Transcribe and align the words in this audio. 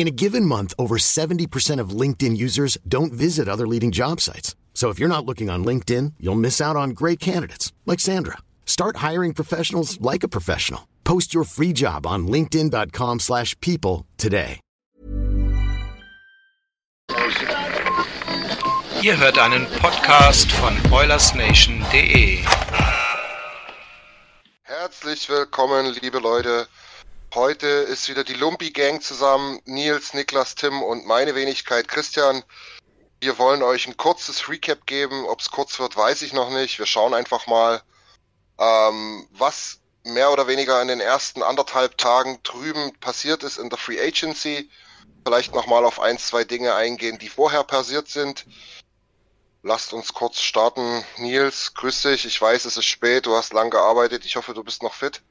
In 0.00 0.08
a 0.08 0.10
given 0.10 0.46
month, 0.46 0.72
over 0.78 0.96
70% 0.96 1.78
of 1.78 1.90
LinkedIn 1.90 2.34
users 2.34 2.78
don't 2.88 3.12
visit 3.12 3.48
other 3.48 3.66
leading 3.66 3.90
job 3.90 4.18
sites. 4.18 4.56
So 4.72 4.88
if 4.88 4.98
you're 4.98 5.14
not 5.14 5.26
looking 5.26 5.50
on 5.50 5.62
LinkedIn, 5.62 6.14
you'll 6.18 6.40
miss 6.40 6.58
out 6.58 6.74
on 6.74 6.94
great 7.00 7.20
candidates 7.20 7.74
like 7.84 8.00
Sandra. 8.00 8.38
Start 8.64 8.96
hiring 9.08 9.34
professionals 9.34 10.00
like 10.00 10.22
a 10.22 10.28
professional. 10.28 10.88
Post 11.04 11.34
your 11.34 11.44
free 11.44 11.74
job 11.74 12.06
on 12.06 12.26
linkedin.com/people 12.26 13.18
slash 13.18 13.54
people 13.60 14.06
today. 14.16 14.60
Ihr 19.02 19.18
hört 19.18 19.38
einen 19.38 19.66
Podcast 19.82 20.50
von 20.52 20.74
OilersNation.de. 20.90 22.38
Herzlich 24.62 25.28
willkommen, 25.28 25.94
liebe 26.00 26.20
Leute. 26.20 26.68
Heute 27.32 27.68
ist 27.68 28.08
wieder 28.08 28.24
die 28.24 28.34
Lumpi 28.34 28.72
Gang 28.72 29.00
zusammen. 29.00 29.60
Nils, 29.64 30.14
Niklas, 30.14 30.56
Tim 30.56 30.82
und 30.82 31.06
meine 31.06 31.36
Wenigkeit 31.36 31.86
Christian. 31.86 32.42
Wir 33.20 33.38
wollen 33.38 33.62
euch 33.62 33.86
ein 33.86 33.96
kurzes 33.96 34.48
Recap 34.48 34.84
geben. 34.84 35.26
Ob 35.26 35.38
es 35.38 35.52
kurz 35.52 35.78
wird, 35.78 35.96
weiß 35.96 36.22
ich 36.22 36.32
noch 36.32 36.50
nicht. 36.50 36.80
Wir 36.80 36.86
schauen 36.86 37.14
einfach 37.14 37.46
mal, 37.46 37.82
ähm, 38.58 39.28
was 39.30 39.78
mehr 40.02 40.32
oder 40.32 40.48
weniger 40.48 40.82
in 40.82 40.88
den 40.88 40.98
ersten 40.98 41.44
anderthalb 41.44 41.96
Tagen 41.98 42.40
drüben 42.42 42.98
passiert 42.98 43.44
ist 43.44 43.58
in 43.58 43.70
der 43.70 43.78
Free 43.78 44.00
Agency. 44.00 44.68
Vielleicht 45.24 45.54
nochmal 45.54 45.84
auf 45.84 46.00
ein, 46.00 46.18
zwei 46.18 46.42
Dinge 46.42 46.74
eingehen, 46.74 47.20
die 47.20 47.28
vorher 47.28 47.62
passiert 47.62 48.08
sind. 48.08 48.44
Lasst 49.62 49.92
uns 49.92 50.14
kurz 50.14 50.40
starten. 50.40 51.04
Nils, 51.18 51.74
grüß 51.74 52.02
dich. 52.02 52.24
Ich 52.24 52.42
weiß, 52.42 52.64
es 52.64 52.76
ist 52.76 52.86
spät. 52.86 53.26
Du 53.26 53.36
hast 53.36 53.52
lang 53.52 53.70
gearbeitet. 53.70 54.24
Ich 54.24 54.34
hoffe, 54.34 54.52
du 54.52 54.64
bist 54.64 54.82
noch 54.82 54.94
fit. 54.94 55.22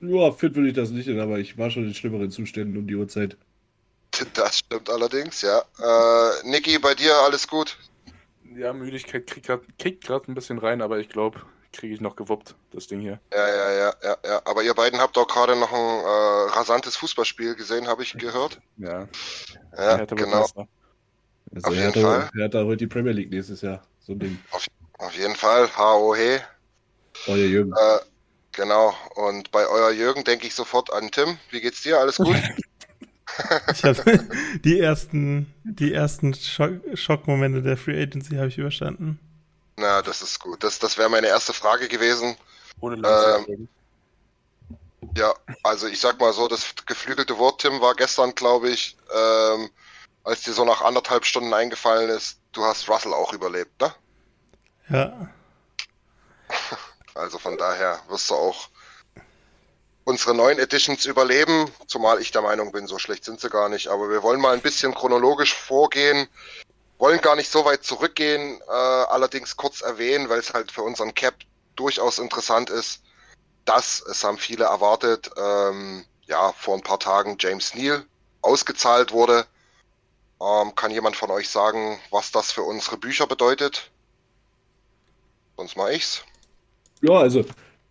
Ja, 0.00 0.32
fit 0.32 0.54
will 0.54 0.66
ich 0.66 0.74
das 0.74 0.90
nicht, 0.90 1.08
aber 1.08 1.38
ich 1.38 1.58
war 1.58 1.70
schon 1.70 1.84
in 1.84 1.94
schlimmeren 1.94 2.30
Zuständen 2.30 2.76
um 2.76 2.86
die 2.86 2.96
Uhrzeit. 2.96 3.36
Das 4.34 4.58
stimmt 4.58 4.90
allerdings, 4.90 5.42
ja. 5.42 5.62
Äh, 5.78 6.48
Niki, 6.48 6.78
bei 6.78 6.94
dir 6.94 7.14
alles 7.16 7.46
gut? 7.46 7.76
Ja, 8.56 8.72
Müdigkeit 8.72 9.26
kriegt 9.26 10.04
gerade 10.04 10.30
ein 10.30 10.34
bisschen 10.34 10.58
rein, 10.58 10.82
aber 10.82 10.98
ich 10.98 11.08
glaube, 11.08 11.40
kriege 11.72 11.94
ich 11.94 12.00
noch 12.00 12.16
gewuppt, 12.16 12.56
das 12.72 12.86
Ding 12.88 13.00
hier. 13.00 13.20
Ja, 13.32 13.48
ja, 13.48 13.72
ja, 13.72 13.94
ja, 14.02 14.16
ja. 14.24 14.42
Aber 14.44 14.62
ihr 14.62 14.74
beiden 14.74 15.00
habt 15.00 15.16
auch 15.16 15.28
gerade 15.28 15.54
noch 15.54 15.72
ein 15.72 15.78
äh, 15.78 16.50
rasantes 16.56 16.96
Fußballspiel 16.96 17.54
gesehen, 17.54 17.86
habe 17.86 18.02
ich 18.02 18.14
gehört. 18.14 18.60
Ja, 18.78 19.06
Ja, 19.76 19.96
Hertha 19.98 20.16
genau. 20.16 20.42
Also 20.42 20.66
Auf 21.68 21.74
jeden 21.74 21.82
Hertha, 21.82 22.00
Fall. 22.00 22.30
Hertha 22.34 22.64
holt 22.64 22.80
die 22.80 22.86
Premier 22.86 23.12
League 23.12 23.30
nächstes 23.30 23.60
Jahr. 23.60 23.82
So 24.00 24.12
ein 24.12 24.18
Ding. 24.18 24.38
Auf 24.50 25.14
jeden 25.16 25.34
Fall. 25.34 25.68
HOH. 25.76 26.40
Euer 27.26 27.36
Jürgen. 27.36 27.72
Äh, 27.72 27.98
genau. 28.52 28.94
Und 29.14 29.50
bei 29.50 29.66
euer 29.66 29.90
Jürgen 29.90 30.24
denke 30.24 30.46
ich 30.46 30.54
sofort 30.54 30.92
an 30.92 31.10
Tim. 31.10 31.38
Wie 31.50 31.60
geht's 31.60 31.82
dir? 31.82 31.98
Alles 31.98 32.16
gut? 32.16 32.36
Ich 33.72 33.84
habe 33.84 34.28
die 34.64 34.80
ersten, 34.80 35.52
die 35.64 35.92
ersten 35.92 36.34
Schock, 36.34 36.72
Schockmomente 36.94 37.62
der 37.62 37.76
Free 37.76 38.00
Agency 38.02 38.36
habe 38.36 38.48
ich 38.48 38.58
überstanden. 38.58 39.18
Na, 39.76 40.02
das 40.02 40.22
ist 40.22 40.40
gut. 40.40 40.62
Das, 40.62 40.78
das 40.78 40.98
wäre 40.98 41.08
meine 41.08 41.28
erste 41.28 41.52
Frage 41.52 41.88
gewesen. 41.88 42.36
Ohne 42.80 42.96
Ähm, 42.96 43.02
Lanze. 43.02 43.68
Ja, 45.16 45.34
also 45.62 45.86
ich 45.86 45.98
sag 46.00 46.20
mal 46.20 46.32
so, 46.32 46.46
das 46.46 46.74
geflügelte 46.86 47.38
Wort, 47.38 47.60
Tim, 47.62 47.80
war 47.80 47.94
gestern, 47.94 48.34
glaube 48.34 48.68
ich, 48.70 48.96
ähm, 49.14 49.70
als 50.24 50.42
dir 50.42 50.52
so 50.52 50.64
nach 50.64 50.82
anderthalb 50.82 51.24
Stunden 51.24 51.54
eingefallen 51.54 52.10
ist, 52.10 52.38
du 52.52 52.62
hast 52.64 52.88
Russell 52.88 53.14
auch 53.14 53.32
überlebt, 53.32 53.80
ne? 53.80 53.92
Ja, 54.88 55.30
Also 57.14 57.38
von 57.38 57.56
daher 57.58 58.00
wirst 58.08 58.30
du 58.30 58.34
auch 58.34 58.68
unsere 60.04 60.34
neuen 60.34 60.58
Editions 60.58 61.04
überleben, 61.04 61.70
zumal 61.86 62.20
ich 62.20 62.32
der 62.32 62.42
Meinung 62.42 62.72
bin, 62.72 62.86
so 62.86 62.98
schlecht 62.98 63.24
sind 63.24 63.40
sie 63.40 63.50
gar 63.50 63.68
nicht. 63.68 63.88
Aber 63.88 64.10
wir 64.10 64.22
wollen 64.22 64.40
mal 64.40 64.54
ein 64.54 64.62
bisschen 64.62 64.94
chronologisch 64.94 65.54
vorgehen, 65.54 66.28
wollen 66.98 67.20
gar 67.20 67.36
nicht 67.36 67.50
so 67.50 67.64
weit 67.64 67.84
zurückgehen, 67.84 68.60
äh, 68.68 68.72
allerdings 68.72 69.56
kurz 69.56 69.80
erwähnen, 69.80 70.28
weil 70.28 70.38
es 70.38 70.52
halt 70.52 70.72
für 70.72 70.82
unseren 70.82 71.14
Cap 71.14 71.34
durchaus 71.76 72.18
interessant 72.18 72.70
ist, 72.70 73.02
dass, 73.64 74.02
es 74.02 74.24
haben 74.24 74.38
viele 74.38 74.64
erwartet, 74.64 75.30
ähm, 75.36 76.04
ja, 76.26 76.52
vor 76.52 76.76
ein 76.76 76.82
paar 76.82 76.98
Tagen 76.98 77.36
James 77.38 77.74
Neal 77.74 78.04
ausgezahlt 78.42 79.12
wurde. 79.12 79.46
Ähm, 80.40 80.74
kann 80.74 80.90
jemand 80.90 81.16
von 81.16 81.30
euch 81.30 81.48
sagen, 81.48 82.00
was 82.10 82.32
das 82.32 82.50
für 82.50 82.62
unsere 82.62 82.96
Bücher 82.96 83.26
bedeutet? 83.26 83.90
Sonst 85.56 85.76
mal 85.76 85.92
ich's. 85.92 86.22
Ja, 87.02 87.12
also, 87.18 87.44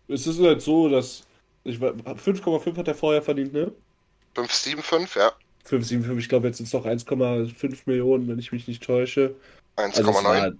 es 0.08 0.26
ist 0.26 0.40
halt 0.40 0.62
so, 0.62 0.88
dass. 0.88 1.24
Ich, 1.64 1.80
war- 1.80 1.92
5,5 1.92 2.76
hat 2.76 2.88
er 2.88 2.94
vorher 2.94 3.20
verdient, 3.22 3.52
ne? 3.52 3.70
575, 4.34 5.16
ja. 5.16 5.32
5,75, 5.68 6.18
ich 6.18 6.28
glaube, 6.28 6.46
jetzt 6.48 6.56
sind 6.56 6.66
es 6.66 6.72
noch 6.72 6.86
1,5 6.86 7.82
Millionen, 7.86 8.28
wenn 8.28 8.38
ich 8.38 8.50
mich 8.52 8.66
nicht 8.66 8.82
täusche. 8.82 9.34
Also, 9.76 10.00
es 10.02 10.08
1,9. 10.08 10.24
war, 10.24 10.52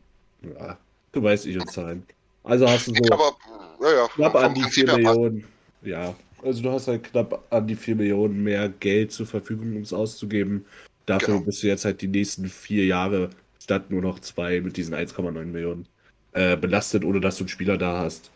ja, 0.43 0.79
du 1.13 1.23
weißt 1.23 1.47
nicht 1.47 1.59
und 1.61 1.71
Zahlen. 1.73 2.05
Also 2.45 2.69
hast 2.69 2.87
du 2.87 2.93
Ich 2.93 3.01
so 3.07 3.13
aber, 3.15 3.37
ja, 3.83 3.95
ja, 3.95 4.09
knapp 4.09 4.35
an 4.35 4.55
die 4.55 4.63
4 4.63 4.87
Prinzip 4.87 4.89
her 4.89 5.03
passt. 5.05 5.19
Millionen. 5.21 5.45
Ja, 5.83 6.15
also 6.43 6.63
du 6.63 6.71
hast 6.71 6.89
halt 6.89 7.05
knapp 7.05 7.45
an 7.51 7.67
die 7.67 7.77
4 7.77 7.97
Millionen 7.97 8.43
mehr 8.43 8.69
Geld 8.69 9.13
zur 9.13 9.27
Verfügung, 9.27 9.77
um 9.77 9.83
es 9.83 9.93
auszugeben. 9.93 10.65
Dafür 11.07 11.35
Genau. 11.35 11.41
bist 11.47 11.63
du 11.63 11.67
jetzt 11.67 11.85
halt 11.85 12.01
die 12.03 12.09
nächsten 12.09 12.47
vier 12.47 12.85
Jahre 12.85 13.31
statt 13.63 13.91
nur 13.91 14.03
noch 14.03 14.19
zwei 14.21 14.61
mit 14.61 14.77
diesen 14.77 14.95
1,9 14.95 15.45
Millionen 15.47 15.87
äh, 16.33 16.57
belastet, 16.57 17.05
ohne 17.05 17.21
dass 17.21 17.37
du 17.37 17.45
einen 17.45 17.49
Spieler 17.49 17.77
da 17.79 18.01
hast. 18.01 18.31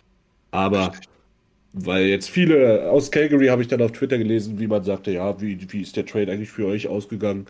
Aber 0.54 0.92
weil 1.72 2.06
jetzt 2.06 2.31
viele 2.31 2.88
aus 2.91 3.10
Calgary 3.10 3.48
habe 3.48 3.62
ich 3.62 3.69
dann 3.69 3.82
auf 3.82 3.91
Twitter 3.92 4.19
gelesen, 4.19 4.60
wie 4.60 4.69
man 4.69 4.84
sagte, 4.84 5.10
ja, 5.10 5.41
wie, 5.41 5.59
wie 5.72 5.82
ist 5.82 5.97
der 5.97 6.06
Trade 6.06 6.31
eigentlich 6.31 6.50
für 6.50 6.66
euch 6.66 6.87
ausgegangen? 6.87 7.47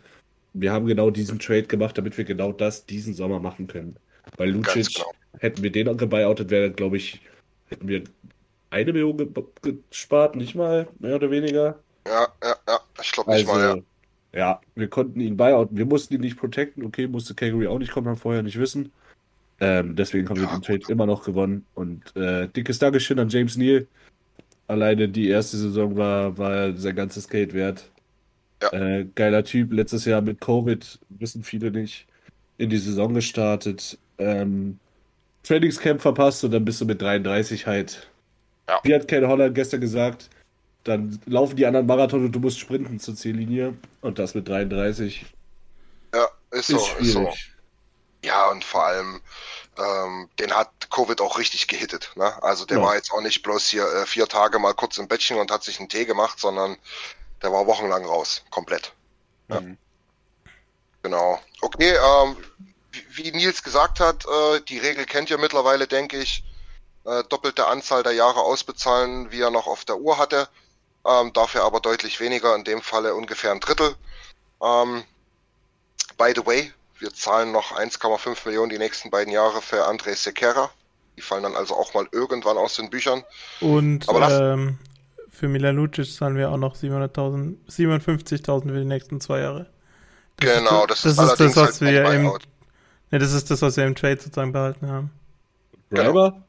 Wir 0.54 0.72
haben 0.72 0.86
genau 0.86 1.10
diesen 1.10 1.38
Trade 1.38 1.64
gemacht, 1.64 1.98
damit 1.98 2.16
wir 2.16 2.24
genau 2.24 2.52
das 2.52 2.86
diesen 2.86 3.12
Sommer 3.14 3.40
machen 3.40 3.66
können. 3.66 3.98
Bei 4.38 4.46
Lucic 4.46 4.94
genau. 4.94 5.12
hätten 5.38 5.62
wir 5.62 5.70
den 5.70 5.96
gebuyoutet, 5.98 6.48
wäre, 6.50 6.72
glaube 6.72 6.96
ich, 6.96 7.20
hätten 7.66 7.88
wir 7.88 8.04
eine 8.70 8.92
Million 8.92 9.18
ge 9.18 9.28
gespart, 9.90 10.36
nicht 10.36 10.54
mal, 10.54 10.88
mehr 10.98 11.16
oder 11.16 11.30
weniger. 11.30 11.78
Ja, 12.06 12.28
ja, 12.42 12.56
ja. 12.66 12.80
Ich 13.02 13.12
glaube 13.12 13.32
nicht 13.32 13.46
Also, 13.46 13.52
mal, 13.52 13.84
ja. 14.32 14.38
ja, 14.38 14.60
wir 14.74 14.88
konnten 14.88 15.20
ihn 15.20 15.36
buyouten. 15.36 15.76
Wir 15.76 15.86
mussten 15.86 16.14
ihn 16.14 16.20
nicht 16.22 16.38
protecten. 16.38 16.84
Okay, 16.84 17.06
musste 17.06 17.34
Calgary 17.34 17.66
auch 17.66 17.78
nicht, 17.78 17.92
konnte 17.92 18.08
man 18.08 18.16
vorher 18.16 18.42
nicht 18.42 18.58
wissen. 18.58 18.92
Ähm, 19.64 19.96
deswegen 19.96 20.28
haben 20.28 20.40
wir 20.40 20.46
den 20.46 20.62
Trade 20.62 20.82
immer 20.88 21.06
noch 21.06 21.24
gewonnen. 21.24 21.64
Und 21.74 22.14
äh, 22.16 22.48
dickes 22.48 22.78
Dankeschön 22.78 23.18
an 23.18 23.30
James 23.30 23.56
Neal. 23.56 23.86
Alleine 24.66 25.08
die 25.08 25.28
erste 25.28 25.56
Saison 25.56 25.96
war, 25.96 26.36
war 26.36 26.74
sein 26.74 26.96
ganzes 26.96 27.28
Geld 27.28 27.54
wert. 27.54 27.90
Ja. 28.62 28.72
Äh, 28.72 29.06
geiler 29.14 29.42
Typ. 29.42 29.72
Letztes 29.72 30.04
Jahr 30.04 30.20
mit 30.20 30.40
Covid, 30.40 30.98
wissen 31.08 31.42
viele 31.42 31.70
nicht, 31.70 32.06
in 32.58 32.68
die 32.68 32.78
Saison 32.78 33.14
gestartet. 33.14 33.98
Ähm, 34.18 34.78
Trainingscamp 35.44 36.00
verpasst 36.00 36.44
und 36.44 36.50
dann 36.50 36.64
bist 36.64 36.80
du 36.80 36.84
mit 36.84 37.00
33 37.00 37.66
halt. 37.66 38.08
Ja. 38.68 38.80
Wie 38.82 38.94
hat 38.94 39.08
Ken 39.08 39.26
Holland 39.26 39.54
gestern 39.54 39.80
gesagt, 39.80 40.30
dann 40.84 41.18
laufen 41.26 41.56
die 41.56 41.66
anderen 41.66 41.86
Marathon 41.86 42.24
und 42.24 42.32
du 42.32 42.40
musst 42.40 42.58
sprinten 42.58 42.98
zur 42.98 43.14
Ziellinie. 43.14 43.74
Und 44.02 44.18
das 44.18 44.34
mit 44.34 44.48
33 44.48 45.24
Ja, 46.14 46.26
ist 46.50 46.68
so, 46.68 46.76
ist 46.76 47.00
ist 47.00 47.12
so. 47.12 47.32
Ja, 48.24 48.48
und 48.48 48.64
vor 48.64 48.84
allem, 48.84 49.20
ähm, 49.76 50.30
den 50.38 50.54
hat 50.54 50.70
Covid 50.90 51.20
auch 51.20 51.38
richtig 51.38 51.68
gehittet. 51.68 52.12
Ne? 52.16 52.42
Also 52.42 52.64
der 52.64 52.78
Ja. 52.78 52.84
war 52.84 52.94
jetzt 52.94 53.12
auch 53.12 53.20
nicht 53.20 53.42
bloß 53.42 53.66
hier 53.68 53.86
äh, 53.86 54.06
vier 54.06 54.26
Tage 54.28 54.58
mal 54.58 54.74
kurz 54.74 54.98
im 54.98 55.08
Bettchen 55.08 55.38
und 55.38 55.50
hat 55.50 55.62
sich 55.62 55.78
einen 55.78 55.88
Tee 55.90 56.06
gemacht, 56.06 56.40
sondern 56.40 56.76
der 57.42 57.52
war 57.52 57.66
wochenlang 57.66 58.04
raus, 58.06 58.42
komplett. 58.50 58.92
Ja. 59.48 59.60
Mhm. 59.60 59.76
Genau. 61.02 61.40
Okay, 61.60 61.94
ähm, 61.94 62.36
wie, 62.92 63.04
wie 63.10 63.32
Nils 63.32 63.62
gesagt 63.62 64.00
hat, 64.00 64.24
äh, 64.26 64.60
die 64.62 64.78
Regel 64.78 65.04
kennt 65.04 65.28
ihr 65.28 65.38
mittlerweile, 65.38 65.86
denke 65.86 66.18
ich. 66.18 66.44
Äh, 67.04 67.22
doppelte 67.24 67.66
Anzahl 67.66 68.02
der 68.02 68.12
Jahre 68.12 68.40
ausbezahlen, 68.40 69.30
wie 69.30 69.40
er 69.42 69.50
noch 69.50 69.66
auf 69.66 69.84
der 69.84 69.98
Uhr 69.98 70.16
hatte. 70.18 70.48
ähm, 71.06 71.32
dafür 71.34 71.64
aber 71.64 71.80
deutlich 71.80 72.18
weniger, 72.20 72.54
in 72.56 72.64
dem 72.64 72.80
Falle 72.80 73.14
ungefähr 73.14 73.52
ein 73.52 73.60
Drittel. 73.60 73.94
Ähm, 74.62 75.04
by 76.16 76.32
the 76.34 76.46
way, 76.46 76.72
wir 77.04 77.12
zahlen 77.12 77.52
noch 77.52 77.78
1,5 77.78 78.46
Millionen 78.46 78.70
die 78.70 78.78
nächsten 78.78 79.10
beiden 79.10 79.30
Jahre 79.30 79.60
für 79.60 79.86
André 79.86 80.14
Sequeira. 80.14 80.70
Die 81.18 81.20
fallen 81.20 81.42
dann 81.42 81.54
also 81.54 81.76
auch 81.76 81.92
mal 81.92 82.08
irgendwann 82.12 82.56
aus 82.56 82.76
den 82.76 82.88
Büchern. 82.88 83.22
Und 83.60 84.06
ähm, 84.08 84.78
für 85.28 85.48
Milan 85.48 85.76
Lucic 85.76 86.10
zahlen 86.10 86.36
wir 86.36 86.50
auch 86.50 86.56
noch 86.56 86.76
700.000, 86.76 87.56
57.000 87.68 88.68
für 88.68 88.78
die 88.78 88.84
nächsten 88.86 89.20
zwei 89.20 89.40
Jahre. 89.40 89.66
genau, 90.38 90.86
das, 90.86 91.02
das, 91.02 91.12
ist 91.12 91.18
das, 91.18 91.28
allerdings 91.28 91.50
ist 91.50 91.56
das, 91.56 91.68
was 91.68 91.80
halt 91.82 91.92
wir 91.92 92.14
im, 92.14 92.24
ne, 93.10 93.18
das 93.18 93.32
ist 93.34 93.50
das, 93.50 93.60
was 93.60 93.76
wir 93.76 93.84
im 93.84 93.94
Trade 93.94 94.18
sozusagen 94.18 94.52
behalten 94.52 94.88
haben. 94.88 95.10
Greiber? 95.90 96.42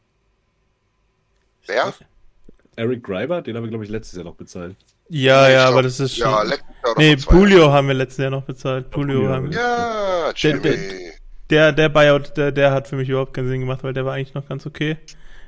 Wer? 1.65 1.93
Eric 2.77 3.03
Greiber? 3.03 3.41
Den 3.41 3.57
haben 3.57 3.63
wir, 3.63 3.69
glaube 3.69 3.83
ich, 3.83 3.89
letztes 3.89 4.15
Jahr 4.15 4.23
noch 4.23 4.35
bezahlt. 4.35 4.77
Ja, 5.09 5.47
Nee, 5.47 5.53
ja, 5.53 5.63
aber 5.65 5.71
glaub- 5.73 5.83
das 5.83 5.99
ist 5.99 6.17
schon. 6.17 6.27
Ja, 6.27 6.43
nee, 6.97 7.15
Pulio 7.15 7.71
haben 7.71 7.87
wir 7.87 7.93
letztes 7.95 8.23
Jahr 8.23 8.31
noch 8.31 8.43
bezahlt. 8.43 8.89
Pulio 8.89 9.19
Pulio, 9.19 9.33
haben 9.33 9.51
wir. 9.51 9.57
Ja, 9.57 10.31
Jimmy. 10.35 10.61
Der- 10.61 10.75
Der, 11.51 11.71
der 11.73 11.89
Buyout, 11.89 12.35
der, 12.37 12.51
der 12.51 12.71
hat 12.71 12.87
für 12.87 12.95
mich 12.95 13.07
überhaupt 13.07 13.35
keinen 13.35 13.47
Sinn 13.47 13.59
gemacht, 13.59 13.83
weil 13.83 13.93
der 13.93 14.03
war 14.03 14.13
eigentlich 14.15 14.33
noch 14.33 14.47
ganz 14.49 14.65
okay. 14.65 14.97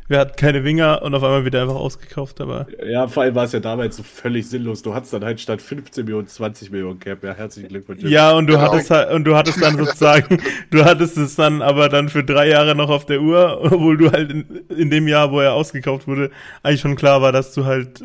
Wir 0.07 0.19
hatten 0.19 0.35
keine 0.37 0.63
Winger 0.63 1.01
und 1.01 1.15
auf 1.15 1.23
einmal 1.23 1.43
wieder 1.43 1.59
einfach 1.63 1.75
ausgekauft, 1.75 2.39
aber 2.39 2.67
Ja, 2.87 3.07
vor 3.07 3.23
allem 3.23 3.33
war 3.33 3.45
es 3.45 3.51
ja 3.51 3.59
damals 3.59 3.97
so 3.97 4.03
völlig 4.03 4.47
sinnlos. 4.47 4.83
Du 4.83 4.93
hattest 4.93 5.11
dann 5.13 5.25
halt 5.25 5.41
statt 5.41 5.59
15 5.59 6.05
Millionen 6.05 6.27
20 6.27 6.69
Millionen 6.71 6.99
Cap. 6.99 7.23
Ja, 7.23 7.33
herzlichen 7.33 7.67
Glückwunsch. 7.69 8.03
ja, 8.03 8.31
und 8.31 8.45
du 8.45 8.53
Genau. 8.53 8.71
hattest 8.71 8.91
halt, 8.91 9.11
und 9.11 9.23
du 9.25 9.35
hattest 9.35 9.59
dann 9.61 9.75
sozusagen, 9.77 10.37
du 10.69 10.85
hattest 10.85 11.17
es 11.17 11.35
dann 11.35 11.63
aber 11.63 11.89
dann 11.89 12.09
für 12.09 12.23
drei 12.23 12.47
Jahre 12.47 12.75
noch 12.75 12.89
auf 12.91 13.05
der 13.07 13.19
Uhr, 13.19 13.59
obwohl 13.63 13.97
du 13.97 14.11
halt 14.11 14.31
in, 14.31 14.45
in 14.69 14.91
dem 14.91 15.07
Jahr, 15.07 15.31
wo 15.31 15.39
er 15.41 15.53
ausgekauft 15.53 16.07
wurde, 16.07 16.29
eigentlich 16.61 16.81
schon 16.81 16.95
klar 16.95 17.23
war, 17.23 17.31
dass 17.31 17.53
du 17.55 17.65
halt 17.65 18.03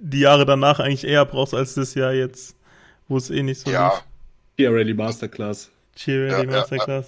die 0.00 0.20
Jahre 0.20 0.44
danach 0.46 0.78
eigentlich 0.80 1.04
eher 1.04 1.24
brauchst 1.24 1.54
als 1.54 1.74
das 1.74 1.94
Jahr 1.94 2.12
jetzt, 2.12 2.54
wo 3.08 3.16
es 3.16 3.30
eh 3.30 3.42
nicht 3.42 3.60
so 3.60 3.70
Ja, 3.70 3.88
lief. 3.94 4.04
Hier, 4.56 4.70
Rally 4.72 4.94
Masterclass. 4.94 5.70
Cheery, 5.96 6.30
Ja, 6.30 6.40
die 6.42 6.46
ja, 6.46 6.52
ja. 6.52 6.60
Masterclass. 6.60 7.06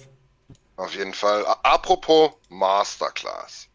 auf 0.77 0.95
jeden 0.95 1.13
Fall. 1.13 1.45
Apropos 1.63 2.31
Masterclass. 2.49 3.67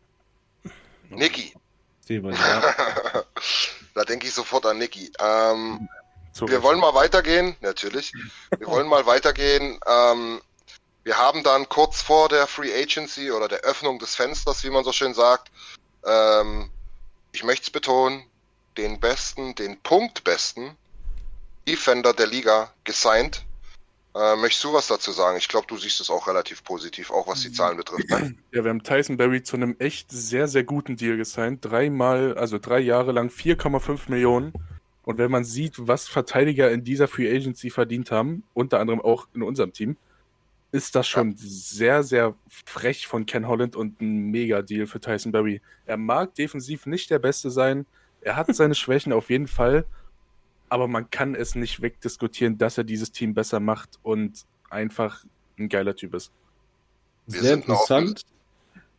Niki, 1.10 1.54
ja. 2.08 3.24
da 3.94 4.04
denke 4.04 4.26
ich 4.26 4.34
sofort 4.34 4.66
an 4.66 4.78
Niki. 4.78 5.10
Ähm, 5.20 5.88
So, 6.32 6.48
wir 6.48 6.62
wollen 6.62 6.80
mal 6.80 6.94
weitergehen, 6.94 7.56
natürlich. 7.60 8.12
Wir 8.58 8.66
wollen 8.66 8.88
mal 8.88 9.06
weitergehen. 9.06 9.78
Ähm, 9.86 10.40
wir 11.04 11.16
haben 11.16 11.42
dann 11.44 11.68
kurz 11.68 12.02
vor 12.02 12.28
der 12.28 12.46
Free 12.46 12.72
Agency 12.74 13.30
oder 13.30 13.46
der 13.48 13.60
Öffnung 13.60 13.98
des 13.98 14.14
Fensters, 14.16 14.64
wie 14.64 14.70
man 14.70 14.84
so 14.84 14.92
schön 14.92 15.14
sagt, 15.14 15.50
ähm, 16.04 16.70
ich 17.32 17.44
möchte 17.44 17.64
es 17.64 17.70
betonen, 17.70 18.24
den 18.76 19.00
besten, 19.00 19.54
den 19.54 19.78
punktbesten 19.82 20.72
Defender 21.68 22.12
der 22.12 22.26
Liga 22.26 22.72
gesigned. 22.84 23.44
Äh, 24.14 24.36
möchtest 24.36 24.64
du 24.64 24.72
was 24.72 24.86
dazu 24.86 25.12
sagen? 25.12 25.36
Ich 25.36 25.48
glaube, 25.48 25.66
du 25.66 25.76
siehst 25.76 26.00
es 26.00 26.08
auch 26.08 26.26
relativ 26.26 26.64
positiv, 26.64 27.10
auch 27.10 27.26
was 27.26 27.42
die 27.42 27.52
Zahlen 27.52 27.76
betrifft. 27.76 28.08
Ne? 28.08 28.34
Ja, 28.52 28.64
wir 28.64 28.70
haben 28.70 28.82
Tyson 28.82 29.16
Berry 29.16 29.42
zu 29.42 29.56
einem 29.56 29.76
echt 29.78 30.10
sehr, 30.10 30.48
sehr 30.48 30.64
guten 30.64 30.96
Deal 30.96 31.16
gesigned. 31.16 31.64
Dreimal, 31.64 32.36
also 32.38 32.58
drei 32.58 32.78
Jahre 32.80 33.12
lang 33.12 33.28
4,5 33.28 34.08
Millionen. 34.08 34.54
Und 35.02 35.18
wenn 35.18 35.30
man 35.30 35.44
sieht, 35.44 35.74
was 35.76 36.08
Verteidiger 36.08 36.70
in 36.70 36.82
dieser 36.82 37.08
Free 37.08 37.30
Agency 37.30 37.70
verdient 37.70 38.10
haben, 38.10 38.42
unter 38.54 38.80
anderem 38.80 39.00
auch 39.00 39.28
in 39.34 39.42
unserem 39.42 39.72
Team, 39.72 39.96
ist 40.72 40.94
das 40.94 41.06
schon 41.06 41.34
sehr, 41.36 42.02
sehr 42.02 42.34
frech 42.64 43.06
von 43.06 43.26
Ken 43.26 43.46
Holland 43.46 43.76
und 43.76 44.00
ein 44.00 44.30
Mega-Deal 44.30 44.86
für 44.86 45.00
Tyson 45.00 45.30
Berry. 45.30 45.60
Er 45.84 45.96
mag 45.96 46.34
defensiv 46.34 46.86
nicht 46.86 47.10
der 47.10 47.18
Beste 47.18 47.50
sein. 47.50 47.86
Er 48.26 48.34
hat 48.34 48.52
seine 48.54 48.74
Schwächen 48.74 49.12
auf 49.12 49.30
jeden 49.30 49.46
Fall. 49.46 49.84
Aber 50.68 50.88
man 50.88 51.08
kann 51.10 51.36
es 51.36 51.54
nicht 51.54 51.80
wegdiskutieren, 51.80 52.58
dass 52.58 52.76
er 52.76 52.82
dieses 52.82 53.12
Team 53.12 53.34
besser 53.34 53.60
macht 53.60 54.00
und 54.02 54.44
einfach 54.68 55.24
ein 55.58 55.68
geiler 55.68 55.94
Typ 55.94 56.12
ist. 56.14 56.32
Wir 57.28 57.40
Sehr 57.40 57.54
interessant. 57.54 58.22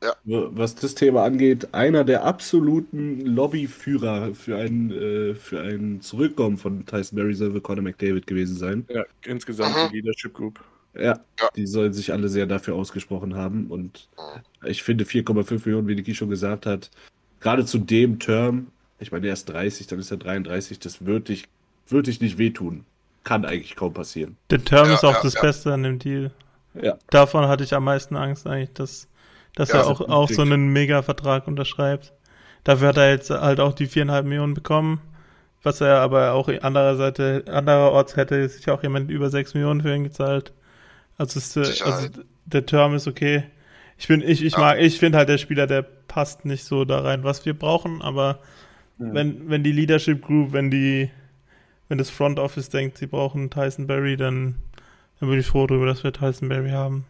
Ja. 0.02 0.14
Was 0.24 0.76
das 0.76 0.96
Thema 0.96 1.24
angeht, 1.24 1.74
einer 1.74 2.06
der 2.06 2.24
absoluten 2.24 3.20
Lobbyführer 3.26 4.34
für 4.34 4.58
ein, 4.58 4.92
äh, 4.92 5.36
für 5.36 5.60
ein 5.60 6.00
Zurückkommen 6.00 6.58
von 6.58 6.86
Tyson 6.86 7.18
Berry 7.18 7.34
soll 7.34 7.60
Conor 7.60 7.84
McDavid 7.84 8.28
gewesen 8.28 8.56
sein. 8.56 8.86
Ja, 8.90 9.04
insgesamt 9.26 9.76
Mhm. 9.76 9.90
die 9.92 9.96
Leadership 9.98 10.34
Group. 10.36 10.64
Ja, 10.96 11.20
Ja. 11.40 11.50
die 11.56 11.68
sollen 11.68 11.92
sich 11.92 12.14
alle 12.14 12.30
sehr 12.30 12.46
dafür 12.46 12.76
ausgesprochen 12.76 13.36
haben. 13.36 13.68
Und 13.68 14.08
ich 14.64 14.84
finde 14.84 15.04
4,5 15.04 15.66
Millionen, 15.66 15.88
wie 15.90 15.96
Niki 15.96 16.16
schon 16.16 16.30
gesagt 16.30 16.66
hat, 16.66 16.92
gerade 17.42 17.66
zu 17.66 17.78
dem 17.80 18.20
Term, 18.20 18.68
ich 19.00 19.12
meine, 19.12 19.28
er 19.28 19.34
ist 19.34 19.46
30, 19.46 19.88
dann 19.88 20.00
ist 20.00 20.12
er 20.12 20.18
33, 20.18 20.80
das 20.80 21.06
würde 21.06 21.34
ich, 21.34 21.46
würde 21.88 22.12
ich 22.12 22.22
nicht 22.22 22.38
wehtun. 22.38 22.86
Kann 23.24 23.46
eigentlich 23.46 23.76
kaum 23.76 23.94
passieren. 23.94 24.38
Der 24.50 24.64
Term 24.64 24.90
Ja, 24.90 24.94
ist 24.94 25.04
auch 25.04 25.18
ja, 25.18 25.22
das 25.22 25.34
ja. 25.36 25.42
Beste 25.42 25.74
an 25.74 25.84
dem 25.84 26.00
Deal. 26.00 26.32
Ja. 26.74 26.98
Davon 27.10 27.48
hatte 27.48 27.64
ich 27.64 27.74
am 27.76 27.86
meisten 27.86 28.16
Angst 28.16 28.48
eigentlich, 28.48 28.74
dass, 28.74 29.10
dass 29.56 29.74
Ja, 29.74 29.76
er 29.76 29.84
so 29.84 29.94
auch, 29.94 30.02
auch 30.02 30.30
so 30.30 30.42
einen 30.44 30.74
Mega-Vertrag 30.74 31.48
unterschreibt. 31.48 32.14
Dafür 32.64 32.90
hat 32.90 32.98
er 32.98 33.12
jetzt 33.12 33.30
halt 33.32 33.60
auch 33.60 33.74
die 33.74 33.88
viereinhalb 33.88 34.26
Millionen 34.26 34.54
bekommen, 34.54 35.02
was 35.64 35.82
er 35.82 36.00
aber 36.02 36.34
auch 36.34 36.50
andererseits, 36.62 37.48
andererorts 37.50 38.16
hätte 38.18 38.48
sich 38.50 38.70
auch 38.70 38.84
jemand 38.84 39.12
über 39.12 39.30
sechs 39.30 39.54
Millionen 39.54 39.82
für 39.82 39.96
ihn 39.96 40.06
gezahlt. 40.06 40.54
Also, 41.18 41.40
ist, 41.40 41.58
äh, 41.58 41.78
also 41.82 42.10
der 42.46 42.66
Term 42.66 42.96
ist 42.96 43.08
okay. 43.08 43.44
Ich 43.98 44.08
bin, 44.08 44.22
ich, 44.22 44.44
ich 44.44 44.58
Ja. 44.58 44.60
mag, 44.60 44.80
ich 44.80 45.00
finde 45.00 45.18
halt 45.20 45.30
der 45.30 45.38
Spieler, 45.40 45.68
der 45.68 45.84
passt 45.84 46.46
nicht 46.46 46.64
so 46.66 46.86
da 46.86 47.02
rein, 47.02 47.24
was 47.24 47.46
wir 47.46 47.58
brauchen, 47.58 48.02
aber 48.02 48.40
wenn, 49.00 49.50
wenn 49.50 49.64
die 49.64 49.72
Leadership 49.72 50.22
Group, 50.22 50.54
wenn 50.54 50.72
die, 50.72 51.10
wenn 51.90 51.98
das 51.98 52.10
Front 52.10 52.40
Office 52.40 52.70
denkt, 52.70 52.98
sie 52.98 53.08
brauchen 53.08 53.50
Tyson 53.50 53.88
Berry, 53.88 54.18
dann, 54.18 54.56
dann 55.20 55.30
bin 55.30 55.40
ich 55.40 55.46
froh 55.48 55.68
darüber, 55.68 55.86
dass 55.86 56.04
wir 56.04 56.12
Tyson 56.14 56.50
Berry 56.50 56.72
haben. 56.72 57.06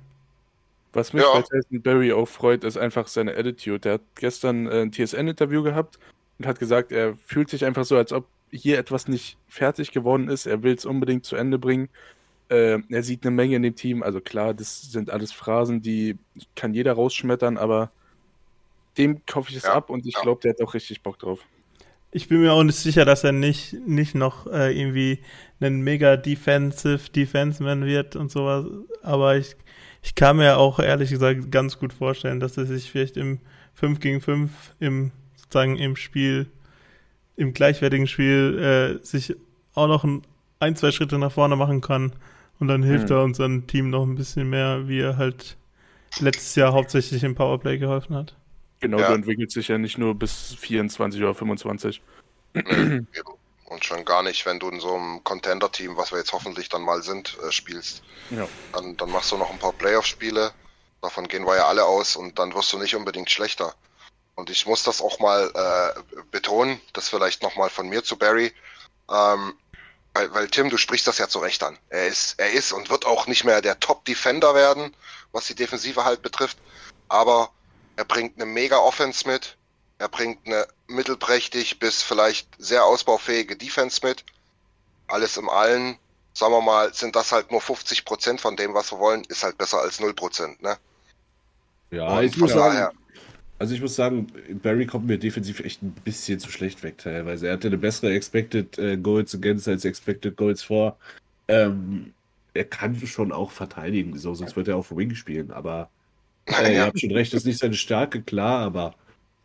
Was 0.94 1.14
mich 1.14 1.24
Ja. 1.24 1.34
bei 1.34 1.42
Tyson 1.42 1.82
Berry 1.82 2.12
auch 2.12 2.28
freut, 2.28 2.64
ist 2.64 2.78
einfach 2.78 3.08
seine 3.08 3.36
Attitude. 3.36 3.80
Der 3.80 3.94
hat 3.94 4.02
gestern 4.16 4.68
äh, 4.68 4.82
ein 4.82 4.92
TSN-Interview 4.92 5.64
gehabt 5.64 6.00
und 6.40 6.48
hat 6.48 6.60
gesagt, 6.60 6.92
er 6.92 7.16
fühlt 7.16 7.50
sich 7.50 7.66
einfach 7.66 7.86
so, 7.86 7.98
als 7.98 8.12
ob 8.12 8.26
hier 8.52 8.80
etwas 8.80 9.08
nicht 9.08 9.38
fertig 9.48 9.92
geworden 9.92 10.30
ist. 10.30 10.46
Er 10.46 10.64
will 10.64 10.74
es 10.74 10.86
unbedingt 10.86 11.26
zu 11.26 11.36
Ende 11.36 11.60
bringen. 11.60 11.90
Äh, 12.50 12.80
er 12.90 13.04
sieht 13.04 13.24
eine 13.26 13.36
Menge 13.36 13.58
in 13.58 13.64
dem 13.64 13.76
Team. 13.76 14.04
Also 14.04 14.22
klar, 14.22 14.54
das 14.54 14.84
sind 14.92 15.10
alles 15.10 15.34
Phrasen, 15.34 15.82
die 15.82 16.18
kann 16.56 16.74
jeder 16.74 16.94
rausschmettern, 16.94 17.58
aber 17.58 17.92
dem 18.98 19.26
kaufe 19.26 19.50
ich 19.52 19.58
es 19.58 19.64
Ja, 19.64 19.74
ab 19.74 19.90
und 19.90 20.06
ich 20.06 20.16
ja. 20.16 20.22
glaube, 20.22 20.42
der 20.42 20.52
hat 20.52 20.62
auch 20.62 20.74
richtig 20.74 21.04
Bock 21.04 21.20
drauf. 21.20 21.42
Ich 22.18 22.30
bin 22.30 22.42
mir 22.42 22.52
auch 22.52 22.64
nicht 22.64 22.78
sicher, 22.80 23.06
dass 23.06 23.24
er 23.24 23.32
nicht, 23.32 23.74
nicht 23.86 24.16
noch 24.16 24.48
äh, 24.48 24.76
irgendwie 24.76 25.20
ein 25.60 25.82
mega 25.82 26.18
defensive 26.18 27.12
Defenseman 27.12 27.86
wird 27.86 28.16
und 28.16 28.32
sowas. 28.32 28.66
Aber 29.04 29.38
ich, 29.38 29.56
ich 30.02 30.16
kann 30.16 30.38
mir 30.38 30.58
auch 30.58 30.80
ehrlich 30.80 31.12
gesagt 31.12 31.52
ganz 31.52 31.78
gut 31.78 31.94
vorstellen, 31.94 32.40
dass 32.40 32.58
er 32.58 32.66
sich 32.66 32.92
vielleicht 32.92 33.18
im 33.18 33.40
5 33.76 34.00
gegen 34.00 34.20
5 34.22 34.50
im 34.80 35.12
sozusagen 35.36 35.78
im 35.78 35.96
Spiel, 35.96 36.48
im 37.36 37.54
gleichwertigen 37.54 38.08
Spiel, 38.08 38.98
äh, 39.00 39.06
sich 39.06 39.36
auch 39.76 39.88
noch 39.88 40.04
ein, 40.04 40.24
ein, 40.60 40.76
zwei 40.76 40.90
Schritte 40.92 41.20
nach 41.20 41.32
vorne 41.32 41.56
machen 41.56 41.82
kann. 41.82 42.14
Und 42.60 42.68
dann 42.68 42.82
hilft 42.82 43.10
Mhm. 43.10 43.16
er 43.16 43.24
unserem 43.24 43.68
Team 43.68 43.92
noch 43.92 44.04
ein 44.04 44.16
bisschen 44.16 44.50
mehr, 44.50 44.88
wie 44.88 45.02
er 45.02 45.18
halt 45.18 45.56
letztes 46.20 46.56
Jahr 46.56 46.74
hauptsächlich 46.74 47.24
im 47.24 47.36
Powerplay 47.36 47.78
geholfen 47.78 48.16
hat. 48.16 48.36
Genau, 48.80 49.00
Ja. 49.00 49.08
du 49.10 49.14
entwickelst 49.16 49.54
sich 49.56 49.68
ja 49.68 49.78
nicht 49.78 49.98
nur 49.98 50.16
bis 50.16 50.56
24 50.60 51.22
oder 51.22 51.34
25. 51.34 52.02
Eben. 52.54 53.08
Und 53.66 53.84
schon 53.84 54.06
gar 54.06 54.24
nicht, 54.24 54.46
wenn 54.46 54.60
du 54.60 54.70
in 54.70 54.80
so 54.80 54.96
einem 54.96 55.24
Contender-Team, 55.24 55.98
was 55.98 56.12
wir 56.12 56.20
jetzt 56.20 56.32
hoffentlich 56.32 56.70
dann 56.70 56.84
mal 56.84 57.04
sind, 57.04 57.38
äh, 57.46 57.52
spielst. 57.52 58.02
Ja. 58.30 58.48
Dann, 58.72 58.96
dann 58.96 59.12
machst 59.12 59.32
du 59.32 59.38
noch 59.38 59.52
ein 59.52 59.60
paar 59.60 59.74
Playoff-Spiele. 59.74 60.54
Davon 61.02 61.28
gehen 61.28 61.46
wir 61.46 61.56
ja 61.58 61.68
alle 61.68 61.84
aus 61.86 62.16
und 62.16 62.40
dann 62.40 62.54
wirst 62.56 62.72
du 62.72 62.78
nicht 62.78 62.96
unbedingt 62.96 63.30
schlechter. 63.30 63.74
Und 64.36 64.50
ich 64.50 64.66
muss 64.68 64.84
das 64.84 65.02
auch 65.02 65.20
mal 65.20 65.52
äh, 65.54 66.22
betonen, 66.32 66.80
das 66.94 67.10
vielleicht 67.10 67.44
nochmal 67.44 67.70
von 67.70 67.90
mir 67.90 68.04
zu 68.04 68.18
Barry. 68.18 68.54
Ähm, 69.12 69.54
weil, 70.14 70.34
weil 70.34 70.48
Tim, 70.48 70.70
du 70.70 70.78
sprichst 70.78 71.06
das 71.08 71.18
ja 71.18 71.28
zu 71.28 71.40
Recht 71.40 71.62
an. 71.64 71.78
Er 71.90 72.08
ist, 72.08 72.40
er 72.40 72.52
ist 72.52 72.72
und 72.72 72.90
wird 72.90 73.06
auch 73.06 73.28
nicht 73.28 73.44
mehr 73.44 73.62
der 73.62 73.80
Top-Defender 73.80 74.56
werden, 74.56 74.96
was 75.34 75.48
die 75.48 75.56
Defensive 75.56 76.06
halt 76.06 76.22
betrifft. 76.22 76.58
Aber 77.10 77.52
er 77.98 78.06
bringt 78.06 78.38
eine 78.38 78.46
mega 78.46 78.78
Offense 78.78 79.28
mit. 79.28 79.58
Er 79.98 80.08
bringt 80.08 80.46
eine 80.46 80.68
mittelprächtig 80.88 81.80
bis 81.80 82.04
vielleicht 82.04 82.48
sehr 82.60 82.86
ausbaufähige 82.86 83.56
Defense 83.56 84.00
mit. 84.04 84.24
Alles 85.08 85.36
im 85.38 85.50
Allen, 85.50 85.98
sagen 86.34 86.54
wir 86.54 86.62
mal, 86.62 86.94
sind 86.94 87.16
das 87.16 87.32
halt 87.32 87.52
nur 87.52 87.60
50 87.60 88.06
Prozent 88.06 88.40
von 88.40 88.56
dem, 88.56 88.74
was 88.74 88.92
wir 88.92 89.00
wollen, 89.00 89.24
ist 89.26 89.44
halt 89.44 89.58
besser 89.58 89.82
als 89.82 90.00
0 90.00 90.14
Prozent, 90.14 90.62
ne? 90.62 90.78
Ja, 91.90 92.18
Und 92.18 92.26
ich 92.26 92.38
muss 92.38 92.52
sagen, 92.52 92.96
also 93.60 93.74
ich 93.74 93.82
muss 93.82 93.96
sagen, 93.96 94.28
Barry 94.62 94.86
kommt 94.86 95.08
mir 95.08 95.18
defensiv 95.18 95.62
echt 95.62 95.82
ein 95.82 95.92
bisschen 95.92 96.40
zu 96.40 96.52
schlecht 96.52 96.84
weg 96.84 97.00
teilweise. 97.00 97.48
Er 97.48 97.54
hatte 97.54 97.68
eine 97.68 97.78
bessere 97.80 98.14
Expected 98.14 98.78
äh, 98.78 98.98
Goals 98.98 99.34
Against 99.34 99.68
als 99.68 99.86
Expected 99.86 100.38
Goals 100.38 100.62
vor. 100.62 100.98
Ähm, 101.48 102.14
er 102.54 102.66
kann 102.66 102.96
schon 103.08 103.32
auch 103.32 103.50
verteidigen, 103.52 104.18
so, 104.18 104.36
sonst 104.36 104.56
wird 104.56 104.68
er 104.68 104.78
auf 104.78 104.96
Wing 104.96 105.16
spielen, 105.16 105.52
aber 105.52 105.90
äh, 106.48 106.64
ihr 106.64 106.72
Ja. 106.72 106.86
habt 106.86 107.00
schon 107.00 107.12
recht, 107.12 107.34
ist 107.34 107.46
nicht 107.46 107.60
seine 107.60 107.76
Stärke, 107.76 108.22
klar, 108.22 108.60
aber 108.66 108.96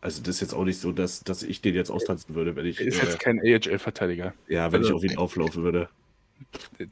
Also 0.00 0.20
das 0.20 0.36
ist 0.36 0.40
jetzt 0.40 0.54
auch 0.54 0.64
nicht 0.64 0.80
so, 0.80 0.90
dass, 0.90 1.20
dass 1.20 1.42
ich 1.44 1.60
den 1.60 1.74
jetzt 1.76 1.90
austanzen 1.90 2.34
würde, 2.34 2.56
wenn 2.56 2.66
ich, 2.66 2.80
Er 2.80 2.86
ist 2.86 3.00
äh, 3.00 3.04
jetzt 3.06 3.20
kein 3.20 3.38
AHL-Verteidiger. 3.40 4.34
ja, 4.48 4.72
wenn 4.72 4.80
ich 4.82 4.86
also- 4.88 4.96
auf 4.96 5.04
ihn 5.04 5.16
auflaufen 5.16 5.62
würde. 5.62 5.88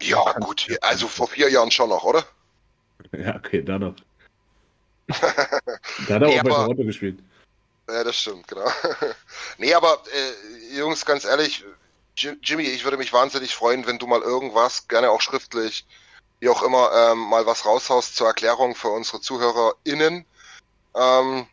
Ja, 0.00 0.33
gut, 0.38 0.69
also 0.81 1.09
vor 1.09 1.26
vier 1.26 1.50
Jahren 1.50 1.71
schon 1.73 1.88
noch, 1.88 2.05
oder? 2.05 2.25
Ja, 3.19 3.35
okay, 3.35 3.62
da 3.62 3.79
noch. 3.79 3.95
Da 5.09 5.17
hat 5.17 6.09
er 6.11 6.19
Nee, 6.21 6.38
auch 6.38 6.45
bei 6.45 6.50
Toronto 6.50 6.85
gespielt. 6.85 7.19
Ja, 7.88 8.05
das 8.05 8.17
stimmt, 8.17 8.47
genau. 8.47 8.67
nee, 9.59 9.75
aber 9.75 10.00
äh, 10.73 10.79
Jungs, 10.79 11.05
ganz 11.05 11.25
ehrlich, 11.25 11.64
Jim- 12.17 12.38
Jimmy, 12.45 12.62
ich 12.64 12.85
würde 12.85 12.97
mich 12.97 13.12
wahnsinnig 13.12 13.52
freuen, 13.55 13.87
wenn 13.88 13.99
du 13.99 14.07
mal 14.07 14.21
irgendwas, 14.21 14.87
gerne 14.87 15.11
auch 15.11 15.21
schriftlich, 15.21 15.85
wie 16.40 16.49
auch 16.49 16.62
immer, 16.62 16.90
ähm, 16.92 17.18
mal 17.18 17.47
was 17.47 17.64
raushaust 17.64 18.16
zur 18.16 18.26
Erklärung 18.26 18.75
für 18.75 18.88
unsere 18.88 19.20
ZuhörerInnen, 19.20 20.25
ähm, 20.94 21.47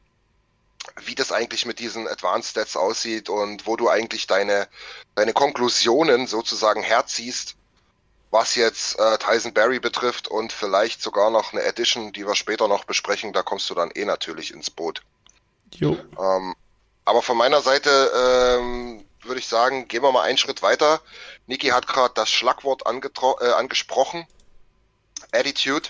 wie 1.01 1.15
das 1.15 1.31
eigentlich 1.31 1.65
mit 1.65 1.79
diesen 1.79 2.07
Advanced 2.07 2.51
Stats 2.51 2.77
aussieht 2.77 3.29
und 3.29 3.67
wo 3.67 3.75
du 3.75 3.89
eigentlich 3.89 4.27
deine, 4.27 4.67
deine 5.15 5.33
Konklusionen 5.33 6.27
sozusagen 6.27 6.81
herziehst, 6.81 7.55
was 8.31 8.55
jetzt 8.55 8.97
äh, 8.99 9.17
Tyson 9.17 9.53
Berry 9.53 9.79
betrifft 9.79 10.27
und 10.27 10.51
vielleicht 10.51 11.01
sogar 11.01 11.29
noch 11.29 11.53
eine 11.53 11.63
Edition, 11.63 12.13
die 12.13 12.25
wir 12.25 12.35
später 12.35 12.67
noch 12.67 12.85
besprechen, 12.85 13.33
da 13.33 13.43
kommst 13.43 13.69
du 13.69 13.75
dann 13.75 13.91
eh 13.91 14.05
natürlich 14.05 14.53
ins 14.53 14.69
Boot. 14.69 15.01
Jo. 15.71 15.97
Ähm, 16.19 16.55
aber 17.05 17.21
von 17.21 17.37
meiner 17.37 17.61
Seite 17.61 18.11
ähm, 18.59 19.05
würde 19.21 19.39
ich 19.39 19.47
sagen, 19.47 19.87
gehen 19.87 20.03
wir 20.03 20.11
mal 20.11 20.23
einen 20.23 20.37
Schritt 20.37 20.61
weiter. 20.61 21.01
Niki 21.45 21.67
hat 21.67 21.87
gerade 21.87 22.13
das 22.15 22.29
Schlagwort 22.29 22.83
äh, 22.85 23.51
angesprochen. 23.51 24.27
Attitude. 25.31 25.89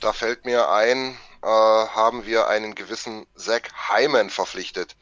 Da 0.00 0.12
fällt 0.12 0.44
mir 0.44 0.68
ein, 0.70 1.18
äh, 1.42 1.46
haben 1.46 2.26
wir 2.26 2.48
einen 2.48 2.74
gewissen 2.74 3.26
Zach 3.36 3.62
Hyman 3.88 4.30
verpflichtet. 4.30 4.96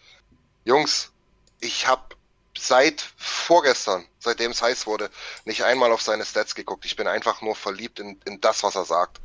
Jungs, 0.64 1.12
ich 1.60 1.86
habe 1.86 2.16
seit 2.56 3.04
vorgestern, 3.16 4.06
seitdem 4.18 4.52
es 4.52 4.62
heiß 4.62 4.86
wurde, 4.86 5.10
nicht 5.44 5.64
einmal 5.64 5.92
auf 5.92 6.02
seine 6.02 6.24
Stats 6.24 6.54
geguckt. 6.54 6.84
Ich 6.84 6.96
bin 6.96 7.06
einfach 7.06 7.42
nur 7.42 7.56
verliebt 7.56 7.98
in, 7.98 8.20
in 8.24 8.40
das, 8.40 8.62
was 8.62 8.76
er 8.76 8.84
sagt. 8.84 9.20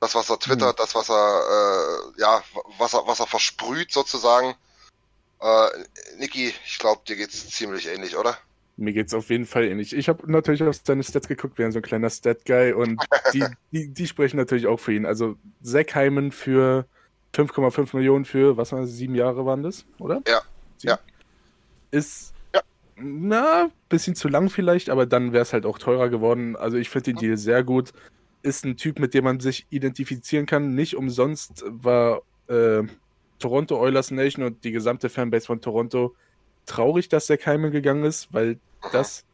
Das, 0.00 0.14
was 0.14 0.30
er 0.30 0.38
twittert, 0.38 0.78
das, 0.78 0.94
was 0.94 1.08
er, 1.08 2.12
äh, 2.16 2.20
ja, 2.20 2.42
was 2.78 2.94
er, 2.94 3.06
was 3.06 3.20
er 3.20 3.26
versprüht 3.26 3.92
sozusagen. 3.92 4.54
Äh, 5.40 5.68
Niki, 6.16 6.54
ich 6.66 6.78
glaube, 6.78 7.02
dir 7.06 7.16
geht's 7.16 7.48
ziemlich 7.48 7.86
ähnlich, 7.86 8.16
oder? 8.16 8.38
Mir 8.78 8.92
geht's 8.92 9.12
auf 9.12 9.28
jeden 9.28 9.44
Fall 9.44 9.64
ähnlich. 9.64 9.94
Ich 9.94 10.08
habe 10.08 10.30
natürlich 10.30 10.62
auf 10.62 10.76
seine 10.84 11.02
Stats 11.02 11.26
geguckt, 11.26 11.58
wäre 11.58 11.72
so 11.72 11.80
ein 11.80 11.82
kleiner 11.82 12.08
Stat-Guy 12.08 12.72
und 12.74 13.00
die, 13.34 13.44
die, 13.72 13.88
die 13.92 14.06
sprechen 14.06 14.36
natürlich 14.36 14.68
auch 14.68 14.78
für 14.78 14.92
ihn. 14.94 15.04
Also 15.04 15.36
Zach 15.62 15.94
Hyman 15.94 16.30
für 16.30 16.86
5,5 17.34 17.96
Millionen 17.96 18.24
für, 18.24 18.56
was 18.56 18.70
war 18.70 18.80
das, 18.80 18.92
sieben 18.92 19.16
Jahre 19.16 19.44
waren 19.44 19.64
das, 19.64 19.84
oder? 19.98 20.22
Ja, 20.28 20.42
Sieben? 20.76 20.90
ja. 20.92 20.98
Ist, 21.90 22.32
Ja. 22.54 22.60
na, 22.96 23.70
bisschen 23.88 24.14
zu 24.14 24.28
lang 24.28 24.48
vielleicht, 24.48 24.90
aber 24.90 25.06
dann 25.06 25.32
wäre 25.32 25.42
es 25.42 25.52
halt 25.52 25.66
auch 25.66 25.78
teurer 25.78 26.08
geworden. 26.08 26.54
Also 26.54 26.76
ich 26.76 26.88
finde 26.88 27.12
den 27.12 27.16
Deal 27.16 27.36
sehr 27.36 27.64
gut. 27.64 27.92
Ist 28.42 28.64
ein 28.64 28.76
Typ, 28.76 29.00
mit 29.00 29.12
dem 29.12 29.24
man 29.24 29.40
sich 29.40 29.66
identifizieren 29.70 30.46
kann. 30.46 30.76
Nicht 30.76 30.94
umsonst 30.96 31.64
war 31.66 32.22
äh, 32.46 32.82
Toronto 33.40 33.76
Oilers 33.80 34.12
Nation 34.12 34.44
und 34.44 34.62
die 34.62 34.70
gesamte 34.70 35.08
Fanbase 35.08 35.46
von 35.46 35.60
Toronto 35.60 36.14
traurig, 36.66 37.08
dass 37.08 37.26
der 37.26 37.38
Keime 37.38 37.70
gegangen 37.72 38.04
ist, 38.04 38.32
weil 38.32 38.58
das 38.92 39.24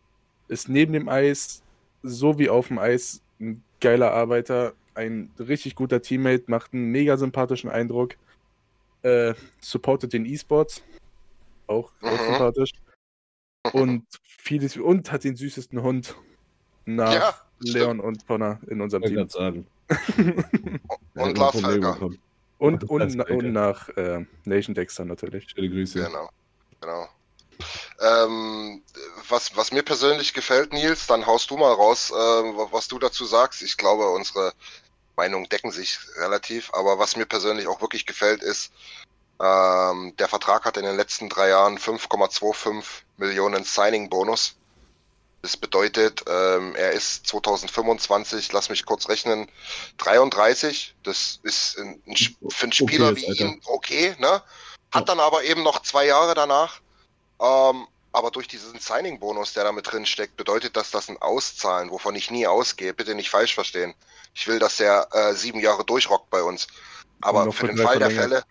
ist 0.48 0.68
neben 0.68 0.92
dem 0.92 1.08
Eis 1.08 1.62
so 2.02 2.38
wie 2.38 2.48
auf 2.50 2.68
dem 2.68 2.78
Eis 2.78 3.22
ein 3.40 3.62
geiler 3.80 4.12
Arbeiter, 4.12 4.74
ein 4.94 5.30
richtig 5.38 5.74
guter 5.74 6.02
Teammate, 6.02 6.44
macht 6.48 6.72
einen 6.74 6.90
mega 6.90 7.16
sympathischen 7.16 7.70
Eindruck, 7.70 8.16
äh, 9.02 9.34
supportet 9.60 10.12
den 10.12 10.24
E-Sports, 10.26 10.82
auch, 11.66 11.90
auch 12.02 12.12
Mhm. 12.12 12.16
sympathisch 12.26 12.70
und 13.72 14.04
vieles 14.22 14.76
und 14.76 15.10
hat 15.10 15.24
den 15.24 15.36
süßesten 15.36 15.82
Hund 15.82 16.14
nach 16.84 17.12
Ja, 17.14 17.34
Leon 17.60 18.00
und 18.00 18.26
Connor 18.26 18.60
in 18.68 18.80
unserem 18.80 19.02
Ich 19.04 19.08
Team. 19.10 19.18
kann 19.18 19.28
sagen. 19.28 19.66
Und 21.14 21.38
Lars. 21.38 21.54
Und, 22.58 22.84
und, 22.88 23.30
und 23.30 23.52
nach 23.52 23.88
äh, 23.96 24.24
Nation 24.44 24.74
Dexter 24.74 25.04
natürlich. 25.04 25.48
Schöne 25.50 25.68
Grüße. 25.68 26.02
Genau, 26.04 26.28
genau. 26.80 27.06
Ähm, 28.00 28.82
was, 29.28 29.56
was 29.56 29.72
mir 29.72 29.82
persönlich 29.82 30.34
gefällt, 30.34 30.72
Nils, 30.72 31.06
dann 31.06 31.26
haust 31.26 31.50
du 31.50 31.56
mal 31.56 31.72
raus, 31.72 32.10
äh, 32.10 32.14
was 32.14 32.88
du 32.88 32.98
dazu 32.98 33.24
sagst. 33.24 33.62
Ich 33.62 33.76
glaube, 33.76 34.08
unsere 34.10 34.52
Meinungen 35.16 35.48
decken 35.48 35.70
sich 35.70 35.98
relativ, 36.16 36.72
aber 36.74 36.98
was 36.98 37.16
mir 37.16 37.26
persönlich 37.26 37.68
auch 37.68 37.80
wirklich 37.80 38.06
gefällt, 38.06 38.42
ist, 38.42 38.72
ähm, 39.40 40.14
der 40.18 40.28
Vertrag 40.28 40.64
hat 40.64 40.76
in 40.76 40.84
den 40.84 40.96
letzten 40.96 41.28
drei 41.28 41.48
Jahren 41.48 41.78
5,25 41.78 42.84
Millionen 43.16 43.64
Signing-Bonus. 43.64 44.56
Das 45.42 45.56
bedeutet, 45.56 46.24
ähm, 46.26 46.74
er 46.74 46.92
ist 46.92 47.26
2025, 47.26 48.52
lass 48.52 48.70
mich 48.70 48.86
kurz 48.86 49.08
rechnen, 49.08 49.50
33. 49.98 50.94
Das 51.02 51.38
ist 51.42 51.78
ein, 51.78 52.02
ein, 52.06 52.16
für 52.48 52.62
einen 52.62 52.72
Spieler 52.72 53.10
Okay, 53.10 53.16
wie 53.16 53.42
ihn 53.42 53.60
okay, 53.66 54.16
ne? 54.18 54.42
Hat 54.90 55.08
dann 55.08 55.20
aber 55.20 55.44
eben 55.44 55.62
noch 55.62 55.82
zwei 55.82 56.06
Jahre 56.06 56.34
danach. 56.34 56.80
Ähm, 57.40 57.86
aber 58.12 58.30
durch 58.30 58.46
diesen 58.46 58.78
Signing-Bonus, 58.78 59.54
der 59.54 59.64
da 59.64 59.72
mit 59.72 59.90
drin 59.90 60.06
steckt, 60.06 60.36
bedeutet 60.36 60.76
das, 60.76 60.90
dass 60.90 61.08
ein 61.08 61.20
Auszahlen, 61.20 61.90
wovon 61.90 62.14
ich 62.14 62.30
nie 62.30 62.46
ausgehe, 62.46 62.94
bitte 62.94 63.14
nicht 63.14 63.30
falsch 63.30 63.54
verstehen. 63.54 63.94
Ich 64.34 64.46
will, 64.46 64.58
dass 64.58 64.76
der 64.76 65.08
äh, 65.12 65.34
sieben 65.34 65.60
Jahre 65.60 65.84
durchrockt 65.84 66.30
bei 66.30 66.42
uns. 66.42 66.66
Aber 67.20 67.50
für 67.52 67.66
den 67.66 67.78
Fall 67.78 67.98
der. 67.98 68.10
Fälle, 68.10 68.44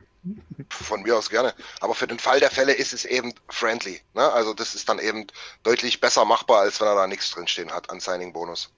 von 0.70 1.02
mir 1.04 1.18
aus 1.18 1.30
gerne, 1.30 1.54
aber 1.82 1.94
für 1.94 2.08
den 2.08 2.20
Fall 2.20 2.40
der 2.40 2.50
Fälle 2.50 2.74
ist 2.74 2.94
es 2.94 3.06
eben 3.06 3.34
friendly. 3.50 4.00
Ne? 4.14 4.32
Also 4.32 4.54
das 4.54 4.76
ist 4.76 4.88
dann 4.88 5.00
eben 5.00 5.28
deutlich 5.64 6.00
besser 6.00 6.26
machbar, 6.26 6.62
als 6.62 6.80
wenn 6.80 6.88
er 6.88 6.96
da 6.96 7.08
nichts 7.08 7.32
drinstehen 7.32 7.72
hat 7.72 7.90
an 7.90 8.00
Signing-Bonus. 8.00 8.70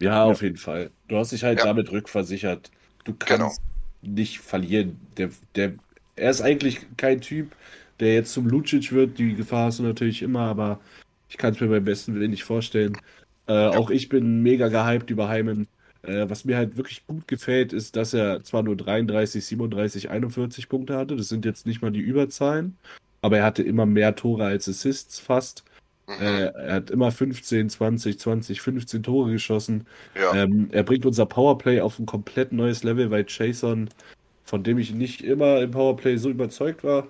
Ja, 0.00 0.24
auf 0.24 0.42
jeden 0.42 0.56
Fall. 0.56 0.90
Du 1.08 1.18
hast 1.18 1.32
dich 1.32 1.44
halt 1.44 1.58
Ja. 1.58 1.64
damit 1.66 1.90
rückversichert. 1.90 2.70
Du 3.04 3.14
Genau. 3.18 3.46
kannst 3.46 3.60
nicht 4.00 4.40
verlieren. 4.40 4.98
Der, 5.16 5.30
der, 5.54 5.74
er 6.16 6.30
ist 6.30 6.40
eigentlich 6.40 6.80
kein 6.96 7.20
Typ, 7.20 7.54
der 8.00 8.14
jetzt 8.14 8.32
zum 8.32 8.46
Lucic 8.46 8.92
wird. 8.92 9.18
Die 9.18 9.34
Gefahr 9.34 9.66
hast 9.66 9.78
du 9.78 9.82
natürlich 9.82 10.22
immer, 10.22 10.40
aber 10.40 10.80
ich 11.28 11.36
kann 11.36 11.54
es 11.54 11.60
mir 11.60 11.68
beim 11.68 11.84
besten 11.84 12.14
Willen 12.14 12.30
nicht 12.30 12.44
vorstellen. 12.44 12.96
Äh, 13.46 13.68
Auch 13.68 13.90
ich 13.90 14.08
bin 14.08 14.42
mega 14.42 14.68
gehypt 14.68 15.10
über 15.10 15.28
Heimen. 15.28 15.66
Äh, 16.02 16.28
was 16.28 16.44
mir 16.44 16.56
halt 16.56 16.76
wirklich 16.76 17.06
gut 17.06 17.26
gefällt, 17.26 17.72
ist, 17.72 17.96
dass 17.96 18.14
er 18.14 18.42
zwar 18.44 18.62
nur 18.62 18.76
33, 18.76 19.44
37, 19.44 20.10
41 20.10 20.68
Punkte 20.68 20.96
hatte. 20.96 21.16
Das 21.16 21.28
sind 21.28 21.44
jetzt 21.44 21.66
nicht 21.66 21.82
mal 21.82 21.90
die 21.90 22.00
Überzahlen. 22.00 22.76
Aber 23.20 23.38
er 23.38 23.44
hatte 23.44 23.62
immer 23.62 23.86
mehr 23.86 24.14
Tore 24.14 24.44
als 24.46 24.68
Assists 24.68 25.18
fast. 25.18 25.64
Mhm. 26.06 26.14
Äh, 26.24 26.44
er 26.46 26.74
hat 26.74 26.90
immer 26.90 27.10
15, 27.10 27.68
20, 27.68 28.18
20, 28.18 28.60
15 28.60 29.02
Tore 29.02 29.32
geschossen. 29.32 29.86
ja. 30.14 30.34
Ähm, 30.34 30.68
er 30.72 30.82
bringt 30.84 31.04
unser 31.04 31.26
Powerplay 31.26 31.80
auf 31.80 31.98
ein 31.98 32.06
komplett 32.06 32.52
neues 32.52 32.84
Level, 32.84 33.10
weil 33.10 33.24
Jason, 33.28 33.88
von 34.44 34.62
dem 34.62 34.78
ich 34.78 34.94
nicht 34.94 35.22
immer 35.22 35.60
im 35.60 35.72
Powerplay 35.72 36.16
so 36.16 36.30
überzeugt 36.30 36.84
war, 36.84 37.08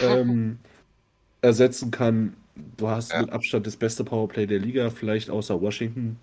ähm, 0.00 0.58
ersetzen 1.42 1.90
kann. 1.90 2.34
Du 2.76 2.88
hast 2.88 3.12
Ja. 3.12 3.20
mit 3.22 3.30
Abstand 3.30 3.66
das 3.66 3.76
beste 3.76 4.04
Powerplay 4.04 4.46
der 4.46 4.58
Liga, 4.60 4.90
vielleicht 4.90 5.30
außer 5.30 5.60
Washington. 5.60 6.18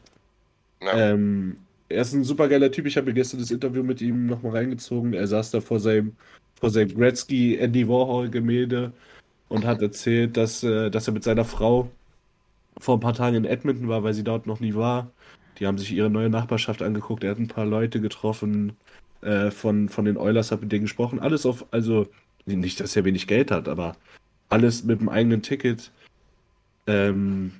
ja. 0.82 1.12
Ähm, 1.14 1.58
er 1.90 2.02
ist 2.02 2.14
ein 2.14 2.24
super 2.24 2.48
geiler 2.50 2.72
Typ. 2.72 2.86
Ich 2.88 2.98
habe 2.98 3.08
mir 3.08 3.14
gestern 3.14 3.40
das 3.40 3.52
Interview 3.52 3.84
mit 3.84 4.02
ihm 4.02 4.26
nochmal 4.26 4.54
reingezogen. 4.54 5.14
Er 5.14 5.28
saß 5.28 5.52
da 5.52 5.62
vor 5.62 5.80
seinem, 5.80 6.16
vor 6.60 6.70
seinem 6.72 6.96
Gretzky 6.96 7.58
Andy 7.58 7.88
Warhol 7.88 8.30
Gemälde 8.30 8.94
und 9.50 9.66
hat 9.66 9.82
erzählt, 9.82 10.38
dass, 10.38 10.64
äh, 10.64 10.90
dass 10.92 11.08
er 11.08 11.14
mit 11.14 11.24
seiner 11.24 11.46
Frau 11.46 11.92
vor 12.80 12.98
ein 12.98 13.02
paar 13.02 13.14
Tagen 13.14 13.38
in 13.38 13.46
Edmonton 13.46 13.88
war, 13.90 14.04
weil 14.04 14.14
sie 14.14 14.24
dort 14.24 14.48
noch 14.48 14.60
nie 14.60 14.76
war. 14.76 15.12
Die 15.60 15.68
haben 15.68 15.78
sich 15.78 15.92
ihre 15.94 16.10
neue 16.10 16.30
Nachbarschaft 16.30 16.82
angeguckt. 16.82 17.24
Er 17.24 17.32
hat 17.32 17.40
ein 17.40 17.48
paar 17.48 17.66
Leute 17.66 18.02
getroffen 18.02 18.78
äh, 19.22 19.52
von, 19.52 19.90
von 19.90 20.06
den 20.06 20.18
Oilers, 20.18 20.52
hat 20.52 20.62
mit 20.62 20.72
denen 20.72 20.84
gesprochen. 20.84 21.20
Alles 21.20 21.46
auf, 21.46 21.66
also 21.72 22.08
nicht, 22.46 22.80
dass 22.80 22.96
er 22.96 23.06
wenig 23.06 23.28
Geld 23.28 23.52
hat, 23.52 23.68
aber 23.68 23.96
alles 24.50 24.84
mit 24.84 25.00
dem 25.00 25.10
eigenen 25.10 25.42
Ticket. 25.42 25.92
Ähm, 26.88 27.54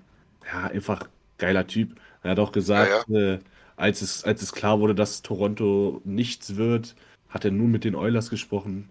ja, 0.46 0.68
einfach 0.68 1.08
geiler 1.38 1.66
Typ. 1.68 1.96
Er 2.24 2.32
hat 2.32 2.40
auch 2.40 2.52
gesagt, 2.52 3.10
Äh, 3.10 3.40
als 3.76 4.02
es, 4.02 4.24
als 4.24 4.42
es 4.42 4.52
klar 4.54 4.80
wurde, 4.80 4.96
dass 4.96 5.22
Toronto 5.22 6.02
nichts 6.04 6.56
wird, 6.58 6.96
hat 7.30 7.46
er 7.46 7.52
nur 7.52 7.68
mit 7.68 7.84
den 7.84 7.96
Oilers 7.96 8.30
gesprochen. 8.30 8.90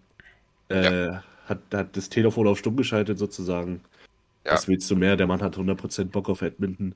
Äh, 0.69 1.13
hat, 1.47 1.61
hat 1.73 1.97
das 1.97 2.09
Telefon 2.09 2.47
auf 2.49 2.59
stumm 2.59 2.77
geschaltet 2.77 3.19
sozusagen. 3.19 3.81
Ja. 4.45 4.53
Was 4.55 4.67
willst 4.69 4.91
du 4.91 4.97
mehr? 4.97 5.17
Der 5.17 5.27
Mann 5.27 5.43
hat 5.43 5.57
100% 5.57 6.07
Bock 6.07 6.29
auf 6.29 6.43
Edmonton. 6.43 6.95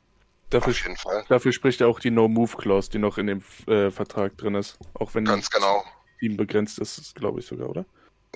Dafür, 0.51 0.73
Auf 0.73 0.83
jeden 0.83 0.97
Fall. 0.97 1.25
dafür 1.29 1.53
spricht 1.53 1.81
ja 1.81 1.87
auch 1.89 1.99
die 1.99 2.11
No-Move-Clause, 2.11 2.91
die 2.91 2.99
noch 2.99 3.19
in 3.19 3.27
dem 3.27 3.43
äh, 3.67 3.91
Vertrag 3.91 4.37
drin 4.37 4.55
ist. 4.55 4.79
Auch 4.95 5.15
wenn 5.15 5.25
Ganz 5.25 5.51
genau. 5.51 5.83
das 5.85 6.19
Team 6.21 6.37
begrenzt 6.37 6.79
ist, 6.79 7.15
glaube 7.17 7.41
ich 7.41 7.47
sogar, 7.47 7.69
oder? 7.69 7.85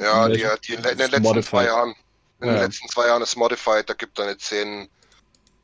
Ja, 0.01 0.27
In 0.27 0.33
die, 0.35 0.47
die 0.67 0.75
in 0.75 0.83
den 0.83 0.93
ist 0.93 0.99
letzten 0.99 1.23
modified. 1.23 1.49
zwei 1.51 1.65
Jahren. 1.65 1.95
In 2.41 2.49
den 2.49 2.57
Ja. 2.57 2.63
letzten 2.63 2.89
zwei 2.89 3.07
Jahren 3.09 3.23
ist 3.23 3.37
Modified, 3.37 3.89
da 3.89 3.95
gibt 3.95 4.19
er 4.19 4.25
eine 4.27 4.39
10 4.39 4.89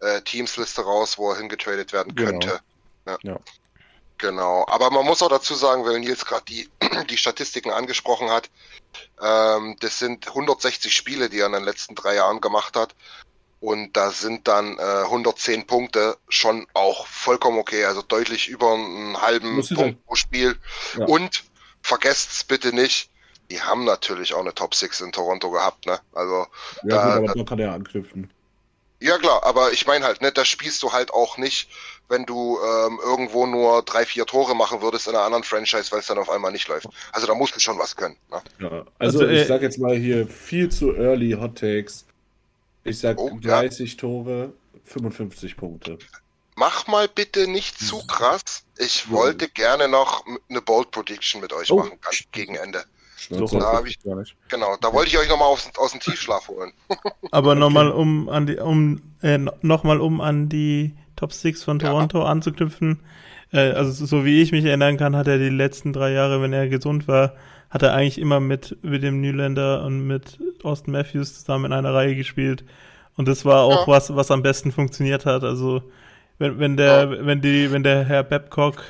äh, 0.00 0.20
Teamsliste 0.22 0.82
raus, 0.82 1.16
wo 1.16 1.30
er 1.30 1.38
hingetradet 1.38 1.92
werden 1.92 2.14
Genau. 2.14 2.30
könnte. 2.38 2.60
Genau, 4.18 4.64
aber 4.68 4.90
man 4.90 5.04
muss 5.04 5.20
auch 5.22 5.28
dazu 5.28 5.54
sagen, 5.54 5.84
weil 5.84 6.00
Nils 6.00 6.24
gerade 6.24 6.44
die, 6.46 6.68
die 7.10 7.16
Statistiken 7.18 7.70
angesprochen 7.70 8.30
hat, 8.30 8.48
ähm, 9.20 9.76
das 9.80 9.98
sind 9.98 10.28
160 10.28 10.94
Spiele, 10.94 11.28
die 11.28 11.40
er 11.40 11.46
in 11.46 11.52
den 11.52 11.64
letzten 11.64 11.94
drei 11.94 12.14
Jahren 12.14 12.40
gemacht 12.40 12.76
hat. 12.76 12.94
Und 13.60 13.96
da 13.96 14.10
sind 14.10 14.48
dann 14.48 14.78
äh, 14.78 14.82
110 15.04 15.66
Punkte 15.66 16.16
schon 16.28 16.66
auch 16.74 17.06
vollkommen 17.06 17.58
okay, 17.58 17.84
also 17.86 18.02
deutlich 18.02 18.48
über 18.48 18.72
einen 18.74 19.20
halben 19.20 19.66
Punkt 19.66 20.06
pro 20.06 20.14
Spiel. 20.14 20.58
Ja. 20.98 21.06
Und 21.06 21.44
vergesst's 21.82 22.44
bitte 22.44 22.74
nicht, 22.74 23.10
die 23.50 23.60
haben 23.60 23.84
natürlich 23.84 24.34
auch 24.34 24.40
eine 24.40 24.54
Top 24.54 24.74
6 24.74 25.00
in 25.02 25.12
Toronto 25.12 25.50
gehabt, 25.50 25.86
ne? 25.86 25.98
Also 26.12 26.46
Ja, 26.84 26.96
Da- 26.96 27.18
gut, 27.18 27.28
aber 27.30 27.38
da 27.40 27.44
kann 27.48 27.58
er 27.58 27.72
anknüpfen. 27.72 28.30
ja 29.00 29.18
klar, 29.18 29.44
aber 29.44 29.72
ich 29.72 29.86
meine 29.86 30.04
halt, 30.04 30.20
ne, 30.22 30.32
das 30.32 30.48
spielst 30.48 30.82
du 30.82 30.92
halt 30.92 31.12
auch 31.12 31.38
nicht, 31.38 31.68
wenn 32.08 32.24
du 32.24 32.58
ähm, 32.60 32.98
irgendwo 33.02 33.46
nur 33.46 33.82
drei, 33.82 34.04
vier 34.06 34.26
Tore 34.26 34.54
machen 34.54 34.80
würdest 34.80 35.06
in 35.08 35.14
einer 35.14 35.24
anderen 35.24 35.44
Franchise, 35.44 35.90
weil 35.92 36.00
es 36.00 36.06
dann 36.06 36.18
auf 36.18 36.30
einmal 36.30 36.52
nicht 36.52 36.68
läuft. 36.68 36.86
Also 37.12 37.26
da 37.26 37.34
musst 37.34 37.54
du 37.56 37.60
schon 37.60 37.78
was 37.78 37.96
können. 37.96 38.16
Ne? 38.30 38.40
Ja, 38.60 38.68
also, 38.70 38.84
Also, 39.20 39.26
äh, 39.26 39.42
ich 39.42 39.48
sag 39.48 39.62
jetzt 39.62 39.78
mal 39.78 39.96
hier 39.96 40.26
viel 40.26 40.68
zu 40.70 40.94
early 40.94 41.32
Hot 41.32 41.58
Takes. 41.58 42.04
Ich 42.84 42.98
sag 43.00 43.18
Oh, 43.18 43.30
ja. 43.42 43.60
30 43.62 43.96
Tore, 43.96 44.52
55 44.84 45.56
Punkte. 45.56 45.98
Mach 46.54 46.86
mal 46.86 47.08
bitte 47.08 47.48
nicht 47.48 47.78
zu 47.78 48.06
krass. 48.06 48.42
Ich 48.78 49.10
wollte 49.10 49.48
gerne 49.48 49.88
noch 49.88 50.24
eine 50.48 50.62
Bold 50.62 50.90
Prediction 50.90 51.40
mit 51.42 51.52
euch 51.52 51.70
Oh. 51.70 51.76
machen, 51.76 51.98
ganz 52.00 52.22
gegen 52.32 52.54
Ende. 52.54 52.84
So 53.18 53.46
da 53.58 53.72
hab 53.72 53.86
ich- 53.86 54.02
gar 54.02 54.16
nicht. 54.16 54.36
Genau, 54.48 54.76
da 54.80 54.92
wollte 54.92 55.08
ich 55.10 55.18
euch 55.18 55.28
nochmal 55.28 55.48
aus, 55.48 55.68
aus 55.78 55.92
dem 55.92 56.00
Tiefschlaf 56.00 56.48
holen. 56.48 56.72
Aber 57.32 57.54
nochmal 57.54 57.90
um 57.90 58.28
an 58.28 58.46
die, 58.46 58.56
um, 58.58 59.00
äh, 59.22 59.38
nochmal 59.62 60.00
um 60.00 60.20
an 60.20 60.48
die 60.48 60.94
Top 61.16 61.32
6 61.32 61.64
von 61.64 61.78
Ja. 61.78 61.88
Toronto 61.90 62.22
anzuknüpfen. 62.24 63.00
Äh, 63.52 63.70
also 63.70 64.04
so 64.04 64.24
wie 64.24 64.42
ich 64.42 64.52
mich 64.52 64.64
erinnern 64.66 64.96
kann, 64.98 65.16
hat 65.16 65.28
er 65.28 65.38
die 65.38 65.48
letzten 65.48 65.92
drei 65.94 66.12
Jahre, 66.12 66.42
wenn 66.42 66.52
er 66.52 66.68
gesund 66.68 67.08
war, 67.08 67.32
hat 67.70 67.82
er 67.82 67.94
eigentlich 67.94 68.18
immer 68.18 68.38
mit 68.38 68.76
William 68.82 69.20
Nylander 69.20 69.82
und 69.84 70.06
mit 70.06 70.38
Austin 70.62 70.92
Matthews 70.92 71.34
zusammen 71.40 71.66
in 71.66 71.72
einer 71.72 71.94
Reihe 71.94 72.14
gespielt. 72.14 72.64
Und 73.16 73.28
das 73.28 73.44
war 73.46 73.62
auch 73.62 73.86
Ja. 73.86 73.92
was, 73.94 74.14
was 74.14 74.30
am 74.30 74.42
besten 74.42 74.72
funktioniert 74.72 75.24
hat. 75.24 75.42
Also 75.42 75.82
wenn, 76.38 76.58
wenn 76.58 76.76
der, 76.76 77.24
wenn 77.24 77.40
die, 77.40 77.72
wenn 77.72 77.82
der 77.82 78.04
Herr 78.04 78.22
Babcock 78.24 78.82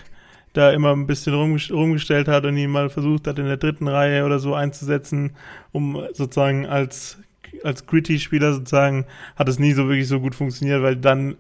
da 0.57 0.71
immer 0.73 0.93
ein 0.93 1.07
bisschen 1.07 1.35
rumgest- 1.35 1.73
rumgestellt 1.73 2.29
hat 2.29 2.45
und 2.47 2.57
ihn 2.57 2.71
mal 2.71 2.89
versucht 2.91 3.27
hat, 3.27 3.39
in 3.39 3.47
der 3.47 3.57
dritten 3.57 3.89
Reihe 3.89 4.25
oder 4.25 4.39
so 4.39 4.55
einzusetzen, 4.55 5.37
um 5.73 6.01
sozusagen 6.13 6.67
als, 6.67 7.19
als 7.65 7.87
Gritty-Spieler 7.87 8.55
sozusagen, 8.55 9.07
hat 9.37 9.49
es 9.49 9.59
nie 9.59 9.73
so 9.73 9.89
wirklich 9.89 10.09
so 10.09 10.21
gut 10.21 10.35
funktioniert, 10.35 10.83
weil 10.83 10.97
dann 10.97 11.37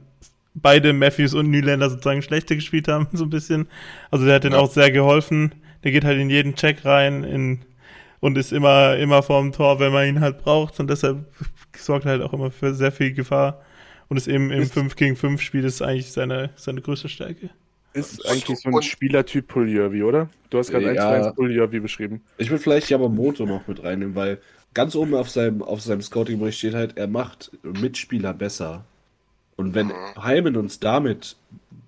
beide 0.54 0.92
Matthews 0.92 1.34
und 1.34 1.50
Nylander 1.50 1.90
sozusagen 1.90 2.22
schlechter 2.22 2.54
gespielt 2.54 2.88
haben, 2.88 3.08
so 3.12 3.24
ein 3.24 3.30
bisschen. 3.30 3.68
Also 4.10 4.24
der 4.24 4.36
hat 4.36 4.44
denen 4.44 4.54
Ja. 4.54 4.60
auch 4.60 4.70
sehr 4.70 4.90
geholfen. 4.90 5.54
Der 5.84 5.92
geht 5.92 6.04
halt 6.04 6.18
in 6.18 6.30
jeden 6.30 6.54
Check 6.54 6.84
rein 6.84 7.22
in, 7.24 7.60
und 8.20 8.38
ist 8.38 8.52
immer, 8.52 8.96
immer 8.96 9.22
vorm 9.22 9.52
Tor, 9.52 9.78
wenn 9.78 9.92
man 9.92 10.06
ihn 10.08 10.20
halt 10.20 10.38
braucht. 10.38 10.80
Und 10.80 10.88
deshalb 10.90 11.26
sorgt 11.76 12.06
er 12.06 12.12
halt 12.12 12.22
auch 12.22 12.32
immer 12.32 12.50
für 12.50 12.74
sehr 12.74 12.90
viel 12.92 13.12
Gefahr. 13.12 13.60
Und 14.08 14.16
ist 14.16 14.28
eben 14.28 14.50
im 14.50 14.62
Ist- 14.62 14.72
5 14.72 14.96
gegen 14.96 15.16
5 15.16 15.42
Spiel 15.42 15.64
ist 15.64 15.82
eigentlich 15.82 16.12
seine, 16.12 16.50
seine 16.56 16.80
größte 16.80 17.08
Stärke. 17.08 17.50
Ist 17.96 18.26
eigentlich 18.26 18.58
so 18.60 18.68
ein 18.68 18.82
Spielertyp 18.82 19.48
Puljovi, 19.48 20.02
oder? 20.02 20.28
Du 20.50 20.58
hast 20.58 20.70
gerade 20.70 20.92
Ja. 20.94 21.10
1 21.10 21.22
zu 21.24 21.28
1 21.28 21.34
Puljovi 21.36 21.80
beschrieben. 21.80 22.20
Ich 22.38 22.50
würde 22.50 22.62
vielleicht 22.62 22.90
Yamamoto 22.90 23.46
noch 23.46 23.66
mit 23.66 23.82
reinnehmen, 23.82 24.14
weil 24.14 24.38
ganz 24.74 24.94
oben 24.94 25.14
auf 25.14 25.30
seinem, 25.30 25.62
auf 25.62 25.80
seinem 25.80 26.02
Scouting-Bericht 26.02 26.58
steht 26.58 26.74
halt, 26.74 26.96
er 26.98 27.06
macht 27.08 27.50
Mitspieler 27.62 28.34
besser. 28.34 28.84
Und 29.56 29.74
wenn 29.74 29.86
Mhm. 29.88 30.22
Heimen 30.22 30.56
uns 30.56 30.78
damit, 30.78 31.36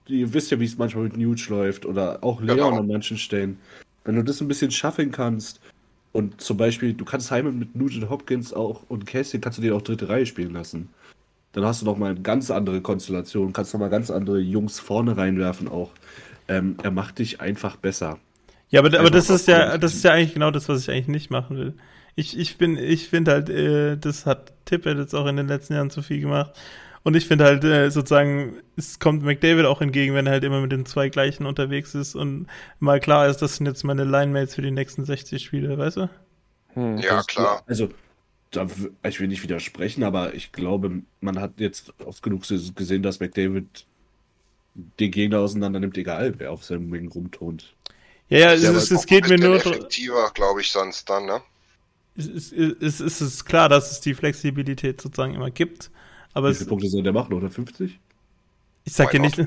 ihr 0.07 0.33
wisst 0.33 0.51
ja, 0.51 0.59
wie 0.59 0.65
es 0.65 0.79
manchmal 0.79 1.05
mit 1.05 1.17
Nuge 1.19 1.43
läuft 1.51 1.85
oder 1.85 2.25
auch 2.25 2.41
Leon 2.41 2.57
Genau. 2.57 2.79
an 2.79 2.87
manchen 2.87 3.19
Stellen, 3.19 3.59
wenn 4.05 4.17
du 4.17 4.25
das 4.25 4.41
ein 4.41 4.49
bisschen 4.49 4.71
schaffen 4.71 5.13
kannst 5.13 5.61
und 6.13 6.41
zum 6.41 6.57
Beispiel, 6.57 6.95
du 6.95 7.05
kannst 7.05 7.31
Heimen 7.31 7.59
mit 7.59 7.77
Nugent 7.77 8.09
Hopkins 8.09 8.55
auch 8.55 8.85
und 8.89 9.05
Cassie 9.07 9.39
kannst 9.39 9.59
du 9.59 9.63
den 9.63 9.73
auch 9.75 9.83
dritte 9.83 10.09
Reihe 10.09 10.25
spielen 10.25 10.55
lassen. 10.55 10.89
Dann 11.53 11.65
hast 11.65 11.83
du 11.83 11.87
noch 11.87 11.97
mal 11.97 12.11
eine 12.11 12.21
ganz 12.21 12.51
andere 12.51 12.81
Konstellation, 12.81 13.53
kannst 13.53 13.73
noch 13.73 13.81
mal 13.81 13.89
ganz 13.89 14.11
andere 14.11 14.39
Jungs 14.39 14.81
vorne 14.81 15.17
reinwerfen 15.17 15.69
auch. 15.69 15.91
Ähm, 16.47 16.77
er 16.83 16.91
macht 16.91 17.19
dich 17.19 17.41
einfach 17.41 17.77
besser. 17.77 18.19
Ja, 18.71 18.81
aber, 18.81 18.89
aber 18.89 18.99
Einfach 18.99 19.11
das 19.13 19.31
ist 19.31 19.49
ja, 19.49 19.79
das 19.79 19.95
ist 19.95 20.05
ja 20.05 20.13
eigentlich 20.13 20.35
genau 20.35 20.51
das, 20.51 20.69
was 20.69 20.83
ich 20.83 20.91
eigentlich 20.91 21.09
nicht 21.09 21.31
machen 21.31 21.57
will. 21.57 21.75
Ich, 22.17 22.39
ich 22.39 22.59
bin, 22.59 22.77
ich 22.77 23.09
finde 23.09 23.33
halt, 23.33 23.49
äh, 23.49 23.97
das 23.97 24.27
hat 24.27 24.53
Tippett 24.65 24.99
jetzt 24.99 25.15
auch 25.15 25.27
in 25.27 25.37
den 25.37 25.49
letzten 25.49 25.75
Jahren 25.75 25.91
zu 25.91 26.03
viel 26.03 26.21
gemacht. 26.21 26.53
Und 27.05 27.15
ich 27.15 27.27
finde 27.27 27.45
halt 27.45 27.65
äh, 27.65 27.91
sozusagen, 27.91 28.57
es 28.77 28.99
kommt 28.99 29.23
McDavid 29.23 29.65
auch 29.65 29.81
entgegen, 29.81 30.15
wenn 30.15 30.27
er 30.27 30.33
halt 30.33 30.45
immer 30.45 30.61
mit 30.61 30.73
den 30.73 30.85
zwei 30.85 31.09
gleichen 31.09 31.47
unterwegs 31.47 31.95
ist 31.95 32.15
und 32.15 32.47
mal 32.81 33.01
klar 33.01 33.29
ist, 33.29 33.41
das 33.41 33.57
sind 33.57 33.67
jetzt 33.67 33.85
meine 33.85 34.05
Linemates 34.05 34.55
für 34.55 34.63
die 34.63 34.71
nächsten 34.71 35.05
60 35.05 35.43
Spiele, 35.43 35.79
weißt 35.79 35.97
du? 35.99 36.11
Hm. 36.75 36.99
Ja, 36.99 37.23
klar. 37.23 37.63
Also, 37.67 37.89
da, 38.51 38.67
ich 39.05 39.21
will 39.21 39.29
nicht 39.29 39.43
widersprechen, 39.43 40.03
aber 40.05 40.35
ich 40.35 40.53
glaube, 40.53 41.03
man 41.21 41.41
hat 41.41 41.61
jetzt 41.61 41.93
oft 42.05 42.23
genug 42.23 42.45
gesehen, 42.49 43.03
dass 43.03 43.21
McDavid 43.21 43.87
den 44.75 45.11
Gegner 45.11 45.41
auseinander 45.41 45.81
nimmt, 45.81 45.97
egal 45.99 46.39
wer 46.39 46.53
auf 46.53 46.65
seinem 46.65 46.91
Wing 46.93 47.09
rumtont. 47.09 47.75
Ja, 48.29 48.39
ja, 48.39 48.53
es, 48.55 48.63
Ja, 48.63 48.71
ist, 48.71 48.91
aber 48.91 48.93
es 48.93 49.07
geht 49.07 49.29
mir 49.29 49.39
nur, 49.39 49.57
effektiver, 49.57 50.31
glaube 50.35 50.61
ich, 50.61 50.71
sonst 50.71 51.09
dann, 51.11 51.27
ne? 51.27 51.43
es, 52.17 52.27
es, 52.29 52.53
es, 52.53 53.01
es 53.01 53.21
ist 53.21 53.45
klar, 53.45 53.69
dass 53.69 53.91
es 53.93 54.01
die 54.01 54.15
Flexibilität 54.15 55.01
sozusagen 55.01 55.35
immer 55.35 55.51
gibt. 55.51 55.91
Aber 56.35 56.49
Wie 56.49 56.53
es, 56.53 56.59
viele 56.59 56.69
Punkte 56.69 56.89
soll 56.89 57.03
der 57.05 57.13
machen? 57.13 57.33
150? 57.33 58.01
ich 58.85 58.93
sag 58.95 59.13
ja 59.15 59.21
nicht, 59.21 59.39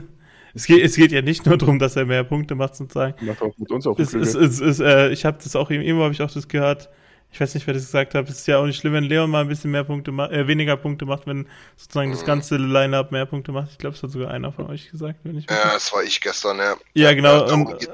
es 0.53 0.65
geht, 0.65 0.83
es 0.83 0.95
geht 0.95 1.11
ja 1.11 1.21
nicht 1.21 1.45
nur 1.45 1.57
darum, 1.57 1.79
dass 1.79 1.95
er 1.95 2.05
mehr 2.05 2.23
Punkte 2.23 2.55
macht 2.55 2.75
sozusagen. 2.75 3.15
Macht 3.19 3.41
auch 3.41 3.57
mit 3.57 3.71
uns 3.71 3.87
auch 3.87 3.97
Es, 3.97 4.13
es, 4.13 4.33
Gefühle. 4.33 4.35
es, 4.35 4.59
es, 4.61 4.79
äh, 4.79 5.09
ich 5.11 5.25
habe 5.25 5.39
das 5.43 5.55
auch 5.55 5.71
irgendwo 5.71 6.03
habe 6.03 6.13
ich 6.13 6.21
auch 6.21 6.31
das 6.31 6.47
gehört. 6.47 6.89
Ich 7.31 7.39
weiß 7.39 7.55
nicht, 7.55 7.65
wer 7.67 7.73
das 7.73 7.83
gesagt 7.85 8.13
hat. 8.15 8.29
Es 8.29 8.39
ist 8.39 8.47
ja 8.47 8.57
auch 8.57 8.65
nicht 8.65 8.77
schlimm, 8.79 8.93
wenn 8.93 9.05
Leon 9.05 9.29
mal 9.29 9.41
ein 9.41 9.47
bisschen 9.47 9.71
mehr 9.71 9.83
Punkte 9.85 10.11
macht, 10.11 10.31
äh, 10.31 10.47
weniger 10.47 10.77
Punkte 10.77 11.05
macht, 11.05 11.27
wenn 11.27 11.47
sozusagen 11.77 12.11
das 12.11 12.25
ganze 12.25 12.57
Line-up 12.57 13.11
mehr 13.11 13.25
Punkte 13.25 13.51
macht. 13.51 13.71
Ich 13.71 13.77
glaube, 13.77 13.95
es 13.95 14.03
hat 14.03 14.11
sogar 14.11 14.31
einer 14.31 14.51
von 14.51 14.67
euch 14.67 14.91
gesagt, 14.91 15.19
wenn 15.23 15.37
ich 15.37 15.49
Ja, 15.49 15.73
das 15.73 15.91
war 15.93 16.03
ich 16.03 16.19
gestern, 16.21 16.57
ja. 16.57 16.75
ja, 16.93 17.13
genau. 17.13 17.45
darum 17.45 17.65
Und, 17.67 17.79
geht- 17.79 17.89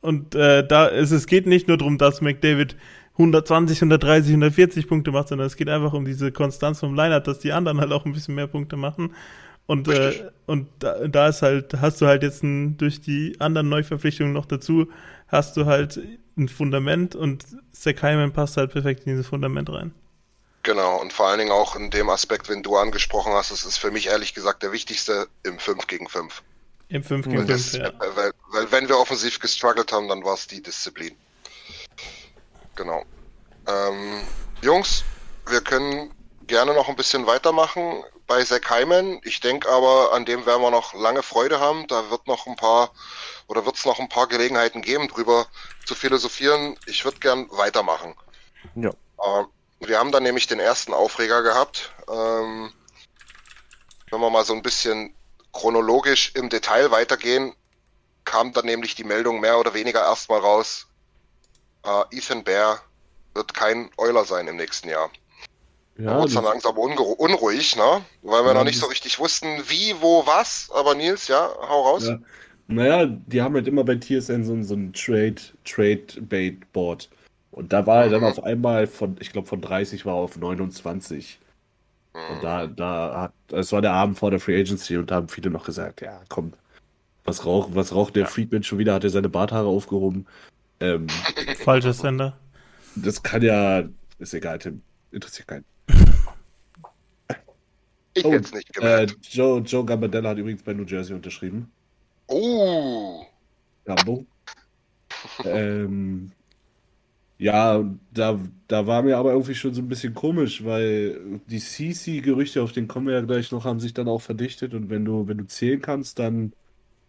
und 0.00 0.34
äh, 0.34 0.66
da 0.66 0.86
ist 0.86 1.10
es 1.10 1.26
geht 1.26 1.46
nicht 1.46 1.68
nur 1.68 1.78
darum, 1.78 1.98
dass 1.98 2.20
McDavid 2.20 2.76
120, 3.14 3.80
130, 3.80 4.32
140 4.32 4.88
Punkte 4.88 5.10
macht, 5.10 5.28
sondern 5.28 5.46
es 5.46 5.56
geht 5.56 5.68
einfach 5.68 5.92
um 5.94 6.04
diese 6.04 6.32
Konstanz 6.32 6.80
vom 6.80 6.94
Lineup, 6.94 7.24
dass 7.24 7.38
die 7.40 7.52
anderen 7.52 7.80
halt 7.80 7.92
auch 7.92 8.04
ein 8.04 8.12
bisschen 8.12 8.34
mehr 8.34 8.46
Punkte 8.46 8.76
machen. 8.76 9.14
Und, 9.66 9.88
äh, 9.88 10.30
und 10.46 10.68
da, 10.78 11.08
da 11.08 11.28
ist 11.28 11.42
halt, 11.42 11.74
hast 11.80 12.00
du 12.00 12.06
halt 12.06 12.22
jetzt 12.22 12.42
ein, 12.44 12.76
durch 12.76 13.00
die 13.00 13.36
anderen 13.40 13.68
Neuverpflichtungen 13.68 14.32
noch 14.32 14.46
dazu, 14.46 14.88
hast 15.28 15.56
du 15.56 15.66
halt 15.66 15.98
ein 16.36 16.48
Fundament 16.48 17.14
und 17.14 17.44
Zach 17.72 18.02
Hyman 18.02 18.32
passt 18.32 18.56
halt 18.56 18.72
perfekt 18.72 19.06
in 19.06 19.12
dieses 19.12 19.28
Fundament 19.28 19.70
rein. 19.70 19.94
Genau, 20.62 21.00
und 21.00 21.12
vor 21.12 21.28
allen 21.28 21.38
Dingen 21.38 21.52
auch 21.52 21.76
in 21.76 21.90
dem 21.90 22.10
Aspekt, 22.10 22.48
wenn 22.48 22.62
du 22.62 22.76
angesprochen 22.76 23.32
hast, 23.32 23.52
das 23.52 23.64
ist 23.64 23.78
für 23.78 23.90
mich 23.90 24.08
ehrlich 24.08 24.34
gesagt 24.34 24.62
der 24.62 24.72
wichtigste 24.72 25.28
im 25.44 25.58
5 25.58 25.86
gegen 25.86 26.08
5. 26.08 26.42
Im 26.88 27.04
5 27.04 27.26
Weil, 27.26 27.32
gegen 27.32 27.46
5, 27.46 27.48
das, 27.48 27.72
ja. 27.72 27.92
weil, 27.98 28.32
weil 28.50 28.72
wenn 28.72 28.88
wir 28.88 28.98
offensiv 28.98 29.38
gestruggelt 29.38 29.92
haben, 29.92 30.08
dann 30.08 30.24
war 30.24 30.34
es 30.34 30.46
die 30.46 30.60
Disziplin. 30.60 31.14
Genau. 32.74 33.04
Ähm, 33.68 34.22
Jungs, 34.60 35.04
wir 35.48 35.60
können 35.60 36.10
gerne 36.46 36.74
noch 36.74 36.88
ein 36.88 36.96
bisschen 36.96 37.26
weitermachen 37.26 38.02
bei 38.26 38.42
Zack 38.44 38.70
Hyman. 38.70 39.20
Ich 39.24 39.40
denke 39.40 39.68
aber, 39.68 40.12
an 40.12 40.24
dem 40.24 40.46
werden 40.46 40.62
wir 40.62 40.70
noch 40.70 40.94
lange 40.94 41.22
Freude 41.22 41.60
haben. 41.60 41.86
Da 41.86 42.10
wird 42.10 42.26
noch 42.26 42.46
ein 42.46 42.56
paar 42.56 42.90
oder 43.46 43.64
wird 43.64 43.76
es 43.76 43.84
noch 43.84 43.98
ein 43.98 44.08
paar 44.08 44.26
Gelegenheiten 44.26 44.82
geben, 44.82 45.08
drüber 45.08 45.46
zu 45.84 45.94
philosophieren. 45.94 46.76
Ich 46.86 47.04
würde 47.04 47.20
gern 47.20 47.46
weitermachen. 47.50 48.14
Ja. 48.74 48.90
Ähm, 49.24 49.46
wir 49.80 49.98
haben 49.98 50.12
dann 50.12 50.22
nämlich 50.22 50.46
den 50.46 50.58
ersten 50.58 50.92
Aufreger 50.92 51.42
gehabt. 51.42 51.92
Ähm, 52.08 52.72
wenn 54.10 54.20
wir 54.20 54.30
mal 54.30 54.44
so 54.44 54.54
ein 54.54 54.62
bisschen 54.62 55.14
chronologisch 55.52 56.32
im 56.34 56.48
Detail 56.48 56.90
weitergehen, 56.90 57.54
kam 58.24 58.52
dann 58.52 58.66
nämlich 58.66 58.94
die 58.94 59.04
Meldung 59.04 59.40
mehr 59.40 59.58
oder 59.58 59.74
weniger 59.74 60.02
erstmal 60.02 60.40
raus. 60.40 60.86
Äh, 61.84 62.16
Ethan 62.16 62.44
Bear 62.44 62.80
wird 63.34 63.54
kein 63.54 63.90
Euler 63.96 64.24
sein 64.24 64.48
im 64.48 64.56
nächsten 64.56 64.88
Jahr. 64.88 65.10
Ja, 65.98 66.20
wurde 66.20 66.34
dann 66.34 66.44
langsam 66.44 66.76
unruhig, 66.76 67.76
ne? 67.76 68.04
Weil 68.22 68.42
wir 68.44 68.48
Ja, 68.48 68.54
noch 68.54 68.64
nicht 68.64 68.78
so 68.78 68.86
richtig 68.86 69.18
wussten, 69.18 69.46
wie, 69.68 69.94
wo, 70.00 70.26
was. 70.26 70.70
Aber 70.74 70.94
Nils, 70.94 71.28
ja, 71.28 71.48
hau 71.68 71.82
raus. 71.82 72.04
ja. 72.06 72.18
Naja, 72.68 73.06
die 73.06 73.40
haben 73.42 73.54
halt 73.54 73.68
immer 73.68 73.84
bei 73.84 73.94
TSN 73.94 74.44
so, 74.44 74.52
ein- 74.52 74.64
so 74.64 74.74
ein 74.74 74.92
Trade, 74.92 75.36
Trade-Bait-Board. 75.64 77.08
Und 77.52 77.72
da 77.72 77.86
war 77.86 78.04
er 78.04 78.10
dann 78.10 78.20
Mhm. 78.22 78.26
auf 78.26 78.42
einmal 78.44 78.86
von, 78.86 79.16
ich 79.20 79.32
glaube, 79.32 79.48
von 79.48 79.60
30 79.60 80.04
war 80.04 80.14
er 80.16 80.20
auf 80.20 80.36
29. 80.36 81.38
Und 82.12 82.36
Hm. 82.36 82.42
da, 82.42 82.66
da 82.66 83.20
hat, 83.22 83.32
es 83.52 83.72
war 83.72 83.82
der 83.82 83.92
Abend 83.92 84.18
vor 84.18 84.30
der 84.30 84.40
Free 84.40 84.60
Agency 84.60 84.96
und 84.96 85.10
da 85.10 85.16
haben 85.16 85.28
viele 85.28 85.50
noch 85.50 85.64
gesagt, 85.64 86.00
ja, 86.00 86.20
komm, 86.28 86.52
was 87.24 87.46
raucht, 87.46 87.74
was 87.74 87.94
raucht 87.94 88.16
der 88.16 88.26
Friedman 88.26 88.62
schon 88.64 88.78
wieder? 88.78 88.94
Hat 88.94 89.04
er 89.04 89.10
seine 89.10 89.28
Barthaare 89.28 89.68
aufgehoben? 89.68 90.26
Ähm, 90.80 91.06
Falscher 91.64 91.92
Sender. 91.92 92.36
das 92.96 93.22
kann 93.22 93.42
ja, 93.42 93.84
ist 94.18 94.34
egal, 94.34 94.58
Tim, 94.58 94.82
interessiert 95.12 95.48
keinen. 95.48 95.64
Ich 98.16 98.24
Oh, 98.24 98.32
hätte 98.32 98.46
es 98.46 98.52
nicht 98.52 98.74
Äh, 98.78 99.06
gemerkt. 99.06 99.16
Joe, 99.22 99.60
Joe 99.62 99.84
Gambardella 99.86 100.30
hat 100.30 100.38
übrigens 100.38 100.62
bei 100.64 100.72
New 100.74 100.84
Jersey 100.84 101.14
unterschrieben. 101.14 101.72
Oh, 102.28 103.26
Rambo. 103.86 104.26
ähm, 105.42 106.32
ja, 107.38 107.84
da, 108.10 108.40
da 108.66 108.86
war 108.86 109.02
mir 109.02 109.18
aber 109.18 109.32
irgendwie 109.32 109.54
schon 109.54 109.74
so 109.74 109.82
ein 109.82 109.88
bisschen 109.88 110.14
komisch, 110.14 110.64
weil 110.64 111.40
die 111.46 111.58
CC-Gerüchte, 111.60 112.62
auf 112.62 112.72
den 112.72 112.88
kommen 112.88 113.06
wir 113.08 113.14
ja 113.14 113.20
gleich 113.22 113.52
noch, 113.52 113.64
haben 113.64 113.80
sich 113.80 113.92
dann 113.94 114.08
auch 114.08 114.22
verdichtet 114.22 114.72
und 114.74 114.88
wenn 114.90 115.04
du, 115.04 115.28
wenn 115.28 115.38
du 115.38 115.46
zählen 115.46 115.82
kannst, 115.82 116.18
dann 116.18 116.54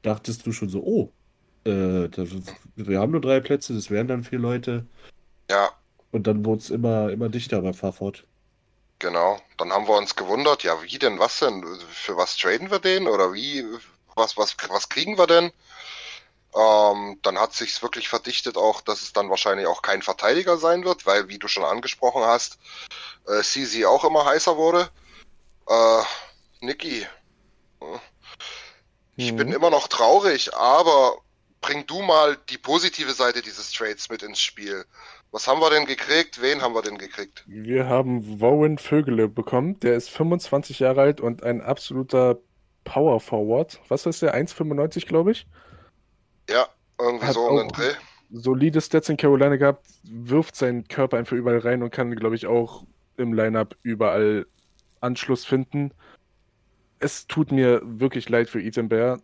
dachtest 0.03 0.45
du 0.47 0.53
schon 0.53 0.69
so, 0.69 0.83
oh, 0.83 1.13
äh, 1.65 2.09
das, 2.09 2.29
wir 2.75 2.99
haben 2.99 3.11
nur 3.13 3.21
drei 3.21 3.41
Plätze, 3.41 3.73
das 3.75 3.91
wären 3.91 4.07
dann 4.07 4.23
vier 4.23 4.39
Leute. 4.39 4.87
Ja, 5.49 5.77
Und 6.11 6.27
dann 6.27 6.43
wurde 6.45 6.59
es 6.59 6.69
immer, 6.69 7.11
immer 7.11 7.29
dichter 7.29 7.61
bei 7.61 7.71
Fahrfort. 7.71 8.27
Genau. 8.99 9.39
Dann 9.57 9.71
haben 9.71 9.87
wir 9.87 9.95
uns 9.95 10.15
gewundert, 10.15 10.63
ja, 10.63 10.81
wie 10.83 10.99
denn, 10.99 11.19
was 11.19 11.39
denn? 11.39 11.63
Für 11.91 12.17
was 12.17 12.37
traden 12.37 12.71
wir 12.71 12.79
den? 12.79 13.07
Oder 13.07 13.33
wie, 13.33 13.65
was, 14.15 14.37
was, 14.37 14.55
was 14.69 14.89
kriegen 14.89 15.17
wir 15.17 15.27
denn? 15.27 15.51
Ähm, 16.55 17.19
dann 17.21 17.39
hat 17.39 17.53
sich's 17.53 17.81
wirklich 17.81 18.09
verdichtet 18.09 18.57
auch, 18.57 18.81
dass 18.81 19.01
es 19.01 19.13
dann 19.13 19.29
wahrscheinlich 19.29 19.67
auch 19.67 19.81
kein 19.81 20.01
Verteidiger 20.01 20.57
sein 20.57 20.85
wird, 20.85 21.05
weil, 21.05 21.27
wie 21.27 21.37
du 21.37 21.47
schon 21.47 21.63
angesprochen 21.63 22.23
hast, 22.23 22.57
äh, 23.27 23.43
CZ 23.43 23.85
auch 23.85 24.03
immer 24.05 24.25
heißer 24.25 24.57
wurde. 24.57 24.89
Äh, 25.67 26.01
Niki, 26.61 27.05
ich 29.15 29.35
bin 29.35 29.51
immer 29.51 29.69
noch 29.69 29.87
traurig, 29.87 30.53
aber 30.55 31.17
bring 31.61 31.85
du 31.85 32.01
mal 32.01 32.37
die 32.49 32.57
positive 32.57 33.13
Seite 33.13 33.41
dieses 33.41 33.71
Trades 33.71 34.09
mit 34.09 34.23
ins 34.23 34.39
Spiel. 34.39 34.85
Was 35.37 35.47
haben 35.47 35.59
wir 35.61 35.69
denn 35.69 35.85
gekriegt? 35.85 36.41
Wen 36.41 36.63
haben 36.63 36.73
wir 36.73 36.81
denn 36.81 36.97
gekriegt? 36.97 37.43
Wir 37.45 37.85
haben 37.85 38.41
Warren 38.41 38.79
Vögele 38.79 39.27
bekommen. 39.27 39.79
Der 39.81 39.93
ist 39.93 40.09
25 40.09 40.79
Jahre 40.79 41.01
alt 41.01 41.21
und 41.21 41.43
ein 41.43 41.61
absoluter 41.61 42.39
Power 42.85 43.19
Forward. 43.19 43.79
Was 43.87 44.07
ist 44.07 44.23
der? 44.23 44.33
1,95, 44.33 45.05
glaube 45.05 45.33
ich. 45.33 45.45
Ja, 46.49 46.65
irgendwie 46.99 47.27
Hat 47.27 47.35
so 47.35 47.41
auch- 47.41 47.67
Dreh. 47.71 47.93
Solide 48.31 48.81
Stats 48.81 49.09
in 49.09 49.17
Carolina 49.17 49.57
gehabt, 49.57 49.85
wirft 50.05 50.55
seinen 50.55 50.87
Körper 50.87 51.17
einfach 51.17 51.37
überall 51.37 51.59
rein 51.59 51.83
und 51.83 51.91
kann, 51.91 52.15
glaube 52.15 52.33
ich, 52.33 52.47
auch 52.47 52.83
im 53.17 53.31
Lineup 53.33 53.77
überall 53.83 54.47
Anschluss 55.01 55.45
finden. 55.45 55.91
Es 56.97 57.27
tut 57.27 57.51
mir 57.51 57.79
wirklich 57.83 58.27
leid 58.27 58.49
für 58.49 58.59
Ethan 58.59 58.89
Bear, 58.89 59.19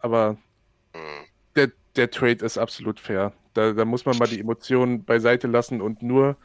aber 0.00 0.36
Hm. 0.96 1.26
der, 1.54 1.70
der 1.94 2.10
Trade 2.10 2.44
ist 2.44 2.58
absolut 2.58 2.98
fair. 2.98 3.32
Da, 3.54 3.72
da 3.72 3.84
muss 3.84 4.04
man 4.06 4.16
mal 4.18 4.28
die 4.28 4.40
Emotionen 4.40 5.04
beiseite 5.04 5.46
lassen 5.46 5.80
und 5.80 6.02
nur 6.02 6.36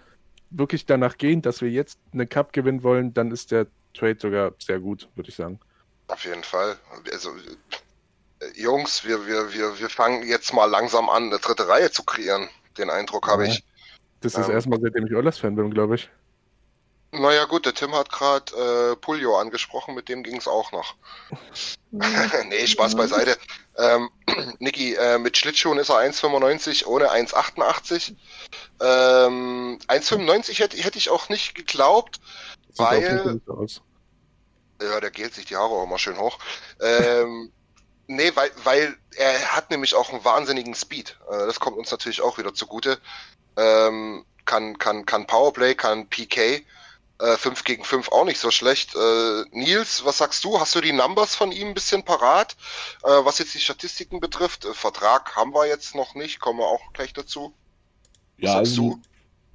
wirklich 0.50 0.86
danach 0.86 1.18
gehen, 1.18 1.42
dass 1.42 1.62
wir 1.62 1.70
jetzt 1.70 2.00
eine 2.14 2.28
Cup 2.28 2.54
gewinnen 2.54 2.84
wollen, 2.84 3.14
dann 3.14 3.32
ist 3.32 3.52
der 3.52 3.68
Trade 3.94 4.18
sogar 4.20 4.54
sehr 4.60 4.80
gut, 4.80 5.10
würde 5.16 5.30
ich 5.30 5.36
sagen. 5.36 5.60
Auf 6.08 6.24
jeden 6.24 6.44
Fall. 6.44 6.78
Also, 7.12 7.32
äh, 7.32 8.62
Jungs, 8.62 9.06
wir, 9.06 9.26
wir, 9.26 9.54
wir, 9.54 9.80
wir 9.80 9.90
fangen 9.90 10.26
jetzt 10.28 10.54
mal 10.54 10.66
langsam 10.66 11.10
an, 11.10 11.24
eine 11.24 11.40
dritte 11.40 11.68
Reihe 11.68 11.92
zu 11.92 12.04
kreieren. 12.04 12.48
Den 12.78 12.90
Eindruck 12.90 13.28
habe 13.28 13.46
Ja. 13.46 13.52
ich. 13.52 13.64
Das 14.22 14.36
ist 14.36 14.48
Ähm. 14.48 14.54
erstmal, 14.54 14.80
seitdem 14.82 15.06
ich 15.08 15.16
Oilers-Fan 15.16 15.56
bin, 15.56 15.72
glaube 15.72 15.96
ich. 15.96 16.10
Naja 17.12 17.46
gut, 17.46 17.66
der 17.66 17.74
Tim 17.74 17.96
hat 17.96 18.12
gerade 18.12 18.92
äh, 18.92 18.96
Puljo 18.98 19.38
angesprochen, 19.38 19.96
mit 19.96 20.10
dem 20.10 20.24
ging 20.24 20.38
es 20.38 20.48
auch 20.48 20.72
noch. 20.72 20.96
nee, 21.92 22.68
Spaß 22.68 22.96
beiseite. 22.96 23.38
Ähm, 23.78 24.10
Niki, 24.60 24.96
äh, 24.96 25.18
mit 25.18 25.38
Schlittschuhen 25.38 25.78
ist 25.78 25.90
er 25.90 25.98
1,95, 25.98 26.86
ohne 26.86 27.10
1,88. 27.10 28.14
Ähm, 28.82 29.80
1,95 29.88 30.60
hätte, 30.60 30.78
hätte 30.78 30.98
ich 30.98 31.10
auch 31.10 31.30
nicht 31.30 31.56
geglaubt, 31.56 32.20
Sieht 32.70 32.80
weil... 32.80 33.42
Ja, 34.80 35.00
der 35.00 35.10
gelt 35.10 35.34
sich 35.34 35.46
die 35.46 35.56
Haare 35.56 35.74
auch 35.74 35.86
immer 35.86 35.98
schön 35.98 36.20
hoch. 36.20 36.38
Ähm, 36.80 37.52
nee, 38.06 38.32
weil, 38.36 38.52
weil 38.64 38.96
er 39.16 39.56
hat 39.56 39.72
nämlich 39.72 39.96
auch 39.96 40.12
einen 40.12 40.24
wahnsinnigen 40.24 40.76
Speed. 40.76 41.18
Äh, 41.32 41.48
das 41.48 41.60
kommt 41.60 41.78
uns 41.78 41.90
natürlich 41.90 42.22
auch 42.22 42.38
wieder 42.38 42.54
zugute. 42.54 43.00
Ähm, 43.56 44.24
kann, 44.46 44.78
kann, 44.78 45.06
kann 45.06 45.26
Powerplay, 45.26 45.74
kann 45.74 46.08
PK. 46.08 46.64
Äh, 47.20 47.38
5 47.38 47.64
gegen 47.64 47.84
5 47.84 48.12
auch 48.12 48.26
nicht 48.26 48.40
so 48.40 48.52
schlecht. 48.52 48.96
Äh, 48.96 49.44
Nils, 49.52 50.06
was 50.06 50.18
sagst 50.20 50.44
du? 50.44 50.60
Hast 50.60 50.76
du 50.76 50.82
die 50.82 50.94
Numbers 50.94 51.36
von 51.36 51.52
ihm 51.52 51.70
ein 51.70 51.74
bisschen 51.74 52.04
parat? 52.06 52.56
Äh, 53.04 53.08
was 53.26 53.40
jetzt 53.40 53.54
die 53.56 53.60
Statistiken 53.60 54.20
betrifft? 54.20 54.66
Äh, 54.66 54.74
Vertrag 54.74 55.36
haben 55.36 55.54
wir 55.54 55.68
jetzt 55.68 55.96
noch 55.96 56.16
nicht, 56.16 56.40
kommen 56.40 56.60
wir 56.60 56.68
auch 56.68 56.94
gleich 56.94 57.14
dazu. 57.14 57.56
Was 58.42 58.52
Ja, 58.52 58.54
sagst 58.54 58.78
also 58.78 58.78
du? 58.78 59.02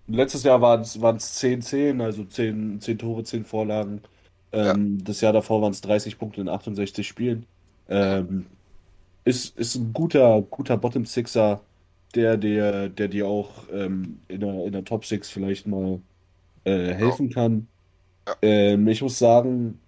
letztes 0.06 0.44
Jahr 0.44 0.60
waren 0.62 0.82
es 0.82 0.96
10-10, 1.36 2.02
also 2.02 2.24
10, 2.24 2.80
10 2.80 2.98
Tore, 2.98 3.24
10 3.24 3.44
Vorlagen. 3.44 4.02
Ähm, 4.52 5.04
Das 5.04 5.20
Jahr 5.20 5.32
davor 5.32 5.62
waren 5.62 5.72
es 5.72 5.80
30 5.82 6.18
Punkte 6.18 6.40
in 6.42 6.48
68 6.48 7.08
Spielen. 7.08 7.46
Ähm, 7.88 8.50
ist, 9.24 9.56
ist 9.58 9.76
ein 9.76 9.92
guter, 9.92 10.42
guter 10.42 10.78
Bottom 10.78 11.06
Sixer, 11.06 11.66
der, 12.14 12.36
der, 12.38 12.88
der 12.90 13.08
dir 13.08 13.28
auch 13.28 13.68
ähm, 13.70 14.24
in 14.28 14.40
der, 14.40 14.66
in 14.66 14.72
der 14.72 14.84
Top 14.84 15.04
Six 15.06 15.30
vielleicht 15.30 15.66
mal 15.66 16.02
äh, 16.64 16.94
helfen 16.94 17.30
kann. 17.30 17.68
Ja. 18.26 18.36
Ähm, 18.42 18.86
ich 18.88 19.02
muss 19.02 19.18
sagen, 19.18 19.80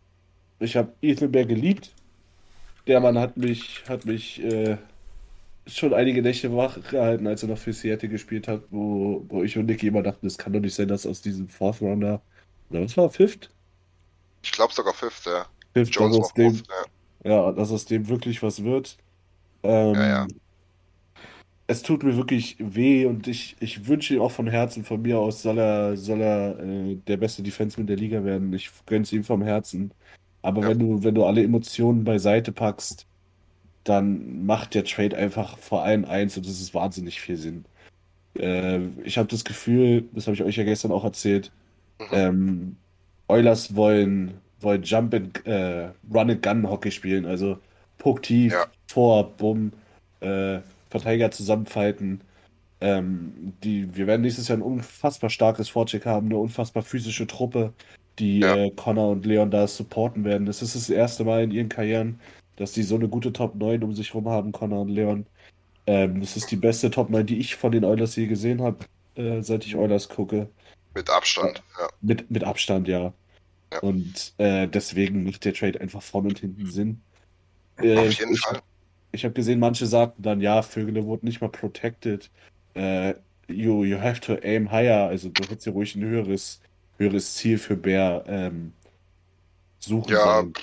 ich 0.58 0.76
habe 0.76 0.92
Ethan 1.02 1.30
Bear 1.30 1.44
geliebt. 1.44 1.92
Der 2.86 3.00
Mann 3.00 3.18
hat 3.18 3.36
mich, 3.36 3.82
hat 3.88 4.04
mich 4.04 4.42
äh, 4.42 4.76
schon 5.66 5.94
einige 5.94 6.22
Nächte 6.22 6.54
wach 6.54 6.78
gehalten, 6.90 7.26
als 7.26 7.42
er 7.42 7.48
noch 7.48 7.58
für 7.58 7.72
Seattle 7.72 8.08
gespielt 8.08 8.48
hat, 8.48 8.62
wo, 8.70 9.24
wo 9.28 9.42
ich 9.42 9.56
und 9.56 9.66
Nicky 9.66 9.86
immer 9.86 10.02
dachten, 10.02 10.26
das 10.26 10.36
kann 10.36 10.52
doch 10.52 10.60
nicht 10.60 10.74
sein, 10.74 10.88
dass 10.88 11.06
aus 11.06 11.22
diesem 11.22 11.48
Fourth 11.48 11.80
Rounder, 11.80 12.20
oder 12.70 12.82
was 12.82 12.96
war, 12.96 13.10
Fifth? 13.10 13.50
Ich 14.42 14.52
glaube 14.52 14.74
sogar 14.74 14.94
Fifth, 14.94 15.26
ja. 15.26 15.46
Fifth, 15.72 15.94
Jones 15.94 16.16
dass 16.16 16.26
aus 16.26 16.34
dem, 16.34 16.54
Fifth, 16.54 16.68
ja. 17.24 17.30
ja, 17.30 17.52
dass 17.52 17.70
aus 17.72 17.86
dem 17.86 18.08
wirklich 18.08 18.42
was 18.42 18.62
wird. 18.62 18.98
Ähm, 19.62 19.94
Ja, 19.94 20.06
ja. 20.06 20.26
Es 21.66 21.82
tut 21.82 22.02
mir 22.02 22.16
wirklich 22.16 22.56
weh 22.58 23.06
und 23.06 23.26
ich, 23.26 23.56
ich 23.60 23.86
wünsche 23.88 24.14
ihm 24.14 24.20
auch 24.20 24.30
von 24.30 24.46
Herzen, 24.46 24.84
von 24.84 25.00
mir 25.00 25.18
aus 25.18 25.40
soll 25.42 25.58
er, 25.58 25.96
soll 25.96 26.20
er 26.20 26.58
äh, 26.60 26.96
der 27.06 27.16
beste 27.16 27.42
Defenseman 27.42 27.86
der 27.86 27.96
Liga 27.96 28.22
werden. 28.24 28.52
Ich 28.52 28.70
gönn's 28.86 29.12
ihm 29.12 29.24
vom 29.24 29.42
Herzen. 29.42 29.90
Aber 30.42 30.62
Ja. 30.62 30.68
wenn 30.68 30.78
du, 30.78 31.02
wenn 31.02 31.14
du 31.14 31.24
alle 31.24 31.42
Emotionen 31.42 32.04
beiseite 32.04 32.52
packst, 32.52 33.06
dann 33.84 34.44
macht 34.46 34.74
der 34.74 34.84
Trade 34.84 35.16
einfach 35.16 35.58
vor 35.58 35.82
allem 35.84 36.04
eins 36.04 36.36
und 36.36 36.46
das 36.46 36.60
ist 36.60 36.74
wahnsinnig 36.74 37.20
viel 37.20 37.36
Sinn. 37.36 37.64
Äh, 38.38 38.80
ich 39.04 39.18
habe 39.18 39.28
das 39.28 39.44
Gefühl, 39.44 40.08
das 40.12 40.26
habe 40.26 40.34
ich 40.34 40.42
euch 40.42 40.56
ja 40.56 40.64
gestern 40.64 40.92
auch 40.92 41.04
erzählt, 41.04 41.50
Mhm. 42.00 42.06
ähm, 42.12 42.76
Oilers 43.28 43.74
wollen, 43.76 44.34
wollen 44.60 44.82
Jump 44.82 45.14
and 45.14 45.46
äh, 45.46 45.90
Run 46.12 46.30
and 46.30 46.42
Gun 46.42 46.68
Hockey 46.68 46.90
spielen, 46.90 47.24
also 47.26 47.58
Puck 47.98 48.22
tief, 48.22 48.52
Ja. 48.52 48.66
vor, 48.88 49.30
bumm, 49.36 49.72
äh, 50.20 50.58
Verteidiger 50.94 51.30
zusammenfalten. 51.32 52.20
Ähm, 52.80 53.52
die, 53.64 53.96
wir 53.96 54.06
werden 54.06 54.22
nächstes 54.22 54.46
Jahr 54.46 54.58
ein 54.58 54.62
unfassbar 54.62 55.28
starkes 55.28 55.68
Vorcheck 55.68 56.06
haben, 56.06 56.26
eine 56.26 56.38
unfassbar 56.38 56.82
physische 56.84 57.26
Truppe, 57.26 57.72
die 58.20 58.40
Ja. 58.40 58.54
äh, 58.54 58.70
Connor 58.70 59.10
und 59.10 59.26
Leon 59.26 59.50
da 59.50 59.66
supporten 59.66 60.24
werden. 60.24 60.46
Das 60.46 60.62
ist 60.62 60.76
das 60.76 60.88
erste 60.90 61.24
Mal 61.24 61.42
in 61.42 61.50
ihren 61.50 61.68
Karrieren, 61.68 62.20
dass 62.56 62.72
die 62.72 62.84
so 62.84 62.94
eine 62.94 63.08
gute 63.08 63.32
Top 63.32 63.56
9 63.56 63.82
um 63.82 63.92
sich 63.92 64.14
rum 64.14 64.28
haben, 64.28 64.52
Connor 64.52 64.82
und 64.82 64.90
Leon. 64.90 65.26
Ähm, 65.86 66.20
das 66.20 66.36
ist 66.36 66.50
die 66.52 66.56
beste 66.56 66.90
Top 66.90 67.10
9, 67.10 67.26
die 67.26 67.38
ich 67.38 67.56
von 67.56 67.72
den 67.72 67.84
Oilers 67.84 68.14
je 68.14 68.26
gesehen 68.26 68.62
habe, 68.62 68.84
äh, 69.16 69.42
seit 69.42 69.66
ich 69.66 69.74
Oilers 69.74 70.08
gucke. 70.08 70.48
Mit 70.94 71.10
Abstand, 71.10 71.60
ja. 71.78 71.88
Mit, 72.02 72.30
mit 72.30 72.44
Abstand, 72.44 72.86
ja. 72.86 73.12
Ja. 73.72 73.80
Und 73.80 74.34
äh, 74.38 74.68
deswegen 74.68 75.24
macht 75.24 75.44
der 75.44 75.54
Trade 75.54 75.80
einfach 75.80 76.02
vorne 76.02 76.28
und 76.28 76.38
hinten 76.38 76.66
Sinn. 76.66 77.00
Äh, 77.78 77.98
Auf 77.98 78.12
jeden 78.12 78.34
ich, 78.34 78.40
Fall. 78.40 78.60
Ich 79.14 79.24
habe 79.24 79.34
gesehen, 79.34 79.60
manche 79.60 79.86
sagten 79.86 80.22
dann, 80.22 80.40
ja, 80.40 80.62
Vögele 80.62 81.04
wurden 81.04 81.26
nicht 81.26 81.40
mal 81.40 81.48
protected. 81.50 82.30
Äh, 82.74 83.14
you, 83.48 83.84
you 83.84 84.00
have 84.00 84.20
to 84.20 84.34
aim 84.42 84.70
higher. 84.70 85.06
Also 85.08 85.28
du 85.30 85.44
hättest 85.44 85.66
ja 85.66 85.72
ruhig 85.72 85.94
ein 85.94 86.02
höheres, 86.04 86.60
höheres 86.98 87.34
Ziel 87.34 87.58
für 87.58 87.76
Bär 87.76 88.24
ähm, 88.26 88.72
suchen 89.78 90.12
Ja, 90.12 90.18
sollen. 90.18 90.54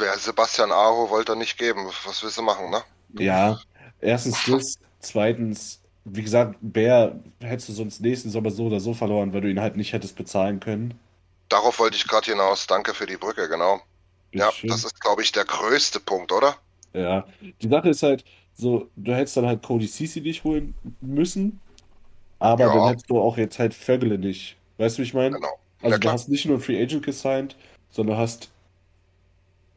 Der 0.00 0.18
Sebastian 0.18 0.72
Aho 0.72 1.10
wollte 1.10 1.32
er 1.32 1.36
nicht 1.36 1.58
geben. 1.58 1.86
Was 2.04 2.22
willst 2.22 2.38
du 2.38 2.42
machen, 2.42 2.70
ne? 2.70 2.82
Ja, 3.18 3.60
erstens 4.00 4.44
das. 4.44 4.78
Zweitens, 5.00 5.80
wie 6.04 6.22
gesagt, 6.22 6.56
Bär 6.60 7.20
hättest 7.40 7.68
du 7.68 7.72
sonst 7.72 8.00
nächsten 8.00 8.30
Sommer 8.30 8.50
so 8.50 8.66
oder 8.66 8.80
so 8.80 8.94
verloren, 8.94 9.32
weil 9.32 9.40
du 9.42 9.50
ihn 9.50 9.60
halt 9.60 9.76
nicht 9.76 9.92
hättest 9.92 10.16
bezahlen 10.16 10.60
können. 10.60 10.98
Darauf 11.48 11.78
wollte 11.78 11.96
ich 11.96 12.08
gerade 12.08 12.30
hinaus. 12.32 12.66
Danke 12.66 12.94
für 12.94 13.06
die 13.06 13.16
Brücke, 13.16 13.48
genau. 13.48 13.80
Ja, 14.34 14.52
Bitteschön. 14.52 14.70
das 14.70 14.84
ist, 14.84 15.00
glaube 15.00 15.22
ich, 15.22 15.32
der 15.32 15.44
größte 15.44 16.00
Punkt, 16.00 16.32
oder? 16.32 16.56
Ja, 16.94 17.26
die 17.62 17.68
Sache 17.68 17.88
ist 17.90 18.02
halt 18.02 18.24
so, 18.54 18.90
du 18.96 19.14
hättest 19.14 19.36
dann 19.36 19.46
halt 19.46 19.62
Cody 19.62 19.86
Ceci 19.86 20.20
nicht 20.20 20.44
holen 20.44 20.74
müssen, 21.00 21.60
aber 22.38 22.64
Ja. 22.64 22.74
dann 22.74 22.88
hättest 22.88 23.10
du 23.10 23.20
auch 23.20 23.36
jetzt 23.38 23.58
halt 23.58 23.74
Vögele 23.74 24.18
nicht. 24.18 24.56
Weißt 24.78 24.98
du, 24.98 25.02
wie 25.02 25.06
ich 25.06 25.14
meine? 25.14 25.36
Genau. 25.36 25.48
Also 25.82 25.94
Ja, 25.94 25.98
du 25.98 26.10
hast 26.10 26.28
nicht 26.28 26.46
nur 26.46 26.56
einen 26.56 26.62
Free 26.64 26.82
Agent 26.82 27.04
gesigned, 27.04 27.56
sondern 27.90 28.18
hast, 28.18 28.50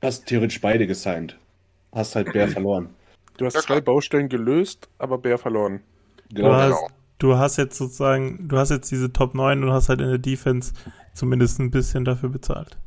hast 0.02 0.26
theoretisch 0.26 0.62
beide 0.62 0.88
gesigned. 0.88 1.38
Hast 1.94 2.16
halt 2.16 2.32
Bär 2.34 2.48
verloren. 2.54 2.90
Du 3.38 3.46
hast 3.46 3.56
Ja, 3.56 3.62
zwei. 3.62 3.82
Baustellen 3.82 4.30
gelöst, 4.30 4.90
aber 4.98 5.18
Bär 5.18 5.38
verloren. 5.38 5.82
Du 6.30 6.36
Genau. 6.36 6.54
hast, 6.54 6.82
genau. 6.82 6.90
du 7.20 7.38
hast 7.38 7.58
jetzt 7.58 7.78
sozusagen, 7.78 8.48
du 8.48 8.58
hast 8.58 8.70
jetzt 8.72 8.92
diese 8.92 9.12
Top 9.14 9.34
9 9.36 9.64
und 9.64 9.72
hast 9.72 9.90
halt 9.90 10.02
in 10.02 10.10
der 10.10 10.18
Defense 10.18 10.74
zumindest 11.14 11.60
ein 11.60 11.72
bisschen 11.72 12.06
dafür 12.06 12.30
bezahlt. 12.30 12.78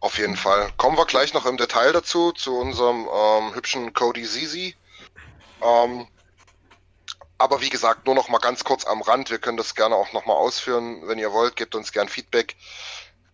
Auf 0.00 0.18
jeden 0.18 0.36
Fall. 0.36 0.70
Kommen 0.76 0.96
wir 0.96 1.06
gleich 1.06 1.34
noch 1.34 1.44
im 1.44 1.56
Detail 1.56 1.92
dazu, 1.92 2.32
zu 2.32 2.56
unserem 2.56 3.08
ähm, 3.12 3.54
hübschen 3.54 3.92
Cody 3.94 4.24
Zizi. 4.24 4.76
Ähm, 5.60 6.06
aber 7.36 7.60
wie 7.60 7.68
gesagt, 7.68 8.06
nur 8.06 8.14
noch 8.14 8.28
mal 8.28 8.38
ganz 8.38 8.64
kurz 8.64 8.84
am 8.84 9.02
Rand. 9.02 9.30
Wir 9.30 9.38
können 9.38 9.56
das 9.56 9.74
gerne 9.74 9.96
auch 9.96 10.12
noch 10.12 10.26
mal 10.26 10.34
ausführen, 10.34 11.06
wenn 11.06 11.18
ihr 11.18 11.32
wollt. 11.32 11.56
Gebt 11.56 11.74
uns 11.74 11.92
gern 11.92 12.08
Feedback. 12.08 12.56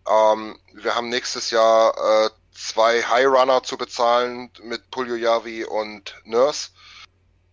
Ähm, 0.07 0.59
wir 0.73 0.95
haben 0.95 1.09
nächstes 1.09 1.51
Jahr 1.51 2.25
äh, 2.25 2.29
zwei 2.55 3.03
High 3.03 3.27
Runner 3.27 3.61
zu 3.63 3.77
bezahlen 3.77 4.51
mit 4.63 4.89
Puljojavi 4.89 5.65
und 5.65 6.15
Nurse. 6.23 6.69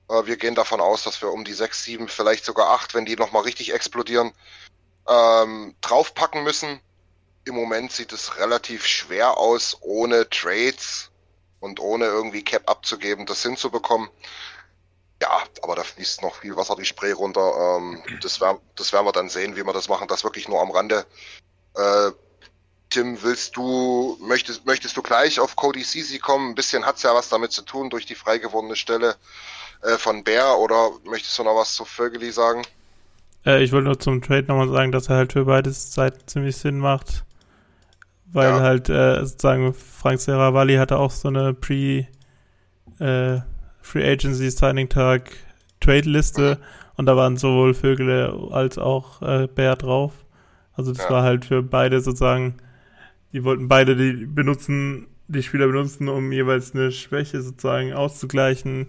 Äh, 0.08 0.26
wir 0.26 0.36
gehen 0.36 0.54
davon 0.54 0.80
aus, 0.80 1.02
dass 1.02 1.20
wir 1.22 1.30
um 1.32 1.44
die 1.44 1.54
sechs, 1.54 1.84
sieben, 1.84 2.08
vielleicht 2.08 2.44
sogar 2.44 2.70
acht, 2.70 2.94
wenn 2.94 3.06
die 3.06 3.16
noch 3.16 3.32
mal 3.32 3.40
richtig 3.40 3.72
explodieren, 3.72 4.32
ähm, 5.08 5.74
draufpacken 5.80 6.44
müssen. 6.44 6.80
Im 7.44 7.54
Moment 7.54 7.92
sieht 7.92 8.12
es 8.12 8.38
relativ 8.38 8.86
schwer 8.86 9.36
aus, 9.36 9.76
ohne 9.80 10.28
Trades 10.30 11.10
und 11.60 11.80
ohne 11.80 12.06
irgendwie 12.06 12.44
Cap 12.44 12.68
abzugeben, 12.68 13.26
das 13.26 13.42
hinzubekommen. 13.42 14.08
Ja, 15.20 15.42
aber 15.62 15.76
da 15.76 15.84
fließt 15.84 16.22
noch 16.22 16.36
viel 16.36 16.56
Wasser 16.56 16.74
die 16.76 16.84
Spree 16.84 17.12
runter. 17.12 17.78
Ähm, 17.78 18.02
das, 18.20 18.40
werden, 18.40 18.58
das 18.74 18.92
werden 18.92 19.06
wir 19.06 19.12
dann 19.12 19.28
sehen, 19.28 19.54
wie 19.56 19.64
wir 19.64 19.72
das 19.72 19.88
machen. 19.88 20.08
Das 20.08 20.24
wirklich 20.24 20.48
nur 20.48 20.60
am 20.60 20.72
Rande. 20.72 21.06
Äh, 21.76 22.10
Tim, 22.90 23.22
willst 23.22 23.56
du, 23.56 24.18
möchtest, 24.20 24.66
möchtest 24.66 24.96
du 24.96 25.02
gleich 25.02 25.40
auf 25.40 25.56
Cody 25.56 25.82
Sisi 25.82 26.18
kommen? 26.18 26.50
Ein 26.50 26.54
bisschen 26.54 26.84
hat's 26.84 27.02
ja 27.02 27.14
was 27.14 27.28
damit 27.28 27.52
zu 27.52 27.62
tun 27.62 27.88
durch 27.88 28.04
die 28.04 28.14
frei 28.16 28.38
gewordene 28.38 28.76
Stelle 28.76 29.16
äh, 29.82 29.96
von 29.96 30.24
Bär 30.24 30.58
oder 30.58 30.90
möchtest 31.04 31.38
du 31.38 31.44
noch 31.44 31.56
was 31.56 31.74
zu 31.74 31.84
Vögeli 31.84 32.32
sagen? 32.32 32.62
Äh, 33.46 33.62
ich 33.62 33.72
wollte 33.72 33.86
nur 33.86 33.98
zum 33.98 34.20
Trade 34.20 34.46
nochmal 34.48 34.68
sagen, 34.68 34.92
dass 34.92 35.08
er 35.08 35.16
halt 35.16 35.32
für 35.32 35.44
beide 35.44 35.72
Seiten 35.72 36.26
ziemlich 36.26 36.56
Sinn 36.56 36.78
macht. 36.78 37.24
Weil 38.32 38.48
Ja. 38.48 38.60
halt, 38.60 38.88
äh, 38.88 39.24
sozusagen, 39.24 39.74
Frank 39.74 40.20
Serravalli 40.20 40.76
hatte 40.76 40.98
auch 40.98 41.10
so 41.10 41.28
eine 41.28 41.52
Pre- 41.54 42.06
äh, 42.98 43.40
Free 43.80 44.10
Agency 44.10 44.50
Signing 44.50 44.88
Tag 44.88 45.32
Trade 45.80 46.08
Liste 46.08 46.58
und 46.96 47.06
da 47.06 47.16
waren 47.16 47.36
sowohl 47.36 47.74
Vögele 47.74 48.32
als 48.52 48.78
auch 48.78 49.20
äh, 49.22 49.48
Bär 49.48 49.76
drauf. 49.76 50.12
Also 50.74 50.92
das 50.92 51.04
Ja. 51.04 51.10
war 51.10 51.22
halt 51.24 51.44
für 51.44 51.62
beide 51.62 52.00
sozusagen, 52.00 52.54
die 53.32 53.44
wollten 53.44 53.68
beide 53.68 53.96
die 53.96 54.24
benutzen, 54.24 55.08
die 55.28 55.42
Spieler 55.42 55.66
benutzen, 55.66 56.08
um 56.08 56.32
jeweils 56.32 56.74
eine 56.74 56.90
Schwäche 56.92 57.42
sozusagen 57.42 57.92
auszugleichen. 57.92 58.86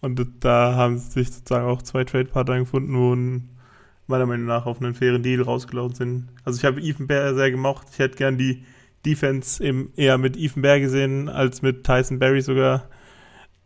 Und 0.00 0.24
da 0.40 0.74
haben 0.74 0.98
sich 0.98 1.32
sozusagen 1.32 1.66
auch 1.66 1.82
zwei 1.82 2.04
Trade-Partner 2.04 2.58
gefunden, 2.60 2.96
wo 2.96 3.14
ein, 3.14 3.48
meiner 4.06 4.26
Meinung 4.26 4.46
nach 4.46 4.66
auf 4.66 4.80
einen 4.80 4.94
fairen 4.94 5.22
Deal 5.22 5.42
rausgelaufen 5.42 5.94
sind. 5.96 6.28
Also 6.44 6.58
ich 6.58 6.64
habe 6.64 6.80
Ethan 6.80 7.06
Bear 7.06 7.34
sehr 7.34 7.50
gemocht. 7.50 7.88
Ich 7.92 7.98
hätte 7.98 8.16
gern 8.16 8.38
die 8.38 8.64
Defense 9.06 9.62
eben 9.64 9.92
eher 9.96 10.18
mit 10.18 10.36
Ethan 10.36 10.62
Bear 10.62 10.80
gesehen, 10.80 11.28
als 11.28 11.62
mit 11.62 11.84
Tyson 11.84 12.18
Berry 12.18 12.42
sogar. 12.42 12.88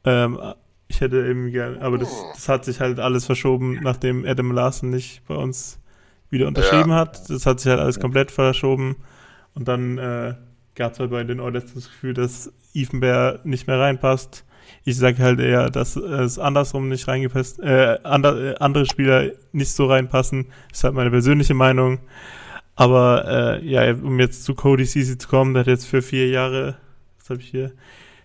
Ähm, 0.04 0.38
ich 0.88 1.00
hätte 1.00 1.26
eben 1.26 1.50
gern, 1.50 1.78
aber 1.78 1.98
das, 1.98 2.10
das 2.34 2.48
hat 2.48 2.64
sich 2.64 2.80
halt 2.80 3.00
alles 3.00 3.24
verschoben, 3.24 3.78
nachdem 3.82 4.24
Adam 4.26 4.52
Larson 4.52 4.90
nicht 4.90 5.22
bei 5.26 5.34
uns 5.34 5.78
wieder 6.30 6.46
unterschrieben 6.46 6.92
hat. 6.92 7.28
Das 7.30 7.46
hat 7.46 7.60
sich 7.60 7.70
halt 7.70 7.80
alles 7.80 8.00
komplett 8.00 8.30
verschoben. 8.30 8.96
Und 9.54 9.68
dann 9.68 9.98
äh, 9.98 10.34
gab 10.74 10.92
es 10.92 11.00
halt 11.00 11.10
bei 11.10 11.22
den 11.24 11.40
Oilers 11.40 11.72
das 11.74 11.88
Gefühl, 11.88 12.14
dass 12.14 12.52
Ethan 12.74 13.00
Bear 13.00 13.40
nicht 13.44 13.66
mehr 13.66 13.78
reinpasst. 13.78 14.44
Ich 14.84 14.96
sage 14.96 15.22
halt 15.22 15.40
eher, 15.40 15.70
dass 15.70 15.96
es 15.96 16.38
andersrum 16.38 16.88
nicht 16.88 17.08
reingepasst, 17.08 17.60
äh, 17.60 17.94
äh, 17.94 17.98
andere 18.04 18.86
Spieler 18.86 19.30
nicht 19.52 19.72
so 19.72 19.86
reinpassen. 19.86 20.46
Das 20.68 20.78
ist 20.78 20.84
halt 20.84 20.94
meine 20.94 21.10
persönliche 21.10 21.54
Meinung. 21.54 21.98
Aber 22.80 23.60
äh, 23.60 23.66
ja, 23.66 23.92
um 23.92 24.18
jetzt 24.20 24.42
zu 24.42 24.54
Cody 24.54 24.86
Ceesay 24.86 25.18
zu 25.18 25.28
kommen, 25.28 25.52
der 25.52 25.60
hat 25.60 25.66
jetzt 25.66 25.84
für 25.84 26.00
vier 26.00 26.28
Jahre, 26.28 26.78
was 27.18 27.28
habe 27.28 27.40
ich 27.42 27.48
hier? 27.48 27.72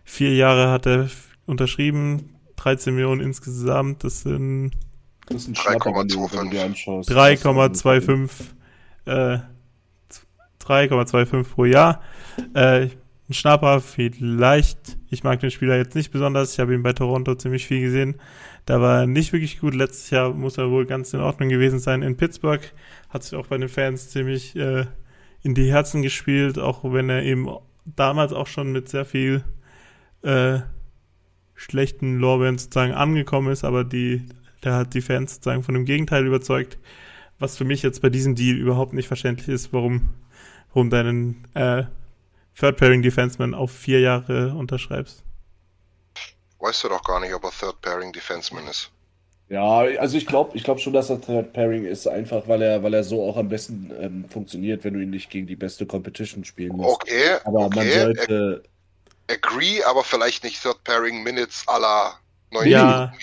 Vier 0.05 0.33
Jahre 0.33 0.71
hat 0.71 0.87
er 0.87 1.09
unterschrieben, 1.45 2.29
13 2.55 2.95
Millionen 2.95 3.19
insgesamt, 3.19 4.05
das 4.05 4.21
sind 4.21 4.71
Das 5.27 5.41
ist 5.41 5.47
ein 5.49 5.55
Schnapper, 5.55 5.91
wenn 5.93 6.07
du, 6.07 6.23
3,25. 6.25 6.37
wenn 6.37 6.45
du 6.45 6.51
dir 6.51 6.63
anschaust. 6.63 7.11
3,25 7.11 8.29
äh, 9.07 9.39
3,25 10.63 11.43
pro 11.43 11.65
Jahr. 11.65 12.01
Äh, 12.53 12.87
ein 13.27 13.33
Schnapper 13.33 13.81
vielleicht. 13.81 14.79
Ich 15.09 15.25
mag 15.25 15.41
den 15.41 15.51
Spieler 15.51 15.75
jetzt 15.75 15.95
nicht 15.95 16.13
besonders. 16.13 16.53
Ich 16.53 16.61
habe 16.61 16.73
ihn 16.73 16.81
bei 16.81 16.93
Toronto 16.93 17.35
ziemlich 17.35 17.67
viel 17.67 17.81
gesehen. 17.81 18.15
Da 18.65 18.81
war 18.81 19.01
er 19.01 19.07
nicht 19.07 19.31
wirklich 19.31 19.59
gut. 19.59 19.75
Letztes 19.75 20.09
Jahr 20.09 20.33
muss 20.33 20.57
er 20.57 20.71
wohl 20.71 20.85
ganz 20.85 21.13
in 21.13 21.19
Ordnung 21.19 21.49
gewesen 21.49 21.79
sein. 21.79 22.01
In 22.01 22.17
Pittsburgh 22.17 22.61
hat 23.09 23.23
sich 23.23 23.35
auch 23.35 23.47
bei 23.47 23.57
den 23.57 23.69
Fans 23.69 24.09
ziemlich 24.09 24.55
äh, 24.55 24.85
in 25.43 25.53
die 25.53 25.71
Herzen 25.71 26.01
gespielt, 26.01 26.57
auch 26.57 26.83
wenn 26.83 27.09
er 27.09 27.21
eben 27.23 27.47
damals 27.85 28.33
auch 28.33 28.47
schon 28.47 28.71
mit 28.71 28.89
sehr 28.89 29.05
viel 29.05 29.43
äh, 30.23 30.59
schlechten 31.53 32.17
Lorbeeren 32.17 32.57
sozusagen 32.57 32.93
angekommen 32.93 33.51
ist, 33.51 33.63
aber 33.63 33.83
die, 33.83 34.23
der 34.63 34.73
hat 34.73 34.93
die 34.93 35.01
Fans 35.01 35.35
sozusagen 35.35 35.63
von 35.63 35.75
dem 35.75 35.85
Gegenteil 35.85 36.25
überzeugt. 36.25 36.79
Was 37.37 37.57
für 37.57 37.65
mich 37.65 37.83
jetzt 37.83 38.01
bei 38.01 38.09
diesem 38.09 38.33
Deal 38.35 38.57
überhaupt 38.57 38.93
nicht 38.93 39.07
verständlich 39.07 39.49
ist, 39.49 39.73
warum, 39.73 40.09
warum 40.73 40.89
deinen 40.89 41.45
äh, 41.53 41.83
Third-Pairing-Defenseman 42.57 43.53
auf 43.53 43.71
vier 43.71 43.99
Jahre 43.99 44.53
unterschreibst. 44.55 45.24
Weißt 46.65 46.83
du 46.83 46.89
doch 46.89 47.03
gar 47.03 47.19
nicht, 47.19 47.31
ob 47.31 47.43
er 47.43 47.51
Third 47.51 47.79
Pairing 47.81 48.11
Defenseman 48.11 48.65
ist. 48.65 48.89
Ja, 49.49 49.81
also 49.99 50.17
ich 50.17 50.25
glaube 50.25 50.57
ich 50.57 50.63
glaub 50.63 50.79
schon, 50.79 50.93
dass 50.93 51.11
er 51.11 51.21
Third 51.21 51.53
Pairing 51.53 51.85
ist, 51.85 52.07
einfach 52.07 52.47
weil 52.47 52.63
er, 52.63 52.81
weil 52.81 52.95
er 52.95 53.03
so 53.03 53.21
auch 53.23 53.37
am 53.37 53.49
besten 53.49 53.91
ähm, 54.01 54.25
funktioniert, 54.27 54.83
wenn 54.83 54.95
du 54.95 54.99
ihn 54.99 55.11
nicht 55.11 55.29
gegen 55.29 55.45
die 55.45 55.55
beste 55.55 55.85
Competition 55.85 56.43
spielen 56.43 56.75
musst. 56.75 57.03
Okay, 57.03 57.35
Aber 57.43 57.69
man 57.69 57.77
okay, 57.77 58.01
sollte, 58.01 58.63
agree, 59.27 59.83
aber 59.83 60.03
vielleicht 60.03 60.43
nicht 60.43 60.59
Third 60.59 60.83
Pairing 60.83 61.21
Minutes 61.21 61.63
aller 61.67 62.15
neun 62.49 62.67
Ja. 62.67 63.13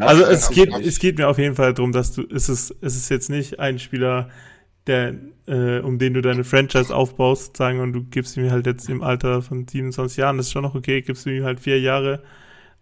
Also 0.00 0.24
es 0.26 0.50
geht, 0.50 0.68
es 0.74 0.98
geht 0.98 1.16
mir 1.16 1.26
auf 1.28 1.38
jeden 1.38 1.54
Fall 1.54 1.72
darum, 1.72 1.92
dass 1.92 2.12
du, 2.12 2.26
es 2.30 2.50
ist, 2.50 2.70
es 2.82 2.96
ist 2.96 3.08
jetzt 3.08 3.30
nicht 3.30 3.58
ein 3.58 3.78
Spieler, 3.78 4.28
der, 4.86 5.14
äh, 5.46 5.78
um 5.78 5.98
den 5.98 6.12
du 6.12 6.20
deine 6.20 6.44
Franchise 6.44 6.94
aufbaust, 6.94 7.46
sozusagen, 7.46 7.80
und 7.80 7.94
du 7.94 8.04
gibst 8.04 8.36
ihm 8.36 8.50
halt 8.50 8.66
jetzt 8.66 8.90
im 8.90 9.02
Alter 9.02 9.40
von 9.40 9.66
27 9.66 10.18
Jahren, 10.18 10.36
das 10.36 10.48
ist 10.48 10.52
schon 10.52 10.64
noch 10.64 10.74
okay, 10.74 11.00
gibst 11.00 11.24
du 11.24 11.30
ihm 11.30 11.44
halt 11.44 11.60
vier 11.60 11.80
Jahre 11.80 12.22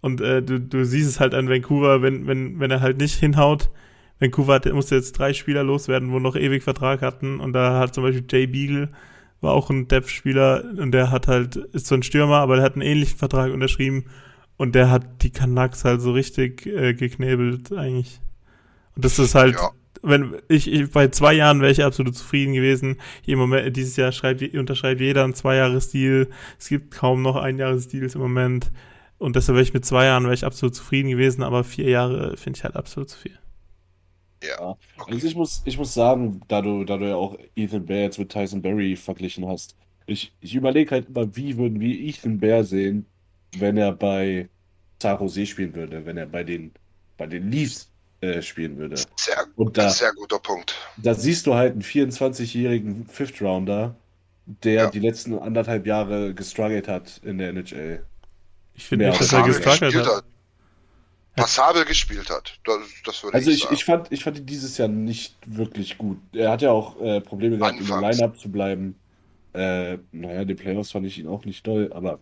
und 0.00 0.20
äh, 0.20 0.42
du, 0.42 0.60
du 0.60 0.84
siehst 0.84 1.08
es 1.08 1.20
halt 1.20 1.34
an 1.34 1.48
Vancouver, 1.48 2.02
wenn, 2.02 2.26
wenn, 2.26 2.60
wenn 2.60 2.70
er 2.70 2.80
halt 2.80 2.98
nicht 2.98 3.14
hinhaut. 3.16 3.70
Vancouver 4.20 4.54
hat, 4.54 4.72
musste 4.72 4.96
jetzt 4.96 5.12
drei 5.12 5.32
Spieler 5.32 5.62
loswerden, 5.62 6.10
wo 6.12 6.18
noch 6.18 6.34
ewig 6.36 6.62
Vertrag 6.64 7.02
hatten 7.02 7.40
und 7.40 7.52
da 7.52 7.78
hat 7.78 7.94
zum 7.94 8.02
Beispiel 8.04 8.24
Jay 8.28 8.46
Beagle 8.46 8.88
war 9.40 9.52
auch 9.52 9.70
ein 9.70 9.86
Depth-Spieler 9.86 10.64
und 10.78 10.90
der 10.92 11.10
hat 11.12 11.28
halt, 11.28 11.56
ist 11.56 11.86
so 11.86 11.94
ein 11.94 12.02
Stürmer, 12.02 12.38
aber 12.38 12.56
der 12.56 12.64
hat 12.64 12.72
einen 12.74 12.82
ähnlichen 12.82 13.16
Vertrag 13.18 13.52
unterschrieben 13.52 14.06
und 14.56 14.74
der 14.74 14.90
hat 14.90 15.22
die 15.22 15.30
Canucks 15.30 15.84
halt 15.84 16.00
so 16.00 16.10
richtig 16.12 16.66
äh, 16.66 16.94
geknebelt 16.94 17.72
eigentlich. 17.72 18.20
Und 18.96 19.04
das 19.04 19.20
ist 19.20 19.36
halt, 19.36 19.54
Ja. 19.54 19.70
wenn 20.02 20.34
ich, 20.48 20.66
ich 20.72 20.90
bei 20.90 21.06
zwei 21.08 21.34
Jahren 21.34 21.60
wäre 21.60 21.70
ich 21.70 21.84
absolut 21.84 22.16
zufrieden 22.16 22.52
gewesen. 22.54 22.96
Im 23.26 23.38
Moment, 23.38 23.76
dieses 23.76 23.94
Jahr 23.96 24.10
schreibt, 24.10 24.42
unterschreibt 24.54 25.00
jeder 25.00 25.22
einen 25.22 25.34
Zweijahresdeal. 25.34 26.26
Es 26.58 26.68
gibt 26.68 26.90
kaum 26.90 27.22
noch 27.22 27.36
Einjahresdeals 27.36 28.16
im 28.16 28.20
Moment. 28.22 28.72
Und 29.18 29.36
deshalb 29.36 29.56
wäre 29.56 29.62
ich 29.64 29.74
mit 29.74 29.84
zwei 29.84 30.06
Jahren 30.06 30.24
wäre 30.24 30.34
ich 30.34 30.44
absolut 30.44 30.74
zufrieden 30.74 31.10
gewesen, 31.10 31.42
aber 31.42 31.64
vier 31.64 31.88
Jahre 31.90 32.36
finde 32.36 32.58
ich 32.58 32.64
halt 32.64 32.76
absolut 32.76 33.10
zu 33.10 33.18
viel. 33.18 33.38
Ja. 34.42 34.76
also 35.08 35.26
ich 35.26 35.34
muss, 35.34 35.62
ich 35.64 35.78
muss 35.78 35.94
sagen, 35.94 36.40
da 36.48 36.62
du, 36.62 36.84
da 36.84 36.96
du 36.96 37.08
ja 37.08 37.16
auch 37.16 37.36
Ethan 37.56 37.84
Bear 37.86 38.02
jetzt 38.02 38.18
mit 38.18 38.30
Tyson 38.30 38.62
Berry 38.62 38.94
verglichen 38.96 39.46
hast, 39.48 39.76
ich, 40.06 40.32
ich 40.40 40.54
überlege 40.54 40.90
halt 40.92 41.08
immer, 41.08 41.34
wie 41.36 41.56
würden 41.58 41.80
wir 41.80 41.98
Ethan 41.98 42.38
Bear 42.38 42.62
sehen, 42.64 43.06
wenn 43.52 43.76
er 43.76 43.92
bei 43.92 44.48
San 45.02 45.18
Jose 45.18 45.46
spielen 45.46 45.74
würde, 45.74 46.06
wenn 46.06 46.16
er 46.16 46.26
bei 46.26 46.44
den, 46.44 46.72
bei 47.16 47.26
den 47.26 47.50
Leafs 47.50 47.90
äh, 48.20 48.40
spielen 48.42 48.76
würde. 48.78 49.08
Sehr, 49.16 49.46
Und 49.56 49.76
da, 49.76 49.90
sehr 49.90 50.12
guter 50.14 50.38
Punkt. 50.38 50.76
da 50.96 51.14
siehst 51.14 51.46
du 51.46 51.54
halt 51.54 51.72
einen 51.72 51.82
24-jährigen 51.82 53.06
Fifth 53.08 53.40
Rounder, 53.42 53.96
der 54.46 54.84
Ja. 54.84 54.90
die 54.90 55.00
letzten 55.00 55.38
anderthalb 55.38 55.86
Jahre 55.86 56.34
gestruggelt 56.34 56.88
hat 56.88 57.20
in 57.24 57.38
der 57.38 57.50
NHL. 57.50 58.07
Ich 58.78 58.84
finde 58.86 59.06
Ja, 59.06 59.10
nicht, 59.10 59.20
dass 59.20 59.32
er 59.32 59.40
Passabel 59.40 59.54
gestruggelt 59.54 59.92
gespielt 59.92 60.06
hat. 60.06 60.16
hat. 60.16 60.24
Passabel 61.36 61.84
gespielt 61.84 62.30
hat. 62.30 62.58
Das, 62.64 62.78
das 63.04 63.22
würde 63.24 63.34
Also 63.36 63.50
ich 63.50 63.62
sagen. 63.62 63.74
ich 63.74 63.84
fand, 63.84 64.12
ich 64.12 64.24
fand 64.24 64.38
ihn 64.38 64.46
dieses 64.46 64.78
Jahr 64.78 64.88
nicht 64.88 65.36
wirklich 65.46 65.98
gut. 65.98 66.18
Er 66.32 66.50
hat 66.52 66.62
ja 66.62 66.70
auch 66.70 67.00
äh, 67.00 67.20
Probleme 67.20 67.58
gehabt, 67.58 67.78
in 67.80 67.86
der 67.86 67.96
Anfangs. 67.96 68.16
Line-Up 68.18 68.38
zu 68.38 68.50
bleiben. 68.50 68.94
Äh, 69.52 69.98
naja, 70.12 70.44
die 70.44 70.54
Playoffs 70.54 70.92
fand 70.92 71.06
ich 71.06 71.18
ihn 71.18 71.26
auch 71.26 71.44
nicht 71.44 71.64
toll, 71.64 71.90
aber 71.92 72.18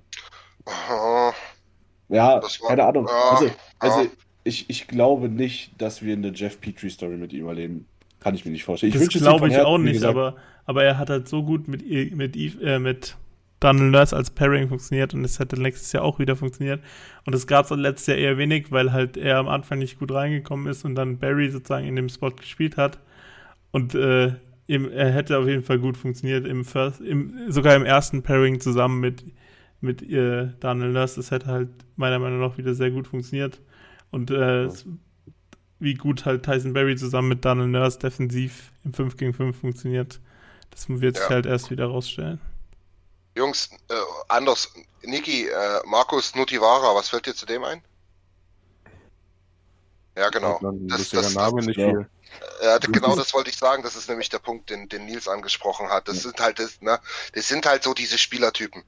ja, 2.09 2.43
war- 2.43 2.51
keine 2.69 2.85
Ahnung. 2.85 3.07
ja, 3.07 3.31
also, 3.31 3.51
also 3.79 4.01
ja. 4.03 4.07
ich, 4.45 4.69
ich 4.71 4.87
glaube 4.89 5.29
nicht, 5.29 5.73
dass 5.79 6.03
wir 6.03 6.15
eine 6.15 6.29
Jeff 6.33 6.61
Petrie-Story 6.61 7.17
mit 7.17 7.33
ihm 7.33 7.47
erleben. 7.49 7.87
Kann 8.21 8.35
ich 8.35 8.45
mir 8.45 8.51
nicht 8.51 8.65
vorstellen. 8.65 8.91
Ich 8.91 8.95
Das 8.95 9.03
wünsche 9.03 9.19
es 9.19 9.23
ihm 9.25 9.29
glaube 9.29 9.49
ich 9.49 9.55
Herzen, 9.55 9.67
auch 9.67 9.79
nicht, 9.79 10.03
aber, 10.05 10.37
aber 10.65 10.85
er 10.85 10.99
hat 10.99 11.11
halt 11.11 11.29
so 11.29 11.43
gut 11.43 11.69
mit, 11.69 11.83
I- 11.83 12.13
mit, 12.15 12.35
Eve- 12.37 12.61
äh, 12.63 12.79
mit 12.79 13.17
Daniel 13.61 13.91
Nurse 13.91 14.15
als 14.15 14.31
Pairing 14.31 14.69
funktioniert 14.69 15.15
und 15.15 15.25
es 15.25 15.39
hätte 15.39 15.61
nächstes 15.61 15.93
Jahr 15.93 16.05
auch 16.05 16.19
wieder 16.19 16.37
funktioniert. 16.37 16.83
Und 17.25 17.35
das 17.35 17.47
gab 17.47 17.65
es 17.71 17.77
letztes 17.77 18.07
Jahr 18.09 18.19
eher 18.19 18.39
wenig, 18.39 18.71
weil 18.71 18.93
halt 18.93 19.17
er 19.17 19.39
am 19.39 19.49
Anfang 19.49 19.79
nicht 19.79 19.99
gut 19.99 20.13
reingekommen 20.13 20.67
ist 20.67 20.85
und 20.85 20.95
dann 20.95 21.19
Barry 21.19 21.49
sozusagen 21.51 21.87
in 21.87 21.97
dem 21.97 22.09
Spot 22.09 22.31
gespielt 22.31 22.77
hat. 22.77 22.99
Und 23.71 23.95
äh, 23.95 24.33
er 24.69 25.11
hätte 25.13 25.39
auf 25.39 25.47
jeden 25.47 25.63
Fall 25.63 25.79
gut 25.79 25.97
funktioniert 25.97 26.47
im 26.47 26.65
First, 26.65 27.01
im, 27.01 27.51
sogar 27.51 27.75
im 27.77 27.85
ersten 27.85 28.23
Pairing 28.23 28.61
zusammen 28.61 29.01
mit, 29.01 29.25
mit 29.81 30.03
äh, 30.03 30.49
Daniel 30.61 30.93
Nurse. 30.93 31.17
Das 31.17 31.31
hätte 31.31 31.47
halt 31.47 31.69
meiner 31.97 32.19
Meinung 32.19 32.41
nach 32.41 32.59
wieder 32.59 32.75
sehr 32.75 32.91
gut 32.91 33.07
funktioniert. 33.07 33.61
Und 34.11 34.31
äh, 34.31 34.65
es- 34.65 34.87
wie 35.79 35.95
gut 35.95 36.25
halt 36.25 36.43
Tyson 36.43 36.73
Berry 36.73 36.97
zusammen 36.97 37.29
mit 37.29 37.45
Daniel 37.45 37.69
Nurse 37.69 37.99
defensiv 37.99 38.73
im 38.85 38.93
5 38.95 39.17
gegen 39.19 39.35
5 39.35 39.59
funktioniert, 39.59 40.21
das 40.71 40.89
wird 40.89 41.17
sich 41.17 41.25
Ja. 41.29 41.35
halt 41.35 41.47
erst 41.47 41.71
wieder 41.71 41.87
rausstellen. 41.87 42.41
Jungs, 43.37 43.69
äh, 43.91 43.95
anders. 44.29 44.73
Niki, 45.03 45.47
äh, 45.47 45.81
Markus 45.85 46.35
Nutivara, 46.35 46.95
was 46.95 47.11
fällt 47.11 47.27
dir 47.27 47.35
zu 47.35 47.45
dem 47.45 47.65
ein? 47.65 47.83
Ja, 50.17 50.31
genau. 50.31 50.59
Das, 50.89 51.11
das, 51.11 51.35
Name, 51.35 51.63
nicht 51.63 51.79
ja. 51.79 51.91
viel. 51.91 52.09
Ja, 52.63 52.79
genau 52.79 53.15
das 53.15 53.35
wollte 53.35 53.51
ich 53.51 53.59
sagen. 53.59 53.83
Das 53.83 53.95
ist 53.95 54.09
nämlich 54.09 54.31
der 54.31 54.39
Punkt, 54.39 54.71
den, 54.71 54.89
den 54.89 55.05
Nils 55.05 55.29
angesprochen 55.29 55.91
hat. 55.91 56.09
Das 56.09 56.23
sind 56.23 56.41
halt, 56.41 56.59
das, 56.59 56.81
ne, 56.81 56.99
das 57.35 57.47
sind 57.47 57.67
halt 57.67 57.83
so 57.83 57.93
diese 57.93 58.17
Spielertypen. 58.17 58.83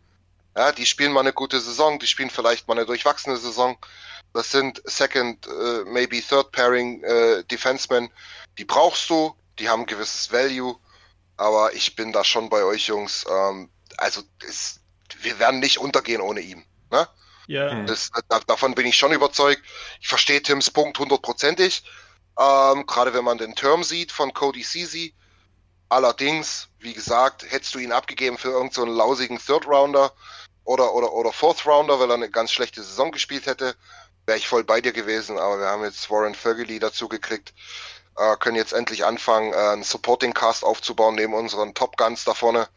Ja, 0.57 0.73
die 0.73 0.87
spielen 0.87 1.13
mal 1.13 1.21
eine 1.21 1.35
gute 1.35 1.61
Saison, 1.61 1.99
die 1.99 2.07
spielen 2.07 2.31
vielleicht 2.31 2.67
mal 2.67 2.77
eine 2.77 2.87
durchwachsene 2.87 3.37
Saison. 3.37 3.77
Das 4.33 4.51
sind 4.51 4.83
Second, 4.87 5.47
äh, 5.47 5.85
maybe 5.85 6.23
Third 6.23 6.53
Pairing 6.53 7.05
äh, 7.05 7.45
Defensemen. 7.45 8.11
Die 8.57 8.65
brauchst 8.65 9.11
du, 9.11 9.35
die 9.59 9.69
haben 9.69 9.81
ein 9.81 9.87
gewisses 9.87 10.33
Value. 10.33 10.77
Aber 11.37 11.75
ich 11.75 11.95
bin 11.95 12.13
da 12.13 12.25
schon 12.25 12.49
bei 12.49 12.65
euch, 12.65 12.87
Jungs. 12.87 13.25
Ähm, 13.31 13.69
also 13.99 14.23
es, 14.47 14.81
wir 15.21 15.39
werden 15.39 15.61
nicht 15.61 15.79
untergehen 15.79 16.21
ohne 16.21 16.41
ihn. 16.41 16.65
Ne? 16.91 17.07
Ja, 17.47 17.71
Hm. 17.71 17.87
Das, 17.87 18.11
da, 18.29 18.41
davon 18.41 18.75
bin 18.75 18.87
ich 18.87 18.97
schon 18.97 19.13
überzeugt. 19.13 19.63
Ich 20.01 20.09
verstehe 20.09 20.43
Tims 20.43 20.71
Punkt 20.71 20.99
hundertprozentig. 20.99 21.83
Ähm, 22.39 22.87
Gerade 22.87 23.15
wenn 23.15 23.25
man 23.25 23.39
den 23.39 23.55
Term 23.55 23.85
sieht 23.85 24.13
von 24.13 24.33
Cody 24.33 24.63
Ceesay. 24.63 25.15
Allerdings, 25.89 26.69
wie 26.79 26.93
gesagt, 26.93 27.51
hättest 27.51 27.75
du 27.75 27.79
ihn 27.79 27.93
abgegeben 27.93 28.37
für 28.37 28.49
irgendeinen 28.49 28.75
so 28.75 28.83
einen 28.83 28.95
lausigen 28.95 29.39
Third 29.39 29.67
Rounder 29.67 30.13
oder, 30.65 30.93
oder, 30.93 31.13
oder 31.13 31.33
Fourth 31.33 31.67
Rounder, 31.67 31.99
weil 31.99 32.11
er 32.11 32.15
eine 32.15 32.31
ganz 32.31 32.53
schlechte 32.53 32.83
Saison 32.83 33.11
gespielt 33.11 33.47
hätte, 33.47 33.75
wäre 34.27 34.37
ich 34.37 34.47
voll 34.47 34.65
bei 34.65 34.83
dir 34.83 34.93
gewesen. 34.93 35.39
Aber 35.39 35.59
wir 35.59 35.67
haben 35.67 35.85
jetzt 35.85 36.11
Warren 36.11 36.35
Fergely 36.35 36.79
dazu 36.79 37.09
gekriegt. 37.09 37.55
Äh, 38.19 38.37
können 38.37 38.57
jetzt 38.57 38.75
endlich 38.75 39.07
anfangen, 39.07 39.55
äh, 39.55 39.57
einen 39.57 39.83
Supporting 39.83 40.35
Cast 40.35 40.63
aufzubauen 40.65 41.15
neben 41.15 41.33
unseren 41.33 41.75
Top 41.75 41.97
Guns 41.97 42.25
da 42.25 42.35
vorne. 42.35 42.69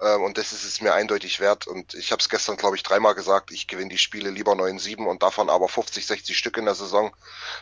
Ähm, 0.00 0.22
und 0.22 0.38
das 0.38 0.52
ist 0.52 0.64
es 0.64 0.80
mir 0.80 0.94
eindeutig 0.94 1.40
wert. 1.40 1.66
Und 1.66 1.94
ich 1.94 2.12
habe 2.12 2.20
es 2.20 2.28
gestern, 2.28 2.56
glaube 2.56 2.76
ich, 2.76 2.82
dreimal 2.82 3.14
gesagt, 3.14 3.50
ich 3.52 3.66
gewinne 3.66 3.90
die 3.90 3.98
Spiele 3.98 4.30
lieber 4.30 4.52
9-7 4.54 5.04
und 5.06 5.22
davon 5.22 5.50
aber 5.50 5.68
50, 5.68 6.06
60 6.06 6.36
Stück 6.38 6.56
in 6.56 6.64
der 6.66 6.74
Saison, 6.74 7.14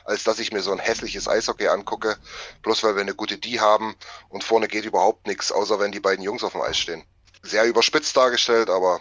als 0.05 0.25
dass 0.25 0.38
ich 0.38 0.53
mir 0.53 0.62
so 0.62 0.72
ein 0.72 0.79
hässliches 0.79 1.29
Eishockey 1.29 1.68
angucke, 1.68 2.16
bloß 2.62 2.83
weil 2.85 2.94
wir 2.96 3.03
eine 3.03 3.14
gute 3.14 3.38
D 3.38 3.61
haben 3.61 3.96
und 4.29 4.44
vorne 4.44 4.68
geht 4.68 4.85
überhaupt 4.85 5.27
nichts, 5.27 5.53
außer 5.53 5.79
wenn 5.81 5.92
die 5.92 6.01
beiden 6.01 6.25
Jungs 6.25 6.44
auf 6.44 6.53
dem 6.53 6.62
Eis 6.62 6.79
stehen. 6.79 7.05
Sehr 7.42 7.64
überspitzt 7.64 8.16
dargestellt, 8.16 8.68
aber 8.70 9.01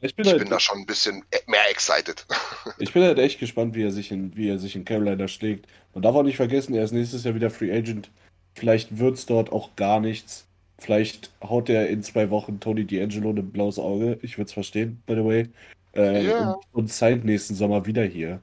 Ich 0.00 0.14
bin, 0.16 0.26
ich 0.26 0.32
halt, 0.32 0.40
bin 0.40 0.50
da 0.50 0.60
schon 0.60 0.78
ein 0.78 0.86
bisschen 0.86 1.24
e- 1.32 1.38
mehr 1.46 1.70
excited. 1.70 2.26
ich 2.78 2.92
bin 2.92 3.02
halt 3.02 3.18
echt 3.18 3.38
gespannt, 3.40 3.74
wie 3.74 3.84
er 3.84 3.92
sich 3.92 4.10
in, 4.10 4.36
wie 4.36 4.48
er 4.48 4.58
sich 4.58 4.76
in 4.76 4.84
Carolina 4.84 5.28
schlägt. 5.28 5.66
Man 5.94 6.02
darf 6.02 6.14
auch 6.14 6.22
nicht 6.22 6.36
vergessen, 6.36 6.74
er 6.74 6.84
ist 6.84 6.92
nächstes 6.92 7.24
Jahr 7.24 7.34
wieder 7.34 7.50
Free 7.50 7.72
Agent. 7.76 8.10
Vielleicht 8.54 8.98
wird's 8.98 9.26
dort 9.26 9.52
auch 9.52 9.76
gar 9.76 10.00
nichts. 10.00 10.46
Vielleicht 10.78 11.30
haut 11.42 11.68
er 11.68 11.88
in 11.88 12.02
zwei 12.02 12.28
Wochen 12.30 12.60
Tony 12.60 12.82
D'Angelo 12.82 13.30
ein 13.36 13.50
blaues 13.50 13.78
Auge. 13.78 14.18
Ich 14.22 14.36
würde 14.36 14.46
es 14.48 14.52
verstehen, 14.52 15.02
by 15.06 15.14
the 15.14 15.24
way. 15.24 15.48
Äh, 15.94 16.26
Ja. 16.26 16.52
und, 16.52 16.64
und 16.72 16.92
signed 16.92 17.24
nächsten 17.24 17.54
Sommer 17.54 17.86
wieder 17.86 18.04
hier. 18.04 18.40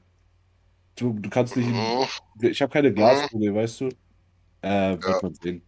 Du, 0.96 1.14
du 1.14 1.30
kannst 1.30 1.56
nicht. 1.56 1.68
Mhm. 1.70 2.08
Ich 2.42 2.62
habe 2.62 2.72
keine 2.72 2.92
Glaskugel, 2.94 3.54
weißt 3.54 3.82
du? 3.82 3.86
Äh, 4.62 4.92
wird 4.94 5.04
Ja. 5.04 5.20
man 5.22 5.34
sehen. 5.36 5.62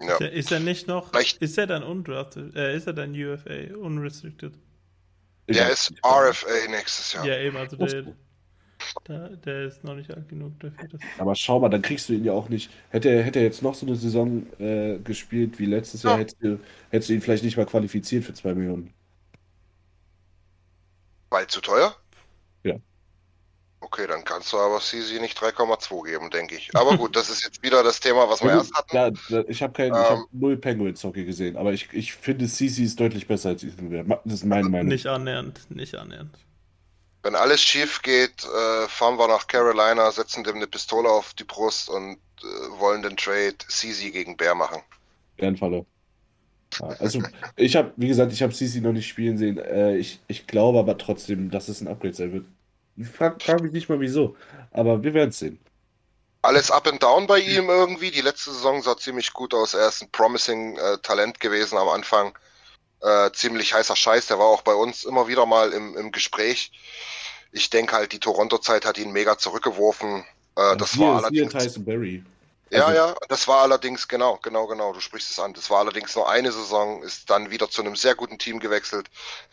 Ja. 0.00 0.14
ist, 0.14 0.20
er, 0.20 0.32
ist 0.32 0.52
er 0.52 0.60
nicht 0.60 0.88
noch, 0.88 1.10
Vielleicht- 1.10 1.38
ist 1.40 1.56
er 1.58 1.66
dann 1.68 1.84
undrafted, 1.84 2.56
äh, 2.56 2.76
ist 2.76 2.88
er 2.88 2.92
dann 2.92 3.12
UFA, 3.14 3.76
unrestricted? 3.76 4.52
Der 5.48 5.66
weiß 5.68 5.90
ist. 5.90 6.04
RFA 6.04 6.70
nächstes 6.70 7.12
Jahr. 7.12 7.26
Ja, 7.26 7.38
eben, 7.38 7.56
also 7.56 7.76
der, 7.76 8.04
der, 9.08 9.28
der 9.36 9.64
ist 9.66 9.84
noch 9.84 9.94
nicht 9.94 10.10
alt 10.12 10.28
genug 10.28 10.58
dafür. 10.60 10.88
Dass, 10.88 11.00
Aber 11.18 11.34
schau 11.34 11.58
mal, 11.60 11.68
dann 11.68 11.82
kriegst 11.82 12.08
du 12.08 12.12
ihn 12.14 12.24
ja 12.24 12.32
auch 12.32 12.48
nicht. 12.48 12.70
Hätte 12.90 13.08
er, 13.10 13.22
hätte 13.22 13.38
er 13.40 13.44
jetzt 13.44 13.62
noch 13.62 13.74
so 13.74 13.86
eine 13.86 13.96
Saison 13.96 14.46
äh, 14.60 14.98
gespielt 14.98 15.58
wie 15.58 15.66
letztes 15.66 16.02
Jahr, 16.02 16.14
Ja. 16.14 16.20
hättest 16.20 16.42
du, 16.42 16.58
hättest 16.90 17.10
du 17.10 17.14
ihn 17.14 17.20
vielleicht 17.22 17.44
nicht 17.44 17.56
mal 17.56 17.66
qualifiziert 17.66 18.24
für 18.24 18.34
2 18.34 18.54
Millionen. 18.54 18.92
Weil 21.30 21.46
zu 21.46 21.60
teuer? 21.60 21.94
Ja. 22.64 22.76
Okay, 23.80 24.06
dann 24.06 24.24
kannst 24.24 24.52
du 24.52 24.58
aber 24.58 24.78
CZ 24.80 25.20
nicht 25.20 25.36
3,2 25.38 26.04
geben, 26.04 26.30
denke 26.30 26.54
ich. 26.56 26.70
Aber 26.76 26.96
gut, 26.96 27.16
das 27.16 27.28
ist 27.30 27.42
jetzt 27.42 27.62
wieder 27.62 27.82
das 27.82 27.98
Thema, 28.00 28.28
was 28.28 28.40
wir 28.42 28.50
Ja, 28.50 28.58
erst 28.58 28.74
hatten. 28.74 29.18
da, 29.28 29.40
ich 29.48 29.62
habe 29.62 29.82
Ähm. 29.82 29.92
hab 29.92 30.18
null 30.32 30.56
Penguins 30.56 31.02
Hockey 31.02 31.24
gesehen, 31.24 31.56
aber 31.56 31.72
ich, 31.72 31.92
ich 31.92 32.12
finde 32.14 32.46
CC 32.46 32.84
ist 32.84 33.00
deutlich 33.00 33.26
besser 33.26 33.50
als 33.50 33.64
Ethan 33.64 33.90
Bear. 33.90 34.04
Das 34.24 34.34
ist 34.34 34.44
meine 34.44 34.68
Meinung. 34.68 34.88
nicht 34.88 35.06
annähernd, 35.06 35.68
nicht 35.70 35.94
annähernd. 35.96 36.30
Wenn 37.22 37.36
alles 37.36 37.60
schief 37.60 38.02
geht, 38.02 38.44
äh, 38.44 38.88
fahren 38.88 39.16
wir 39.16 39.28
nach 39.28 39.46
Carolina, 39.46 40.10
setzen 40.10 40.42
dem 40.42 40.56
eine 40.56 40.66
Pistole 40.66 41.08
auf 41.08 41.34
die 41.34 41.44
Brust 41.44 41.88
und 41.88 42.18
äh, 42.42 42.80
wollen 42.80 43.02
den 43.02 43.16
Trade 43.16 43.56
CZ 43.68 44.12
gegen 44.12 44.36
Bear 44.36 44.54
machen. 44.54 44.82
Ehrenfalle. 45.36 45.86
Ja, 46.80 46.88
also, 46.98 47.22
ich 47.56 47.76
habe, 47.76 47.92
wie 47.96 48.08
gesagt, 48.08 48.32
ich 48.32 48.42
habe 48.42 48.52
CC 48.52 48.80
noch 48.80 48.92
nicht 48.92 49.06
spielen 49.06 49.36
sehen. 49.38 49.58
Äh, 49.58 49.96
ich, 49.96 50.20
ich 50.26 50.46
glaube 50.46 50.78
aber 50.78 50.98
trotzdem, 50.98 51.50
dass 51.50 51.68
es 51.68 51.80
ein 51.80 51.88
Upgrade 51.88 52.14
sein 52.14 52.32
wird. 52.32 52.46
Ich 52.96 53.08
frage 53.08 53.36
frag 53.40 53.62
mich 53.62 53.72
nicht 53.72 53.88
mal 53.88 54.00
wieso, 54.00 54.36
aber 54.70 55.02
wir 55.02 55.14
werden 55.14 55.30
es 55.30 55.38
sehen. 55.38 55.58
Alles 56.42 56.70
up 56.70 56.88
and 56.88 57.00
down 57.00 57.26
bei 57.26 57.38
ihm 57.38 57.68
irgendwie. 57.68 58.10
Die 58.10 58.20
letzte 58.20 58.50
Saison 58.50 58.82
sah 58.82 58.96
ziemlich 58.96 59.32
gut 59.32 59.54
aus. 59.54 59.74
Er 59.74 59.88
ist 59.88 60.02
ein 60.02 60.10
promising 60.10 60.76
äh, 60.76 60.98
Talent 60.98 61.38
gewesen 61.38 61.78
am 61.78 61.88
Anfang. 61.88 62.36
Äh, 63.02 63.32
ziemlich 63.32 63.74
heißer 63.74 63.96
Scheiß. 63.96 64.26
Der 64.26 64.38
war 64.38 64.46
auch 64.46 64.62
bei 64.62 64.74
uns 64.74 65.04
immer 65.04 65.26
wieder 65.28 65.44
mal 65.46 65.72
im, 65.72 65.96
im 65.96 66.12
Gespräch. 66.12 66.70
Ich 67.50 67.68
denke 67.68 67.94
halt, 67.96 68.12
die 68.12 68.20
Toronto-Zeit 68.20 68.84
hat 68.86 68.96
ihn 68.98 69.12
mega 69.12 69.36
zurückgeworfen. 69.36 70.24
Äh, 70.56 70.76
das 70.76 70.92
Hier- 70.92 71.00
war 71.06 71.18
hier 71.30 71.44
allerdings. 71.44 71.52
Tyson 71.52 71.84
Berry. 71.84 72.24
Ja, 72.70 72.86
Also- 72.86 72.96
ja, 72.96 73.14
das 73.28 73.46
war 73.48 73.62
allerdings, 73.62 74.08
genau, 74.08 74.38
genau, 74.42 74.66
genau, 74.66 74.92
du 74.94 75.00
sprichst 75.00 75.30
es 75.30 75.38
an. 75.38 75.52
Das 75.52 75.68
war 75.68 75.80
allerdings 75.80 76.14
nur 76.16 76.30
eine 76.30 76.50
Saison, 76.52 77.02
ist 77.02 77.28
dann 77.28 77.50
wieder 77.50 77.68
zu 77.68 77.82
einem 77.82 77.96
sehr 77.96 78.14
guten 78.14 78.38
Team 78.38 78.60
gewechselt, 78.60 79.10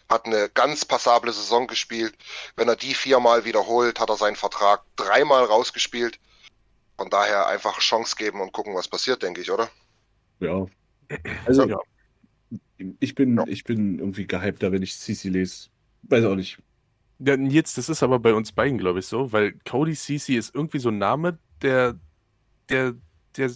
hat 0.09 0.25
eine 0.25 0.47
ganz 0.49 0.85
passable 0.85 1.33
Saison 1.33 1.67
gespielt. 1.67 2.15
Wenn 2.55 2.69
er 2.69 2.77
die 2.77 2.93
viermal 2.93 3.43
wiederholt, 3.43 3.99
hat 3.99 4.09
er 4.09 4.15
seinen 4.15 4.37
Vertrag 4.37 4.83
dreimal 4.95 5.43
rausgespielt. 5.43 6.17
Von 6.97 7.09
daher 7.09 7.47
einfach 7.47 7.79
Chance 7.79 8.15
geben 8.15 8.39
und 8.41 8.53
gucken, 8.53 8.73
was 8.75 8.87
passiert, 8.87 9.21
denke 9.23 9.41
ich, 9.41 9.51
oder? 9.51 9.69
Ja. 10.39 10.65
Also, 11.45 11.63
Ja. 11.65 11.77
Ich 12.99 13.15
bin, 13.15 13.37
Ja. 13.37 13.43
ich 13.47 13.63
bin 13.63 13.99
irgendwie 13.99 14.27
gehypter, 14.27 14.71
wenn 14.71 14.81
ich 14.83 14.97
CC 14.97 15.29
lese. 15.29 15.69
Weiß 16.03 16.25
auch 16.25 16.35
nicht. 16.35 16.59
Ja, 17.19 17.35
jetzt, 17.35 17.77
das 17.77 17.89
ist 17.89 18.01
aber 18.01 18.19
bei 18.19 18.33
uns 18.33 18.51
beiden, 18.53 18.77
glaube 18.77 18.99
ich, 18.99 19.05
so, 19.05 19.31
weil 19.33 19.53
Cody 19.69 19.93
Cece 19.93 20.29
ist 20.29 20.55
irgendwie 20.55 20.79
so 20.79 20.87
ein 20.89 20.97
Name, 20.97 21.37
der, 21.61 21.99
der, 22.69 22.95
der 23.35 23.51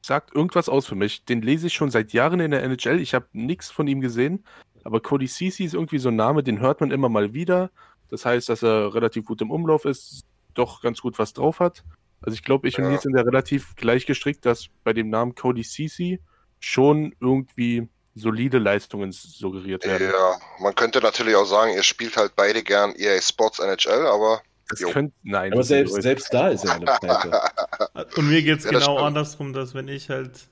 sagt 0.00 0.34
irgendwas 0.34 0.70
aus 0.70 0.86
für 0.86 0.94
mich. 0.94 1.24
Den 1.26 1.42
lese 1.42 1.66
ich 1.66 1.74
schon 1.74 1.90
seit 1.90 2.12
Jahren 2.14 2.40
in 2.40 2.50
der 2.50 2.62
NHL. 2.62 3.00
Ich 3.00 3.12
habe 3.14 3.26
nichts 3.32 3.70
von 3.70 3.86
ihm 3.86 4.00
gesehen, 4.00 4.44
aber 4.84 5.00
Cody 5.00 5.26
Cece 5.28 5.60
ist 5.60 5.74
irgendwie 5.74 5.98
so 5.98 6.08
ein 6.08 6.16
Name, 6.16 6.42
den 6.42 6.60
hört 6.60 6.80
man 6.80 6.90
immer 6.90 7.10
mal 7.10 7.34
wieder. 7.34 7.70
Das 8.08 8.24
heißt, 8.24 8.48
dass 8.48 8.62
er 8.62 8.94
relativ 8.94 9.26
gut 9.26 9.42
im 9.42 9.50
Umlauf 9.50 9.84
ist, 9.84 10.24
doch 10.54 10.80
ganz 10.80 11.00
gut 11.02 11.18
was 11.18 11.34
drauf 11.34 11.60
hat. 11.60 11.84
Also 12.22 12.34
ich 12.34 12.42
glaube, 12.42 12.68
ich 12.68 12.78
und 12.78 12.84
Ja. 12.84 12.90
Nils 12.90 13.02
sind 13.02 13.14
ja 13.16 13.22
relativ 13.22 13.74
gleich 13.76 14.06
gestrickt, 14.06 14.46
dass 14.46 14.68
bei 14.82 14.94
dem 14.94 15.10
Namen 15.10 15.34
Cody 15.34 15.62
Cece 15.62 16.20
schon 16.58 17.14
irgendwie 17.20 17.88
solide 18.14 18.58
Leistungen 18.58 19.12
suggeriert 19.12 19.84
werden. 19.84 20.12
Ja, 20.12 20.38
man 20.60 20.74
könnte 20.74 21.00
natürlich 21.00 21.34
auch 21.36 21.46
sagen, 21.46 21.72
ihr 21.74 21.82
spielt 21.82 22.16
halt 22.16 22.34
beide 22.36 22.62
gern 22.62 22.94
EA 22.96 23.20
Sports 23.20 23.58
NHL, 23.58 24.06
aber 24.06 24.42
Das 24.68 24.80
Jo. 24.80 24.90
könnte, 24.90 25.14
nein. 25.22 25.52
Aber 25.52 25.60
das 25.60 25.68
selbst, 25.68 26.00
selbst 26.00 26.32
da 26.32 26.48
ist 26.48 26.64
er 26.64 26.72
eine 26.74 26.86
Pleite. 26.86 27.30
Und 28.16 28.28
mir 28.28 28.42
geht 28.42 28.58
es 28.60 28.64
Ja, 28.64 28.72
das 28.72 28.84
genau 28.84 28.94
stimmt. 28.94 29.06
andersrum, 29.08 29.52
dass 29.52 29.74
wenn 29.74 29.88
ich 29.88 30.08
halt 30.10 30.48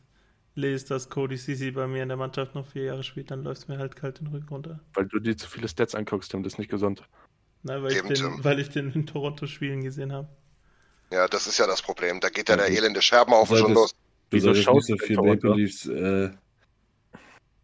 lese, 0.55 0.87
dass 0.89 1.09
Cody 1.09 1.37
Sisi 1.37 1.71
bei 1.71 1.87
mir 1.87 2.03
in 2.03 2.09
der 2.09 2.19
Mannschaft 2.19 2.55
noch 2.55 2.67
vier 2.67 2.85
Jahre 2.85 3.03
spielt, 3.05 3.31
dann 3.31 3.43
läuft 3.43 3.63
es 3.63 3.69
mir 3.69 3.79
halt 3.79 3.97
kalt 3.97 4.21
den 4.21 4.27
Rücken 4.29 4.49
runter. 4.49 4.81
Weil 4.95 5.07
du 5.07 5.19
dir 5.19 5.37
zu 5.37 5.49
viele 5.49 5.69
Stats 5.69 5.95
anguckst, 5.95 6.31
Tim, 6.31 6.43
das 6.43 6.55
ist 6.55 6.59
nicht 6.59 6.71
gesund. 6.71 7.03
Na, 7.63 7.83
weil, 7.83 7.93
ich 7.93 7.99
Eben, 7.99 8.09
den, 8.09 8.17
Tim. 8.17 8.45
weil 8.45 8.59
ich 8.61 8.71
den 8.71 8.93
in 8.93 9.07
Toronto 9.07 9.47
spielen 9.47 9.83
gesehen 9.83 10.13
habe. 10.13 10.29
ja, 11.11 11.29
das 11.29 11.47
ist 11.47 11.59
ja 11.59 11.67
das 11.67 11.83
Problem. 11.83 12.21
Da 12.21 12.29
geht 12.29 12.49
ja 12.49 12.57
der 12.57 12.69
Ja, 12.69 12.77
elende 12.77 13.03
Scherbenhaufen 13.03 13.57
schon 13.57 13.75
los. 13.75 13.93
Du 14.31 14.37
Wieso 14.37 14.47
solltest 14.47 14.59
nicht 14.59 14.65
schaust 14.65 14.87
so 14.89 14.97
du 14.97 15.05
viel 15.05 15.17
denn 15.17 15.25
Toronto? 15.25 15.49
Maple 15.49 15.63
Leafs 15.63 15.87
äh, 15.87 16.31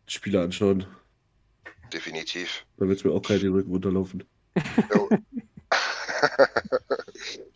Spiele 0.08 0.42
anschauen. 0.42 0.86
Definitiv. 1.92 2.64
Da 2.76 2.86
wird 2.88 2.98
es 2.98 3.04
mir 3.04 3.12
auch 3.12 3.22
keinen 3.22 3.40
den 3.40 3.52
Rücken 3.52 3.70
runterlaufen. 3.70 4.24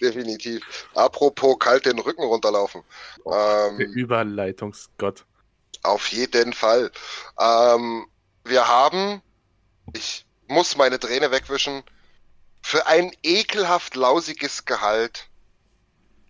Definitiv. 0.01 0.63
Apropos 0.95 1.59
kalt 1.59 1.87
den 1.87 1.99
Rücken 1.99 2.23
runterlaufen. 2.23 2.83
Der 3.25 3.71
Ähm, 3.71 3.79
Überleitungsgott. 3.93 5.25
auf 5.83 6.07
jeden 6.09 6.53
Fall. 6.53 6.91
Ähm, 7.39 8.07
wir 8.45 8.69
haben, 8.69 9.23
ich 9.95 10.25
muss 10.49 10.77
meine 10.77 10.99
Träne 10.99 11.31
wegwischen, 11.31 11.83
für 12.63 12.87
ein 12.87 13.13
ekelhaft 13.23 13.97
lausiges 13.97 14.65
Gehalt 14.65 15.29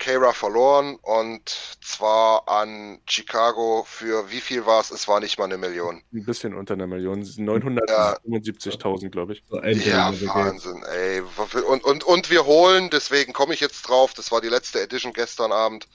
Kara 0.03 0.32
verloren 0.32 0.98
und 1.03 1.48
zwar 1.80 2.48
an 2.48 2.98
Chicago 3.07 3.84
für 3.86 4.28
wie 4.32 4.40
viel 4.40 4.66
war 4.66 4.80
es? 4.80 4.90
Es 4.90 5.07
war 5.07 5.20
nicht 5.20 5.38
mal 5.38 5.44
eine 5.44 5.59
Million. 5.59 6.03
Ein 6.12 6.24
bisschen 6.24 6.55
unter 6.55 6.74
einer 6.74 6.88
Million. 6.88 7.22
975.000, 7.22 9.11
glaube 9.11 9.34
ich. 9.34 9.44
Ja, 9.86 10.12
Wahnsinn, 10.34 10.82
ey. 10.92 11.22
Und, 11.68 11.84
und, 11.84 12.03
und 12.03 12.30
wir 12.30 12.44
holen, 12.46 12.90
deswegen 12.90 13.32
komme 13.32 13.55
ich 13.55 13.61
jetzt 13.61 13.82
drauf, 13.82 14.12
das 14.12 14.32
war 14.32 14.40
die 14.40 14.48
letzte 14.48 14.80
Edition 14.80 15.12
gestern 15.12 15.53
Abend. 15.53 15.86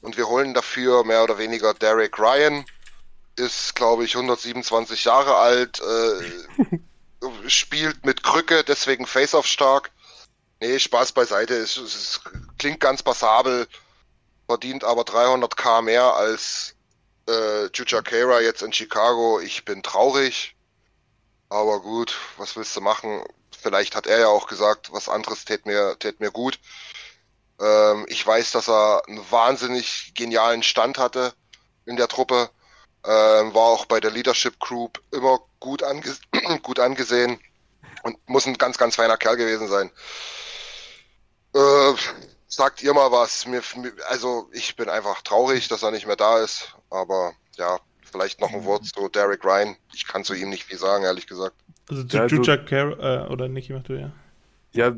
Und 0.00 0.16
wir 0.16 0.28
holen 0.28 0.54
dafür 0.54 1.02
mehr 1.02 1.24
oder 1.24 1.36
weniger 1.36 1.74
Derek 1.74 2.16
Ryan. 2.20 2.64
Ist, 3.34 3.74
glaube 3.74 4.04
ich, 4.04 4.14
127 4.14 5.06
Jahre 5.06 5.34
alt, 5.34 5.80
äh, 5.80 6.78
spielt 7.48 8.06
mit 8.06 8.22
Krücke, 8.22 8.62
deswegen 8.62 9.06
Face-Off 9.06 9.46
stark. 9.46 9.90
Nee, 10.60 10.78
Spaß 10.78 11.12
beiseite, 11.12 11.54
es, 11.54 11.76
es, 11.76 11.94
es 11.94 12.20
klingt 12.58 12.80
ganz 12.80 13.02
passabel, 13.02 13.66
verdient 14.46 14.84
aber 14.84 15.02
300k 15.02 15.82
mehr 15.82 16.14
als 16.14 16.74
äh, 17.28 17.66
Juja 17.74 18.02
Kara 18.02 18.40
jetzt 18.40 18.62
in 18.62 18.72
Chicago. 18.72 19.40
Ich 19.40 19.64
bin 19.64 19.82
traurig, 19.82 20.56
aber 21.48 21.80
gut, 21.80 22.16
was 22.36 22.56
willst 22.56 22.76
du 22.76 22.80
machen? 22.80 23.24
Vielleicht 23.56 23.96
hat 23.96 24.06
er 24.06 24.18
ja 24.20 24.28
auch 24.28 24.46
gesagt, 24.46 24.92
was 24.92 25.08
anderes 25.08 25.44
tät 25.44 25.66
mir, 25.66 25.96
tät 25.98 26.20
mir 26.20 26.30
gut. 26.30 26.58
Ähm, 27.60 28.04
ich 28.08 28.26
weiß, 28.26 28.52
dass 28.52 28.68
er 28.68 29.02
einen 29.06 29.24
wahnsinnig 29.30 30.12
genialen 30.14 30.62
Stand 30.62 30.98
hatte 30.98 31.34
in 31.86 31.96
der 31.96 32.08
Truppe. 32.08 32.50
Ähm, 33.06 33.54
war 33.54 33.64
auch 33.64 33.86
bei 33.86 34.00
der 34.00 34.10
Leadership 34.10 34.58
Group 34.60 35.02
immer 35.10 35.38
gut, 35.60 35.82
ange 35.82 36.16
gut 36.62 36.78
angesehen 36.78 37.38
und 38.02 38.16
muss 38.28 38.46
ein 38.46 38.58
ganz, 38.58 38.78
ganz 38.78 38.96
feiner 38.96 39.16
Kerl 39.16 39.36
gewesen 39.36 39.68
sein. 39.68 39.90
Äh, 41.54 41.94
sagt 42.48 42.82
ihr 42.82 42.92
mal 42.94 43.10
was. 43.10 43.46
Mir, 43.46 43.62
also 44.08 44.48
ich 44.52 44.76
bin 44.76 44.88
einfach 44.88 45.22
traurig, 45.22 45.68
dass 45.68 45.82
er 45.82 45.90
nicht 45.90 46.06
mehr 46.06 46.16
da 46.16 46.42
ist. 46.42 46.74
Aber 46.90 47.32
ja, 47.56 47.78
vielleicht 48.02 48.40
noch 48.40 48.52
ein 48.52 48.64
Wort 48.64 48.84
zu 48.86 49.08
Derek 49.08 49.44
Ryan. 49.44 49.76
Ich 49.94 50.06
kann 50.06 50.24
zu 50.24 50.34
ihm 50.34 50.50
nicht 50.50 50.64
viel 50.64 50.78
sagen, 50.78 51.04
ehrlich 51.04 51.26
gesagt. 51.26 51.56
Also 51.88 52.02
Ja, 52.08 52.22
also- 52.22 52.36
Juja 52.36 52.56
Car 52.56 52.98
äh, 52.98 53.32
oder 53.32 53.48
Niki, 53.48 53.72
mach 53.72 53.82
du 53.82 53.94
ja. 53.98 54.12
Ja, 54.72 54.94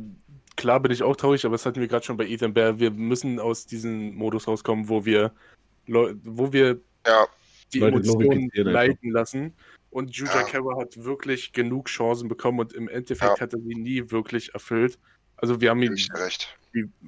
klar 0.56 0.80
bin 0.80 0.92
ich 0.92 1.02
auch 1.02 1.16
traurig, 1.16 1.44
aber 1.44 1.54
das 1.54 1.66
hatten 1.66 1.80
wir 1.80 1.88
gerade 1.88 2.04
schon 2.04 2.16
bei 2.16 2.26
Ethan 2.26 2.54
Bear. 2.54 2.78
Wir 2.78 2.90
müssen 2.90 3.38
aus 3.40 3.66
diesem 3.66 4.14
Modus 4.14 4.48
rauskommen, 4.48 4.88
wo 4.88 5.04
wir, 5.04 5.32
Leu- 5.86 6.14
wo 6.24 6.52
wir 6.52 6.80
Ja, 7.06 7.26
die 7.74 7.80
Leute 7.80 7.96
Emotionen 7.96 8.50
leiten 8.54 9.10
lassen. 9.10 9.54
Und 9.90 10.14
Juja 10.16 10.34
Ja. 10.40 10.42
Kara 10.44 10.78
hat 10.80 11.02
wirklich 11.04 11.52
genug 11.52 11.86
Chancen 11.88 12.28
bekommen 12.28 12.60
und 12.60 12.72
im 12.72 12.88
Endeffekt 12.88 13.38
Ja. 13.38 13.40
hat 13.40 13.52
er 13.52 13.58
sie 13.60 13.74
nie 13.74 14.10
wirklich 14.10 14.52
erfüllt. 14.54 14.98
Also 15.36 15.60
wir 15.60 15.70
haben 15.70 15.82
ihm, 15.82 15.96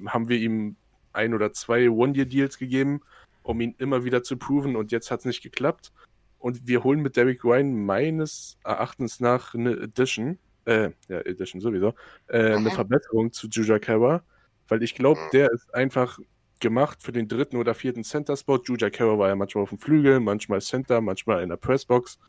haben 0.07 0.29
wir 0.29 0.37
ihm 0.37 0.75
ein 1.13 1.33
oder 1.33 1.51
zwei 1.53 1.89
One-Year-Deals 1.89 2.57
gegeben, 2.57 3.01
um 3.43 3.61
ihn 3.61 3.75
immer 3.77 4.03
wieder 4.03 4.23
zu 4.23 4.37
proven 4.37 4.75
und 4.75 4.91
jetzt 4.91 5.11
hat 5.11 5.19
es 5.19 5.25
nicht 5.25 5.41
geklappt. 5.41 5.91
Und 6.37 6.67
wir 6.67 6.83
holen 6.83 7.01
mit 7.01 7.17
Derek 7.17 7.43
Ryan 7.43 7.85
meines 7.85 8.57
Erachtens 8.63 9.19
nach 9.19 9.53
eine 9.55 9.71
Edition, 9.73 10.37
äh, 10.65 10.91
ja, 11.07 11.19
Edition 11.21 11.59
sowieso, 11.59 11.93
äh, 12.27 12.37
eine 12.53 12.59
Mhm. 12.59 12.71
Verbesserung 12.71 13.33
zu 13.33 13.47
Juja 13.49 13.79
Kara, 13.79 14.23
weil 14.67 14.83
ich 14.83 14.95
glaube, 14.95 15.19
Mhm. 15.19 15.29
der 15.33 15.51
ist 15.51 15.73
einfach 15.73 16.19
gemacht 16.61 17.01
für 17.01 17.11
den 17.11 17.27
dritten 17.27 17.57
oder 17.57 17.73
vierten 17.73 18.03
Center-Spot. 18.03 18.61
Juja 18.65 18.89
Kara 18.89 19.17
war 19.17 19.29
ja 19.29 19.35
manchmal 19.35 19.63
auf 19.63 19.69
dem 19.69 19.79
Flügel, 19.79 20.19
manchmal 20.19 20.61
Center, 20.61 21.01
manchmal 21.01 21.41
in 21.43 21.49
der 21.49 21.57
Pressbox. 21.57 22.19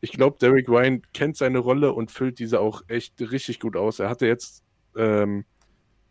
Ich 0.00 0.12
glaube, 0.12 0.38
Derek 0.40 0.68
Ryan 0.68 1.02
kennt 1.12 1.36
seine 1.36 1.58
Rolle 1.58 1.92
und 1.92 2.10
füllt 2.10 2.38
diese 2.38 2.60
auch 2.60 2.82
echt 2.88 3.20
richtig 3.20 3.60
gut 3.60 3.76
aus. 3.76 3.98
Er 3.98 4.08
hatte 4.08 4.26
jetzt 4.26 4.62
ähm, 4.96 5.44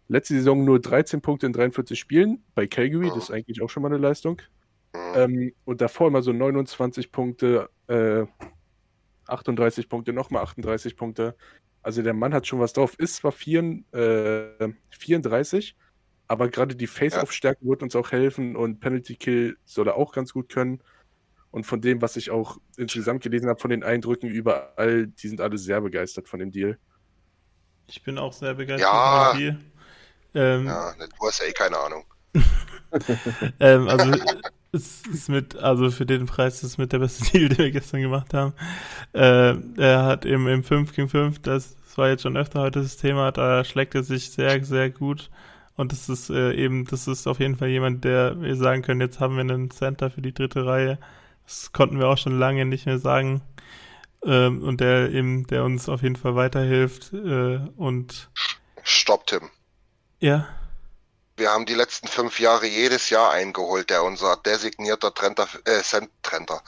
letzte 0.08 0.36
Saison 0.36 0.64
nur 0.64 0.80
13 0.80 1.22
Punkte 1.22 1.46
in 1.46 1.54
43 1.54 2.00
Spielen 2.00 2.44
bei 2.54 2.68
Calgary, 2.68 3.10
das 3.10 3.26
ist 3.26 3.32
eigentlich 3.32 3.62
auch 3.62 3.70
schon 3.70 3.84
mal 3.84 3.90
eine 3.90 3.98
Leistung. 3.98 4.42
Mhm. 4.94 5.00
Ähm, 5.16 5.54
und 5.66 5.82
davor 5.82 6.08
immer 6.08 6.22
so 6.22 6.32
29 6.32 7.12
Punkte, 7.12 7.70
äh, 7.88 8.26
38 9.28 9.90
Punkte, 9.90 10.14
nochmal 10.14 10.44
38 10.44 10.96
Punkte. 10.96 11.36
Also 11.82 12.02
der 12.02 12.14
Mann 12.14 12.34
hat 12.34 12.48
schon 12.48 12.60
was 12.60 12.74
drauf. 12.74 12.96
Ist 12.98 13.18
zwar 13.18 13.32
4, 13.32 13.84
äh, 13.92 14.70
34, 14.90 15.76
aber 16.28 16.50
gerade 16.50 16.76
die 16.76 16.88
Face-Off-Stärke 16.88 17.66
wird 17.66 17.84
uns 17.84 17.96
auch 17.96 18.12
helfen 18.12 18.56
und 18.56 18.80
Penalty 18.80 19.16
Kill 19.16 19.58
soll 19.66 19.88
er 19.88 19.96
auch 19.96 20.12
ganz 20.12 20.34
gut 20.34 20.50
können. 20.50 20.82
Und 21.52 21.66
von 21.66 21.82
dem, 21.82 22.02
was 22.02 22.18
ich 22.18 22.32
auch 22.32 22.58
insgesamt 22.76 23.24
gelesen 23.24 23.48
habe, 23.48 23.60
von 23.60 23.70
den 23.70 23.84
Eindrücken 23.84 24.30
überall, 24.30 25.08
die 25.08 25.28
sind 25.28 25.40
alle 25.42 25.58
sehr 25.58 25.80
begeistert 25.80 26.28
von 26.28 26.40
dem 26.40 26.52
Deal. 26.52 26.78
Ich 27.88 28.04
bin 28.04 28.18
auch 28.18 28.34
sehr 28.34 28.54
begeistert 28.56 28.88
Ja. 28.90 29.30
von 29.32 29.38
dir. 29.40 29.60
Ähm, 30.34 30.66
Ja, 30.68 30.94
ne, 30.98 31.08
du 31.08 31.28
hast 31.28 31.40
ja 31.40 31.46
eh 31.46 31.54
keine 31.54 31.78
Ahnung. 31.78 32.04
ähm, 33.60 33.88
also 33.88 34.12
es 34.72 35.02
ist 35.08 35.30
mit, 35.30 35.56
also 35.56 35.90
für 35.92 36.06
den 36.06 36.26
Preis 36.26 36.56
ist 36.56 36.64
es 36.64 36.78
mit 36.78 36.92
der 36.92 37.00
beste 37.00 37.24
Deal, 37.32 37.50
den 37.50 37.58
wir 37.58 37.72
gestern 37.72 38.02
gemacht 38.02 38.34
haben. 38.34 38.54
Äh, 39.14 39.56
er 39.78 40.04
hat 40.04 40.26
im, 40.26 40.48
im 40.48 40.64
5 40.64 40.94
gegen 40.94 41.10
5, 41.10 41.40
das, 41.42 41.76
das 41.86 41.98
war 41.98 42.10
jetzt 42.10 42.24
schon 42.24 42.38
öfter 42.38 42.62
heute 42.62 42.82
das 42.82 42.98
Thema, 42.98 43.32
da 43.32 43.64
schlägt 43.64 43.96
er 43.96 44.04
sich 44.04 44.32
sehr, 44.32 44.64
sehr 44.64 44.90
gut. 44.90 45.30
Und 45.78 45.92
das 45.92 46.08
ist 46.08 46.30
äh, 46.30 46.54
eben, 46.54 46.86
das 46.86 47.08
ist 47.08 47.28
auf 47.28 47.40
jeden 47.40 47.58
Fall 47.58 47.68
jemand, 47.68 48.06
der 48.06 48.42
wir 48.42 48.56
sagen 48.56 48.82
können, 48.82 49.02
jetzt 49.02 49.20
haben 49.20 49.36
wir 49.36 49.42
einen 49.42 49.72
Center 49.72 50.10
für 50.10 50.22
die 50.22 50.34
dritte 50.34 50.66
Reihe. 50.66 50.98
Das 51.46 51.74
konnten 51.74 52.00
wir 52.00 52.08
auch 52.08 52.18
schon 52.18 52.40
lange 52.40 52.66
nicht 52.66 52.86
mehr 52.86 52.98
sagen. 52.98 53.42
Ähm, 54.26 54.64
und 54.64 54.82
der 54.82 55.12
eben, 55.12 55.46
der 55.48 55.64
uns 55.64 55.88
auf 55.88 56.02
jeden 56.02 56.16
Fall 56.16 56.36
weiterhilft. 56.36 57.14
Äh, 57.14 57.60
und 57.78 58.30
Stopp, 58.84 59.28
Tim. 59.28 59.50
ja, 60.20 60.48
Wir 61.38 61.52
haben 61.52 61.66
die 61.66 61.74
letzten 61.76 62.08
fünf 62.08 62.40
Jahre 62.40 62.66
jedes 62.66 63.10
Jahr 63.10 63.32
eingeholt, 63.32 63.90
der 63.90 64.04
unser 64.04 64.38
designierter 64.38 65.14
Trenter, 65.14 65.48
äh, 65.66 65.82
Trenter, 66.24 66.62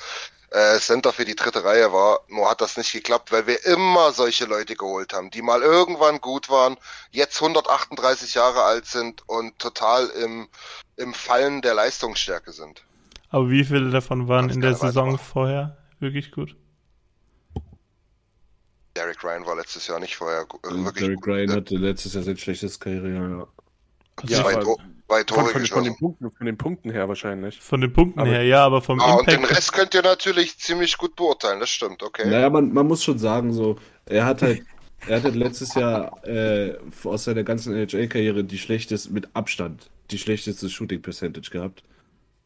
äh, 0.51 0.77
Center 0.79 1.11
für 1.13 1.25
die 1.25 1.35
dritte 1.35 1.63
Reihe 1.63 1.91
war. 1.91 2.21
Nur 2.27 2.49
hat 2.49 2.61
das 2.61 2.77
nicht 2.77 2.91
geklappt, 2.91 3.31
weil 3.31 3.47
wir 3.47 3.65
immer 3.65 4.11
solche 4.11 4.45
Leute 4.45 4.75
geholt 4.75 5.13
haben, 5.13 5.29
die 5.31 5.41
mal 5.41 5.61
irgendwann 5.61 6.21
gut 6.21 6.49
waren, 6.49 6.77
jetzt 7.11 7.41
138 7.41 8.33
Jahre 8.35 8.63
alt 8.63 8.85
sind 8.85 9.27
und 9.27 9.57
total 9.59 10.07
im, 10.09 10.47
im 10.95 11.13
Fallen 11.13 11.61
der 11.61 11.73
Leistungsstärke 11.73 12.51
sind. 12.51 12.83
aber 13.29 13.49
wie 13.49 13.63
viele 13.65 13.89
davon 13.89 14.27
waren 14.27 14.47
Ganz 14.47 14.55
in 14.55 14.61
der 14.61 14.75
Saison 14.75 15.17
vorher 15.17 15.77
wirklich 15.99 16.31
gut? 16.31 16.55
Derek 18.97 19.23
Ryan 19.23 19.45
war 19.45 19.55
letztes 19.55 19.87
Jahr 19.87 19.99
nicht 19.99 20.15
vorher 20.15 20.41
äh, 20.41 20.69
wirklich 20.73 21.05
Derek 21.05 21.15
gut. 21.17 21.27
Ryan 21.27 21.49
Äh, 21.49 21.53
hatte 21.53 21.75
letztes 21.75 22.13
Jahr 22.13 22.23
sein 22.23 22.37
schlechtes 22.37 22.79
Karriere. 22.79 23.47
Also 24.15 24.33
Ja, 24.33 24.41
zwei, 24.43 24.53
aber 24.55 24.63
To 24.63 24.75
zwei 25.07 25.17
Von, 25.19 25.25
Tore 25.27 25.45
von, 25.51 25.65
von, 25.67 25.83
den 25.83 25.95
Punkten, 25.95 26.31
von 26.31 26.45
den 26.45 26.57
Punkten 26.57 26.89
her 26.89 27.07
wahrscheinlich. 27.07 27.59
Von 27.61 27.81
den 27.81 27.93
Punkten 27.93 28.19
Aber- 28.19 28.29
her, 28.29 28.43
ja, 28.43 28.65
aber 28.65 28.81
vom 28.81 28.99
Ah, 28.99 29.13
und 29.15 29.27
den 29.27 29.35
Impact. 29.35 29.55
Rest 29.55 29.73
könnt 29.73 29.93
ihr 29.93 30.01
natürlich 30.01 30.57
ziemlich 30.57 30.97
gut 30.97 31.15
beurteilen, 31.15 31.59
das 31.59 31.69
stimmt, 31.69 32.01
okay. 32.03 32.27
Naja, 32.29 32.49
man, 32.49 32.73
man 32.73 32.87
muss 32.87 33.03
schon 33.03 33.19
sagen, 33.19 33.53
so, 33.53 33.77
er 34.05 34.25
hat 34.25 34.41
halt, 34.41 34.63
er 35.07 35.17
hat 35.17 35.23
halt 35.23 35.35
letztes 35.35 35.75
Jahr 35.75 36.25
äh, 36.27 36.75
aus 37.03 37.23
seiner 37.25 37.43
ganzen 37.43 37.73
NHL-Karriere 37.75 38.43
die 38.43 38.57
schlechteste, 38.57 39.13
mit 39.13 39.29
Abstand, 39.33 39.89
die 40.11 40.17
schlechteste 40.17 40.69
Shooting 40.69 41.01
Percentage 41.01 41.51
gehabt. 41.51 41.83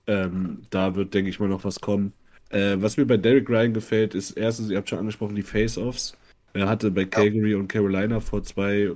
Ähm, 0.08 0.64
da 0.70 0.94
wird, 0.96 1.14
denke 1.14 1.30
ich 1.30 1.40
mal, 1.40 1.48
noch 1.50 1.64
was 1.64 1.80
kommen. 1.80 2.14
Äh, 2.50 2.76
was 2.80 2.98
mir 2.98 3.06
bei 3.06 3.18
Derek 3.18 3.50
Ryan 3.50 3.74
gefällt, 3.74 4.14
ist 4.14 4.32
erstens, 4.32 4.70
ihr 4.70 4.78
habt 4.78 4.90
schon 4.90 5.00
angesprochen, 5.00 5.36
die 5.36 5.44
Face-Offs. 5.44 6.16
Er 6.54 6.68
hatte 6.68 6.92
bei 6.92 7.06
Calgary 7.06 7.56
und 7.56 7.68
Carolina 7.68 8.20
vor 8.20 8.44
zwei, 8.44 8.92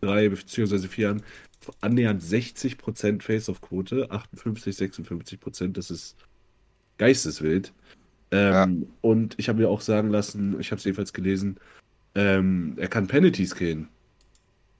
drei 0.00 0.28
beziehungsweise 0.28 0.88
vier 0.88 1.04
Jahren 1.08 1.22
annähernd 1.80 2.22
60% 2.22 3.22
Face-Off-Quote, 3.22 4.10
58, 4.10 4.76
56%, 4.76 5.72
das 5.72 5.90
ist 5.90 6.16
geisteswild. 6.98 7.72
Ähm, 8.32 8.86
Und 9.00 9.34
ich 9.38 9.48
habe 9.48 9.60
mir 9.60 9.68
auch 9.68 9.80
sagen 9.80 10.10
lassen, 10.10 10.58
ich 10.58 10.70
habe 10.70 10.78
es 10.78 10.86
ebenfalls 10.86 11.12
gelesen, 11.12 11.58
ähm, 12.14 12.74
er 12.78 12.88
kann 12.88 13.06
Penalties 13.06 13.54
gehen. 13.54 13.88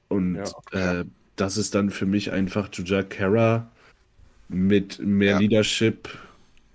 Und 0.09 0.37
Ja. 0.73 1.01
äh, 1.01 1.05
das 1.37 1.57
ist 1.57 1.75
dann 1.75 1.91
für 1.91 2.07
mich 2.07 2.33
einfach 2.33 2.69
Juja 2.73 3.03
Kara 3.03 3.71
mit 4.49 4.99
mehr 4.99 5.33
Ja. 5.33 5.39
Leadership, 5.39 6.09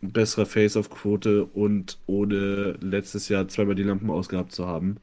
besserer 0.01 0.45
Face-Off-Quote 0.45 1.45
und 1.45 1.97
ohne 2.07 2.77
letztes 2.81 3.29
Jahr 3.29 3.47
zweimal 3.47 3.75
die 3.75 3.83
Lampen 3.83 4.09
ausgehabt 4.09 4.51
zu 4.51 4.67
haben. 4.67 4.97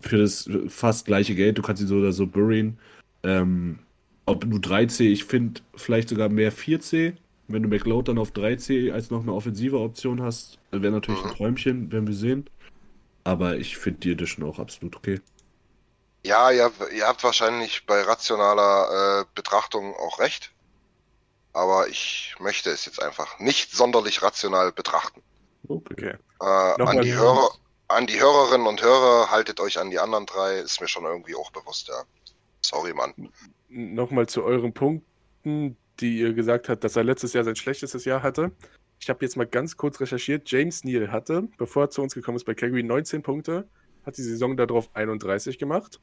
Für 0.00 0.18
das 0.18 0.48
fast 0.68 1.06
gleiche 1.06 1.34
Geld, 1.34 1.58
du 1.58 1.62
kannst 1.62 1.82
ihn 1.82 1.88
so 1.88 1.96
oder 1.96 2.12
so 2.12 2.26
burien. 2.26 2.78
Ähm, 3.24 3.80
ob 4.26 4.42
du 4.42 4.58
3C, 4.58 5.00
ich 5.10 5.24
finde 5.24 5.60
vielleicht 5.74 6.08
sogar 6.08 6.28
mehr 6.28 6.52
4C. 6.52 7.14
Wenn 7.48 7.62
du 7.62 7.68
McLeod 7.68 8.08
dann 8.08 8.18
auf 8.18 8.30
3C 8.32 8.92
als 8.92 9.10
noch 9.10 9.22
eine 9.22 9.32
offensive 9.32 9.78
Option 9.78 10.22
hast, 10.22 10.58
wäre 10.70 10.92
natürlich 10.92 11.24
ein 11.24 11.30
Träumchen, 11.30 11.90
werden 11.90 12.06
wir 12.06 12.14
sehen. 12.14 12.48
Aber 13.24 13.56
ich 13.56 13.76
finde 13.78 14.00
die 14.00 14.12
Edition 14.12 14.46
auch 14.48 14.58
absolut 14.58 14.96
okay. 14.96 15.20
Ja, 16.24 16.50
ihr, 16.50 16.64
habt- 16.64 16.92
ihr 16.92 17.06
habt 17.06 17.24
wahrscheinlich 17.24 17.86
bei 17.86 18.02
rationaler 18.02 19.22
äh, 19.22 19.24
Betrachtung 19.34 19.94
auch 19.94 20.18
recht. 20.18 20.52
Aber 21.54 21.88
ich 21.88 22.34
möchte 22.38 22.70
es 22.70 22.84
jetzt 22.84 23.02
einfach 23.02 23.38
nicht 23.40 23.72
sonderlich 23.72 24.22
rational 24.22 24.70
betrachten. 24.72 25.22
Okay. 25.66 26.14
Äh, 26.40 26.44
an, 26.44 27.00
die. 27.00 27.14
Hörer, 27.14 27.50
an 27.88 28.06
die 28.06 28.20
Hörerinnen 28.20 28.66
und 28.66 28.82
Hörer, 28.82 29.30
haltet 29.30 29.60
euch 29.60 29.78
an 29.78 29.90
die 29.90 29.98
anderen 29.98 30.26
drei, 30.26 30.58
ist 30.58 30.80
mir 30.80 30.88
schon 30.88 31.04
irgendwie 31.04 31.34
auch 31.34 31.50
bewusst, 31.50 31.88
ja. 31.88 32.02
Sorry, 32.60 32.92
Mann. 32.92 33.14
Nochmal 33.68 34.26
zu 34.28 34.42
euren 34.44 34.72
Punkten. 34.72 35.76
die 36.00 36.18
ihr 36.20 36.32
gesagt 36.32 36.68
hat, 36.68 36.84
dass 36.84 36.94
er 36.94 37.02
letztes 37.02 37.32
Jahr 37.32 37.42
sein 37.42 37.56
schlechtestes 37.56 38.04
Jahr 38.04 38.22
hatte. 38.22 38.52
Ich 39.00 39.08
habe 39.10 39.24
jetzt 39.24 39.36
mal 39.36 39.46
ganz 39.46 39.76
kurz 39.76 39.98
recherchiert. 40.00 40.48
James 40.48 40.84
Neal 40.84 41.10
hatte, 41.10 41.48
bevor 41.58 41.84
er 41.84 41.90
zu 41.90 42.02
uns 42.02 42.14
gekommen 42.14 42.36
ist 42.36 42.44
bei 42.44 42.54
Calgary, 42.54 42.84
19 42.84 43.22
Punkte, 43.22 43.66
hat 44.06 44.16
die 44.16 44.22
Saison 44.22 44.56
darauf 44.56 44.90
31 44.94 45.58
gemacht. 45.58 45.98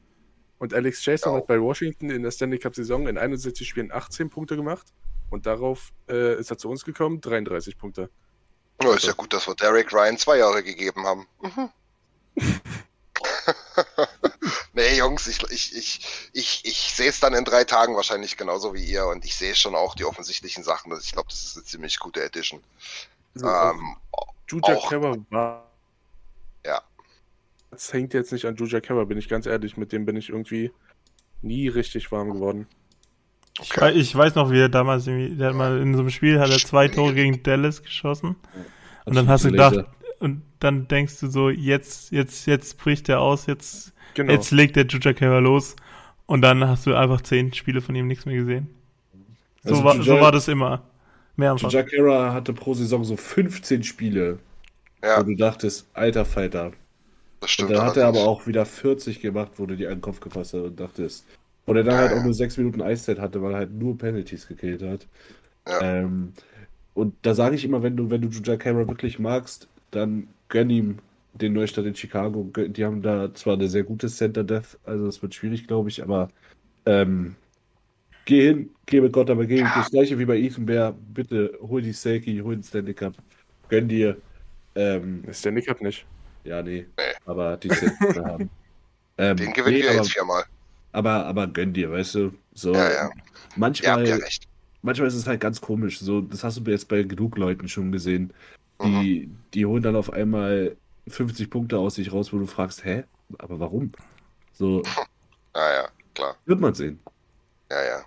Und 0.58 0.74
Alex 0.74 1.04
Jason 1.04 1.32
Oh. 1.32 1.36
hat 1.36 1.46
bei 1.46 1.60
Washington 1.60 2.10
in 2.10 2.22
der 2.22 2.30
Stanley 2.30 2.58
Cup-Saison 2.58 3.06
in 3.08 3.16
61 3.16 3.66
Spielen 3.68 3.90
18 3.92 4.28
Punkte 4.28 4.56
gemacht. 4.56 4.86
Und 5.30 5.46
darauf 5.46 5.92
äh, 6.10 6.38
ist 6.38 6.50
er 6.50 6.58
zu 6.58 6.68
uns 6.68 6.84
gekommen, 6.84 7.20
33 7.22 7.78
Punkte. 7.78 8.10
Ja, 8.82 8.94
ist 8.94 9.06
ja 9.06 9.12
gut, 9.12 9.32
dass 9.32 9.46
wir 9.46 9.54
Derek 9.54 9.92
Ryan 9.92 10.18
zwei 10.18 10.38
Jahre 10.38 10.62
gegeben 10.62 11.06
haben. 11.06 11.26
Mhm. 11.40 11.70
nee, 14.74 14.98
Jungs, 14.98 15.26
ich, 15.26 15.42
ich, 15.50 15.74
ich, 15.76 16.30
ich, 16.32 16.60
ich 16.64 16.76
sehe 16.94 17.08
es 17.08 17.20
dann 17.20 17.34
in 17.34 17.44
drei 17.44 17.64
Tagen 17.64 17.96
wahrscheinlich 17.96 18.36
genauso 18.36 18.74
wie 18.74 18.84
ihr 18.84 19.06
und 19.06 19.24
ich 19.24 19.34
sehe 19.34 19.54
schon 19.54 19.74
auch 19.74 19.94
die 19.94 20.04
offensichtlichen 20.04 20.62
Sachen. 20.64 20.92
Ich 21.00 21.12
glaube, 21.12 21.28
das 21.30 21.42
ist 21.44 21.56
eine 21.56 21.64
ziemlich 21.64 21.98
gute 21.98 22.22
Edition. 22.22 22.62
Also, 23.34 23.46
Ähm, 23.48 23.96
Juja 24.48 24.76
auch- 24.76 24.88
Kemmer 24.88 25.16
war. 25.30 25.70
Ja. 26.64 26.82
Das 27.70 27.92
hängt 27.92 28.14
jetzt 28.14 28.32
nicht 28.32 28.44
an 28.44 28.56
Juja 28.56 28.80
Kemmer, 28.80 29.06
bin 29.06 29.18
ich 29.18 29.28
ganz 29.28 29.46
ehrlich. 29.46 29.76
Mit 29.76 29.92
dem 29.92 30.04
bin 30.04 30.16
ich 30.16 30.28
irgendwie 30.28 30.72
nie 31.42 31.68
richtig 31.68 32.12
warm 32.12 32.32
geworden. 32.32 32.66
Ich, 33.62 33.76
wei- 33.80 33.94
ich 33.94 34.14
weiß 34.14 34.34
noch, 34.34 34.50
wie 34.50 34.60
er 34.60 34.68
damals 34.68 35.06
irgendwie, 35.06 35.34
der 35.36 35.48
hat 35.48 35.54
mal 35.56 35.80
in 35.80 35.94
so 35.94 36.00
einem 36.00 36.10
Spiel 36.10 36.38
hat 36.40 36.50
er 36.50 36.58
zwei 36.58 36.88
Tore 36.88 37.14
gegen 37.14 37.42
Dallas 37.42 37.82
geschossen. 37.82 38.36
Und 39.04 39.14
dann 39.14 39.28
hast 39.28 39.44
du 39.44 39.50
gedacht, 39.50 39.84
und 40.18 40.42
dann 40.60 40.88
denkst 40.88 41.20
du 41.20 41.28
so, 41.28 41.48
jetzt, 41.50 42.10
jetzt, 42.12 42.46
jetzt 42.46 42.78
bricht 42.78 43.08
er 43.08 43.20
aus, 43.20 43.46
jetzt, 43.46 43.92
Genau. 44.14 44.32
jetzt 44.32 44.50
legt 44.50 44.76
der 44.76 44.86
Juja 44.86 45.12
Keller 45.12 45.40
los. 45.40 45.76
Und 46.26 46.40
dann 46.42 46.66
hast 46.66 46.86
du 46.86 46.94
einfach 46.94 47.20
zehn 47.20 47.52
Spiele 47.54 47.80
von 47.80 47.94
ihm 47.94 48.06
nichts 48.08 48.26
mehr 48.26 48.36
gesehen. 48.36 48.68
So, 49.62 49.70
Also 49.70 49.84
war, 49.84 49.94
Juja- 49.94 50.04
so 50.04 50.20
war 50.20 50.32
das 50.32 50.48
immer. 50.48 50.82
Mehrfach. 51.36 51.70
Jakera 51.70 52.32
hatte 52.32 52.52
pro 52.54 52.72
Saison 52.74 53.04
so 53.04 53.16
15 53.16 53.84
Spiele, 53.84 54.38
ja, 55.04 55.18
wo 55.20 55.24
du 55.24 55.36
dachtest, 55.36 55.86
alter 55.94 56.24
Falter. 56.24 56.70
das 56.70 56.76
Und 57.42 57.48
stimmt. 57.50 57.70
dann 57.72 57.82
hat 57.82 57.96
er 57.98 58.06
aber 58.06 58.20
auch 58.26 58.46
wieder 58.46 58.64
40 58.66 59.20
gemacht, 59.20 59.52
wo 59.58 59.66
du 59.66 59.76
dir 59.76 59.88
an 59.88 59.96
den 59.96 60.00
Kopf 60.00 60.20
gefasst 60.20 60.54
hast 60.54 60.60
und 60.62 60.80
dachtest. 60.80 61.26
Und 61.66 61.76
er 61.76 61.84
dann 61.84 61.96
Ja, 61.96 61.98
halt 61.98 62.12
ja. 62.12 62.14
auch 62.14 62.22
nur 62.22 62.34
6 62.34 62.56
Minuten 62.58 62.82
Eiszeit 62.82 63.18
hatte, 63.20 63.42
weil 63.42 63.52
er 63.52 63.58
halt 63.58 63.72
nur 63.72 63.98
Penalties 63.98 64.48
gekillt 64.48 64.82
hat. 64.82 65.08
Ja. 65.68 65.80
Ähm, 65.80 66.34
und 66.94 67.14
da 67.22 67.34
sage 67.34 67.56
ich 67.56 67.64
immer, 67.64 67.82
wenn 67.82 67.96
du, 67.96 68.10
wenn 68.10 68.22
du 68.22 68.28
Juja 68.28 68.56
Camera 68.56 68.88
wirklich 68.88 69.18
magst, 69.18 69.68
dann 69.90 70.28
gönn 70.48 70.70
ihm 70.70 70.98
den 71.34 71.52
Neustart 71.54 71.86
in 71.86 71.94
Chicago. 71.96 72.50
Die 72.56 72.84
haben 72.84 73.02
da 73.02 73.34
zwar 73.34 73.54
eine 73.54 73.68
sehr 73.68 73.84
gute 73.84 74.08
Center 74.08 74.44
Death, 74.44 74.78
also 74.84 75.06
es 75.08 75.22
wird 75.22 75.34
schwierig, 75.34 75.66
glaube 75.68 75.88
ich, 75.90 76.02
aber 76.02 76.28
ähm, 76.86 77.36
geh 78.24 78.42
hin, 78.48 78.70
geh 78.86 79.00
mit 79.00 79.12
Gott, 79.12 79.30
aber 79.30 79.46
geh 79.46 79.62
das 79.62 79.90
gleiche 79.90 80.18
wie 80.18 80.24
bei 80.26 80.38
Ethan 80.38 80.66
Bear. 80.66 80.92
Bitte 80.92 81.58
hol 81.60 81.82
die 81.82 81.92
Selkie, 81.92 82.42
hol 82.42 82.56
den 82.56 82.62
Stanley 82.62 82.94
Cup, 82.94 83.14
gönn 83.68 83.88
dir. 83.88 84.16
Ähm, 84.74 85.22
der 85.44 85.52
Nick 85.52 85.80
nicht. 85.82 86.06
ja, 86.44 86.62
nee, 86.62 86.86
Nee. 86.98 87.04
aber 87.24 87.56
die 87.56 87.70
Selkie 87.70 88.14
haben. 88.14 88.50
Ähm, 89.18 89.36
Den 89.36 89.52
gewinnen 89.52 89.78
nee, 89.78 89.82
wir 89.82 89.90
aber, 89.90 89.96
jetzt 89.96 90.12
viermal. 90.12 90.44
Aber, 90.96 91.26
aber 91.26 91.46
gönn 91.46 91.74
dir, 91.74 91.92
weißt 91.92 92.14
du? 92.14 92.32
So, 92.54 92.72
Ja, 92.72 92.90
ja. 92.90 93.10
Manchmal, 93.54 94.08
ja 94.08 94.18
manchmal 94.80 95.08
ist 95.08 95.14
es 95.14 95.26
halt 95.26 95.40
ganz 95.40 95.60
komisch. 95.60 96.00
So, 96.00 96.22
das 96.22 96.42
hast 96.42 96.58
du 96.58 96.70
jetzt 96.70 96.88
bei 96.88 97.02
genug 97.02 97.36
Leuten 97.36 97.68
schon 97.68 97.92
gesehen. 97.92 98.32
Mhm. 98.80 99.00
Die, 99.02 99.30
die 99.52 99.66
holen 99.66 99.82
dann 99.82 99.94
auf 99.94 100.10
einmal 100.10 100.76
50 101.08 101.50
Punkte 101.50 101.78
aus 101.78 101.96
sich 101.96 102.12
raus, 102.12 102.32
wo 102.32 102.38
du 102.38 102.46
fragst, 102.46 102.84
hä? 102.84 103.04
Aber 103.38 103.60
warum? 103.60 103.92
So, 104.54 104.82
Ja, 105.54 105.74
ja, 105.74 105.88
klar. 106.14 106.36
wird 106.46 106.60
man 106.60 106.72
sehen. 106.72 106.98
Ja, 107.70 107.82
ja. 107.84 108.04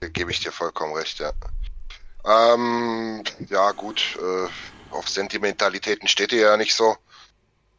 Da 0.00 0.08
gebe 0.08 0.30
ich 0.30 0.40
dir 0.40 0.52
vollkommen 0.52 0.94
recht, 0.94 1.18
ja. 1.18 1.32
Ähm, 2.24 3.22
ja, 3.48 3.72
gut. 3.72 4.18
Äh, 4.18 4.94
auf 4.94 5.08
Sentimentalitäten 5.08 6.08
steht 6.08 6.32
ihr 6.32 6.40
ja 6.40 6.56
nicht 6.56 6.74
so. 6.74 6.96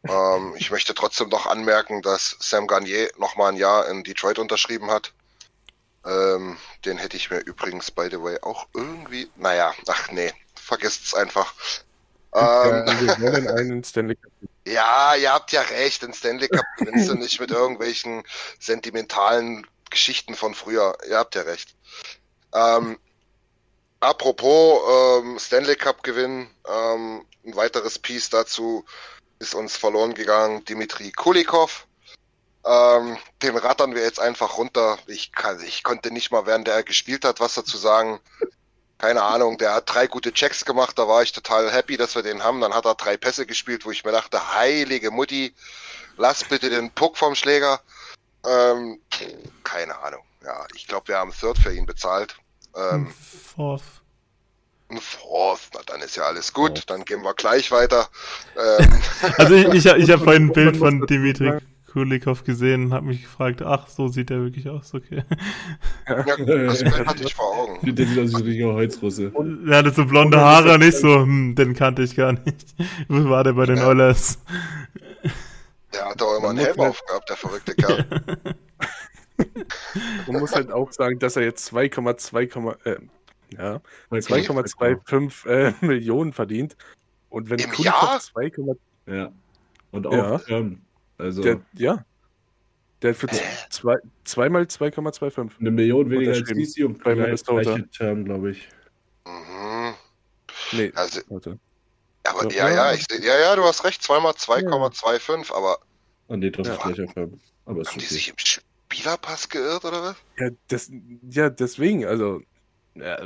Ähm, 0.08 0.54
ich 0.56 0.70
möchte 0.70 0.94
trotzdem 0.94 1.28
noch 1.28 1.46
anmerken, 1.46 2.02
dass 2.02 2.36
Sam 2.40 2.66
Garnier 2.66 3.10
noch 3.18 3.36
mal 3.36 3.50
ein 3.50 3.56
Jahr 3.56 3.88
in 3.88 4.02
Detroit 4.02 4.38
unterschrieben 4.38 4.90
hat. 4.90 5.12
Ähm, 6.04 6.56
den 6.84 6.98
hätte 6.98 7.16
ich 7.16 7.30
mir 7.30 7.38
übrigens, 7.40 7.90
by 7.90 8.08
the 8.10 8.20
way, 8.20 8.38
auch 8.42 8.66
irgendwie. 8.74 9.30
Naja, 9.36 9.72
ach 9.86 10.10
nee, 10.10 10.32
vergesst 10.56 11.04
es 11.04 11.14
einfach. 11.14 11.54
Ähm, 12.34 12.84
Ja, 12.86 13.00
wir 13.00 13.20
wollen 13.20 13.48
einen 13.48 13.84
Stanley 13.84 14.16
Cup. 14.16 14.32
ja, 14.66 15.14
ihr 15.14 15.32
habt 15.32 15.52
ja 15.52 15.60
recht, 15.60 16.02
den 16.02 16.12
Stanley 16.14 16.48
Cup 16.48 16.64
gewinnst 16.78 17.08
du 17.08 17.14
nicht 17.14 17.38
mit 17.38 17.50
irgendwelchen 17.50 18.24
sentimentalen 18.58 19.66
Geschichten 19.90 20.34
von 20.34 20.54
früher. 20.54 20.96
Ihr 21.08 21.18
habt 21.18 21.34
ja 21.36 21.42
recht. 21.42 21.76
Ähm, 22.54 22.98
apropos 24.00 25.20
ähm, 25.22 25.38
Stanley 25.38 25.76
Cup 25.76 26.02
Gewinn, 26.02 26.48
ähm, 26.68 27.24
ein 27.44 27.54
weiteres 27.56 27.98
Piece 27.98 28.30
dazu 28.30 28.84
ist 29.42 29.54
uns 29.54 29.76
verloren 29.76 30.14
gegangen, 30.14 30.64
Dimitri 30.64 31.10
Kulikov. 31.10 31.86
Ähm, 32.64 33.18
den 33.42 33.56
rattern 33.56 33.94
wir 33.94 34.02
jetzt 34.02 34.20
einfach 34.20 34.56
runter. 34.56 34.98
Ich, 35.08 35.32
kann, 35.32 35.60
ich 35.62 35.82
konnte 35.82 36.12
nicht 36.12 36.30
mal, 36.30 36.46
während 36.46 36.68
er 36.68 36.84
gespielt 36.84 37.24
hat, 37.24 37.40
was 37.40 37.54
dazu 37.54 37.76
sagen. 37.76 38.20
Keine 38.98 39.22
Ahnung, 39.22 39.58
der 39.58 39.74
hat 39.74 39.92
drei 39.92 40.06
gute 40.06 40.32
Checks 40.32 40.64
gemacht, 40.64 40.96
da 40.96 41.08
war 41.08 41.24
ich 41.24 41.32
total 41.32 41.72
happy, 41.72 41.96
dass 41.96 42.14
wir 42.14 42.22
den 42.22 42.44
haben. 42.44 42.60
Dann 42.60 42.72
hat 42.72 42.84
er 42.84 42.94
drei 42.94 43.16
Pässe 43.16 43.46
gespielt, 43.46 43.84
wo 43.84 43.90
ich 43.90 44.04
mir 44.04 44.12
dachte, 44.12 44.54
heilige 44.54 45.10
Mutti, 45.10 45.52
lass 46.16 46.44
bitte 46.44 46.70
den 46.70 46.92
Puck 46.92 47.18
vom 47.18 47.34
Schläger. 47.34 47.80
Ähm, 48.46 49.00
keine 49.64 49.98
Ahnung. 49.98 50.22
Ja, 50.44 50.66
ich 50.74 50.86
glaube, 50.86 51.08
wir 51.08 51.18
haben 51.18 51.32
Third 51.32 51.58
für 51.58 51.74
ihn 51.74 51.86
bezahlt. 51.86 52.36
Ähm, 52.76 53.12
Fourth. 53.56 54.01
Ein 54.92 55.00
Fourth, 55.00 55.70
na 55.74 55.80
dann 55.86 56.00
ist 56.00 56.16
ja 56.16 56.24
alles 56.24 56.52
gut. 56.52 56.82
Dann 56.86 57.04
gehen 57.04 57.22
wir 57.22 57.34
gleich 57.34 57.70
weiter. 57.70 58.08
Ähm, 58.56 58.88
Also 59.38 59.54
ich, 59.54 59.66
ich, 59.68 59.86
ich 59.86 60.10
habe 60.10 60.22
vorhin 60.22 60.46
ein 60.46 60.52
Bild 60.52 60.76
von 60.76 61.06
Dimitri 61.06 61.52
Kulikov 61.92 62.44
gesehen 62.44 62.86
und 62.86 62.94
habe 62.94 63.06
mich 63.06 63.22
gefragt, 63.22 63.60
ach, 63.60 63.86
so 63.86 64.08
sieht 64.08 64.30
er 64.30 64.40
wirklich 64.40 64.68
aus, 64.68 64.94
okay. 64.94 65.24
ja, 66.08 66.24
das 66.36 66.82
Bild 66.82 67.06
hatte 67.06 67.24
ich 67.24 67.34
vor 67.34 67.54
Augen. 67.54 67.94
Der 67.94 68.06
sieht 68.06 68.18
aus 68.18 68.30
wie 68.30 68.36
ein 68.36 68.42
richtiger 68.42 68.72
Holzrusse. 68.72 69.32
Er 69.68 69.76
hatte 69.76 69.90
so 69.90 70.06
blonde 70.06 70.40
Haare 70.40 70.74
und 70.74 70.82
ich 70.82 70.96
so, 70.96 71.20
hm, 71.20 71.54
den 71.54 71.74
kannte 71.74 72.02
ich 72.02 72.16
gar 72.16 72.32
nicht. 72.32 72.74
Wo 73.08 73.28
war 73.28 73.44
der 73.44 73.52
bei 73.52 73.66
den 73.66 73.76
Ja. 73.76 73.88
Oilers? 73.88 74.38
Der 75.92 76.06
hat 76.06 76.20
doch 76.20 76.38
immer 76.38 76.50
einen 76.50 76.58
Helm 76.58 76.80
aufgehabt, 76.80 77.28
der 77.28 77.36
verrückte 77.36 77.74
Kerl. 77.74 78.06
Man 80.26 80.40
muss 80.40 80.54
halt 80.54 80.72
auch 80.72 80.90
sagen, 80.92 81.18
dass 81.18 81.36
er 81.36 81.42
jetzt 81.42 81.72
2,2, 81.74 82.74
äh, 82.86 82.96
ja, 83.56 83.80
2,25 84.10 85.46
äh, 85.48 85.72
Millionen 85.84 86.32
verdient. 86.32 86.76
Und 87.28 87.48
wenn 87.50 87.58
Im 87.58 87.72
Jahr? 87.74 88.20
2, 88.20 88.52
Ja. 89.06 89.32
Und 89.90 90.06
auch 90.06 90.12
Ja. 90.12 90.38
Term. 90.38 90.82
Also 91.18 91.42
der, 91.42 91.60
ja, 91.74 92.04
der 93.02 93.14
für 93.14 93.28
zwei, 93.70 93.96
zweimal 94.24 94.62
2,25. 94.64 95.60
eine 95.60 95.70
Million 95.70 96.10
weniger 96.10 96.32
als. 96.32 96.42
DC 96.44 96.84
und 96.84 97.00
gleiche 97.02 97.88
Term, 97.90 98.24
glaube 98.24 98.50
ich. 98.52 98.68
Mhm. 99.26 99.94
Nee, 100.72 100.92
Also, 100.94 101.20
warte. 101.28 101.58
aber 102.24 102.52
Ja. 102.52 102.68
ja, 102.68 102.74
ja, 102.74 102.92
ich 102.94 103.04
seh, 103.08 103.24
ja, 103.24 103.38
ja, 103.38 103.56
du 103.56 103.62
hast 103.64 103.84
recht, 103.84 104.02
zweimal 104.02 104.32
2,25, 104.32 105.52
aber 105.52 105.78
Ah, 106.28 106.36
nee, 106.36 106.50
doch 106.50 106.64
Ja. 106.64 106.76
gleicher 106.76 107.06
Term. 107.06 107.38
Aber 107.66 107.82
ist 107.82 107.90
haben 107.90 107.98
die 107.98 108.06
okay. 108.06 108.14
sich 108.14 108.28
im 108.28 108.34
Spielerpass 108.38 109.48
geirrt 109.48 109.84
oder 109.84 110.02
was? 110.02 110.16
Ja, 110.38 110.48
das, 110.68 110.90
ja, 111.28 111.50
deswegen, 111.50 112.04
also. 112.06 112.40
Ja, 112.94 113.18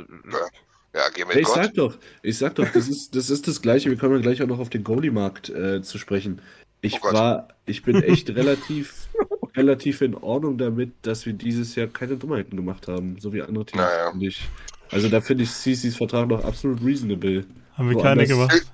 Ja, 0.93 1.09
geh 1.13 1.25
mit 1.25 1.35
ich 1.35 1.45
Gott. 1.45 1.55
sag 1.55 1.73
doch, 1.75 1.97
ich 2.23 2.37
sag 2.37 2.55
doch, 2.55 2.67
das 2.71 2.87
ist 2.87 3.15
das, 3.15 3.29
ist 3.29 3.47
das 3.47 3.61
Gleiche. 3.61 3.89
Wir 3.89 3.97
kommen 3.97 4.15
ja 4.15 4.21
gleich 4.21 4.41
auch 4.41 4.47
noch 4.47 4.59
auf 4.59 4.69
den 4.69 4.83
Goalie-Markt 4.83 5.49
äh, 5.49 5.81
zu 5.81 5.97
sprechen. 5.97 6.41
Ich 6.81 6.99
Oh 7.03 7.11
war, 7.13 7.49
ich 7.65 7.83
bin 7.83 8.01
echt 8.01 8.29
relativ, 8.29 9.07
relativ 9.55 10.01
in 10.01 10.15
Ordnung 10.15 10.57
damit, 10.57 10.93
dass 11.03 11.25
wir 11.25 11.33
dieses 11.33 11.75
Jahr 11.75 11.87
keine 11.87 12.17
Dummheiten 12.17 12.55
gemacht 12.55 12.87
haben, 12.87 13.19
so 13.19 13.33
wie 13.33 13.41
andere 13.41 13.65
Teams, 13.65 13.81
Naja. 13.83 14.11
finde 14.11 14.27
ich. 14.27 14.47
Also 14.89 15.09
da 15.09 15.19
finde 15.21 15.43
ich 15.43 15.51
CCs 15.51 15.97
Vertrag 15.97 16.27
noch 16.29 16.43
absolut 16.45 16.83
reasonable. 16.83 17.45
Haben 17.75 17.89
wir 17.89 17.95
Woanders- 17.97 18.03
keine 18.03 18.27
gemacht. 18.27 18.65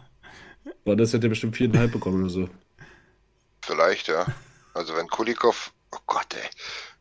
Weil 0.86 0.96
das 0.98 1.12
hätte 1.14 1.28
er 1.28 1.30
bestimmt 1.30 1.56
viereinhalb 1.58 1.92
bekommen 1.92 2.22
oder 2.22 2.30
so. 2.30 2.50
Vielleicht, 3.62 4.08
ja. 4.10 4.26
Also 4.74 4.96
wenn 4.96 5.08
Kulikov, 5.08 5.72
oh 5.92 5.98
Gott, 6.06 6.28
ey. 6.36 6.50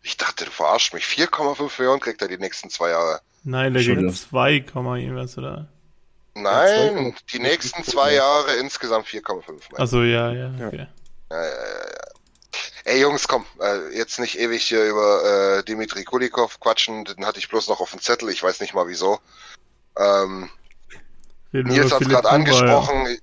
Ich 0.02 0.16
dachte, 0.16 0.44
du 0.44 0.50
verarschst 0.50 0.94
mich. 0.94 1.04
4,5 1.04 1.78
Millionen 1.78 2.00
kriegt 2.00 2.22
er 2.22 2.28
die 2.28 2.38
nächsten 2.38 2.70
zwei 2.70 2.90
Jahre. 2.90 3.20
Nein, 3.44 3.72
der 3.72 3.82
ja. 3.82 4.12
2, 4.12 4.60
Komma 4.60 4.96
irgendwas, 4.96 5.36
oder? 5.38 5.68
Nein, 6.34 7.12
2,5 7.14 7.16
die 7.32 7.38
nächsten 7.38 7.84
zwei 7.84 8.14
Jahre 8.14 8.54
insgesamt 8.56 9.06
4,5. 9.06 9.78
Achso, 9.78 10.02
ja, 10.02 10.32
ja, 10.32 10.50
Ja. 10.58 10.66
okay. 10.66 10.86
Ja, 11.30 11.42
ja, 11.42 11.48
ja, 11.48 11.50
ja. 11.50 12.12
Ey 12.84 13.00
Jungs, 13.00 13.28
komm, 13.28 13.46
äh, 13.60 13.96
jetzt 13.96 14.18
nicht 14.18 14.38
ewig 14.38 14.64
hier 14.64 14.84
über 14.84 15.58
äh, 15.58 15.64
Dimitri 15.64 16.02
Kulikov 16.04 16.58
quatschen, 16.58 17.04
den 17.04 17.24
hatte 17.24 17.38
ich 17.38 17.48
bloß 17.48 17.68
noch 17.68 17.80
auf 17.80 17.92
dem 17.92 18.00
Zettel, 18.00 18.28
ich 18.28 18.42
weiß 18.42 18.60
nicht 18.60 18.74
mal 18.74 18.88
wieso. 18.88 19.20
Ähm, 19.96 20.50
Reden 21.52 21.70
wir 21.70 21.82
Nils 21.82 21.92
hat 21.92 22.02
es 22.02 22.08
gerade 22.08 22.28
angesprochen. 22.28 23.18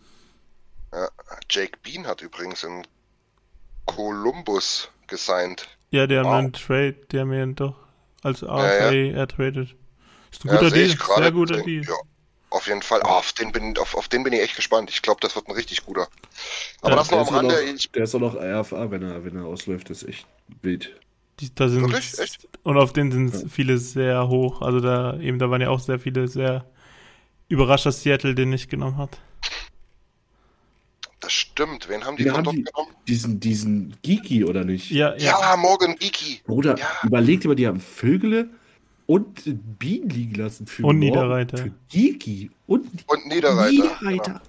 Ja, 0.93 1.09
Jake 1.49 1.77
Bean 1.83 2.07
hat 2.07 2.21
übrigens 2.21 2.63
in 2.63 2.87
Columbus 3.85 4.89
gesigned. 5.07 5.67
Ja, 5.91 6.01
ja 6.01 6.07
die 6.07 6.17
haben 6.17 6.25
Wow. 6.27 6.33
einen 6.35 6.53
Trade, 6.53 6.95
die 7.11 7.19
haben 7.19 7.33
ihn 7.33 7.55
doch 7.55 7.75
als 8.23 8.41
ja. 8.41 8.47
RFA 8.47 8.93
ertradet. 9.17 9.75
Ist 10.31 10.45
ein 10.45 10.49
guter 10.49 10.69
sehe 10.69 10.87
Deal, 10.87 10.97
sehr 11.17 11.31
guter 11.31 11.61
Deal. 11.63 11.83
Ja, 11.83 11.93
auf 12.51 12.67
jeden 12.67 12.81
Fall. 12.81 13.01
Ah, 13.03 13.17
auf, 13.17 13.33
den 13.33 13.51
bin, 13.51 13.77
auf, 13.77 13.95
auf 13.95 14.07
den 14.07 14.23
bin 14.23 14.33
ich 14.33 14.41
echt 14.41 14.55
gespannt. 14.55 14.89
Ich 14.91 15.01
glaube, 15.01 15.19
das 15.21 15.35
wird 15.35 15.47
ein 15.47 15.53
richtig 15.55 15.85
guter. 15.85 16.07
Aber 16.81 16.91
Ja, 16.91 16.95
das 16.97 17.07
Der 17.07 17.17
am 17.19 17.23
ist 17.23 17.29
auch 17.31 17.35
Rande. 17.35 17.53
noch- 17.55 17.73
Ich, 17.75 17.91
Der 17.91 18.03
ist 18.03 18.15
auch 18.15 18.19
noch 18.19 18.35
RFA, 18.35 18.91
wenn 18.91 19.03
er, 19.03 19.23
wenn 19.25 19.35
er 19.35 19.45
ausläuft, 19.45 19.89
das 19.89 20.03
ist 20.03 20.09
echt 20.09 20.27
wild. 20.61 20.95
Die, 21.39 21.53
da 21.55 21.69
sind, 21.69 21.81
Wirklich? 21.81 22.19
Echt? 22.19 22.47
Und 22.63 22.77
auf 22.77 22.91
den 22.93 23.11
sind 23.11 23.49
viele 23.51 23.77
sehr 23.77 24.27
hoch. 24.27 24.61
Also 24.61 24.81
da 24.81 25.17
eben, 25.19 25.39
da 25.39 25.49
waren 25.49 25.61
ja 25.61 25.69
auch 25.69 25.79
sehr 25.79 25.97
viele 25.99 26.27
sehr 26.27 26.65
überrascht, 27.47 27.85
dass 27.85 28.03
Seattle 28.03 28.35
den 28.35 28.49
nicht 28.49 28.69
genommen 28.69 28.97
hat. 28.97 29.19
Das 31.29 31.33
stimmt. 31.33 31.87
Wen 31.89 32.03
haben 32.05 32.17
die 32.17 32.29
haben 32.31 32.43
dort 32.43 32.55
die, 32.55 32.63
genommen? 32.63 32.91
diesen, 33.07 33.39
diesen 33.39 33.95
Geeky, 34.01 34.43
oder 34.45 34.63
nicht? 34.65 34.89
Ja, 34.89 35.15
ja. 35.17 35.39
Ja, 35.39 35.55
Morgan 35.57 35.95
Geeky. 35.95 36.41
Bruder, 36.45 36.75
Ja. 36.77 36.87
überleg 37.03 37.41
dir 37.41 37.49
mal, 37.49 37.55
die 37.55 37.67
haben 37.67 37.79
Vögele 37.79 38.49
und 39.05 39.43
Bienen 39.79 40.09
liegen 40.09 40.35
lassen 40.35 40.65
für 40.67 40.83
Und 40.83 40.97
Morgen, 40.97 40.99
Niederreiter. 40.99 41.57
Für 41.57 41.71
Geeky 41.89 42.49
und 42.67 42.87
Und 43.07 43.27
Niederreiter. 43.27 43.71
Niederreiter. 43.71 44.23
Genau. 44.23 44.39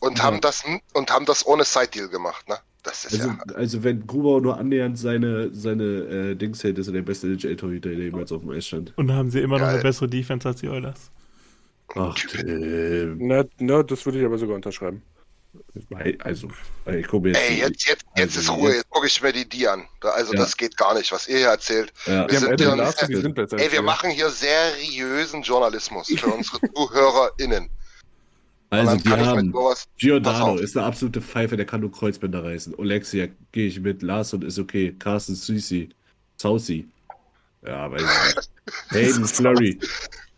Und, 0.00 0.18
Ja. 0.18 0.24
haben 0.24 0.40
das, 0.40 0.64
und 0.94 1.10
haben 1.12 1.26
das 1.26 1.46
ohne 1.46 1.64
Side-Deal 1.64 2.08
gemacht, 2.08 2.48
ne? 2.48 2.56
Das 2.84 3.04
ist 3.04 3.20
Also, 3.20 3.28
ja. 3.28 3.38
also 3.54 3.84
wenn 3.84 4.04
Gruber 4.08 4.40
nur 4.40 4.58
annähernd 4.58 4.98
seine, 4.98 5.54
seine 5.54 5.84
äh, 5.84 6.34
Dings 6.34 6.64
hält, 6.64 6.78
ist 6.78 6.88
er 6.88 6.92
der 6.94 7.02
beste 7.02 7.28
NHL-Torhüter, 7.28 7.90
der 7.90 7.98
jemals 7.98 8.32
auf 8.32 8.40
dem 8.42 8.50
Eis 8.50 8.66
stand. 8.66 8.92
Und 8.96 9.06
da 9.08 9.14
haben 9.14 9.30
sie 9.30 9.38
immer 9.40 9.58
noch 9.58 9.66
Geil. 9.66 9.74
eine 9.74 9.82
bessere 9.82 10.08
Defense 10.08 10.48
als 10.48 10.60
die 10.60 10.68
Oilers. 10.68 11.10
Ach, 11.94 12.14
Tim. 12.14 13.18
Na, 13.20 13.44
na, 13.58 13.82
das 13.84 14.04
würde 14.06 14.18
ich 14.18 14.24
aber 14.24 14.38
sogar 14.38 14.56
unterschreiben. 14.56 15.02
Also, 16.20 16.48
ich 16.86 17.06
gucke 17.06 17.28
jetzt. 17.28 17.38
Ey, 17.40 17.58
jetzt, 17.58 17.86
jetzt, 17.86 18.04
jetzt 18.16 18.36
also 18.36 18.40
ist 18.40 18.50
Ruhe, 18.58 18.68
jetzt- 18.68 18.76
jetzt 18.78 18.90
gucke 18.90 19.06
ich 19.06 19.22
mir 19.22 19.32
die, 19.32 19.48
die 19.48 19.68
an. 19.68 19.86
Also 20.00 20.32
Ja. 20.32 20.40
das 20.40 20.56
geht 20.56 20.76
gar 20.76 20.94
nicht, 20.94 21.12
was 21.12 21.28
ihr 21.28 21.38
hier 21.38 21.48
erzählt. 21.48 21.92
Ja. 22.06 22.22
Haben 22.22 22.38
sind 22.38 22.60
die 22.60 23.16
sind. 23.16 23.38
Ey, 23.60 23.72
wir 23.72 23.82
machen 23.82 24.10
hier 24.10 24.30
seriösen 24.30 25.42
Journalismus 25.42 26.08
für 26.16 26.26
unsere 26.28 26.58
ZuhörerInnen. 26.74 27.64
Und 27.64 28.78
Also, 28.78 28.96
die 28.96 29.10
haben 29.10 29.52
Giordano 29.98 30.56
ist 30.56 30.76
eine 30.76 30.86
absolute 30.86 31.20
Pfeife, 31.20 31.56
der 31.58 31.66
kann 31.66 31.82
nur 31.82 31.92
Kreuzbänder 31.92 32.42
reißen. 32.42 32.74
Alexia 32.78 33.28
gehe 33.52 33.66
ich 33.68 33.78
mit. 33.78 34.00
Larson 34.02 34.40
ist 34.42 34.58
okay. 34.58 34.94
Carsten 34.98 35.34
Susi. 35.34 35.90
Saucy. 36.40 36.88
Ja, 37.66 37.90
weiß 37.90 38.00
ich 38.02 38.36
nicht. 38.36 38.50
Hayden 38.90 39.26
Flurry. 39.26 39.78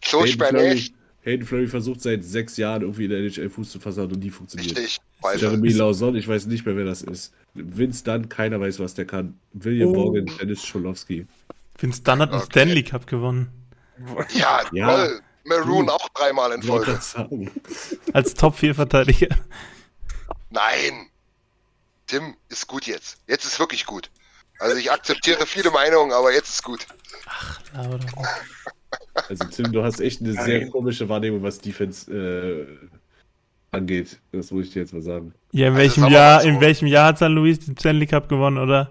So 0.04 0.22
Hayden 0.22 0.32
Spanisch. 0.32 0.90
Hayden 1.24 1.46
Flurry 1.46 1.66
versucht 1.68 2.02
seit 2.02 2.22
sechs 2.24 2.56
Jahren 2.56 2.82
irgendwie 2.82 3.04
in 3.04 3.10
der 3.10 3.20
NHL 3.20 3.48
Fuß 3.48 3.70
zu 3.70 3.80
fassen 3.80 4.00
und 4.02 4.18
nie 4.18 4.30
funktioniert. 4.30 4.76
Richtig. 4.76 5.00
Jeremy 5.36 5.70
Lawson, 5.72 6.16
ich 6.16 6.28
weiß 6.28 6.46
nicht 6.46 6.66
mehr, 6.66 6.76
wer 6.76 6.84
das 6.84 7.00
ist. 7.02 7.32
Vince 7.54 8.04
Dunn, 8.04 8.28
keiner 8.28 8.60
weiß, 8.60 8.78
was 8.78 8.92
der 8.94 9.06
kann. 9.06 9.38
William 9.54 9.88
Oh. 9.90 9.94
Morgan, 9.94 10.26
Dennis 10.38 10.64
Scholowski. 10.66 11.26
Vince 11.78 12.02
Dunn 12.02 12.18
hat 12.20 12.30
einen 12.30 12.40
Okay. 12.42 12.50
Stanley 12.50 12.82
Cup 12.82 13.06
gewonnen. 13.06 13.48
Ja, 14.34 14.62
Ja. 14.72 14.96
toll. 14.96 15.20
Maroon 15.44 15.86
Du. 15.86 15.92
auch 15.92 16.08
dreimal 16.10 16.52
in 16.52 16.62
Folge. 16.62 16.92
das 16.92 17.12
sagen. 17.12 17.50
Als 18.12 18.34
Top-4-Verteidiger. 18.34 19.28
Nein. 20.50 21.08
Tim 22.06 22.34
ist 22.48 22.66
gut 22.66 22.86
jetzt. 22.86 23.18
Jetzt 23.26 23.44
ist 23.44 23.58
wirklich 23.58 23.86
gut. 23.86 24.10
Also 24.58 24.76
ich 24.76 24.90
akzeptiere 24.90 25.46
viele 25.46 25.70
Meinungen, 25.70 26.12
aber 26.12 26.32
jetzt 26.32 26.48
ist 26.50 26.62
gut. 26.62 26.86
Aber 27.74 27.98
Also 29.28 29.44
Tim, 29.46 29.72
du 29.72 29.82
hast 29.82 30.00
echt 30.00 30.20
eine 30.20 30.32
sehr 30.32 30.68
komische 30.70 31.08
Wahrnehmung, 31.08 31.42
was 31.42 31.58
Defense 31.58 32.12
äh, 32.12 32.66
angeht. 33.70 34.20
Das 34.32 34.50
muss 34.50 34.66
ich 34.66 34.72
dir 34.72 34.80
jetzt 34.80 34.92
mal 34.92 35.02
sagen. 35.02 35.32
Ja, 35.52 35.68
in 35.68 35.72
Also 35.74 35.78
welchem 35.82 36.02
wir 36.04 36.10
Jahr, 36.10 36.44
in 36.44 36.60
welchem 36.60 36.86
Jahr 36.88 37.06
hat 37.08 37.18
San 37.18 37.32
Luis 37.32 37.60
den 37.60 37.76
Stanley 37.76 38.06
Cup 38.06 38.28
gewonnen, 38.28 38.58
oder? 38.58 38.90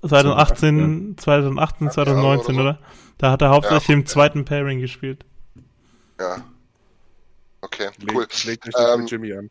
2018, 0.00 1.16
2018, 1.18 1.90
2019, 1.90 2.54
oder 2.54 2.54
so. 2.54 2.60
oder? 2.60 2.78
Da 3.18 3.30
hat 3.30 3.42
er 3.42 3.50
hauptsächlich 3.50 3.88
Ja. 3.88 3.94
im 3.94 4.06
zweiten 4.06 4.44
Pairing 4.44 4.80
gespielt. 4.80 5.24
Ja. 6.18 6.38
Okay, 7.60 7.88
Leg, 8.00 8.14
cool. 8.14 8.26
leg 8.46 8.60
dich 8.62 8.74
Ähm, 8.78 9.00
mit 9.00 9.10
Jimmy 9.10 9.32
an. 9.34 9.50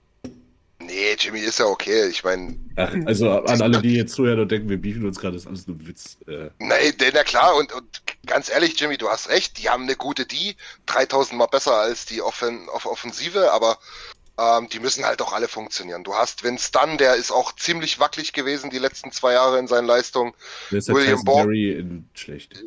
Nee, 0.85 1.15
Jimmy 1.17 1.39
ist 1.39 1.59
ja 1.59 1.65
okay. 1.65 2.07
Ich 2.07 2.23
meine, 2.23 2.57
also 3.05 3.31
an 3.31 3.61
alle, 3.61 3.81
die 3.81 3.95
jetzt 3.95 4.13
zuhören 4.13 4.39
und 4.39 4.51
denken, 4.51 4.69
wir 4.69 4.81
beefen 4.81 5.05
uns 5.05 5.19
gerade, 5.19 5.37
ist 5.37 5.47
alles 5.47 5.67
nur 5.67 5.77
ein 5.77 5.87
Witz. 5.87 6.17
Äh, 6.27 6.49
nein, 6.59 6.93
na 7.13 7.23
klar, 7.23 7.55
und, 7.55 7.71
und 7.73 8.01
ganz 8.25 8.49
ehrlich, 8.49 8.79
Jimmy, 8.79 8.97
du 8.97 9.09
hast 9.09 9.29
recht, 9.29 9.57
die 9.57 9.69
haben 9.69 9.83
eine 9.83 9.95
gute 9.95 10.25
D, 10.25 10.55
3000 10.87 11.37
mal 11.37 11.45
besser 11.47 11.75
als 11.75 12.05
die 12.05 12.21
Offen 12.21 12.67
Off 12.69 12.85
Offensive, 12.85 13.51
aber 13.51 13.77
ähm, 14.39 14.67
die 14.69 14.79
müssen 14.79 15.05
halt 15.05 15.21
auch 15.21 15.31
alle 15.31 15.47
funktionieren. 15.47 16.03
Du 16.03 16.15
hast 16.15 16.43
Vince 16.43 16.71
Dunn, 16.71 16.97
der 16.97 17.15
ist 17.15 17.31
auch 17.31 17.55
ziemlich 17.55 17.99
wackelig 17.99 18.33
gewesen 18.33 18.69
die 18.69 18.79
letzten 18.79 19.11
zwei 19.11 19.33
Jahre 19.33 19.59
in 19.59 19.67
seinen 19.67 19.85
Leistungen. 19.85 20.33
William 20.69 21.23
Borg- 21.23 21.49
in 21.53 22.09
schlecht? 22.13 22.59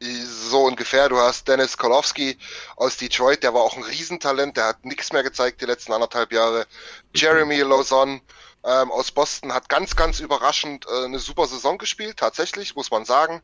So 0.00 0.64
ungefähr. 0.64 1.08
Du 1.08 1.18
hast 1.18 1.46
Dennis 1.46 1.76
Kolowski 1.76 2.36
aus 2.76 2.96
Detroit, 2.96 3.42
der 3.42 3.54
war 3.54 3.62
auch 3.62 3.76
ein 3.76 3.84
Riesentalent, 3.84 4.56
der 4.56 4.66
hat 4.66 4.84
nichts 4.84 5.12
mehr 5.12 5.22
gezeigt 5.22 5.60
die 5.60 5.66
letzten 5.66 5.92
anderthalb 5.92 6.32
Jahre. 6.32 6.66
Jeremy 7.14 7.60
Lozon 7.60 8.20
ähm, 8.64 8.90
aus 8.90 9.12
Boston 9.12 9.52
hat 9.52 9.68
ganz, 9.68 9.94
ganz 9.94 10.20
überraschend 10.20 10.86
äh, 10.88 11.04
eine 11.04 11.18
super 11.18 11.46
Saison 11.46 11.78
gespielt, 11.78 12.16
tatsächlich, 12.16 12.74
muss 12.74 12.90
man 12.90 13.04
sagen. 13.04 13.40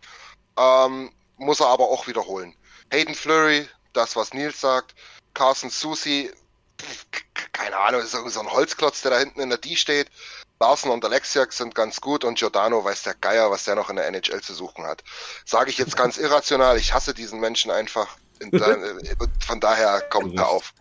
Ähm, 0.59 1.13
muss 1.37 1.61
er 1.61 1.69
aber 1.69 1.85
auch 1.85 2.07
wiederholen. 2.07 2.55
Hayden 2.93 3.15
Fleury, 3.15 3.69
das, 3.93 4.17
was 4.17 4.35
Nils 4.35 4.61
sagt. 4.61 4.95
Carson 5.35 5.71
Susi, 5.71 6.31
keine 7.53 7.77
Ahnung, 7.77 8.01
ist 8.01 8.13
so 8.13 8.41
ein 8.41 8.51
Holzklotz, 8.51 9.03
der 9.03 9.13
da 9.13 9.19
hinten 9.19 9.41
in 9.41 9.49
der 9.49 9.59
D 9.59 9.77
steht. 9.77 10.09
Larsen 10.61 10.91
und 10.91 11.05
Alexiak 11.05 11.53
sind 11.53 11.75
ganz 11.75 12.01
gut 12.01 12.23
und 12.25 12.39
Giordano 12.39 12.85
weiß 12.85 13.03
der 13.05 13.15
Geier, 13.15 13.51
was 13.51 13.65
der 13.65 13.77
noch 13.77 13.89
in 13.89 13.97
der 13.97 14.07
NHL 14.07 14.43
zu 14.43 14.53
suchen 14.53 14.85
hat. 14.85 15.03
Sage 15.47 15.71
ich 15.71 15.79
jetzt 15.79 15.97
ganz 15.97 16.19
irrational, 16.19 16.77
ich 16.77 16.93
hasse 16.93 17.15
diesen 17.15 17.41
Menschen 17.41 17.71
einfach. 17.71 18.17
Von 19.47 19.61
daher 19.61 20.01
kommt 20.03 20.37
er 20.37 20.49
auf. 20.49 20.73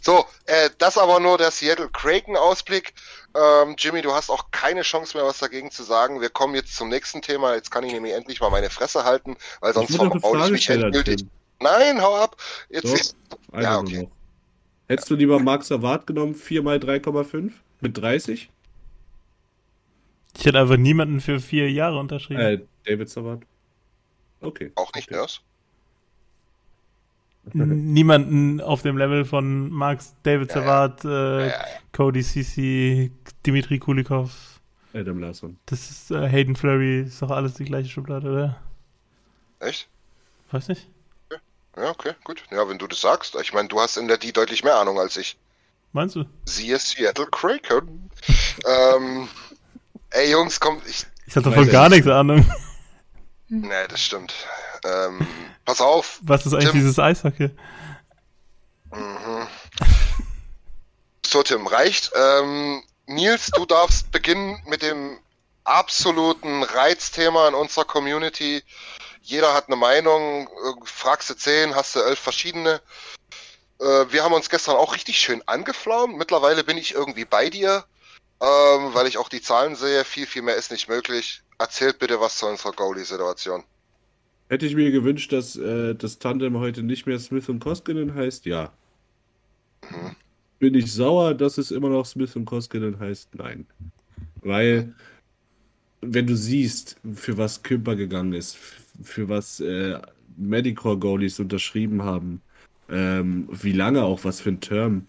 So, 0.00 0.26
äh, 0.46 0.70
das 0.78 0.98
aber 0.98 1.20
nur 1.20 1.38
der 1.38 1.50
Seattle 1.50 1.88
Kraken-Ausblick. 1.90 2.94
Ähm, 3.34 3.74
Jimmy, 3.78 4.02
du 4.02 4.12
hast 4.12 4.30
auch 4.30 4.50
keine 4.50 4.82
Chance 4.82 5.16
mehr, 5.16 5.26
was 5.26 5.38
dagegen 5.38 5.70
zu 5.70 5.82
sagen. 5.82 6.20
Wir 6.20 6.30
kommen 6.30 6.54
jetzt 6.54 6.76
zum 6.76 6.88
nächsten 6.88 7.20
Thema. 7.22 7.54
Jetzt 7.54 7.70
kann 7.70 7.84
ich 7.84 7.92
nämlich 7.92 8.12
endlich 8.12 8.40
mal 8.40 8.50
meine 8.50 8.70
Fresse 8.70 9.04
halten, 9.04 9.36
weil 9.60 9.74
sonst 9.74 9.96
verbaue 9.96 10.44
ich 10.44 10.50
mich 10.50 10.68
endgültig. 10.68 11.24
Nein, 11.60 12.02
hau 12.02 12.16
ab. 12.16 12.36
Jetzt 12.68 13.14
Doch, 13.30 13.60
Ja, 13.60 13.78
okay. 13.78 14.02
noch. 14.02 14.10
Hättest 14.86 15.10
du 15.10 15.14
lieber 15.14 15.38
Max 15.38 15.68
Savard 15.68 16.06
genommen, 16.06 16.34
4 16.34 16.62
mal 16.62 16.78
3,5 16.78 17.52
mit 17.80 17.96
30? 17.96 18.50
Ich 20.36 20.44
hätte 20.44 20.58
einfach 20.60 20.76
niemanden 20.76 21.20
für 21.20 21.40
vier 21.40 21.70
Jahre 21.70 21.98
unterschrieben. 21.98 22.40
Äh, 22.40 22.60
David 22.84 23.08
Savard? 23.08 23.42
Okay. 24.40 24.72
auch 24.74 24.92
nicht 24.94 25.10
Nurse. 25.10 25.40
Niemanden 27.54 28.60
auf 28.60 28.82
dem 28.82 28.96
Level 28.98 29.24
von 29.24 29.70
Max, 29.70 30.14
David 30.22 30.50
Ja, 30.50 30.56
ja. 30.56 30.62
Savard, 30.62 31.04
äh, 31.04 31.08
Ja, 31.08 31.46
ja, 31.46 31.64
Cody 31.92 32.22
Cici, 32.22 33.12
Dimitri 33.46 33.78
Kulikov. 33.78 34.60
Adam 34.92 35.18
Larson. 35.18 35.58
Das 35.66 35.90
ist 35.90 36.10
äh, 36.10 36.28
Hayden 36.28 36.56
Flurry, 36.56 37.02
ist 37.02 37.20
doch 37.20 37.30
alles 37.30 37.54
die 37.54 37.64
gleiche 37.64 37.90
Schublade, 37.90 38.30
oder? 38.30 38.60
Echt? 39.60 39.88
Weiß 40.50 40.68
nicht. 40.68 40.88
Ja, 41.76 41.90
okay, 41.90 42.14
gut. 42.24 42.42
Ja, 42.50 42.68
wenn 42.68 42.78
du 42.78 42.86
das 42.86 43.00
sagst. 43.00 43.34
Ich 43.36 43.52
meine, 43.52 43.68
du 43.68 43.80
hast 43.80 43.96
in 43.96 44.06
der 44.08 44.18
D 44.18 44.32
deutlich 44.32 44.62
mehr 44.62 44.76
Ahnung 44.76 44.98
als 44.98 45.16
ich. 45.16 45.36
Meinst 45.92 46.14
du? 46.16 46.24
Siehe 46.44 46.78
Seattle 46.78 47.26
Kraken. 47.26 48.10
ähm, 48.66 49.28
ey, 50.10 50.30
Jungs, 50.30 50.60
komm, 50.60 50.80
ich. 50.86 51.06
Ich 51.26 51.36
hatte 51.36 51.46
Weiß 51.50 51.54
von 51.54 51.64
ich 51.66 51.72
gar 51.72 51.88
nicht. 51.88 52.04
nichts 52.04 52.10
Ahnung. 52.10 52.46
Nee, 53.48 53.86
das 53.88 54.00
stimmt. 54.00 54.32
Ähm, 54.84 55.24
pass 55.66 55.80
auf. 55.80 56.18
Was 56.22 56.46
ist 56.46 56.54
eigentlich 56.54 56.70
Tim. 56.70 56.80
dieses 56.80 56.98
Eishockey? 56.98 57.50
Mhm. 58.90 59.46
So, 61.24 61.42
Tim, 61.42 61.66
reicht. 61.66 62.10
Ähm, 62.16 62.82
Nils, 63.06 63.50
du 63.54 63.66
darfst 63.66 64.10
beginnen 64.10 64.60
mit 64.66 64.82
dem 64.82 65.18
absoluten 65.64 66.62
Reizthema 66.62 67.46
in 67.48 67.54
unserer 67.54 67.84
Community. 67.84 68.62
Jeder 69.24 69.54
hat 69.54 69.68
eine 69.68 69.76
Meinung. 69.76 70.46
Äh, 70.46 70.84
Fragst 70.84 71.30
du 71.30 71.34
zehn, 71.34 71.74
hast 71.74 71.96
du 71.96 72.00
elf 72.00 72.18
verschiedene. 72.18 72.80
Äh, 73.80 73.84
wir 74.10 74.22
haben 74.22 74.34
uns 74.34 74.50
gestern 74.50 74.76
auch 74.76 74.94
richtig 74.94 75.18
schön 75.18 75.42
angeflaumt. 75.46 76.16
Mittlerweile 76.18 76.62
bin 76.62 76.76
ich 76.76 76.94
irgendwie 76.94 77.24
bei 77.24 77.48
dir, 77.48 77.84
ähm, 78.40 78.92
weil 78.92 79.06
ich 79.06 79.16
auch 79.16 79.30
die 79.30 79.40
Zahlen 79.40 79.76
sehe. 79.76 80.04
Viel, 80.04 80.26
viel 80.26 80.42
mehr 80.42 80.56
ist 80.56 80.70
nicht 80.70 80.88
möglich. 80.88 81.42
Erzählt 81.58 81.98
bitte 81.98 82.20
was 82.20 82.36
zu 82.36 82.46
unserer 82.46 82.72
Goalie-Situation. 82.72 83.64
Hätte 84.50 84.66
ich 84.66 84.74
mir 84.74 84.90
gewünscht, 84.90 85.32
dass 85.32 85.56
äh, 85.56 85.94
das 85.94 86.18
Tandem 86.18 86.58
heute 86.58 86.82
nicht 86.82 87.06
mehr 87.06 87.18
Smith 87.18 87.48
und 87.48 87.60
Koskinen 87.60 88.14
heißt? 88.14 88.44
Ja. 88.44 88.74
Mhm. 89.88 90.16
Bin 90.58 90.74
ich 90.74 90.92
sauer, 90.92 91.32
dass 91.32 91.56
es 91.56 91.70
immer 91.70 91.88
noch 91.88 92.04
Smith 92.04 92.36
und 92.36 92.44
Koskinen 92.44 92.98
heißt? 92.98 93.34
Nein. 93.36 93.66
Weil, 94.42 94.94
wenn 96.02 96.26
du 96.26 96.36
siehst, 96.36 96.96
für 97.14 97.38
was 97.38 97.62
Kümper 97.62 97.96
gegangen 97.96 98.34
ist, 98.34 98.58
für 99.02 99.28
was 99.28 99.60
äh, 99.60 99.98
Medicore-Goalies 100.36 101.40
unterschrieben 101.40 102.02
haben, 102.02 102.40
ähm, 102.88 103.48
wie 103.50 103.72
lange 103.72 104.02
auch, 104.04 104.24
was 104.24 104.40
für 104.40 104.50
ein 104.50 104.60
Term, 104.60 105.06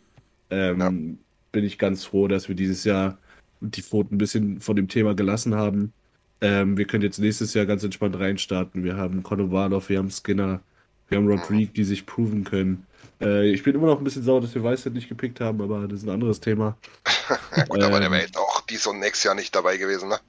ähm, 0.49 1.19
bin 1.51 1.63
ich 1.65 1.77
ganz 1.77 2.05
froh, 2.05 2.27
dass 2.27 2.47
wir 2.47 2.55
dieses 2.55 2.83
Jahr 2.83 3.17
die 3.61 3.81
Pfoten 3.81 4.15
ein 4.15 4.17
bisschen 4.17 4.61
von 4.61 4.75
dem 4.75 4.87
Thema 4.87 5.15
gelassen 5.15 5.55
haben. 5.55 5.93
Ähm, 6.41 6.77
wir 6.77 6.85
können 6.85 7.03
jetzt 7.03 7.19
nächstes 7.19 7.53
Jahr 7.53 7.65
ganz 7.65 7.83
entspannt 7.83 8.17
reinstarten. 8.19 8.83
Wir 8.83 8.97
haben 8.97 9.23
Konovalov, 9.23 9.89
wir 9.89 9.97
haben 9.99 10.11
Skinner, 10.11 10.61
Wir 11.07 11.17
haben 11.17 11.27
Rodrigue, 11.27 11.71
die 11.73 11.83
sich 11.83 12.05
proven 12.05 12.43
können. 12.43 12.85
Äh, 13.21 13.51
ich 13.51 13.63
bin 13.63 13.75
immer 13.75 13.87
noch 13.87 13.99
ein 13.99 14.03
bisschen 14.03 14.23
sauer, 14.23 14.41
dass 14.41 14.55
wir 14.55 14.63
Weisheit 14.63 14.93
nicht 14.93 15.07
gepickt 15.09 15.39
haben, 15.39 15.61
aber 15.61 15.87
das 15.87 15.99
ist 16.01 16.07
ein 16.07 16.13
anderes 16.13 16.39
Thema. 16.39 16.77
ja 17.55 17.65
gut, 17.65 17.83
aber 17.83 17.99
der 17.99 18.07
Ähm. 18.07 18.11
wäre 18.11 18.23
jetzt 18.23 18.37
auch 18.37 18.61
dies 18.61 18.85
und 18.87 18.99
nächstes 18.99 19.23
Jahr 19.23 19.35
nicht 19.35 19.55
dabei 19.55 19.77
gewesen, 19.77 20.09
ne? 20.09 20.19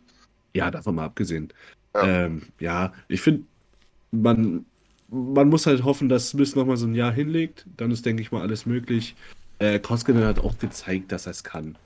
Ja, 0.55 0.71
davon 0.71 0.95
mal 0.95 1.07
abgesehen. 1.07 1.53
Ja. 2.03 2.25
Ähm, 2.27 2.43
ja, 2.61 2.93
ich 3.09 3.21
finde, 3.21 3.45
man, 4.11 4.65
man 5.09 5.49
muss 5.49 5.67
halt 5.67 5.85
hoffen, 5.85 6.09
dass 6.09 6.31
Smith 6.31 6.55
nochmal 6.57 6.77
so 6.77 6.87
ein 6.87 6.95
Jahr 6.95 7.13
hinlegt. 7.13 7.67
Dann 7.77 7.91
ist, 7.91 8.05
denke 8.07 8.23
ich 8.23 8.33
mal, 8.33 8.43
alles 8.43 8.67
möglich. 8.67 9.15
Äh, 9.59 9.79
Koskinen 9.79 10.25
hat 10.25 10.39
auch 10.39 10.59
gezeigt, 10.59 11.13
dass 11.13 11.27
er 11.27 11.33
es 11.33 11.45
kann. 11.45 11.77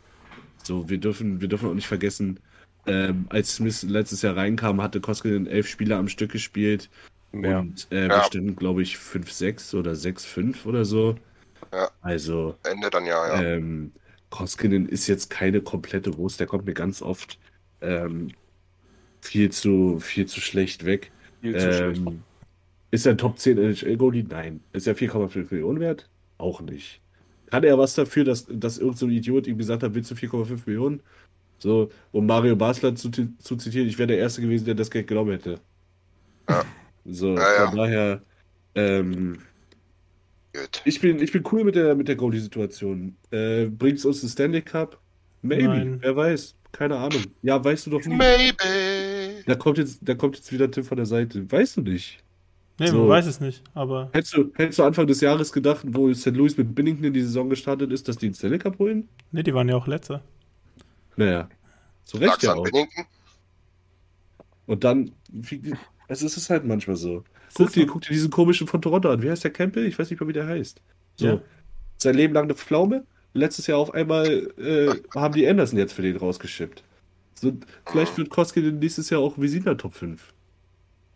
So, 0.63 0.89
wir 0.89 0.99
dürfen, 0.99 1.41
wir 1.41 1.49
dürfen 1.49 1.69
auch 1.69 1.75
nicht 1.75 1.87
vergessen, 1.87 2.41
ähm, 2.87 3.27
als 3.29 3.57
Smith 3.57 3.83
letztes 3.83 4.23
Jahr 4.23 4.37
reinkam, 4.37 4.83
hatte 4.83 5.01
Koskinen 5.01 5.47
elf 5.47 5.69
Spiele 5.69 5.97
am 5.97 6.09
Stück 6.09 6.33
gespielt. 6.33 6.89
Ja. 7.33 7.61
Und 7.61 7.87
äh, 7.91 8.09
Ja. 8.09 8.17
wir 8.17 8.23
standen, 8.25 8.57
glaube 8.57 8.83
ich, 8.83 8.97
5-6 8.97 9.75
oder 9.77 9.93
6-5 9.93 10.67
oder 10.67 10.85
so. 10.85 11.17
Ja. 11.73 11.91
Also, 12.01 12.57
Ende 12.65 12.91
dann 12.91 13.07
ja, 13.07 13.35
ja. 13.37 13.43
ähm, 13.43 13.93
Koskinen 14.31 14.89
ist 14.89 15.07
jetzt 15.07 15.31
keine 15.31 15.61
komplette 15.61 16.17
Wurst, 16.17 16.41
der 16.41 16.47
kommt 16.47 16.67
mir 16.67 16.75
ganz 16.75 17.03
oft 17.03 17.39
ähm, 17.81 18.29
viel 19.21 19.51
zu, 19.51 19.99
viel 20.01 20.27
zu 20.27 20.41
schlecht 20.41 20.85
weg. 20.85 21.11
Viel 21.41 21.57
zu 21.59 21.73
schlecht. 21.73 22.03
Ähm, 22.07 22.23
ist 22.91 23.07
er 23.07 23.13
ein 23.13 23.19
Top 23.19 23.39
10 23.39 23.59
NHL-Goalie? 23.59 24.25
Nein. 24.29 24.61
Ist 24.73 24.87
er 24.87 24.97
4,5 24.97 25.47
Millionen 25.51 25.81
wert? 25.81 26.09
Auch 26.39 26.61
nicht. 26.61 27.01
Kann 27.51 27.65
er 27.65 27.79
was 27.79 27.95
dafür, 27.95 28.25
dass, 28.25 28.47
dass 28.49 28.79
irgendein 28.79 28.99
so 28.99 29.07
ein 29.07 29.13
Idiot 29.13 29.47
ihm 29.47 29.59
gesagt 29.59 29.83
hat, 29.83 29.95
willst 29.95 30.11
du 30.11 30.15
4,5 30.15 30.61
Millionen? 30.67 31.01
So, 31.59 31.91
um 32.13 32.27
Mario 32.27 32.57
Basler 32.57 32.95
zu, 32.95 33.11
zu 33.11 33.57
zitieren, 33.57 33.87
ich 33.89 33.99
wäre 33.99 34.07
der 34.09 34.19
Erste 34.19 34.41
gewesen, 34.41 34.65
der 34.65 34.75
das 34.75 34.91
Geld 34.91 35.07
genommen 35.07 35.33
hätte. 35.33 35.61
Ja. 36.49 36.65
So, 37.05 37.37
Ja, 37.37 37.55
ja. 37.55 37.69
von 37.69 37.77
daher, 37.79 38.23
ähm, 38.75 39.39
ich 40.85 41.01
bin, 41.01 41.21
ich 41.21 41.33
bin 41.33 41.45
cool 41.53 41.65
mit 41.65 41.75
der, 41.75 41.95
mit 41.95 42.09
der 42.09 42.17
Goalie-Situation. 42.17 43.17
Äh, 43.31 43.67
Bringt 43.67 43.99
es 43.99 44.05
uns 44.05 44.23
einen 44.23 44.31
Stanley 44.31 44.63
Cup? 44.63 44.99
Maybe, 45.43 45.65
Nein. 45.69 45.99
wer 46.01 46.17
weiß. 46.17 46.55
Keine 46.73 46.97
Ahnung. 46.97 47.25
Ja, 47.43 47.63
weißt 47.63 47.87
du 47.87 47.91
doch 47.91 48.05
nie. 48.05 48.17
Maybe. 48.17 48.57
Da 49.47 49.55
kommt 49.55 49.79
jetzt, 49.79 50.01
da 50.03 50.15
kommt 50.15 50.37
jetzt 50.37 50.53
wieder 50.53 50.71
Tim 50.71 50.85
von 50.85 50.97
der 50.97 51.07
Seite. 51.07 51.51
Weißt 51.51 51.77
du 51.77 51.83
nicht. 51.83 52.23
Nee, 52.79 52.87
So. 52.87 52.99
man 53.01 53.09
weiß 53.09 53.27
es 53.27 53.41
nicht, 53.41 53.63
aber 53.75 54.09
Hättest 54.13 54.35
du, 54.37 54.51
hättest 54.55 54.79
du 54.79 54.85
Anfang 54.85 55.07
des 55.07 55.21
Jahres 55.21 55.53
gedacht, 55.53 55.83
wo 55.87 56.13
St. 56.15 56.29
Louis 56.29 56.57
mit 56.57 56.75
Binnington 56.75 57.05
in 57.05 57.13
die 57.13 57.21
Saison 57.23 57.51
gestartet 57.51 57.93
ist, 57.93 58.09
dass 58.09 58.17
die 58.17 58.29
den 58.29 58.35
Stanley 58.35 58.59
Cup 58.59 58.79
holen? 58.79 59.07
nee, 59.33 59.43
die 59.43 59.53
waren 59.53 59.69
ja 59.69 59.77
auch 59.77 59.87
letzter. 59.87 60.23
Naja. 61.17 61.49
Zu 62.05 62.17
Recht 62.17 62.31
Lag's 62.31 62.43
ja 62.43 62.55
auch. 62.55 62.65
Binnington? 62.65 63.05
Und 64.67 64.85
dann, 64.85 65.13
also 66.09 66.27
es 66.27 66.37
ist 66.37 66.49
halt 66.49 66.65
manchmal 66.65 66.97
so. 66.97 67.25
Guck 67.55 67.73
dir, 67.73 67.87
so. 67.87 67.93
guck 67.93 68.03
dir 68.03 68.11
diesen 68.13 68.31
komischen 68.31 68.67
von 68.67 68.81
Toronto 68.81 69.11
an. 69.11 69.23
Wie 69.23 69.29
heißt 69.31 69.45
der 69.45 69.51
Campbell? 69.51 69.85
Ich 69.87 69.99
weiß 69.99 70.09
nicht 70.11 70.21
mal, 70.21 70.29
wie 70.29 70.33
der 70.33 70.47
heißt. 70.47 70.81
So. 71.17 71.27
Ja. 71.27 71.41
Sein 71.99 72.15
Leben 72.15 72.33
lang 72.35 72.45
eine 72.45 72.55
Pflaume. 72.55 73.05
Letztes 73.35 73.67
Jahr 73.67 73.79
auf 73.79 73.93
einmal 73.93 74.27
äh, 74.59 74.89
haben 75.15 75.35
die 75.35 75.47
Anderson 75.47 75.79
jetzt 75.79 75.93
für 75.93 76.03
den 76.03 76.17
rausgeschippt. 76.17 76.83
So, 77.41 77.55
vielleicht 77.87 78.19
wird 78.19 78.29
Koskinen 78.29 78.79
nächstes 78.81 79.09
Jahr 79.09 79.23
auch 79.23 79.39
Visita 79.39 79.75
Top 79.75 79.95
5. 79.95 80.35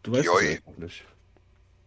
Du 0.04 0.12
weißt 0.12 0.24
Joi. 0.24 0.58
es 0.66 0.78
nicht. 0.78 1.04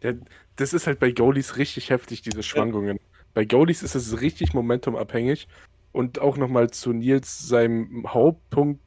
Ja, 0.03 0.13
das 0.57 0.73
ist 0.73 0.85
halt 0.85 0.99
bei 0.99 1.09
Goalies 1.09 1.57
richtig 1.57 1.89
heftig, 1.89 2.21
diese 2.21 2.43
Schwankungen. 2.43 2.99
Bei 3.33 3.45
Goalies 3.45 3.81
ist 3.81 3.95
es 3.95 4.21
richtig 4.21 4.53
momentumabhängig 4.53 5.47
und 5.91 6.19
auch 6.19 6.37
nochmal 6.37 6.69
zu 6.69 6.93
Nils 6.93 7.47
seinem 7.47 8.05
Hauptpunkt 8.13 8.79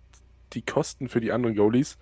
die 0.52 0.62
Kosten 0.62 1.08
für 1.08 1.20
die 1.20 1.32
anderen 1.32 1.56
Goalies. 1.56 1.98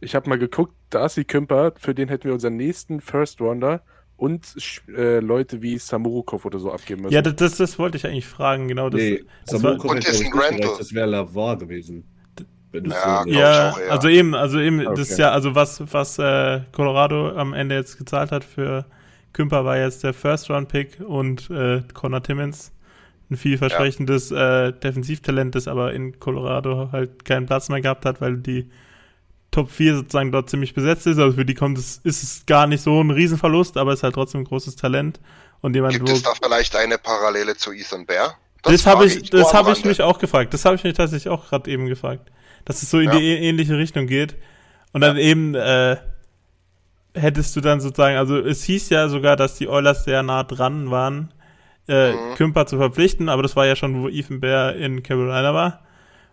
Ich 0.00 0.16
habe 0.16 0.28
mal 0.28 0.38
geguckt, 0.38 0.74
Darcy 0.90 1.24
Kümper, 1.24 1.74
für 1.78 1.94
den 1.94 2.08
hätten 2.08 2.24
wir 2.24 2.32
unseren 2.32 2.56
nächsten 2.56 3.00
First 3.00 3.40
Rounder 3.40 3.84
und 4.16 4.56
äh, 4.88 5.20
Leute 5.20 5.62
wie 5.62 5.78
Samurukov 5.78 6.44
oder 6.44 6.58
so 6.58 6.72
abgeben 6.72 7.02
müssen. 7.02 7.14
Ja, 7.14 7.22
das, 7.22 7.36
das, 7.36 7.56
das 7.58 7.78
wollte 7.78 7.96
ich 7.96 8.06
eigentlich 8.06 8.26
fragen, 8.26 8.66
genau. 8.66 8.90
Das, 8.90 9.00
Nee, 9.00 9.24
das 9.46 9.62
war, 9.62 9.84
Und 9.84 10.04
ist 10.04 10.20
ein 10.20 10.60
das 10.60 10.92
wäre 10.92 11.06
Lavar 11.06 11.56
gewesen. 11.58 12.04
Wenn 12.72 12.84
du 12.84 12.90
Ja, 12.90 13.22
so 13.24 13.30
ja, 13.30 13.50
ich 13.50 13.60
auch 13.60 13.78
eher. 13.78 13.92
also 13.92 14.08
eben, 14.08 14.34
also 14.34 14.58
eben, 14.60 14.84
das 14.94 15.10
ist 15.10 15.12
Okay. 15.12 15.22
ja, 15.22 15.30
also 15.32 15.54
was, 15.54 15.82
was 15.92 16.18
äh, 16.18 16.60
Colorado 16.72 17.30
am 17.36 17.54
Ende 17.54 17.74
jetzt 17.76 17.98
gezahlt 17.98 18.32
hat 18.32 18.44
für 18.44 18.86
Kümper 19.32 19.64
war 19.64 19.76
jetzt 19.78 20.04
der 20.04 20.14
First-Round-Pick 20.14 21.00
und 21.06 21.50
äh, 21.50 21.82
Connor 21.94 22.22
Timmins, 22.22 22.72
ein 23.30 23.36
vielversprechendes 23.36 24.30
äh, 24.30 24.72
Defensivtalent, 24.72 25.54
das 25.54 25.68
aber 25.68 25.92
in 25.92 26.18
Colorado 26.18 26.90
halt 26.92 27.24
keinen 27.24 27.46
Platz 27.46 27.68
mehr 27.68 27.80
gehabt 27.80 28.04
hat, 28.04 28.20
weil 28.20 28.38
die 28.38 28.70
Top 29.50 29.70
4 29.70 29.96
sozusagen 29.96 30.32
dort 30.32 30.50
ziemlich 30.50 30.74
besetzt 30.74 31.06
ist. 31.06 31.18
Also 31.18 31.36
für 31.36 31.44
die 31.44 31.54
kommt 31.54 31.78
es, 31.78 31.98
ist 32.04 32.22
es 32.22 32.46
gar 32.46 32.66
nicht 32.66 32.82
so 32.82 33.00
ein 33.00 33.10
Riesenverlust, 33.10 33.76
aber 33.76 33.92
es 33.92 34.00
ist 34.00 34.02
halt 34.02 34.14
trotzdem 34.14 34.42
ein 34.42 34.44
großes 34.44 34.76
Talent. 34.76 35.20
Und 35.60 35.74
jemand, 35.74 35.94
Gibt 35.94 36.08
wo, 36.08 36.12
es 36.12 36.22
da 36.22 36.32
vielleicht 36.40 36.76
eine 36.76 36.98
Parallele 36.98 37.56
zu 37.56 37.72
Ethan 37.72 38.06
Bear? 38.06 38.36
das 38.62 38.86
habe 38.86 39.08
frage 39.08 39.20
ich, 39.20 39.32
nur 39.32 39.42
das 39.42 39.50
am 39.50 39.58
habe 39.58 39.72
ich 39.72 39.84
mich 39.84 40.02
auch 40.02 40.18
gefragt. 40.18 40.52
Das 40.54 40.64
habe 40.64 40.76
ich 40.76 40.84
mich 40.84 40.94
tatsächlich 40.94 41.28
auch 41.28 41.48
gerade 41.48 41.70
eben 41.70 41.86
gefragt. 41.86 42.30
Dass 42.68 42.82
es 42.82 42.90
so 42.90 42.98
in 43.00 43.06
Ja. 43.10 43.18
die 43.18 43.26
ähnliche 43.34 43.76
Richtung 43.76 44.06
geht. 44.06 44.36
Und 44.92 45.00
dann 45.00 45.16
eben 45.16 45.54
äh, 45.54 45.96
hättest 47.14 47.56
du 47.56 47.60
dann 47.60 47.80
sozusagen, 47.80 48.16
also 48.16 48.38
es 48.38 48.62
hieß 48.62 48.90
ja 48.90 49.08
sogar, 49.08 49.36
dass 49.36 49.56
die 49.56 49.68
Oilers 49.68 50.04
sehr 50.04 50.22
nah 50.22 50.44
dran 50.44 50.90
waren, 50.90 51.32
äh, 51.88 52.12
Mhm. 52.12 52.34
Kümper 52.36 52.66
zu 52.66 52.76
verpflichten, 52.76 53.28
aber 53.28 53.42
das 53.42 53.56
war 53.56 53.66
ja 53.66 53.74
schon, 53.74 54.02
wo 54.02 54.08
Ethan 54.08 54.40
Bear 54.40 54.74
in 54.76 55.02
Carolina 55.02 55.52
war. 55.54 55.82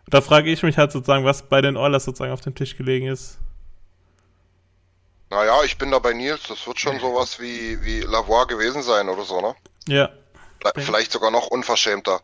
Da 0.07 0.21
frage 0.21 0.51
ich 0.51 0.61
mich 0.61 0.77
halt 0.77 0.91
sozusagen, 0.91 1.25
was 1.25 1.43
bei 1.49 1.61
den 1.61 1.77
Oilers 1.77 2.03
sozusagen 2.05 2.31
auf 2.33 2.41
dem 2.41 2.53
Tisch 2.53 2.77
gelegen 2.77 3.07
ist. 3.07 3.39
Naja, 5.29 5.63
ich 5.63 5.77
bin 5.77 5.91
da 5.91 5.99
bei 5.99 6.13
Nils. 6.13 6.43
Das 6.47 6.65
wird 6.67 6.79
schon 6.79 6.99
sowas 6.99 7.39
wie, 7.39 7.81
wie 7.83 8.01
Lavoie 8.01 8.45
gewesen 8.45 8.83
sein 8.83 9.09
oder 9.09 9.23
so, 9.23 9.41
ne? 9.41 9.55
Ja. 9.87 10.09
Vielleicht- 10.59 10.85
Vielleicht 10.87 11.11
sogar 11.11 11.31
noch 11.31 11.47
unverschämter. 11.47 12.21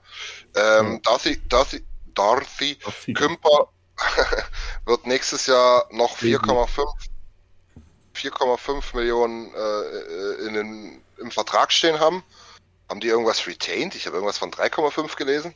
Ähm, 0.55 1.01
Darcy, 1.03 1.41
Darcy, 1.49 1.83
Darcy 2.13 2.77
Darcy. 2.83 3.13
Kümper 3.13 3.69
wird 4.85 5.07
nächstes 5.07 5.47
Jahr 5.47 5.87
noch 5.91 6.17
4,5 6.17 6.83
4,5 8.15 8.95
Millionen 8.95 9.51
äh, 9.53 10.47
in 10.47 10.53
den, 10.53 11.01
im 11.17 11.31
Vertrag 11.31 11.71
stehen 11.71 11.99
haben. 11.99 12.23
Haben 12.89 12.99
die 12.99 13.07
irgendwas 13.07 13.47
retained? 13.47 13.95
Ich 13.95 14.05
habe 14.05 14.17
irgendwas 14.17 14.37
von 14.37 14.51
3,5 14.51 15.15
gelesen. 15.15 15.55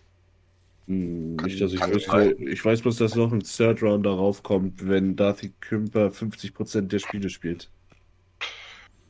Hm, 0.88 1.36
nicht, 1.38 1.60
dass 1.60 1.74
ich 1.74 1.82
wüsste. 1.82 2.36
Ich 2.39 2.64
weiß 2.64 2.82
bloß, 2.82 2.98
dass 2.98 3.16
noch 3.16 3.32
ein 3.32 3.43
Third 3.43 3.82
Round 3.82 4.06
darauf 4.06 4.43
kommt, 4.43 4.88
wenn 4.88 5.16
Darcy 5.16 5.54
Kümper 5.60 6.08
50% 6.08 6.88
der 6.88 7.00
Spiele 7.00 7.30
spielt. 7.30 7.70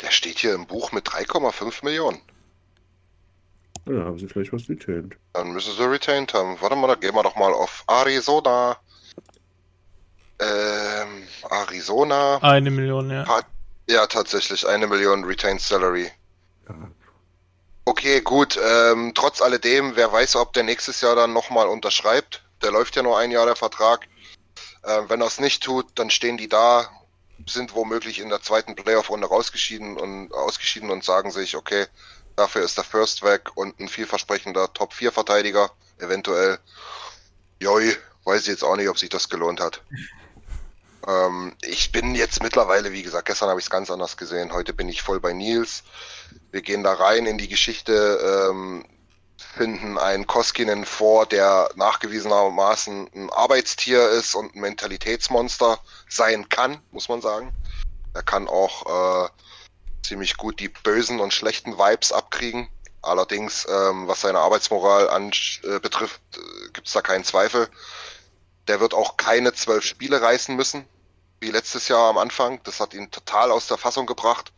Der 0.02 0.12
steht 0.12 0.40
hier 0.40 0.56
im 0.56 0.66
Buch 0.66 0.92
mit 0.92 1.08
3,5 1.08 1.86
Millionen. 1.86 2.20
Ja, 3.88 4.06
haben 4.06 4.18
sie 4.18 4.28
vielleicht 4.28 4.52
was 4.52 4.68
retained. 4.68 5.16
Dann 5.34 5.54
müssen 5.54 5.76
sie 5.76 5.90
retained 5.90 6.34
haben. 6.34 6.58
Warte 6.60 6.76
mal, 6.76 6.88
da 6.88 6.96
gehen 6.96 7.14
wir 7.14 7.24
doch 7.24 7.36
mal 7.36 7.54
auf 7.54 7.84
Arizona. 7.88 8.78
Ähm, 10.40 11.28
Arizona. 11.50 12.38
Eine 12.42 12.72
Million, 12.72 13.10
ja. 13.10 13.26
Hat, 13.28 13.46
ja, 13.88 14.06
tatsächlich, 14.08 14.68
eine 14.68 14.88
Million 14.88 15.24
Retained 15.24 15.62
Salary. 15.62 16.12
Okay, 17.86 18.22
gut. 18.22 18.60
Ähm, 18.62 19.14
trotz 19.14 19.42
alledem, 19.42 19.96
wer 19.96 20.12
weiß, 20.12 20.36
ob 20.38 20.54
der 20.54 20.64
nächstes 20.64 21.02
Jahr 21.02 21.16
dann 21.16 21.34
nochmal 21.34 21.68
unterschreibt. 21.68 22.44
Der 22.64 22.72
läuft 22.72 22.96
ja 22.96 23.04
nur 23.04 23.18
ein 23.18 23.32
Jahr 23.32 23.46
der 23.46 23.56
Vertrag. 23.56 24.08
Ähm, 24.84 25.06
wenn 25.08 25.22
er 25.22 25.28
es 25.28 25.40
nicht 25.40 25.64
tut, 25.64 25.88
dann 25.96 26.10
stehen 26.10 26.38
die 26.38 26.50
da, 26.50 26.90
sind 27.46 27.76
womöglich 27.76 28.20
in 28.20 28.30
der 28.30 28.42
zweiten 28.42 28.76
Playoff-Runde 28.76 29.28
rausgeschieden 29.28 29.98
und 29.98 30.34
ausgeschieden 30.34 30.90
und 30.90 31.04
sagen 31.04 31.32
sich, 31.32 31.56
okay, 31.56 31.86
dafür 32.36 32.64
ist 32.64 32.78
der 32.78 32.84
First 32.84 33.24
weg 33.24 33.52
und 33.56 33.80
ein 33.80 33.88
vielversprechender 33.88 34.74
Top-4-Verteidiger, 34.74 35.70
eventuell. 36.00 36.60
Joi, 37.60 37.96
weiß 38.26 38.42
ich 38.42 38.48
jetzt 38.48 38.64
auch 38.64 38.76
nicht, 38.76 38.90
ob 38.90 38.98
sich 38.98 39.10
das 39.10 39.30
gelohnt 39.30 39.60
hat. 39.60 39.82
Ähm, 41.08 41.56
ich 41.62 41.92
bin 41.92 42.16
jetzt 42.16 42.42
mittlerweile, 42.42 42.92
wie 42.92 43.04
gesagt, 43.04 43.28
gestern 43.28 43.50
habe 43.50 43.60
ich 43.60 43.66
es 43.66 43.70
ganz 43.70 43.90
anders 43.92 44.18
gesehen. 44.18 44.54
Heute 44.54 44.74
bin 44.74 44.90
ich 44.90 45.02
voll 45.02 45.20
bei 45.20 45.34
Nils. 45.34 45.84
Wir 46.52 46.62
gehen 46.62 46.84
da 46.84 46.94
rein 46.94 47.26
in 47.26 47.38
die 47.38 47.48
Geschichte, 47.48 48.50
ähm, 48.52 48.86
finden 49.38 49.98
einen 49.98 50.28
Koskinen 50.28 50.86
vor, 50.86 51.26
der 51.26 51.70
nachgewiesenermaßen 51.76 53.10
ein 53.14 53.30
Arbeitstier 53.30 54.10
ist 54.10 54.36
und 54.36 54.56
ein 54.56 54.62
Mentalitätsmonster 54.62 55.80
sein 56.10 56.50
kann, 56.50 56.82
muss 56.92 57.10
man 57.10 57.22
sagen. 57.22 57.54
Er 58.14 58.24
kann 58.24 58.48
auch 58.48 59.26
äh, 59.26 59.30
ziemlich 60.04 60.38
gut 60.38 60.60
die 60.60 60.70
bösen 60.70 61.20
und 61.20 61.34
schlechten 61.34 61.78
Vibes 61.78 62.12
abkriegen. 62.12 62.70
Allerdings, 63.02 63.68
ähm, 63.70 64.08
was 64.08 64.22
seine 64.22 64.40
Arbeitsmoral 64.40 65.10
an, 65.10 65.32
äh, 65.64 65.80
betrifft, 65.80 66.22
äh, 66.36 66.70
gibt 66.72 66.88
es 66.88 66.94
da 66.94 67.02
keinen 67.02 67.24
Zweifel. 67.24 67.70
Der 68.68 68.80
wird 68.80 68.94
auch 68.94 69.18
keine 69.18 69.54
zwölf 69.54 69.86
Spiele 69.86 70.22
reißen 70.22 70.56
müssen, 70.56 70.88
wie 71.40 71.52
letztes 71.52 71.88
Jahr 71.88 72.10
am 72.10 72.18
Anfang. 72.18 72.62
Das 72.64 72.80
hat 72.80 72.94
ihn 72.94 73.12
total 73.12 73.52
aus 73.52 73.68
der 73.68 73.78
Fassung 73.78 74.06
gebracht. 74.06 74.52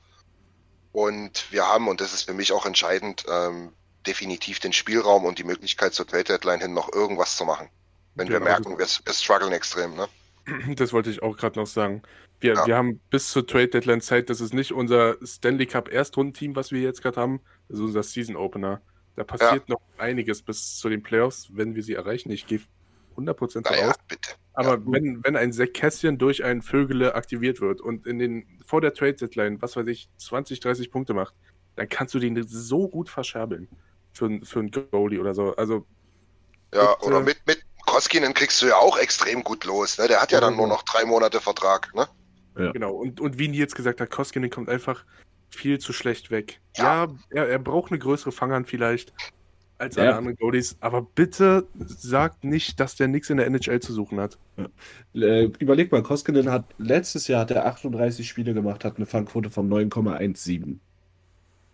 Und 0.91 1.51
wir 1.51 1.67
haben, 1.67 1.88
und 1.88 2.01
das 2.01 2.13
ist 2.13 2.23
für 2.23 2.34
mich 2.34 2.51
auch 2.51 2.65
entscheidend, 2.65 3.25
ähm, 3.30 3.73
definitiv 4.05 4.59
den 4.59 4.73
Spielraum 4.73 5.25
und 5.25 5.38
die 5.38 5.43
Möglichkeit 5.43 5.93
zur 5.93 6.07
Trade 6.07 6.23
Deadline 6.23 6.61
hin 6.61 6.73
noch 6.73 6.91
irgendwas 6.93 7.36
zu 7.38 7.45
machen. 7.45 7.69
Wenn 8.15 8.30
wir 8.30 8.39
Genau. 8.39 8.45
merken, 8.49 8.78
wir, 8.80 8.86
wir 8.88 9.13
strugglen 9.13 9.51
extrem, 9.53 9.95
ne? 9.95 10.07
Das 10.75 10.93
wollte 10.93 11.09
ich 11.09 11.21
auch 11.21 11.36
gerade 11.38 11.59
noch 11.59 11.67
sagen. 11.67 12.01
Wir, 12.39 12.53
Ja. 12.55 12.65
wir 12.65 12.75
haben 12.78 12.99
bis 13.09 13.30
zur 13.32 13.45
Trade 13.45 13.67
Deadline 13.67 14.01
Zeit, 14.01 14.30
das 14.30 14.41
ist 14.41 14.53
nicht 14.53 14.71
unser 14.71 15.17
Stanley 15.25 15.65
Cup 15.67 15.89
Erstrundenteam, 15.89 16.55
was 16.55 16.71
wir 16.71 16.82
jetzt 16.82 17.01
gerade 17.01 17.19
haben, 17.19 17.41
das 17.67 17.78
ist 17.80 17.84
unser 17.84 18.03
Season 18.03 18.36
Opener. 18.36 18.82
Da 19.15 19.23
passiert 19.23 19.67
noch 19.67 19.82
einiges 19.97 20.43
bis 20.43 20.78
zu 20.78 20.89
den 20.89 21.01
Playoffs, 21.03 21.47
wenn 21.51 21.75
wir 21.75 21.84
sie 21.84 21.95
erreichen. 21.95 22.32
Ich 22.32 22.45
gehe 22.45 22.61
100% 23.18 23.61
Naja, 23.70 23.82
voraus. 23.84 23.95
bitte. 24.07 24.32
Aber 24.53 24.76
Ja. 24.76 24.82
wenn, 24.86 25.24
wenn 25.24 25.36
ein 25.36 25.51
Cassian 25.74 26.18
durch 26.18 26.43
einen 26.43 26.61
Vögele 26.61 27.15
aktiviert 27.15 27.59
wird 27.61 27.82
und 27.82 28.07
in 28.07 28.20
den, 28.20 28.59
vor 28.65 28.82
der 28.82 28.93
Trade 28.93 29.13
Deadline, 29.15 29.61
was 29.61 29.76
weiß 29.76 29.88
ich, 29.88 30.09
20, 30.18 30.59
30 30.59 30.91
Punkte 30.91 31.13
macht, 31.13 31.34
dann 31.76 31.89
kannst 31.89 32.13
du 32.13 32.20
den 32.20 32.41
so 32.47 32.88
gut 32.88 33.09
verscherbeln. 33.09 33.68
Für, 34.13 34.39
für 34.43 34.59
einen 34.59 34.72
Goalie 34.72 35.20
oder 35.20 35.36
so. 35.36 35.55
Also, 35.55 35.86
Ja, 36.74 36.91
Und, 36.93 37.07
oder 37.07 37.20
äh, 37.20 37.24
mit, 37.24 37.38
mit 37.45 37.61
Koskinen 37.86 38.34
kriegst 38.34 38.61
du 38.61 38.65
ja 38.68 38.76
auch 38.78 38.97
extrem 38.97 39.43
gut 39.43 39.63
los. 39.63 39.97
Ne? 39.99 40.07
Der 40.07 40.20
hat 40.22 40.32
ja 40.32 40.41
dann 40.41 40.55
nur 40.55 40.68
noch 40.68 40.82
drei 40.84 41.05
Monate 41.05 41.39
Vertrag. 41.39 41.93
Ne? 41.93 42.07
Ja. 42.57 42.72
Genau, 42.72 42.93
und, 42.95 43.20
und 43.22 43.38
wie 43.38 43.47
Nils 43.47 43.76
gesagt 43.76 44.01
hat, 44.01 44.09
Koskinen 44.09 44.49
kommt 44.49 44.70
einfach 44.70 45.05
viel 45.49 45.78
zu 45.80 45.93
schlecht 45.93 46.32
weg. 46.32 46.59
Ja, 46.76 47.07
er, 47.30 47.47
er 47.47 47.59
braucht 47.59 47.91
eine 47.91 47.99
größere 47.99 48.32
Fanghand 48.32 48.68
vielleicht 48.68 49.13
als 49.80 49.97
alle 49.97 50.09
Ja. 50.09 50.17
anderen 50.17 50.38
Goalies, 50.38 50.75
aber 50.80 51.01
bitte 51.01 51.67
sagt 51.75 52.43
nicht, 52.43 52.80
dass 52.80 52.95
der 52.95 53.07
nichts 53.07 53.30
in 53.30 53.38
der 53.38 53.45
NHL 53.47 53.80
zu 53.80 53.93
suchen 53.93 54.19
hat. 54.19 54.38
Äh, 55.13 55.45
überleg 55.59 55.91
mal, 55.91 56.01
Koskinen 56.03 56.51
hat 56.51 56.65
letztes 56.78 57.28
Jahr 57.28 57.41
hat 57.41 57.51
er 57.51 57.65
38 57.65 58.28
Spiele 58.28 58.53
gemacht, 58.53 58.84
hat 58.86 58.97
eine 58.97 59.05
Fangquote 59.05 59.49
von 59.49 59.67
9,17. 59.69 60.80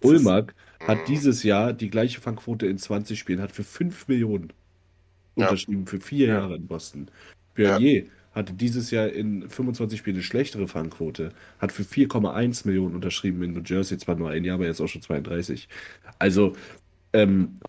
Ulmark 0.01 0.53
hat 0.85 0.99
Mhm. 0.99 1.05
dieses 1.05 1.43
Jahr 1.43 1.71
die 1.73 1.89
gleiche 1.89 2.19
Fangquote 2.19 2.67
in 2.67 2.77
20 2.77 3.17
Spielen, 3.17 3.41
hat 3.41 3.51
für 3.51 3.63
5 3.63 4.07
Millionen 4.07 4.51
Ja. 5.35 5.45
unterschrieben, 5.47 5.87
für 5.87 5.99
vier 6.01 6.27
Ja. 6.27 6.33
Jahre 6.39 6.55
in 6.55 6.67
Boston. 6.67 7.07
Bernier 7.55 8.05
hatte 8.33 8.53
dieses 8.53 8.91
Jahr 8.91 9.09
in 9.09 9.47
25 9.49 9.99
Spielen 9.99 10.17
eine 10.17 10.23
schlechtere 10.23 10.67
Fangquote, 10.67 11.29
hat 11.59 11.71
für 11.71 11.83
4,1 11.83 12.65
Millionen 12.65 12.95
unterschrieben 12.95 13.43
in 13.43 13.53
New 13.53 13.61
Jersey, 13.63 13.97
zwar 13.97 14.15
nur 14.15 14.31
ein 14.31 14.43
Jahr, 14.43 14.55
aber 14.55 14.65
jetzt 14.65 14.81
auch 14.81 14.87
schon 14.87 15.01
32. 15.03 15.69
Also, 16.19 16.53
ähm, 17.13 17.59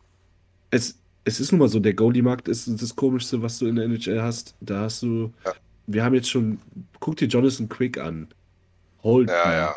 es, 0.74 0.98
es 1.24 1.40
ist 1.40 1.52
nun 1.52 1.60
mal 1.60 1.68
so, 1.68 1.78
der 1.80 1.94
Goalie-Markt 1.94 2.48
ist 2.48 2.68
das 2.82 2.94
Komischste, 2.96 3.40
was 3.42 3.58
du 3.58 3.66
in 3.66 3.76
der 3.76 3.84
NHL 3.86 4.20
hast. 4.20 4.54
Da 4.60 4.80
hast 4.80 5.02
du, 5.02 5.32
Ja. 5.44 5.52
wir 5.86 6.04
haben 6.04 6.14
jetzt 6.14 6.28
schon, 6.30 6.58
guck 7.00 7.16
dir 7.16 7.28
Jonathan 7.28 7.68
Quick 7.68 7.98
an, 7.98 8.28
Holtby, 9.02 9.32
Ja, 9.32 9.52
ja. 9.54 9.74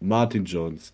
Martin 0.00 0.44
Jones. 0.44 0.92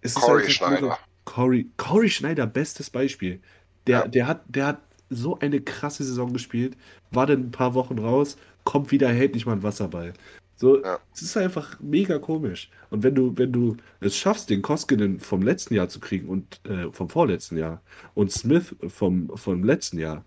Es 0.00 0.12
ist 0.16 0.20
Corey 0.22 0.44
so- 0.44 0.50
Schneider. 0.50 0.98
Corey, 1.24 1.68
Corey 1.76 2.10
Schneider, 2.10 2.46
bestes 2.46 2.90
Beispiel. 2.90 3.40
Der, 3.86 4.08
der, 4.08 4.26
hat, 4.26 4.42
der 4.48 4.66
hat 4.66 4.80
so 5.10 5.38
eine 5.38 5.60
krasse 5.60 6.02
Saison 6.04 6.32
gespielt, 6.32 6.76
war 7.10 7.26
dann 7.26 7.40
ein 7.40 7.50
paar 7.50 7.74
Wochen 7.74 7.98
raus, 7.98 8.36
kommt 8.64 8.90
wieder, 8.90 9.08
hält 9.08 9.34
nicht 9.34 9.46
mal 9.46 9.52
einen 9.52 9.62
Wasserball. 9.62 10.14
So, 10.62 10.80
Ja. 10.80 11.00
es 11.12 11.22
ist 11.22 11.36
einfach 11.36 11.80
mega 11.80 12.20
komisch. 12.20 12.70
Und 12.90 13.02
wenn 13.02 13.16
du, 13.16 13.36
wenn 13.36 13.50
du 13.50 13.76
es 13.98 14.16
schaffst, 14.16 14.48
den 14.48 14.62
Koskinen 14.62 15.18
vom 15.18 15.42
letzten 15.42 15.74
Jahr 15.74 15.88
zu 15.88 15.98
kriegen 15.98 16.28
und 16.28 16.60
äh, 16.70 16.88
vom 16.92 17.08
vorletzten 17.10 17.56
Jahr 17.58 17.82
und 18.14 18.30
Smith 18.30 18.72
vom, 18.86 19.36
vom 19.36 19.64
letzten 19.64 19.98
Jahr, 19.98 20.24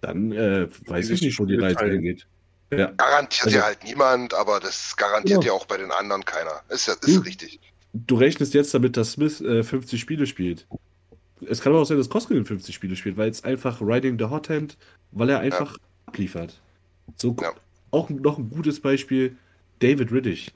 dann 0.00 0.32
äh, 0.32 0.66
weiß 0.86 1.10
ich 1.10 1.20
nicht, 1.20 1.38
wo 1.38 1.44
die 1.44 1.56
Reise 1.56 1.84
hingeht. 1.84 2.26
Ja. 2.72 2.86
Garantiert 2.96 3.44
Also- 3.48 3.58
ja 3.58 3.64
halt 3.64 3.84
niemand, 3.84 4.32
aber 4.32 4.60
das 4.60 4.96
garantiert 4.96 5.42
Genau. 5.42 5.52
ja 5.54 5.60
auch 5.60 5.66
bei 5.66 5.76
den 5.76 5.90
anderen 5.90 6.24
keiner. 6.24 6.62
Ist 6.70 6.86
ja 6.88 6.94
ist 6.94 7.06
Hm. 7.16 7.22
richtig. 7.22 7.60
Du 7.92 8.16
rechnest 8.16 8.54
jetzt 8.54 8.72
damit, 8.72 8.96
dass 8.96 9.12
Smith 9.12 9.42
äh, 9.42 9.62
50 9.62 10.00
Spiele 10.00 10.26
spielt. 10.26 10.66
Es 11.46 11.60
kann 11.60 11.72
aber 11.74 11.82
auch 11.82 11.86
sein, 11.86 11.98
dass 11.98 12.08
Koskinen 12.08 12.46
50 12.46 12.74
Spiele 12.74 12.96
spielt, 12.96 13.18
weil 13.18 13.28
es 13.28 13.44
einfach 13.44 13.82
Riding 13.82 14.18
the 14.18 14.24
Hot 14.24 14.48
Hand, 14.48 14.78
weil 15.12 15.28
er 15.28 15.40
einfach 15.40 15.76
abliefert. 16.06 16.62
So 17.16 17.36
Ja. 17.42 17.52
Auch 17.90 18.10
noch 18.10 18.38
ein 18.38 18.50
gutes 18.50 18.80
Beispiel, 18.80 19.36
David 19.80 20.12
Riddick. 20.12 20.52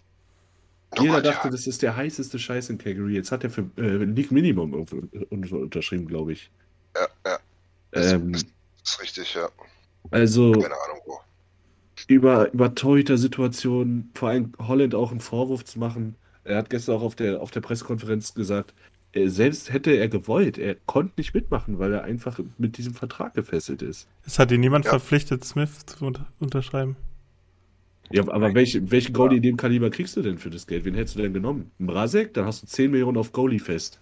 Oh 0.99 1.03
Jeder 1.03 1.15
Gott, 1.17 1.27
dachte, 1.27 1.49
ja. 1.49 1.51
das 1.53 1.67
ist 1.67 1.81
der 1.83 1.97
heißeste 1.97 2.39
Scheiß 2.39 2.69
in 2.71 2.79
Calgary. 2.79 3.15
Jetzt 3.15 3.33
hat 3.33 3.45
er 3.45 3.51
für 3.51 3.65
äh, 3.79 4.05
League 4.05 4.31
Minimum 4.31 4.75
un- 4.75 5.09
un- 5.31 5.45
unterschrieben, 5.63 6.07
glaube 6.07 6.33
ich. 6.33 6.51
Ja, 6.95 7.09
ja, 7.27 7.39
ist, 8.01 8.13
Ähm, 8.13 8.35
ist, 8.35 8.47
ist 8.85 9.01
richtig, 9.03 9.35
ja. 9.35 9.49
also 10.11 10.53
Keine 10.53 10.67
Ahnung 10.75 11.01
wo. 11.07 11.19
über, 12.09 12.53
über 12.53 12.75
Torhüter-Situationen, 12.75 14.11
vor 14.15 14.29
allem 14.31 14.53
Holland 14.59 14.95
auch 14.95 15.11
einen 15.13 15.21
Vorwurf 15.21 15.65
zu 15.65 15.79
machen. 15.79 16.17
Er 16.45 16.59
hat 16.59 16.69
gestern 16.69 16.97
auch 16.97 17.03
auf 17.03 17.15
der, 17.15 17.41
auf 17.41 17.51
der 17.51 17.61
Pressekonferenz 17.63 18.35
gesagt, 18.35 18.75
er, 19.13 19.31
selbst 19.31 19.73
hätte 19.73 19.93
er 19.93 20.09
gewollt, 20.09 20.59
er 20.59 20.75
konnte 20.87 21.15
nicht 21.17 21.33
mitmachen, 21.35 21.79
weil 21.79 21.93
er 21.95 22.03
einfach 22.05 22.39
mit 22.59 22.77
diesem 22.79 22.95
Vertrag 22.95 23.33
gefesselt 23.35 23.81
ist. 23.81 24.09
Es 24.27 24.39
hat 24.39 24.51
ihn 24.53 24.61
niemand 24.61 24.85
Ja. 24.87 24.91
verpflichtet, 24.91 25.45
Smith 25.45 25.87
zu 25.87 26.05
unter 26.05 26.27
unterschreiben. 26.41 26.97
Ja, 28.13 28.23
aber 28.29 28.55
welche, 28.55 28.91
welchen 28.91 29.13
Goalie 29.13 29.37
in 29.37 29.43
dem 29.43 29.57
Kaliber 29.57 29.91
kriegst 29.91 30.17
du 30.17 30.23
denn 30.23 30.39
für 30.39 30.51
das 30.51 30.67
Geld? 30.67 30.85
Wen 30.85 30.95
hättest 30.95 31.17
du 31.17 31.23
denn 31.23 31.33
genommen? 31.33 31.71
Mrazek? 31.79 32.35
Dann 32.35 32.47
hast 32.47 32.63
du 32.63 32.67
10 32.67 32.91
Millionen 32.91 33.17
auf 33.17 33.33
Goalie 33.33 33.59
fest. 33.59 33.99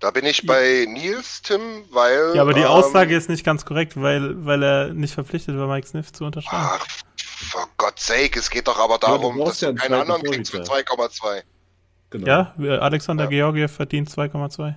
Da 0.00 0.10
bin 0.10 0.24
ich 0.24 0.44
bei 0.46 0.86
Nils, 0.88 1.42
Tim, 1.42 1.60
weil. 1.90 2.32
Ja, 2.34 2.42
aber 2.42 2.52
die 2.52 2.60
ähm, 2.60 2.66
Aussage 2.66 3.16
ist 3.16 3.28
nicht 3.28 3.44
ganz 3.44 3.64
korrekt, 3.64 4.00
weil, 4.00 4.44
weil 4.44 4.62
er 4.62 4.94
nicht 4.94 5.14
verpflichtet 5.14 5.56
war, 5.56 5.68
Mike 5.68 5.86
Smith 5.86 6.12
zu 6.12 6.24
unterschreiben. 6.24 6.62
Ach, 6.62 6.86
for 7.16 7.68
God's 7.76 8.06
sake, 8.06 8.38
es 8.38 8.50
geht 8.50 8.68
doch 8.68 8.78
aber 8.78 8.98
darum, 8.98 9.36
brauchst 9.38 9.54
dass 9.54 9.60
ja 9.62 9.72
du 9.72 9.82
einen 9.82 9.92
keinen 9.92 10.00
anderen 10.00 10.22
kriegst 10.22 10.50
für 10.50 10.62
Torhüter. 10.62 10.92
2,2. 10.94 11.42
Genau. 12.10 12.26
Ja, 12.26 12.54
Alexander 12.78 13.24
Ja. 13.24 13.30
Georgiev 13.30 13.72
verdient 13.72 14.08
2,2 14.08 14.74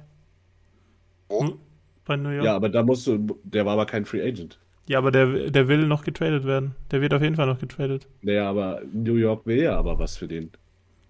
Wo? 1.30 1.42
Hm? 1.42 1.60
bei 2.06 2.16
New 2.16 2.30
York. 2.30 2.46
Ja, 2.46 2.52
Ja, 2.52 2.56
aber 2.56 2.70
da 2.70 2.84
musst 2.84 3.06
du, 3.06 3.40
der 3.44 3.66
war 3.66 3.74
aber 3.74 3.86
kein 3.86 4.06
Free 4.06 4.22
Agent. 4.28 4.58
Aber 4.96 5.12
der, 5.12 5.50
der 5.52 5.68
will 5.68 5.86
noch 5.88 6.04
getradet 6.04 6.46
werden. 6.46 6.76
Der 6.92 7.02
wird 7.02 7.14
auf 7.14 7.22
jeden 7.22 7.36
Fall 7.36 7.48
noch 7.48 7.60
getradet. 7.60 8.08
Naja, 8.22 8.48
aber 8.50 8.82
New 8.94 9.16
York 9.16 9.46
will 9.48 9.62
ja 9.64 9.78
aber 9.78 9.98
was 10.00 10.18
für 10.18 10.28
den. 10.28 10.52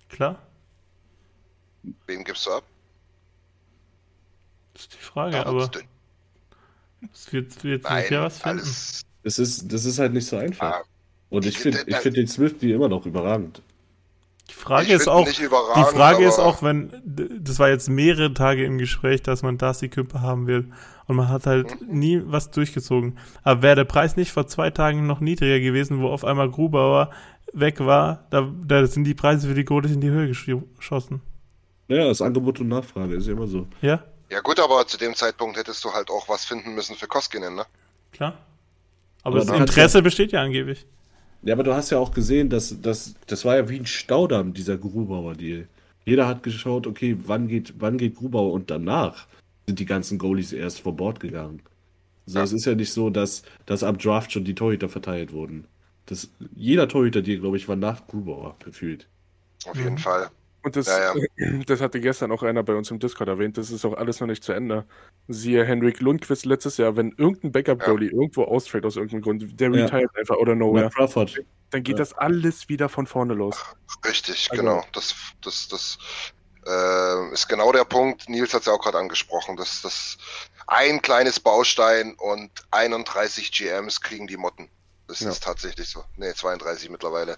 Klar, 0.09 0.41
Wen 2.07 2.23
gibst 2.23 2.45
du 2.45 2.51
ab? 2.51 2.63
das 4.73 4.83
ist 4.83 4.93
die 4.93 4.97
Frage, 4.97 5.31
Da 5.31 5.45
aber 5.45 5.69
es 7.13 7.31
wird, 7.33 7.63
wird 7.63 7.83
Nein, 7.83 8.03
sicher 8.03 8.21
was 8.23 8.39
finden. 8.41 8.59
alles. 8.59 9.01
Das 9.23 9.39
ist, 9.39 9.71
das 9.73 9.85
ist 9.85 9.99
halt 9.99 10.13
nicht 10.13 10.25
so 10.27 10.37
einfach. 10.37 10.73
Ah, 10.73 10.83
Und 11.29 11.45
ich 11.45 11.59
finde 11.59 11.83
ich 11.87 11.97
find 11.97 12.17
den 12.17 12.27
Smith 12.27 12.57
die 12.59 12.71
immer 12.71 12.89
noch 12.89 13.05
überragend. 13.05 13.61
Die 14.49 14.53
Frage 14.53 14.85
Ich 14.87 14.91
ist 14.93 15.07
auch, 15.07 15.25
die 15.27 15.83
Frage 15.83 16.25
ist 16.25 16.39
auch, 16.39 16.61
wenn, 16.63 16.91
das 17.05 17.59
war 17.59 17.69
jetzt 17.69 17.89
mehrere 17.89 18.33
Tage 18.33 18.63
im 18.65 18.77
Gespräch, 18.77 19.21
dass 19.21 19.43
man 19.43 19.57
Darcy 19.57 19.89
Kümper 19.89 20.21
haben 20.21 20.47
will. 20.47 20.71
Und 21.07 21.15
man 21.17 21.29
hat 21.29 21.45
halt 21.45 21.79
Mhm. 21.81 21.99
nie 21.99 22.21
was 22.25 22.51
durchgezogen. 22.51 23.17
Aber 23.43 23.61
wäre 23.61 23.75
der 23.77 23.83
Preis 23.85 24.15
nicht 24.17 24.31
vor 24.31 24.47
zwei 24.47 24.69
Tagen 24.69 25.05
noch 25.07 25.19
niedriger 25.19 25.59
gewesen, 25.59 26.01
wo 26.01 26.07
auf 26.09 26.23
einmal 26.25 26.49
Grubauer 26.49 27.11
weg 27.53 27.79
war, 27.79 28.25
da, 28.29 28.49
da 28.65 28.85
sind 28.87 29.05
die 29.05 29.13
Preise 29.13 29.47
für 29.47 29.53
die 29.53 29.63
Goalies 29.65 29.91
in 29.91 30.01
die 30.01 30.09
Höhe 30.09 30.29
gesch- 30.31 30.61
geschossen. 30.77 31.21
Naja, 31.87 32.07
das 32.07 32.21
Angebot 32.21 32.59
und 32.59 32.67
Nachfrage 32.67 33.15
ist 33.15 33.27
ja 33.27 33.33
immer 33.33 33.47
so. 33.47 33.67
Ja, 33.81 34.03
Ja 34.29 34.41
gut, 34.41 34.59
aber 34.59 34.85
zu 34.87 34.97
dem 34.97 35.15
Zeitpunkt 35.15 35.57
hättest 35.57 35.83
du 35.85 35.93
halt 35.93 36.09
auch 36.09 36.27
was 36.27 36.43
finden 36.43 36.75
müssen 36.75 36.95
für 36.97 37.07
Koskinen, 37.07 37.55
ne? 37.55 37.65
klar. 38.11 38.33
Aber 39.23 39.37
Aber 39.41 39.45
das 39.45 39.57
Interesse 39.59 40.01
besteht 40.01 40.31
ja 40.33 40.41
angeblich. 40.41 40.85
Ja, 41.43 41.53
aber 41.53 41.63
du 41.63 41.73
hast 41.73 41.89
ja 41.91 41.97
auch 41.99 42.11
gesehen, 42.11 42.49
dass, 42.49 42.81
dass 42.81 43.15
das 43.27 43.45
war 43.45 43.55
ja 43.55 43.69
wie 43.69 43.79
ein 43.79 43.85
Staudamm, 43.85 44.53
dieser 44.53 44.77
Grubauer-Deal. 44.77 45.67
Jeder 46.05 46.27
hat 46.27 46.43
geschaut, 46.43 46.87
okay, 46.87 47.17
wann 47.25 47.47
geht, 47.47 47.75
wann 47.79 47.97
geht 47.97 48.15
Grubauer 48.15 48.53
und 48.53 48.71
danach 48.71 49.27
sind 49.67 49.79
die 49.79 49.85
ganzen 49.85 50.17
Goalies 50.17 50.53
erst 50.53 50.81
vor 50.81 50.95
Bord 50.95 51.19
gegangen. 51.19 51.61
So, 52.25 52.39
Ja. 52.39 52.43
Es 52.43 52.53
ist 52.53 52.65
ja 52.65 52.75
nicht 52.75 52.93
so, 52.93 53.09
dass, 53.09 53.43
dass 53.65 53.83
am 53.83 53.97
Draft 53.97 54.31
schon 54.33 54.45
die 54.45 54.55
Torhüter 54.55 54.89
verteilt 54.89 55.33
wurden. 55.33 55.67
Das, 56.07 56.31
jeder 56.55 56.87
Torhüter, 56.89 57.21
die, 57.21 57.39
glaube 57.39 57.57
ich, 57.57 57.67
war 57.69 57.75
nach 57.77 58.07
Grubauer 58.07 58.57
gefühlt. 58.63 59.07
Auf 59.65 59.79
Mhm. 59.79 59.83
jeden 59.83 59.97
Fall. 59.97 60.29
Und 60.67 60.75
das, 60.75 60.87
Ja, 60.87 61.13
das 61.65 61.81
hatte 61.81 61.99
gestern 61.99 62.31
auch 62.31 62.43
einer 62.43 62.61
bei 62.63 62.75
uns 62.75 62.91
im 62.91 62.99
Discord 62.99 63.29
erwähnt, 63.29 63.57
das 63.57 63.71
ist 63.71 63.85
auch 63.85 63.93
alles 63.93 64.19
noch 64.19 64.27
nicht 64.27 64.43
zu 64.43 64.51
Ende. 64.53 64.85
Siehe 65.27 65.65
Henrik 65.65 65.99
Lundqvist 66.01 66.45
letztes 66.45 66.77
Jahr, 66.77 66.95
wenn 66.95 67.11
irgendein 67.17 67.51
Backup-Goalie 67.51 68.09
irgendwo 68.11 68.43
ausfällt 68.43 68.85
aus 68.85 68.95
irgendeinem 68.95 69.21
Grund, 69.21 69.59
der 69.59 69.71
Ja. 69.71 69.85
retired 69.85 70.15
einfach 70.17 70.35
oder 70.37 70.55
nowhere, 70.55 70.89
dann 71.69 71.83
geht 71.83 71.95
Ja. 71.95 71.99
das 71.99 72.13
alles 72.13 72.69
wieder 72.69 72.89
von 72.89 73.07
vorne 73.07 73.33
los. 73.33 73.57
Richtig, 74.05 74.49
Also- 74.51 74.61
genau. 74.63 74.83
Das, 74.93 75.15
das, 75.41 75.67
das 75.67 75.97
äh, 76.65 77.33
ist 77.33 77.47
genau 77.47 77.71
der 77.71 77.85
Punkt. 77.85 78.27
Nils 78.29 78.53
hat 78.53 78.61
es 78.61 78.65
ja 78.67 78.73
auch 78.73 78.81
gerade 78.81 78.97
angesprochen. 78.97 79.55
dass 79.55 79.81
das 79.81 80.17
ein 80.67 81.01
kleines 81.01 81.39
Baustein 81.39 82.13
und 82.15 82.51
31 82.71 83.51
GMs 83.53 84.01
kriegen 84.01 84.27
die 84.27 84.35
Motten. 84.37 84.69
Das 85.07 85.21
Ja. 85.21 85.29
ist 85.29 85.43
tatsächlich 85.43 85.87
so. 85.87 86.03
Ne, 86.17 86.33
32 86.35 86.89
mittlerweile. 86.89 87.37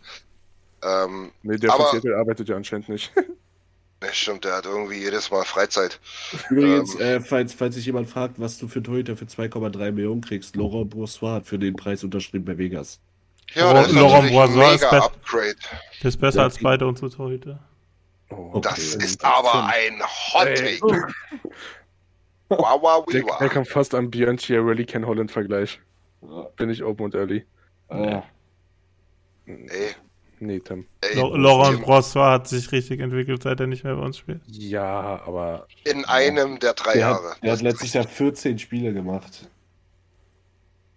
Ähm, 0.84 1.32
Nee, 1.44 1.58
der 1.58 1.74
Aber- 1.74 1.86
von 1.86 1.92
Seattle 2.02 2.18
arbeitet 2.18 2.50
ja 2.50 2.56
anscheinend 2.56 2.90
nicht. 2.90 3.12
ne, 4.02 4.08
stimmt, 4.12 4.46
der 4.46 4.56
hat 4.58 4.66
irgendwie 4.66 4.98
jedes 4.98 5.30
Mal 5.32 5.44
Freizeit. 5.44 6.00
Übrigens, 6.50 6.96
Ähm. 6.96 7.02
äh, 7.02 7.20
falls, 7.22 7.54
falls 7.54 7.76
sich 7.76 7.86
jemand 7.86 8.10
fragt, 8.10 8.40
was 8.40 8.58
du 8.58 8.68
für 8.68 8.82
Torhüter 8.82 9.16
für 9.18 9.26
2,3 9.26 9.92
Millionen 9.92 10.22
kriegst, 10.22 10.56
Laurent 10.56 10.90
Brossois 10.90 11.34
hat 11.34 11.48
für 11.48 11.60
den 11.60 11.76
Preis 11.76 12.04
unterschrieben 12.04 12.46
bei 12.46 12.58
Vegas. 12.58 13.00
Ja, 13.54 13.64
Laurent- 13.64 13.80
das 13.86 13.88
ist 13.88 13.96
Laurent 14.00 14.32
Boisois 14.32 14.76
ist 14.76 14.84
Upgrade. 14.86 15.56
Der 16.02 16.08
ist 16.10 16.18
besser 16.22 16.38
Ja, 16.40 16.44
als 16.46 16.60
beide 16.60 16.88
unsere 16.88 17.10
Torhüter. 17.10 17.60
Oh, 18.30 18.60
Das 18.62 18.94
Okay. 18.96 19.06
ist 19.06 19.26
aber 19.26 19.66
ein 19.66 20.02
Hot. 20.04 20.56
Take. 20.56 21.08
Wow, 22.50 22.82
wow, 22.82 23.06
Der, 23.08 23.24
wow. 23.24 23.38
der 23.40 23.50
kam 23.50 23.66
fast 23.66 23.94
am 23.96 24.10
Björn 24.10 24.38
Chiarelli 24.38 24.86
Ken 24.86 25.06
Holland 25.06 25.32
Vergleich. 25.32 25.80
Bin 26.58 26.70
ich 26.70 26.84
open 26.84 27.06
und 27.06 27.16
early. 27.16 27.46
Äh, 27.90 28.22
Ey, 29.48 29.96
Nee, 30.42 30.60
Tim. 30.62 30.86
ey, 31.02 31.16
Laurent 31.16 31.78
Tim, 31.78 31.86
Brossois 31.86 32.32
hat 32.32 32.48
sich 32.48 32.72
richtig 32.72 33.00
entwickelt, 33.02 33.44
seit 33.44 33.60
er 33.60 33.68
nicht 33.68 33.84
mehr 33.84 33.96
bei 33.96 34.02
uns 34.04 34.18
spielt. 34.18 34.42
Ja, 34.48 35.22
aber 35.26 35.68
in 35.84 36.06
einem 36.06 36.60
der 36.60 36.74
drei 36.74 36.94
der, 36.94 37.02
Jahre. 37.02 37.32
hat, 37.32 37.44
der 37.44 37.52
hat 37.54 37.62
letztes 37.62 37.94
Jahr 37.94 38.08
14 38.08 38.58
Spiele 38.60 38.94
gemacht. 38.94 39.50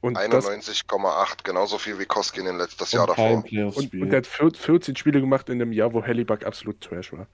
und 0.01 0.15
das 0.15 0.47
91,8, 0.49 1.43
genauso 1.45 1.79
viel 1.79 1.99
wie 1.99 2.05
Koskin 2.07 2.47
letztes 2.57 2.93
Jahr 2.93 3.07
davor. 3.07 3.45
und, 3.45 3.93
und 3.95 4.11
der 4.11 4.19
hat 4.19 4.27
vier- 4.27 4.53
14 4.55 4.97
Spiele 4.97 5.21
gemacht 5.21 5.49
in 5.49 5.61
einem 5.61 5.73
Jahr, 5.73 5.93
wo 5.93 6.03
Hellebuck 6.03 6.45
absolut 6.45 6.81
Trash 6.81 7.13
war. 7.13 7.27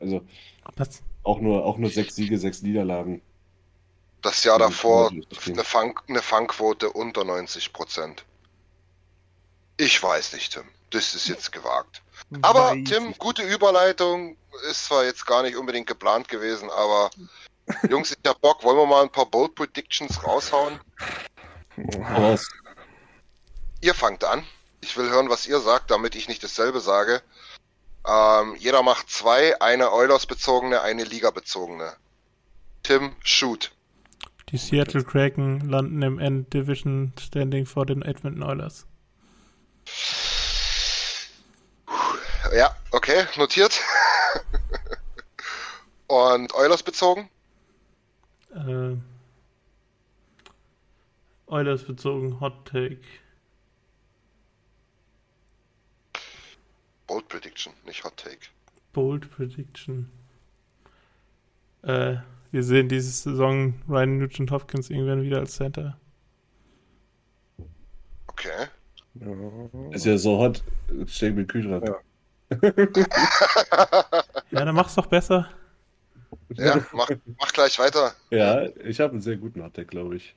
Also 0.00 0.22
Was? 0.76 1.02
auch 1.22 1.40
nur, 1.40 1.64
auch 1.64 1.78
nur 1.78 1.90
sechs 1.90 2.16
Siege, 2.16 2.38
sechs 2.38 2.62
Niederlagen. 2.62 3.22
Das 4.22 4.44
Jahr 4.44 4.58
Ja, 4.60 4.66
davor 4.68 5.10
eine 5.46 6.22
Fangquote 6.22 6.90
unter 6.90 7.24
90 7.24 7.72
Prozent. 7.72 8.24
Ich 9.78 10.02
weiß 10.02 10.34
nicht, 10.34 10.52
Tim. 10.52 10.64
Das 10.90 11.14
ist 11.14 11.28
jetzt 11.28 11.52
gewagt. 11.52 12.02
Aber 12.42 12.72
Weiß 12.72 12.88
Tim, 12.88 13.14
gute 13.18 13.42
Überleitung. 13.42 14.36
Ist 14.68 14.86
zwar 14.86 15.04
jetzt 15.04 15.26
gar 15.26 15.42
nicht 15.42 15.56
unbedingt 15.56 15.86
geplant 15.86 16.28
gewesen, 16.28 16.68
aber 16.70 17.10
Jungs, 17.88 18.10
ich 18.10 18.28
hab 18.28 18.40
Bock. 18.40 18.62
Wollen 18.64 18.76
wir 18.76 18.86
mal 18.86 19.02
ein 19.02 19.12
paar 19.12 19.26
Bold 19.26 19.54
Predictions 19.54 20.24
raushauen? 20.24 20.80
Aber 22.04 22.38
Ihr 23.80 23.94
fangt 23.94 24.24
an. 24.24 24.42
Ich 24.82 24.96
will 24.96 25.08
hören, 25.10 25.30
was 25.30 25.46
ihr 25.46 25.60
sagt, 25.60 25.90
damit 25.90 26.14
ich 26.14 26.28
nicht 26.28 26.42
dasselbe 26.44 26.80
sage. 26.80 27.22
Ähm, 28.06 28.56
jeder 28.58 28.82
macht 28.82 29.10
zwei, 29.10 29.60
eine 29.60 29.92
Oilers-bezogene, 29.92 30.82
eine 30.82 31.04
Liga-bezogene. 31.04 31.92
Tim, 32.82 33.12
shoot. 33.22 33.72
Die 34.50 34.56
Seattle 34.56 35.04
Kraken 35.04 35.68
landen 35.68 36.02
im 36.02 36.18
End-Division 36.18 37.12
Standing 37.18 37.66
vor 37.66 37.86
den 37.86 38.02
Edmonton 38.02 38.42
Oilers. 38.42 38.86
Ja, 42.52 42.74
okay, 42.90 43.26
notiert. 43.36 43.80
Und 46.08 46.52
Oilers 46.54 46.82
bezogen? 46.82 47.30
Äh, 48.52 48.96
Oilers 51.46 51.84
bezogen 51.84 52.40
Hot 52.40 52.66
Take. 52.66 52.98
Bold 57.06 57.28
Prediction, 57.28 57.72
nicht 57.86 58.02
Hot 58.02 58.16
Take. 58.16 58.48
Bold 58.92 59.30
Prediction. 59.30 60.10
Äh, 61.82 62.16
wir 62.50 62.64
sehen 62.64 62.88
diese 62.88 63.10
Saison 63.10 63.80
Ryan 63.88 64.18
Nugent 64.18 64.50
Hopkins 64.50 64.90
irgendwann 64.90 65.22
wieder 65.22 65.38
als 65.38 65.54
Center. 65.54 65.96
Okay. 68.26 68.66
ist 69.92 70.06
ja 70.06 70.18
so 70.18 70.38
hot, 70.38 70.64
steht 71.06 71.36
mit 71.36 71.48
Kühlschrank. 71.48 71.86
Ja. 71.86 72.00
Ja, 74.50 74.64
dann 74.64 74.74
mach's 74.74 74.94
doch 74.96 75.06
besser. 75.06 75.48
Ja, 76.54 76.84
mach, 76.92 77.08
mach 77.38 77.52
gleich 77.52 77.78
weiter. 77.78 78.12
Ja, 78.30 78.66
ich 78.84 79.00
habe 79.00 79.12
einen 79.12 79.22
sehr 79.22 79.36
guten 79.36 79.62
Hotdeck, 79.62 79.88
glaube 79.88 80.16
ich. 80.16 80.34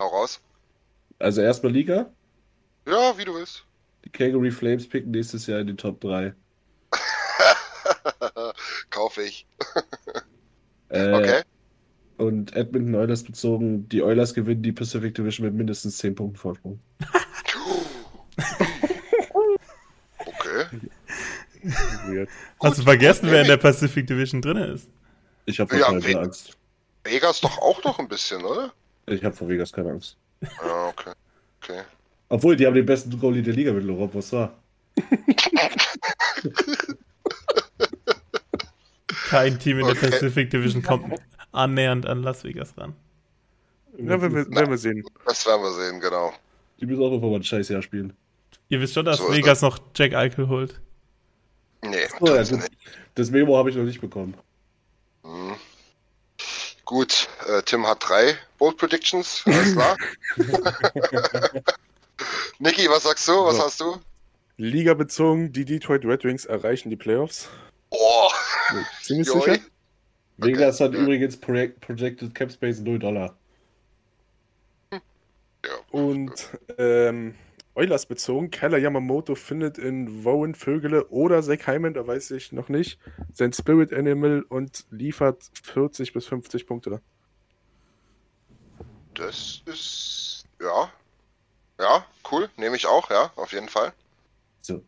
Hau 0.00 0.08
raus. 0.08 0.40
Also 1.20 1.40
erstmal 1.40 1.72
Liga. 1.72 2.10
Ja, 2.86 3.16
wie 3.16 3.24
du 3.24 3.34
willst. 3.34 3.64
Die 4.04 4.10
Calgary 4.10 4.50
Flames 4.50 4.88
picken 4.88 5.12
nächstes 5.12 5.46
Jahr 5.46 5.60
in 5.60 5.68
die 5.68 5.76
Top 5.76 6.00
3. 6.00 6.34
Kaufe 8.90 9.22
ich. 9.22 9.46
Äh, 10.88 11.12
Okay. 11.12 11.42
Und 12.16 12.54
Edmonton 12.54 12.94
Oilers 12.94 13.24
bezogen, 13.24 13.88
die 13.88 14.02
Oilers 14.02 14.34
gewinnen 14.34 14.62
die 14.62 14.72
Pacific 14.72 15.14
Division 15.14 15.46
mit 15.46 15.54
mindestens 15.54 15.96
10 15.98 16.14
Punkten 16.14 16.36
Vorsprung. 16.38 16.80
Okay. 20.26 20.66
Weird. 22.06 22.28
Hast 22.62 22.78
du 22.78 22.82
vergessen, 22.82 23.30
wer 23.30 23.42
in 23.42 23.48
der 23.48 23.56
Pacific 23.56 24.06
Division 24.06 24.40
drin 24.42 24.56
ist? 24.58 24.88
Ich 25.46 25.58
habe 25.60 25.70
vor 25.70 25.78
Ja, 25.78 25.86
Angst. 26.20 26.56
Vegas 27.04 27.40
doch 27.40 27.58
auch 27.58 27.82
noch 27.84 27.98
ein 27.98 28.08
bisschen, 28.08 28.42
oder? 28.44 28.72
Ich 29.06 29.22
habe 29.24 29.34
vor 29.34 29.48
Vegas 29.48 29.72
keine 29.72 29.90
Angst. 29.90 30.16
Ja, 30.42 30.88
okay. 30.88 31.12
Okay. 31.62 31.82
Obwohl, 32.28 32.56
die 32.56 32.66
haben 32.66 32.74
den 32.74 32.86
besten 32.86 33.18
Goalie 33.18 33.42
der 33.42 33.54
Liga 33.54 33.72
mit 33.72 33.84
Laurent 33.84 34.12
Bossard. 34.12 34.52
Kein 39.28 39.58
Team 39.58 39.78
in 39.80 39.86
der 39.86 39.96
Okay. 39.96 40.10
Pacific 40.10 40.50
Division 40.50 40.82
kommt 40.82 41.20
annähernd 41.52 42.06
an 42.06 42.22
Las 42.22 42.44
Vegas 42.44 42.76
ran. 42.76 42.94
Ja, 43.98 44.20
wenn 44.20 44.34
wir, 44.34 44.50
werden 44.50 44.70
wir 44.70 44.78
sehen. 44.78 45.04
Das 45.26 45.46
werden 45.46 45.62
wir 45.62 45.72
sehen, 45.72 46.00
genau. 46.00 46.32
Die 46.80 46.86
müssen 46.86 47.00
auch 47.00 47.10
irgendwann 47.10 47.30
mal 47.30 47.36
ein 47.36 47.44
scheiß 47.44 47.68
Jahr 47.68 47.82
spielen. 47.82 48.12
Ihr 48.68 48.80
wisst 48.80 48.94
schon, 48.94 49.04
dass 49.04 49.18
So 49.18 49.32
Vegas 49.32 49.62
noch 49.62 49.78
Jack 49.94 50.14
Eichel 50.14 50.48
holt. 50.48 50.80
Nee, 51.90 52.06
Oh, 52.20 52.26
ja, 52.26 52.36
das. 52.36 52.52
Das 53.14 53.30
Memo 53.30 53.56
habe 53.56 53.70
ich 53.70 53.76
noch 53.76 53.84
nicht 53.84 54.00
bekommen. 54.00 54.34
Hm. 55.22 55.54
Gut, 56.84 57.28
äh, 57.46 57.62
Tim 57.62 57.86
hat 57.86 57.98
drei 58.06 58.36
Bold 58.58 58.76
Predictions, 58.76 59.42
alles 59.46 59.72
klar. 59.72 59.96
Niki, 62.58 62.88
was 62.88 63.04
sagst 63.04 63.26
du? 63.28 63.32
Was 63.44 63.56
So. 63.56 63.62
hast 63.64 63.80
du? 63.80 64.00
Liga 64.56 64.94
bezogen, 64.94 65.52
die 65.52 65.64
Detroit 65.64 66.04
Red 66.04 66.24
Wings 66.24 66.44
erreichen 66.44 66.90
die 66.90 66.96
Playoffs. 66.96 67.48
Oh, 67.90 68.28
Ziemlich 69.02 69.26
Joi. 69.28 69.40
sicher. 69.40 69.58
Vegas 70.36 70.80
hat 70.80 70.92
ja. 70.94 71.00
übrigens 71.00 71.36
Project 71.36 71.80
Projected 71.80 72.34
Cap 72.34 72.50
Space 72.52 72.80
0 72.80 72.98
Dollar. 72.98 73.36
Und 75.90 76.32
ähm, 76.78 77.34
Oilers 77.74 78.06
bezogen, 78.06 78.50
Keller 78.50 78.78
Yamamoto 78.78 79.34
findet 79.34 79.78
in 79.78 80.24
Wowen 80.24 80.54
Vögele 80.54 81.08
oder 81.08 81.42
Zach 81.42 81.66
Hyman, 81.66 81.94
da 81.94 82.06
weiß 82.06 82.30
ich 82.32 82.52
noch 82.52 82.68
nicht, 82.68 82.98
sein 83.32 83.52
Spirit 83.52 83.92
Animal 83.92 84.44
und 84.48 84.86
liefert 84.90 85.42
40 85.62 86.12
bis 86.12 86.26
50 86.26 86.66
Punkte. 86.66 87.00
Das 89.14 89.62
ist. 89.66 90.44
Ja. 90.60 90.90
Ja, 91.78 92.06
cool. 92.30 92.48
Nehme 92.56 92.76
ich 92.76 92.86
auch, 92.86 93.10
ja, 93.10 93.32
auf 93.36 93.52
jeden 93.52 93.68
Fall. 93.68 93.92
So. 94.60 94.82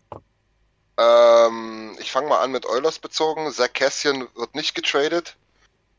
Ähm, 0.96 1.96
ich 2.00 2.10
fange 2.10 2.28
mal 2.28 2.42
an 2.42 2.52
mit 2.52 2.66
Oilers 2.66 2.98
bezogen. 2.98 3.50
Zach 3.52 3.72
Cassian 3.72 4.28
wird 4.34 4.54
nicht 4.54 4.74
getradet 4.74 5.36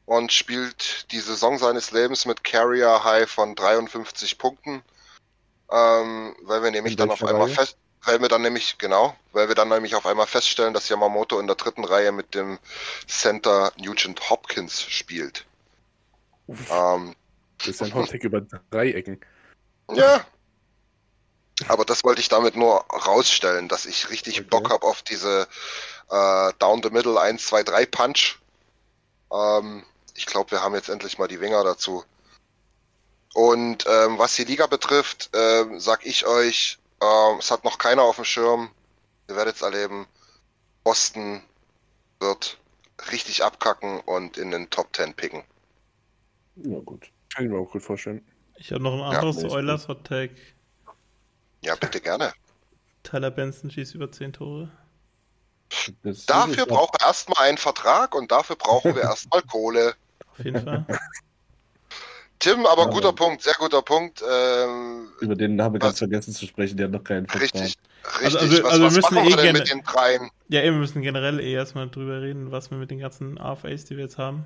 und 0.05 0.31
spielt 0.31 1.11
die 1.11 1.19
Saison 1.19 1.57
seines 1.57 1.91
Lebens 1.91 2.25
mit 2.25 2.43
Carrier 2.43 3.03
High 3.03 3.29
von 3.29 3.55
53 3.55 4.37
Punkten. 4.37 4.81
Ähm, 5.71 6.35
weil 6.43 6.63
wir 6.63 6.71
nämlich 6.71 6.93
In 6.93 6.97
dann 6.97 7.11
auf 7.11 7.23
einmal 7.23 7.47
Reihe? 7.47 7.55
fest, 7.55 7.77
weil 8.03 8.21
wir 8.21 8.29
dann 8.29 8.41
nämlich, 8.41 8.77
genau, 8.77 9.15
weil 9.33 9.47
wir 9.49 9.55
dann 9.55 9.69
nämlich 9.69 9.95
auf 9.95 10.05
einmal 10.05 10.27
feststellen, 10.27 10.73
dass 10.73 10.87
Yamamoto 10.89 11.39
in 11.39 11.47
der 11.47 11.55
dritten 11.57 11.83
Reihe 11.83 12.11
mit 12.11 12.33
dem 12.35 12.57
Center 13.07 13.71
Nugent 13.77 14.29
Hopkins 14.29 14.81
spielt. 14.81 15.45
Ähm, 16.69 17.15
Das 17.57 17.67
ist 17.67 17.83
ein 17.83 17.93
Hottag 17.93 18.23
über 18.23 18.41
drei 18.71 18.91
Ecken. 18.91 19.19
Ja. 19.93 20.25
Aber 21.67 21.85
das 21.85 22.03
wollte 22.03 22.21
ich 22.21 22.29
damit 22.29 22.55
nur 22.55 22.85
rausstellen, 22.91 23.67
dass 23.67 23.85
ich 23.85 24.09
richtig 24.09 24.39
Okay. 24.39 24.47
Bock 24.49 24.69
habe 24.69 24.85
auf 24.85 25.01
diese 25.01 25.47
äh, 26.09 26.53
Down 26.59 26.81
the 26.83 26.91
Middle 26.91 27.19
1, 27.19 27.45
2, 27.45 27.63
3 27.63 27.85
Punch. 27.87 28.37
Ähm, 29.33 29.83
ich 30.15 30.27
glaube, 30.27 30.51
wir 30.51 30.61
haben 30.61 30.75
jetzt 30.75 30.89
endlich 30.89 31.17
mal 31.17 31.27
die 31.27 31.41
Winger 31.41 31.63
dazu. 31.63 32.03
Und 33.37 33.85
ähm, 33.87 34.17
was 34.17 34.33
die 34.33 34.45
Liga 34.45 34.65
betrifft, 34.65 35.29
ähm, 35.31 35.79
sag 35.79 36.03
ich 36.07 36.25
euch, 36.25 36.79
ähm, 36.99 37.37
es 37.37 37.51
hat 37.51 37.63
noch 37.63 37.77
keiner 37.77 38.01
auf 38.01 38.15
dem 38.15 38.25
Schirm. 38.25 38.71
Ihr 39.29 39.35
werdet 39.35 39.57
es 39.57 39.61
erleben. 39.61 40.07
Boston 40.83 41.43
wird 42.19 42.57
richtig 43.11 43.43
abkacken 43.43 43.99
und 43.99 44.39
in 44.39 44.49
den 44.49 44.71
Top 44.71 44.87
10 44.95 45.13
picken. 45.13 45.43
Ja, 46.55 46.79
gut. 46.79 47.11
Kann 47.31 47.45
ich 47.45 47.51
mir 47.51 47.59
auch 47.59 47.69
gut 47.69 47.83
vorstellen. 47.83 48.25
Ich 48.55 48.71
habe 48.71 48.81
noch 48.81 48.93
ein 48.93 49.01
Ja, 49.01 49.19
anderes 49.19 49.37
ist 49.37 49.51
Oilers 49.51 49.87
Hot 49.87 50.03
Take. 50.03 50.35
Ja, 51.61 51.75
bitte 51.75 52.01
gerne. 52.01 52.33
Tyler 53.03 53.29
Benson 53.29 53.69
schießt 53.69 53.93
über 53.93 54.11
10 54.11 54.33
Tore. 54.33 54.71
Das 56.01 56.25
Dafür 56.25 56.65
brauchen 56.65 56.95
wir 56.99 57.05
erstmal 57.05 57.49
einen 57.49 57.59
Vertrag 57.59 58.15
und 58.15 58.31
dafür 58.31 58.55
brauchen 58.55 58.95
wir 58.95 59.03
erstmal 59.03 59.43
Kohle. 59.43 59.93
Auf 60.31 60.43
jeden 60.43 60.63
Fall. 60.63 60.87
Tim, 62.39 62.65
aber 62.65 62.83
Ja. 62.83 62.89
guter 62.89 63.13
Punkt, 63.13 63.41
sehr 63.41 63.55
guter 63.57 63.81
Punkt. 63.81 64.21
Ähm, 64.29 65.09
Über 65.21 65.35
den 65.35 65.61
haben 65.61 65.73
wir 65.73 65.79
ganz 65.79 65.97
vergessen 65.97 66.33
zu 66.33 66.45
sprechen, 66.45 66.77
der 66.77 66.85
hat 66.85 66.91
noch 66.93 67.03
keinen 67.03 67.25
Vertrag. 67.27 67.41
richtig, 67.43 67.61
richtig. 67.63 67.77
Also- 68.23 68.37
also- 68.37 68.63
was 68.63 68.71
also 68.71 68.85
was 68.85 68.93
müssen 68.95 69.15
wir 69.15 69.21
machen 69.23 69.33
wir 69.33 69.39
eh 69.39 69.45
denn 69.47 69.53
mit 69.57 69.69
den 69.71 69.83
dreien? 69.83 70.29
ja, 70.49 70.61
eben, 70.61 70.75
wir 70.75 70.81
müssen 70.81 71.01
generell 71.01 71.39
eh 71.39 71.53
erstmal 71.53 71.89
drüber 71.89 72.21
reden, 72.21 72.51
was 72.51 72.69
wir 72.71 72.77
mit 72.77 72.91
den 72.91 72.99
ganzen 72.99 73.39
AFAs, 73.39 73.85
die 73.85 73.97
wir 73.97 74.03
jetzt 74.03 74.17
haben, 74.19 74.45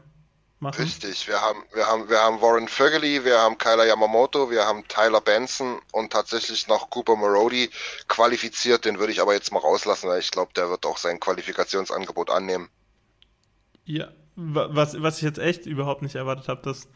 machen. 0.62 0.82
Richtig, 0.84 1.28
wir 1.28 1.42
haben, 1.42 1.60
wir 1.74 1.86
haben, 1.86 2.10
wir 2.10 2.20
haben 2.20 2.40
Warren 2.42 2.68
Fergely, 2.70 3.26
wir 3.26 3.40
haben 3.40 3.58
Kyler 3.58 3.86
Yamamoto, 3.86 4.50
wir 4.50 4.66
haben 4.66 4.88
Tyler 4.88 5.20
Benson 5.20 5.80
und 5.92 6.14
tatsächlich 6.14 6.68
noch 6.68 6.90
Cooper 6.92 7.16
Marody 7.18 7.70
qualifiziert. 8.08 8.86
Den 8.86 9.00
würde 9.00 9.12
ich 9.12 9.22
aber 9.22 9.34
jetzt 9.34 9.52
mal 9.52 9.60
rauslassen, 9.60 10.08
weil 10.08 10.20
ich 10.22 10.32
glaube, 10.32 10.54
der 10.56 10.70
wird 10.70 10.86
auch 10.86 10.98
sein 10.98 11.20
Qualifikationsangebot 11.20 12.30
annehmen. 12.30 12.70
Ja, 13.86 14.08
wa- 14.36 14.70
was, 14.72 15.02
was 15.02 15.18
ich 15.18 15.24
jetzt 15.24 15.40
echt 15.40 15.66
überhaupt 15.66 16.04
nicht 16.04 16.16
erwartet 16.16 16.48
habe, 16.48 16.62
dass, 16.64 16.88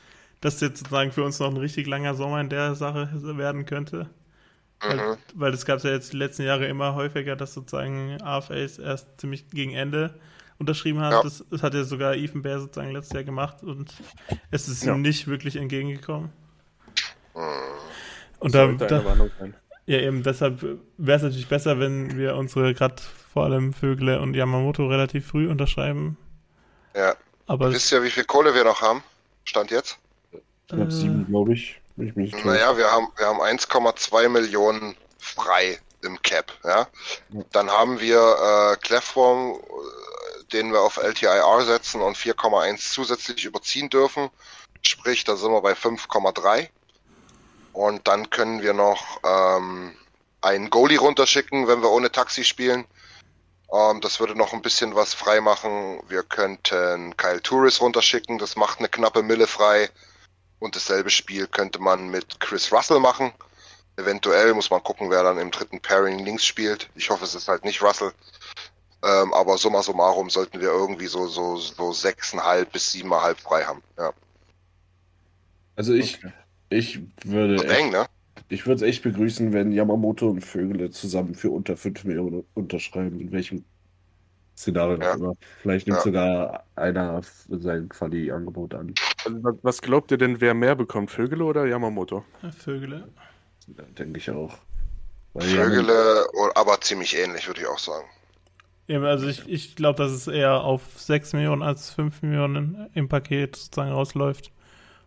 dass 0.41 0.61
jetzt 0.61 0.79
sozusagen 0.79 1.11
für 1.11 1.23
uns 1.23 1.39
noch 1.39 1.49
ein 1.49 1.57
richtig 1.57 1.87
langer 1.87 2.15
Sommer 2.15 2.41
in 2.41 2.49
der 2.49 2.75
Sache 2.75 3.09
werden 3.37 3.65
könnte. 3.65 4.09
Weil, 4.81 4.97
Mhm. 4.97 5.17
weil 5.33 5.53
es 5.53 5.65
gab 5.65 5.81
ja 5.83 5.91
jetzt 5.91 6.13
die 6.13 6.17
letzten 6.17 6.43
Jahre 6.43 6.65
immer 6.67 6.95
häufiger, 6.95 7.35
dass 7.35 7.53
sozusagen 7.53 8.21
AFAs 8.21 8.77
erst 8.77 9.07
ziemlich 9.19 9.47
gegen 9.49 9.73
Ende 9.73 10.13
unterschrieben 10.59 10.99
hat. 10.99 11.11
Ja. 11.13 11.23
Das, 11.23 11.43
das 11.49 11.63
hat 11.63 11.73
ja 11.73 11.83
sogar 11.83 12.15
Ethan 12.15 12.41
Bear 12.41 12.59
sozusagen 12.59 12.91
letztes 12.91 13.13
Jahr 13.13 13.23
gemacht 13.23 13.63
und 13.63 13.93
es 14.51 14.67
ist 14.67 14.83
Ja. 14.83 14.93
ihm 14.93 15.01
nicht 15.01 15.27
wirklich 15.27 15.55
entgegengekommen. 15.55 16.31
Mhm. 17.33 17.41
Und 18.39 18.53
da, 18.53 18.67
da, 18.67 18.85
eine 18.97 19.05
Warnung 19.05 19.31
sein. 19.39 19.53
ja, 19.85 19.99
eben 19.99 20.23
deshalb 20.23 20.61
wäre 20.97 21.17
es 21.17 21.23
natürlich 21.23 21.47
besser, 21.47 21.79
wenn 21.79 22.17
wir 22.17 22.35
unsere 22.35 22.73
gerade 22.73 23.01
vor 23.33 23.45
allem 23.45 23.73
Vögel 23.73 24.17
und 24.19 24.33
Yamamoto 24.35 24.87
relativ 24.87 25.27
früh 25.27 25.49
unterschreiben. 25.49 26.17
Ja. 26.95 27.15
Aber 27.47 27.71
Wisst 27.71 27.91
ihr, 27.91 28.03
wie 28.03 28.09
viel 28.09 28.23
Kohle 28.25 28.53
wir 28.53 28.63
noch 28.63 28.81
haben? 28.81 29.03
Stand 29.45 29.71
jetzt? 29.71 29.99
Knapp 30.69 30.87
Äh. 30.87 30.91
sieben, 30.91 31.25
glaube 31.27 31.53
ich. 31.53 31.81
Wenn 31.95 32.07
ich 32.09 32.15
mich 32.15 32.33
nicht. 32.33 32.45
Naja, 32.45 32.77
wir 32.77 32.91
haben, 32.91 33.07
wir 33.15 33.27
haben 33.27 33.39
1,2 33.41 34.29
Millionen 34.29 34.95
frei 35.17 35.79
im 36.01 36.21
Cap. 36.21 36.51
Ja? 36.63 36.87
Dann 37.51 37.69
haben 37.69 37.99
wir 37.99 38.17
äh, 38.73 38.77
Clefworm, 38.77 39.53
äh, 39.53 40.43
den 40.51 40.71
wir 40.71 40.81
auf 40.81 40.97
LTIR 40.97 41.61
setzen 41.65 42.01
und 42.01 42.17
4,1 42.17 42.91
zusätzlich 42.91 43.45
überziehen 43.45 43.89
dürfen. 43.89 44.29
Sprich, 44.81 45.23
da 45.23 45.35
sind 45.35 45.51
wir 45.51 45.61
bei 45.61 45.73
5,3. 45.73 46.69
Und 47.73 48.07
dann 48.07 48.29
können 48.29 48.61
wir 48.61 48.73
noch 48.73 49.19
ähm, 49.25 49.93
einen 50.41 50.69
Goalie 50.69 50.99
runterschicken, 50.99 51.67
wenn 51.67 51.81
wir 51.81 51.89
ohne 51.91 52.11
Taxi 52.11 52.43
spielen. 52.43 52.85
Ähm, 53.73 53.99
das 54.01 54.19
würde 54.19 54.35
noch 54.35 54.53
ein 54.53 54.61
bisschen 54.61 54.95
was 54.95 55.13
frei 55.13 55.41
machen. 55.41 56.01
Wir 56.07 56.23
könnten 56.23 57.17
Kyle 57.17 57.41
Touris 57.41 57.81
runterschicken, 57.81 58.37
das 58.37 58.55
macht 58.55 58.79
eine 58.79 58.89
knappe 58.89 59.23
Mille 59.23 59.47
frei. 59.47 59.89
Und 60.59 60.75
dasselbe 60.75 61.09
Spiel 61.09 61.47
könnte 61.47 61.79
man 61.79 62.09
mit 62.09 62.39
Chris 62.39 62.71
Russell 62.71 62.99
machen. 62.99 63.31
Eventuell 63.97 64.53
muss 64.53 64.69
man 64.69 64.83
gucken, 64.83 65.09
wer 65.09 65.23
dann 65.23 65.37
im 65.37 65.51
dritten 65.51 65.79
Pairing 65.79 66.19
links 66.19 66.45
spielt. 66.45 66.89
Ich 66.95 67.09
hoffe, 67.09 67.23
es 67.23 67.35
ist 67.35 67.47
halt 67.47 67.63
nicht 67.63 67.81
Russell. 67.81 68.11
Ähm, 69.03 69.33
aber 69.33 69.57
summa 69.57 69.83
summarum 69.83 70.29
sollten 70.29 70.59
wir 70.59 70.69
irgendwie 70.69 71.05
so, 71.05 71.27
so, 71.27 71.57
so 71.57 71.93
sechseinhalb 71.93 72.71
bis 72.71 72.91
siebeneinhalb 72.91 73.39
frei 73.39 73.63
haben. 73.63 73.81
Ja. 73.97 74.11
Also 75.75 75.93
ich, 75.93 76.19
ich 76.69 76.99
würde 77.23 77.55
echt, 77.55 77.65
eng, 77.65 77.91
ne? 77.91 78.07
ich 78.49 78.65
würde 78.65 78.83
es 78.83 78.89
echt 78.89 79.03
begrüßen, 79.03 79.53
wenn 79.53 79.71
Yamamoto 79.71 80.29
und 80.29 80.41
Vögele 80.41 80.89
zusammen 80.89 81.35
für 81.35 81.51
unter 81.51 81.77
5 81.77 82.05
Millionen 82.05 82.45
unterschreiben, 82.53 83.19
in 83.19 83.31
welchem 83.31 83.65
Szenario 84.57 84.97
Ja. 84.99 85.13
immer. 85.15 85.33
Vielleicht 85.61 85.87
nimmt 85.87 85.97
Ja. 85.99 86.03
sogar 86.03 86.63
einer 86.75 87.21
sein 87.49 87.89
Quali-Angebot 87.89 88.73
an. 88.73 88.93
Also, 89.25 89.59
was- 89.63 89.81
glaubt 89.81 90.11
ihr 90.11 90.17
denn, 90.17 90.39
wer 90.41 90.53
mehr 90.53 90.75
bekommt, 90.75 91.11
Vögele 91.11 91.43
oder 91.43 91.65
Yamamoto? 91.65 92.23
Vögel. 92.57 93.03
Ja, 93.67 93.83
Denke 93.97 94.19
ich 94.19 94.29
auch. 94.29 94.57
Weil 95.33 95.47
Vögele, 95.47 96.25
aber 96.55 96.79
ziemlich 96.81 97.17
ähnlich, 97.17 97.47
würde 97.47 97.61
ich 97.61 97.67
auch 97.67 97.79
sagen. 97.79 98.05
Eben, 98.87 99.03
also 99.03 99.27
ich, 99.27 99.49
ich 99.49 99.75
glaube, 99.75 99.97
dass 99.97 100.11
es 100.11 100.27
eher 100.27 100.61
auf 100.63 100.81
6 100.99 101.33
Millionen 101.33 101.63
als 101.63 101.89
5 101.89 102.21
Millionen 102.21 102.87
im 102.93 103.09
Paket 103.09 103.55
sozusagen 103.55 103.91
rausläuft. 103.91 104.51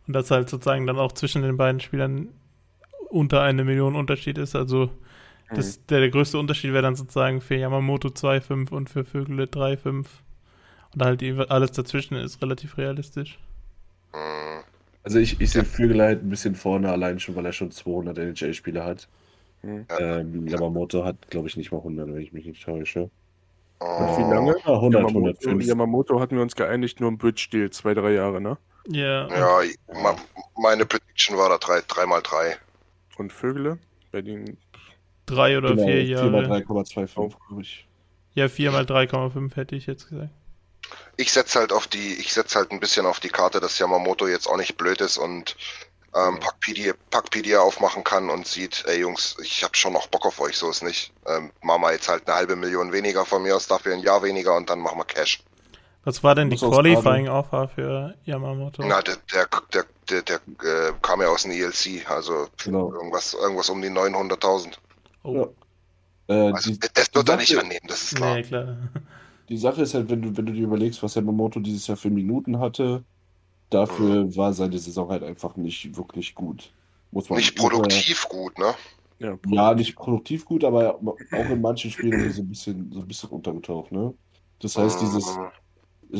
Und 0.07 0.15
dass 0.15 0.31
halt 0.31 0.49
sozusagen 0.51 0.87
dann 0.87 0.99
auch 0.99 1.13
zwischen 1.13 1.43
den 1.43 1.57
beiden 1.57 1.81
Spielern 1.81 2.29
unter 3.09 3.41
eine 3.43 3.65
Million 3.65 3.95
Unterschied 3.95 4.37
ist. 4.37 4.57
Also 4.57 4.91
das, 5.53 5.85
der, 5.87 6.01
der 6.01 6.11
größte 6.11 6.39
Unterschied 6.39 6.73
wäre 6.73 6.83
dann 6.83 6.97
sozusagen 6.97 7.41
für 7.41 7.57
Yamamoto 7.57 8.11
2,5 8.11 8.71
und 8.73 8.91
für 8.91 9.05
Vögele 9.05 9.47
3,5. 9.47 10.23
Und 10.95 11.03
halt 11.03 11.23
alles 11.51 11.73
dazwischen 11.73 12.17
ist 12.17 12.43
relativ 12.43 12.79
realistisch. 12.79 13.39
Hm, 14.13 14.63
Also 15.03 15.19
ich, 15.19 15.41
ich 15.41 15.51
sehe 15.51 15.65
Vögel 15.65 16.01
halt 16.03 16.23
ein 16.23 16.29
bisschen 16.31 16.55
vorne, 16.55 16.91
allein 16.91 17.19
schon, 17.21 17.35
weil 17.37 17.47
er 17.47 17.53
schon 17.53 17.71
200 17.71 18.19
NHL-Spiele 18.19 18.85
hat. 18.85 19.09
Mhm. 19.63 19.87
Ähm, 19.99 20.47
Yamamoto 20.49 21.05
hat, 21.05 21.31
glaube 21.31 21.49
ich, 21.49 21.57
nicht 21.57 21.73
mal 21.73 21.83
100, 21.83 22.09
wenn 22.09 22.23
ich 22.23 22.33
mich 22.33 22.47
nicht 22.47 22.65
täusche. 22.65 23.11
oh, 23.81 23.87
Wie 24.17 24.25
lange? 24.25 24.55
Ah, 24.65 24.81
100, 24.81 25.15
Yamamoto, 25.15 25.51
105. 25.51 25.61
Yamamoto 25.61 26.21
hatten 26.21 26.37
wir 26.37 26.43
uns 26.43 26.57
geeinigt, 26.57 27.01
nur 27.01 27.09
im 27.11 27.19
Bridge-Deal, 27.19 27.71
zwei, 27.71 27.95
drei 27.95 28.13
Jahre, 28.13 28.41
ne? 28.41 28.59
Ja, 28.89 29.29
Ja, 29.29 29.61
ma- 30.03 30.17
meine 30.57 30.85
Prediction 30.87 31.37
war 31.37 31.49
da 31.51 31.59
3 31.59 31.83
drei, 31.87 32.07
mal 32.07 32.23
3. 32.23 32.59
Und 33.19 33.33
Vögele? 33.35 33.79
Bei 34.13 34.23
den 34.23 34.57
drei 35.31 35.59
oder 35.59 35.71
Genau, 35.75 35.87
vier 35.87 36.05
4 36.19 36.31
mal 36.31 36.43
Jahre. 36.45 36.57
3,25, 36.63 37.15
glaube 37.49 37.63
ich. 37.63 37.87
Ja, 38.35 38.49
4 38.49 38.71
mal 38.73 38.85
3,5 38.85 39.55
hätte 39.57 39.77
ich 39.77 39.87
jetzt 39.87 40.09
gesagt. 40.09 40.31
Ich 41.17 41.33
setze 41.33 41.59
halt 41.59 41.73
auf 41.73 41.87
die, 41.87 42.15
ich 42.15 42.33
setze 42.33 42.59
halt 42.59 42.71
ein 42.71 42.81
bisschen 42.81 43.05
auf 43.07 43.21
die 43.21 43.29
Karte, 43.29 43.61
dass 43.61 43.79
Yamamoto 43.79 44.27
jetzt 44.29 44.47
auch 44.47 44.57
nicht 44.57 44.77
blöd 44.77 45.01
ist 45.01 45.19
und 45.19 45.57
ähm, 46.15 46.39
Packpedia, 46.41 46.95
Packpedia 47.11 47.61
aufmachen 47.61 48.05
kann 48.05 48.31
und 48.31 48.47
sieht, 48.47 48.85
ey 48.87 49.01
Jungs, 49.01 49.37
ich 49.43 49.63
habe 49.63 49.77
schon 49.77 49.93
noch 49.93 50.07
Bock 50.07 50.25
auf 50.25 50.41
euch, 50.41 50.57
so 50.57 50.71
ist 50.71 50.83
nicht. 50.83 51.13
Ähm, 51.27 51.51
wir 51.63 51.93
jetzt 51.93 52.09
halt 52.09 52.27
eine 52.27 52.37
halbe 52.37 52.57
Million 52.57 52.93
weniger 52.93 53.25
von 53.27 53.43
mir 53.43 53.55
aus, 53.57 53.67
dafür 53.67 53.95
ein 53.95 54.01
Jahr 54.01 54.23
weniger 54.23 54.57
und 54.57 54.71
dann 54.71 54.81
machen 54.81 54.99
wir 54.99 55.05
Cash. 55.05 55.43
Was 56.05 56.25
war 56.25 56.35
denn 56.35 56.49
die 56.49 56.55
Muss 56.55 56.63
aus 56.63 56.73
Qualifying 56.75 57.29
Offer 57.29 57.69
für 57.69 58.15
Yamamoto? 58.25 58.83
Na, 58.87 59.03
der, 59.03 59.17
der, 59.35 59.47
der, 59.75 59.85
der, 60.09 60.23
der 60.23 60.37
äh, 60.89 60.93
kam 61.03 61.21
ja 61.21 61.29
aus 61.29 61.43
dem 61.43 61.51
ELC, 61.51 62.09
also 62.11 62.47
Genau. 62.65 62.93
irgendwas, 62.95 63.35
irgendwas 63.35 63.69
um 63.69 63.83
die 63.83 63.91
900.000. 63.91 64.75
oh, 65.23 65.55
Äh, 66.29 66.55
Also 66.55 66.73
die, 66.73 66.81
das 66.95 67.15
wird 67.15 67.29
er 67.29 67.37
nicht 67.37 67.57
annehmen, 67.57 67.87
das 67.89 68.03
ist 68.03 68.15
klar. 68.17 68.37
nee, 68.37 68.43
klar. 68.43 68.77
Die 69.49 69.57
Sache 69.57 69.83
ist 69.83 69.95
halt, 69.95 70.11
wenn 70.11 70.23
du, 70.23 70.37
wenn 70.37 70.47
du 70.47 70.53
dir 70.53 70.65
überlegst, 70.65 71.03
was 71.03 71.15
Yamamoto 71.15 71.61
dieses 71.61 71.87
Jahr 71.87 71.97
für 71.97 72.11
Minuten 72.11 72.59
hatte, 72.61 73.05
dafür 73.71 74.35
war 74.37 74.53
seine 74.55 74.79
Saison 74.79 75.11
halt 75.11 75.23
einfach 75.25 75.57
nicht 75.57 75.97
wirklich 75.97 76.35
gut. 76.35 76.75
Muss 77.13 77.31
man 77.31 77.39
Nicht 77.39 77.55
produktiv 77.57 78.29
gut, 78.29 78.59
ne? 78.59 78.75
ja, 79.19 79.39
Ja, 79.47 79.75
nicht 79.75 79.97
produktiv 79.97 80.45
gut, 80.45 80.65
aber 80.65 81.01
auch 81.31 81.51
in 81.51 81.61
manchen 81.61 81.91
Spielen 81.91 82.17
ist 82.19 82.25
er 82.25 82.31
so 82.33 82.43
ein 82.43 82.49
bisschen, 82.49 82.93
so 82.93 83.01
ein 83.01 83.09
bisschen 83.09 83.31
untergetaucht, 83.31 83.93
ne? 83.93 84.15
Das 84.59 84.77
heißt, 84.77 85.01
dieses, 85.01 85.41
Mhm. 85.41 85.51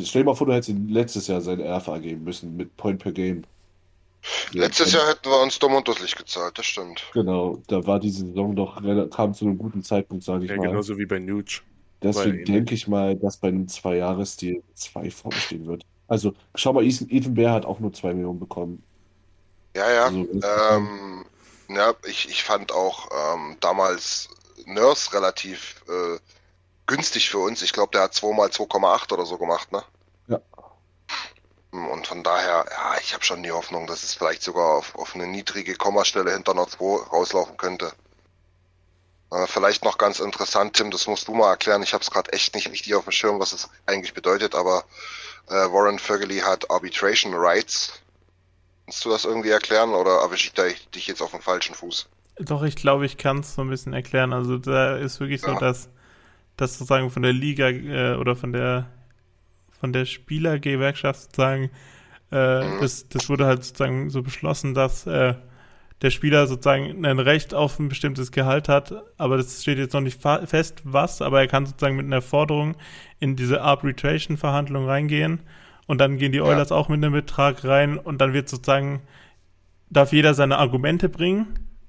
stell 0.05 0.23
dir 0.23 0.27
mal 0.27 0.35
vor, 0.37 0.47
du 0.49 0.55
hättest 0.55 0.71
ihm 0.71 0.89
letztes 0.89 1.29
Jahr 1.29 1.41
seine 1.43 1.65
RFA 1.65 1.99
geben 1.99 2.25
müssen 2.25 2.57
mit 2.57 2.77
Point 2.77 3.03
per 3.03 3.13
Game. 3.13 3.45
Letztes 4.53 4.93
Jahr 4.93 5.09
hätten 5.09 5.31
wir 5.31 5.41
uns 5.41 5.59
dumm 5.59 5.75
und 5.75 5.87
dusselig 5.87 6.15
gezahlt, 6.17 6.59
das 6.59 6.67
stimmt. 6.67 7.03
Genau, 7.13 7.63
da 7.67 7.87
war 7.87 8.01
diese 8.01 8.27
Saison 8.27 8.55
doch, 8.55 8.81
kam 9.11 9.35
zu 9.35 9.45
einem 9.45 9.59
guten 9.59 9.83
Zeitpunkt, 9.83 10.25
sage 10.25 10.45
ich 10.45 10.51
ja 10.51 10.57
mal. 10.57 10.69
genauso 10.69 10.99
wie 10.99 11.07
bei 11.07 11.19
Nuge. 11.19 11.61
Deswegen 12.03 12.45
denke 12.45 12.75
ich 12.75 12.87
mal, 12.87 13.17
dass 13.17 13.39
bei 13.39 13.49
einem 13.49 13.67
Zwei-Jahres-Deal 13.67 14.63
zwei 14.75 15.11
vorne 15.11 15.39
stehen 15.39 15.67
wird. 15.67 15.85
Also, 16.07 16.35
schau 16.55 16.73
mal, 16.73 16.85
Ethan, 16.85 17.09
Ethan 17.11 17.35
Bear 17.35 17.53
hat 17.53 17.67
auch 17.67 17.81
nur 17.81 17.93
zwei 17.93 18.15
Millionen 18.15 18.39
bekommen. 18.39 18.83
Ja, 19.77 19.91
ja. 19.91 20.05
Also, 20.05 20.21
ähm, 20.21 21.25
ja, 21.69 21.93
ich, 22.07 22.29
ich 22.29 22.45
fand 22.45 22.73
auch 22.73 23.09
ähm, 23.13 23.57
damals 23.61 24.29
Nurse 24.67 25.13
relativ 25.13 25.83
äh, 25.89 26.19
günstig 26.87 27.31
für 27.31 27.39
uns. 27.39 27.63
Ich 27.63 27.73
glaube, 27.73 27.91
der 27.93 28.03
hat 28.03 28.15
2 28.15 28.35
mal 28.35 28.49
2,8 28.49 29.13
oder 29.13 29.27
so 29.27 29.37
gemacht, 29.39 29.71
ne? 29.73 29.83
Und 31.71 32.07
von 32.07 32.23
daher, 32.23 32.65
ja, 32.71 32.97
ich 33.01 33.13
habe 33.13 33.25
schon 33.25 33.43
die 33.43 33.53
Hoffnung, 33.53 33.87
dass 33.87 34.03
es 34.03 34.15
vielleicht 34.15 34.43
sogar 34.43 34.79
auf, 34.79 34.95
auf 34.95 35.15
eine 35.15 35.27
niedrige 35.27 35.75
Kommastelle 35.75 36.33
hinter 36.33 36.53
einer 36.53 36.67
2 36.67 37.05
rauslaufen 37.11 37.57
könnte. 37.59 37.93
Äh, 39.31 39.47
vielleicht 39.47 39.85
noch 39.85 39.99
ganz 39.99 40.21
interessant, 40.21 40.75
Tim, 40.77 40.91
das 40.91 41.07
musst 41.07 41.29
du 41.29 41.35
mal 41.35 41.51
erklären. 41.51 41.83
Ich 41.83 41.93
habe 41.93 42.03
es 42.03 42.11
gerade 42.11 42.33
echt 42.33 42.55
nicht 42.55 42.71
richtig 42.71 42.95
auf 42.95 43.05
dem 43.05 43.13
Schirm, 43.13 43.39
was 43.39 43.53
es 43.53 43.69
eigentlich 43.85 44.15
bedeutet, 44.15 44.55
aber 44.55 44.85
äh, 45.49 45.53
Warren 45.53 45.99
Fergally 45.99 46.39
hat 46.39 46.71
Arbitration 46.71 47.35
Rights. 47.35 47.93
Kannst 48.87 49.05
du 49.05 49.11
das 49.11 49.27
irgendwie 49.27 49.51
erklären 49.51 49.91
oder 49.91 50.21
erwische 50.23 50.47
ich 50.47 50.55
da- 50.55 50.65
dich 50.95 51.07
jetzt 51.07 51.21
auf 51.21 51.33
dem 51.33 51.43
falschen 51.43 51.75
Fuß? 51.75 52.09
Doch, 52.41 52.63
ich 52.63 52.77
glaube, 52.77 53.05
ich 53.05 53.19
kann 53.19 53.41
es 53.41 53.55
so 53.55 53.61
ein 53.63 53.69
bisschen 53.69 53.93
erklären. 53.93 54.33
Also 54.33 54.57
da 54.57 54.97
ist 54.97 55.21
wirklich 55.21 55.43
so, 55.43 55.49
Ja. 55.51 55.59
dass, 55.59 55.91
dass 56.57 56.79
sozusagen 56.79 57.11
von 57.11 57.23
der 57.23 57.33
Liga 57.35 57.69
äh, 57.69 58.15
oder 58.15 58.35
von 58.37 58.55
der 58.55 58.87
von 59.81 59.93
der 59.93 60.05
Spielergewerkschaft 60.05 61.23
sozusagen, 61.23 61.65
äh, 62.31 62.81
das, 62.81 63.09
das 63.09 63.29
wurde 63.29 63.47
halt 63.47 63.65
sozusagen 63.65 64.11
so 64.11 64.23
beschlossen, 64.23 64.75
dass 64.75 65.07
äh, 65.07 65.35
der 66.03 66.11
Spieler 66.11 66.47
sozusagen 66.47 67.05
ein 67.05 67.19
Recht 67.19 67.55
auf 67.55 67.79
ein 67.79 67.89
bestimmtes 67.89 68.31
Gehalt 68.31 68.69
hat, 68.69 68.95
aber 69.17 69.37
das 69.37 69.63
steht 69.63 69.79
jetzt 69.79 69.95
noch 69.95 70.01
nicht 70.01 70.21
fest, 70.21 70.83
was, 70.85 71.23
aber 71.23 71.41
er 71.41 71.49
kann 71.49 71.67
sozusagen 71.67 71.97
mit 71.97 72.07
einer 72.07 72.23
Forderung 72.23 72.77
in 73.19 73.35
diese 73.35 73.63
Arbitration-Verhandlung 73.63 74.87
reingehen 74.87 75.41
und 75.87 75.99
dann 75.99 76.19
gehen 76.19 76.33
die 76.33 76.41
Oilers 76.41 76.71
auch 76.71 76.89
mit 76.89 77.03
einem 77.03 77.15
Betrag 77.15 77.65
rein 77.65 77.99
und 77.99 78.21
dann 78.21 78.33
wird 78.33 78.49
sozusagen, 78.49 79.01
darf 79.91 80.13
jeder 80.13 80.35
seine 80.35 80.59
Argumente 80.59 81.09
bringen. 81.09 81.47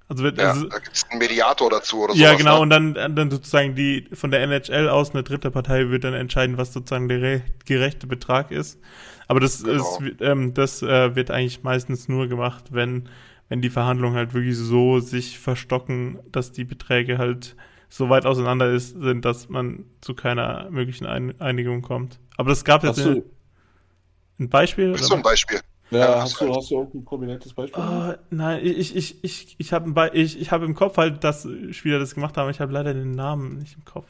Also 0.10 0.24
wird, 0.24 0.40
Ja, 0.40 0.50
also, 0.50 0.68
da 0.68 0.80
gibt 0.80 0.96
es 0.98 1.04
einen 1.10 1.20
Mediator 1.20 1.70
dazu 1.70 2.02
oder 2.04 2.16
ja, 2.16 2.30
sowas, 2.30 2.38
genau, 2.40 2.56
Ne? 2.56 2.62
und 2.64 2.70
dann, 2.72 3.16
dann 3.16 3.32
sozusagen 3.32 3.76
die 3.76 4.08
von 4.14 4.32
der 4.32 4.42
NHL 4.42 4.90
aus 4.90 5.12
eine 5.12 5.24
dritte 5.24 5.52
Partei 5.52 5.90
wird 5.90 6.04
dann 6.04 6.14
entscheiden, 6.16 6.58
was 6.58 6.74
sozusagen 6.74 7.08
der 7.08 7.22
re- 7.22 7.42
gerechte 7.66 8.08
Betrag 8.08 8.52
ist. 8.52 8.80
Aber 9.28 9.40
das 9.40 9.64
Genau. 9.64 10.00
ist, 10.00 10.22
ähm, 10.22 10.54
das 10.56 10.82
äh, 10.82 11.16
wird 11.16 11.30
eigentlich 11.32 11.64
meistens 11.64 12.08
nur 12.08 12.28
gemacht, 12.28 12.66
wenn, 12.72 13.08
wenn 13.50 13.62
die 13.62 13.70
Verhandlungen 13.70 14.16
halt 14.16 14.34
wirklich 14.34 14.58
so 14.58 15.00
sich 15.00 15.38
verstocken, 15.40 16.20
dass 16.32 16.52
die 16.52 16.64
Beträge 16.66 17.20
halt 17.20 17.56
so 17.90 18.10
weit 18.10 18.26
auseinander 18.26 18.72
ist, 18.72 19.00
sind, 19.02 19.26
dass 19.26 19.50
man 19.50 19.86
zu 20.02 20.16
keiner 20.16 20.68
möglichen 20.72 21.06
ein 21.06 21.40
Einigung 21.40 21.82
kommt. 21.84 22.20
Aber 22.38 22.50
das 22.50 22.64
gab 22.66 22.84
jetzt 22.84 23.00
ein, 23.06 23.24
ein 24.40 24.50
Beispiel. 24.50 24.92
Oder 24.94 25.08
du 25.08 25.16
ein 25.16 25.22
Beispiel? 25.22 25.62
Ja, 25.92 26.00
Ja, 26.00 26.22
hast, 26.22 26.40
du, 26.40 26.54
hast 26.54 26.70
du 26.70 26.76
irgendein 26.76 27.06
prominentes 27.06 27.54
Beispiel? 27.54 27.82
Oh, 27.84 28.14
nein, 28.30 28.60
ich, 28.64 28.96
ich, 28.96 29.24
ich, 29.24 29.56
ich 29.58 29.74
habe 29.74 30.12
ich, 30.14 30.40
ich 30.40 30.52
hab 30.52 30.62
im 30.62 30.76
Kopf 30.76 30.98
halt, 30.98 31.24
dass 31.24 31.48
Spieler 31.72 32.00
das 32.00 32.14
gemacht 32.14 32.38
haben, 32.38 32.50
ich 32.50 32.60
habe 32.60 32.72
leider 32.72 32.94
den 32.94 33.12
Namen 33.12 33.58
nicht 33.58 33.76
im 33.76 33.86
Kopf. 33.86 34.06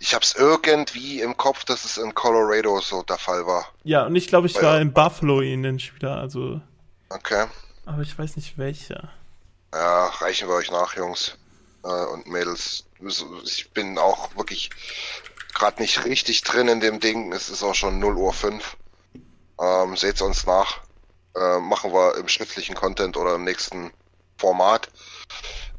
Ich 0.00 0.14
hab's 0.14 0.34
irgendwie 0.36 1.20
im 1.20 1.36
Kopf, 1.36 1.64
dass 1.64 1.84
es 1.86 1.96
in 1.96 2.14
Colorado 2.14 2.80
so 2.80 3.02
der 3.02 3.16
Fall 3.16 3.46
war. 3.46 3.66
Ja, 3.84 4.06
und 4.06 4.14
ich 4.16 4.26
glaube, 4.28 4.46
ich 4.48 4.56
Oh, 4.58 4.62
war 4.62 4.74
ja. 4.76 4.80
in 4.82 4.92
Buffalo 4.92 5.40
in 5.40 5.62
den 5.62 5.78
Spieler, 5.78 6.16
also, 6.18 6.60
Okay. 7.08 7.46
aber 7.86 8.02
ich 8.02 8.18
weiß 8.18 8.36
nicht 8.36 8.58
welcher. 8.58 9.08
Ja, 9.72 10.06
reichen 10.06 10.46
wir 10.48 10.54
euch 10.56 10.70
nach, 10.70 10.94
Jungs 10.96 11.38
äh, 11.84 11.88
und 12.12 12.26
Mädels. 12.26 12.84
Ich 13.44 13.70
bin 13.70 13.96
auch 13.98 14.36
wirklich 14.36 14.68
gerade 15.54 15.80
nicht 15.80 16.04
richtig 16.04 16.42
drin 16.42 16.68
in 16.68 16.80
dem 16.80 17.00
Ding. 17.00 17.32
Es 17.32 17.48
ist 17.48 17.62
auch 17.62 17.74
schon 17.74 17.98
0 17.98 18.14
Uhr 18.16 18.32
5. 18.32 18.76
Ähm, 19.60 19.96
seht's 19.96 20.20
uns 20.22 20.46
nach. 20.46 20.80
Äh, 21.36 21.58
machen 21.60 21.92
wir 21.92 22.16
im 22.16 22.28
schriftlichen 22.28 22.74
Content 22.74 23.16
oder 23.16 23.34
im 23.34 23.44
nächsten 23.44 23.92
Format. 24.38 24.88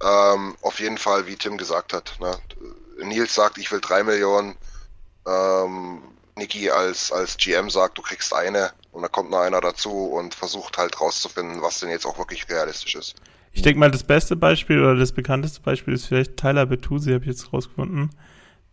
Ähm, 0.03 0.55
auf 0.61 0.79
jeden 0.79 0.97
Fall, 0.97 1.27
wie 1.27 1.35
Tim 1.35 1.57
gesagt 1.57 1.93
hat. 1.93 2.17
Ne? 2.19 2.37
Nils 3.03 3.35
sagt, 3.35 3.57
ich 3.57 3.71
will 3.71 3.81
3 3.81 4.03
Millionen. 4.03 4.55
Ähm, 5.27 6.01
Niki 6.35 6.69
als, 6.69 7.11
als 7.11 7.37
GM 7.37 7.69
sagt, 7.69 7.97
du 7.97 8.01
kriegst 8.01 8.33
eine. 8.33 8.71
Und 8.91 9.01
dann 9.01 9.11
kommt 9.11 9.31
noch 9.31 9.39
einer 9.39 9.61
dazu 9.61 9.91
und 9.91 10.35
versucht 10.35 10.77
halt 10.77 10.99
rauszufinden, 10.99 11.61
was 11.61 11.79
denn 11.79 11.89
jetzt 11.89 12.05
auch 12.05 12.17
wirklich 12.17 12.49
realistisch 12.49 12.95
ist. 12.95 13.15
Ich 13.53 13.61
denke 13.61 13.79
mal, 13.79 13.91
das 13.91 14.03
beste 14.03 14.35
Beispiel 14.35 14.79
oder 14.81 14.95
das 14.95 15.13
bekannteste 15.13 15.61
Beispiel 15.61 15.93
ist 15.93 16.07
vielleicht 16.07 16.35
Tyler 16.37 16.65
Bertuzzi, 16.65 17.11
habe 17.11 17.23
ich 17.23 17.29
jetzt 17.29 17.53
rausgefunden. 17.53 18.09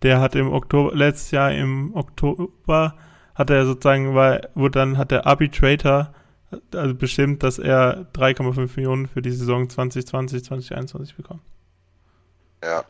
Der 0.02 0.20
hat 0.20 0.34
im 0.34 0.52
Oktober, 0.52 0.94
letztes 0.94 1.30
Jahr 1.30 1.52
im 1.52 1.94
Oktober, 1.94 2.96
hat 3.34 3.50
er 3.50 3.64
sozusagen, 3.64 4.14
war, 4.16 4.40
wurde 4.54 4.78
dann, 4.80 4.98
hat 4.98 5.12
der 5.12 5.26
Arbitrator 5.26 6.12
also 6.74 6.94
bestimmt, 6.94 7.42
dass 7.42 7.58
er 7.58 8.06
3,5 8.14 8.76
Millionen 8.76 9.08
für 9.08 9.22
die 9.22 9.32
Saison 9.32 9.68
2020, 9.68 10.44
2021 10.44 11.16
bekommt. 11.16 11.42
Ja, 12.64 12.84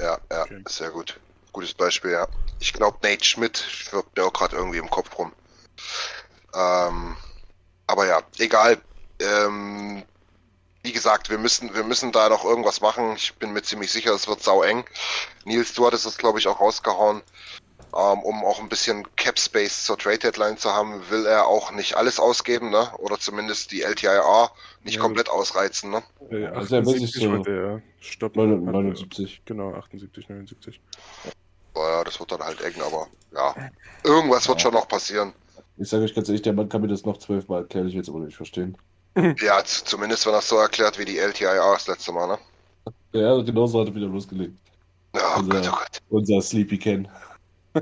ja, 0.00 0.18
ja, 0.30 0.46
Okay. 0.46 0.62
sehr 0.68 0.90
gut. 0.90 1.18
Gutes 1.52 1.74
Beispiel, 1.74 2.12
ja. 2.12 2.28
Ich 2.60 2.72
glaube, 2.72 2.98
Nate 3.02 3.24
Schmidt 3.24 3.58
schwirbt 3.58 4.16
mir 4.16 4.24
auch 4.24 4.32
gerade 4.32 4.56
irgendwie 4.56 4.78
im 4.78 4.90
Kopf 4.90 5.16
rum. 5.18 5.32
Ähm, 6.54 7.16
aber 7.86 8.06
ja, 8.06 8.22
egal. 8.38 8.78
Ähm, 9.20 10.04
wie 10.82 10.92
gesagt, 10.92 11.30
wir 11.30 11.38
müssen, 11.38 11.74
wir 11.74 11.84
müssen 11.84 12.12
da 12.12 12.28
noch 12.28 12.44
irgendwas 12.44 12.80
machen. 12.80 13.14
Ich 13.16 13.34
bin 13.36 13.52
mir 13.52 13.62
ziemlich 13.62 13.90
sicher, 13.92 14.12
es 14.14 14.28
wird 14.28 14.42
sau 14.42 14.62
eng. 14.62 14.84
Nils, 15.44 15.72
du 15.74 15.86
hattest 15.86 16.06
das, 16.06 16.18
glaube 16.18 16.38
ich, 16.38 16.48
auch 16.48 16.60
rausgehauen. 16.60 17.22
Ähm, 17.96 18.20
um 18.24 18.44
auch 18.44 18.58
ein 18.60 18.68
bisschen 18.68 19.06
Cap 19.14 19.38
Space 19.38 19.84
zur 19.84 19.96
Trade 19.96 20.18
Deadline 20.18 20.56
zu 20.58 20.70
haben, 20.72 21.00
will 21.10 21.26
er 21.26 21.46
auch 21.46 21.70
nicht 21.70 21.96
alles 21.96 22.18
ausgeben, 22.18 22.70
ne? 22.70 22.88
Oder 22.98 23.20
zumindest 23.20 23.70
die 23.70 23.82
LTIR 23.82 24.50
nicht 24.82 24.96
Ja. 24.96 25.00
komplett 25.00 25.28
ausreizen, 25.28 25.90
ne? 25.92 26.02
Äh, 26.30 26.46
Also 26.46 26.74
er 26.76 26.84
will 26.86 26.98
sich 26.98 27.14
78 27.16 27.22
so-. 27.22 27.80
Stopp. 28.00 28.34
79. 28.36 29.42
Genau, 29.44 29.74
78, 29.74 30.28
79. 30.28 30.80
Naja, 31.76 32.02
das 32.04 32.18
wird 32.18 32.32
dann 32.32 32.40
halt 32.40 32.60
eng, 32.62 32.74
aber 32.84 33.06
ja. 33.32 33.54
Irgendwas 34.02 34.48
wird 34.48 34.60
schon 34.60 34.74
noch 34.74 34.88
passieren. 34.88 35.32
Ich 35.76 35.88
sage 35.88 36.04
euch 36.04 36.14
ganz 36.14 36.28
ehrlich, 36.28 36.42
der 36.42 36.52
Mann 36.52 36.68
kann 36.68 36.80
mir 36.80 36.88
das 36.88 37.04
noch 37.04 37.18
zwölfmal 37.18 37.62
erklären, 37.62 37.86
ich 37.88 37.94
will 37.94 38.00
es 38.02 38.08
aber 38.08 38.20
nicht 38.20 38.36
verstehen. 38.36 38.76
Ja, 39.40 39.62
zumindest 39.64 40.26
wenn 40.26 40.32
er 40.32 40.40
es 40.40 40.48
so 40.48 40.56
erklärt 40.56 40.98
wie 40.98 41.04
die 41.04 41.18
LTIR 41.18 41.72
das 41.74 41.86
letzte 41.86 42.10
Mal, 42.12 42.26
ne? 42.26 42.38
Ja, 43.12 43.40
genauso 43.42 43.80
hat 43.80 43.88
er 43.88 43.94
wieder 43.94 44.06
losgelegt. 44.06 44.54
Ja, 45.14 45.20
oh 45.22 45.38
Also- 45.38 45.48
Gott, 45.48 45.68
oh 45.68 45.76
Gott. 45.76 45.98
Unser 46.10 46.42
Sleepy 46.42 46.78
Ken. 46.78 47.08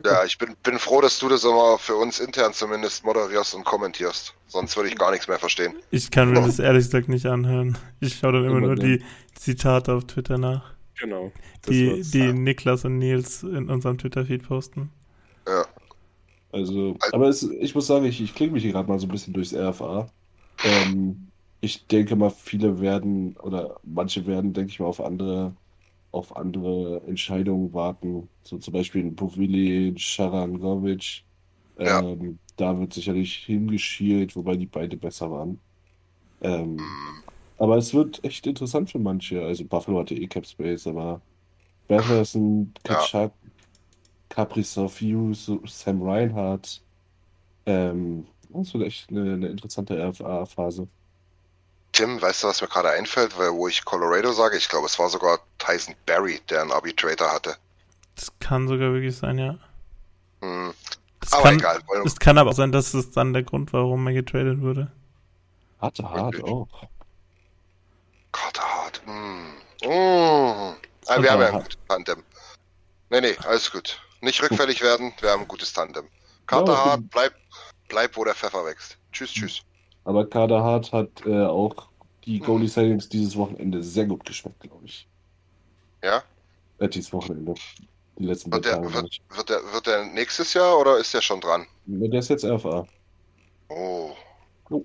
Ja, 0.04 0.24
ich 0.24 0.38
bin, 0.38 0.56
bin 0.62 0.78
froh, 0.78 1.00
dass 1.00 1.18
du 1.18 1.28
das 1.28 1.44
immer 1.44 1.78
für 1.78 1.96
uns 1.96 2.18
intern 2.20 2.52
zumindest 2.54 3.04
moderierst 3.04 3.54
und 3.54 3.64
kommentierst. 3.64 4.34
Sonst 4.46 4.76
würde 4.76 4.88
ich 4.90 4.96
gar 4.96 5.10
nichts 5.10 5.28
mehr 5.28 5.38
verstehen. 5.38 5.74
Ich 5.90 6.10
kann 6.10 6.32
mir 6.32 6.42
das 6.42 6.58
ehrlich 6.58 6.84
gesagt 6.86 7.08
nicht 7.08 7.26
anhören. 7.26 7.78
Ich 8.00 8.16
schaue 8.18 8.32
dann 8.32 8.44
immer 8.46 8.58
Immer 8.58 8.60
nur 8.60 8.76
gern. 8.76 8.98
die 8.98 9.04
Zitate 9.34 9.92
auf 9.94 10.06
Twitter 10.06 10.38
nach, 10.38 10.74
Genau. 10.98 11.32
Die, 11.68 12.02
die 12.10 12.32
Niklas 12.32 12.84
und 12.84 12.98
Nils 12.98 13.42
in 13.42 13.68
unserem 13.70 13.98
Twitter-Feed 13.98 14.44
posten. 14.44 14.90
Ja, 15.46 15.66
Also, 16.52 16.98
aber 17.12 17.28
es, 17.28 17.42
ich 17.42 17.74
muss 17.74 17.86
sagen, 17.86 18.04
ich, 18.04 18.20
ich 18.20 18.34
klinge 18.34 18.52
mich 18.52 18.62
hier 18.62 18.72
gerade 18.72 18.88
mal 18.88 18.98
so 18.98 19.06
ein 19.06 19.10
bisschen 19.10 19.32
durchs 19.34 19.54
RFA. 19.54 20.12
Ähm, 20.62 21.32
ich 21.60 21.86
denke 21.86 22.16
mal, 22.16 22.30
viele 22.30 22.80
werden 22.80 23.36
oder 23.38 23.80
manche 23.84 24.26
werden, 24.26 24.52
denke 24.52 24.70
ich 24.70 24.80
mal, 24.80 24.86
auf 24.86 25.00
andere, 25.00 25.56
auf 26.12 26.36
andere 26.36 27.02
Entscheidungen 27.06 27.72
warten. 27.74 28.30
So 28.44 28.58
zum 28.58 28.74
Beispiel 28.74 29.02
in 29.02 29.16
Povili, 29.16 29.94
Sharangovic. 29.98 31.24
Ja. 31.78 32.00
Ähm, 32.00 32.38
da 32.56 32.78
wird 32.78 32.92
sicherlich 32.94 33.34
hingeschielt, 33.46 34.36
wobei 34.36 34.56
die 34.56 34.66
beide 34.66 34.96
besser 34.96 35.30
waren. 35.30 35.60
Ähm, 36.42 36.78
aber 37.58 37.76
es 37.78 37.94
wird 37.94 38.24
echt 38.24 38.46
interessant 38.46 38.90
für 38.90 38.98
manche. 38.98 39.42
Also 39.44 39.64
Buffalo 39.66 40.00
hatte 40.00 40.14
eh 40.14 40.28
Cap 40.28 40.46
Space, 40.46 40.86
aber 40.86 41.22
Batherson, 41.88 42.74
Ja. 42.88 42.94
Kaczak, 42.96 43.32
Kaprizov, 44.28 45.00
Hughes, 45.00 45.50
Sam 45.66 46.02
Reinhardt. 46.02 46.82
Ähm, 47.66 48.26
das 48.50 48.74
wird 48.74 48.84
echt 48.84 49.10
eine, 49.10 49.34
eine 49.34 49.48
interessante 49.48 49.96
RFA-Phase. 49.98 50.88
Tim, 51.92 52.20
weißt 52.20 52.42
du, 52.42 52.48
was 52.48 52.60
mir 52.62 52.68
gerade 52.68 52.90
einfällt, 52.90 53.36
weil 53.38 53.50
wo 53.52 53.68
ich 53.68 53.84
Colorado 53.84 54.32
sage? 54.32 54.56
Ich 54.56 54.68
glaube, 54.68 54.86
es 54.86 54.98
war 54.98 55.08
sogar 55.10 55.38
Tyson 55.58 55.94
Berry, 56.06 56.40
der 56.48 56.62
einen 56.62 56.72
Arbitrator 56.72 57.30
hatte. 57.30 57.56
Das 58.16 58.32
kann 58.40 58.66
sogar 58.66 58.92
wirklich 58.92 59.16
sein, 59.16 59.38
ja. 59.38 59.58
Hm. 60.40 60.72
Das 61.20 61.32
Aber 61.34 61.42
kann, 61.44 61.54
egal. 61.58 61.80
Wollen, 61.86 62.06
Es 62.06 62.18
kann 62.18 62.38
aber 62.38 62.50
auch 62.50 62.54
sein, 62.54 62.72
dass 62.72 62.94
es 62.94 63.10
dann 63.10 63.32
der 63.32 63.42
Grund 63.42 63.72
war, 63.72 63.82
warum 63.82 64.06
er 64.06 64.14
getradet 64.14 64.60
wurde. 64.60 64.90
Harte 65.80 66.08
hart 66.08 66.42
auch. 66.44 66.68
Carter 68.32 68.62
Hart. 68.62 69.02
Hm. 69.04 69.54
Ah, 69.84 70.74
Und 71.16 71.22
wir 71.22 71.30
haben 71.30 71.40
ja 71.40 71.48
ein 71.48 71.62
gutes 71.62 71.78
Tandem. 71.88 72.22
Nee, 73.10 73.20
nee, 73.20 73.36
alles 73.44 73.70
gut. 73.70 74.00
Nicht 74.20 74.42
rückfällig 74.42 74.80
werden, 74.80 75.12
wir 75.20 75.30
haben 75.30 75.42
ein 75.42 75.48
gutes 75.48 75.72
Tandem. 75.72 76.06
Carter 76.46 76.72
Ja, 76.72 76.84
Hart, 76.84 77.10
bleib, 77.10 77.34
bleib, 77.88 78.16
wo 78.16 78.24
der 78.24 78.34
Pfeffer 78.34 78.64
wächst. 78.64 78.96
Tschüss, 79.12 79.32
tschüss. 79.32 79.62
Aber 80.04 80.28
Kader 80.28 80.62
Hart 80.62 80.92
hat 80.92 81.24
äh, 81.26 81.44
auch 81.46 81.88
die 82.24 82.40
Goalie 82.40 82.68
Signings 82.68 83.08
dieses 83.08 83.36
Wochenende 83.36 83.82
sehr 83.82 84.06
gut 84.06 84.24
geschmeckt, 84.24 84.60
glaube 84.60 84.84
ich. 84.84 85.08
Ja? 86.02 86.22
Äh, 86.78 86.88
dieses 86.88 87.12
Wochenende. 87.12 87.54
Die 88.18 88.24
letzten 88.24 88.52
Wird 88.52 88.64
der, 88.64 88.74
Tage. 88.74 88.92
wird, 88.94 89.20
wird, 89.30 89.48
der, 89.50 89.72
wird 89.72 89.86
der 89.86 90.04
nächstes 90.06 90.54
Jahr 90.54 90.78
oder 90.78 90.98
ist 90.98 91.14
der 91.14 91.22
schon 91.22 91.40
dran? 91.40 91.66
Der 91.86 92.18
ist 92.18 92.28
jetzt 92.28 92.44
RFA. 92.44 92.86
Oh. 93.68 94.10
Oh. 94.70 94.84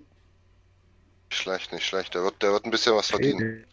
Schlecht, 1.29 1.73
nicht 1.73 1.85
schlecht. 1.85 2.13
Der 2.13 2.23
wird, 2.23 2.41
der 2.41 2.53
wird 2.53 2.65
ein 2.65 2.71
bisschen 2.71 2.95
was 2.95 3.07
verdienen. 3.09 3.65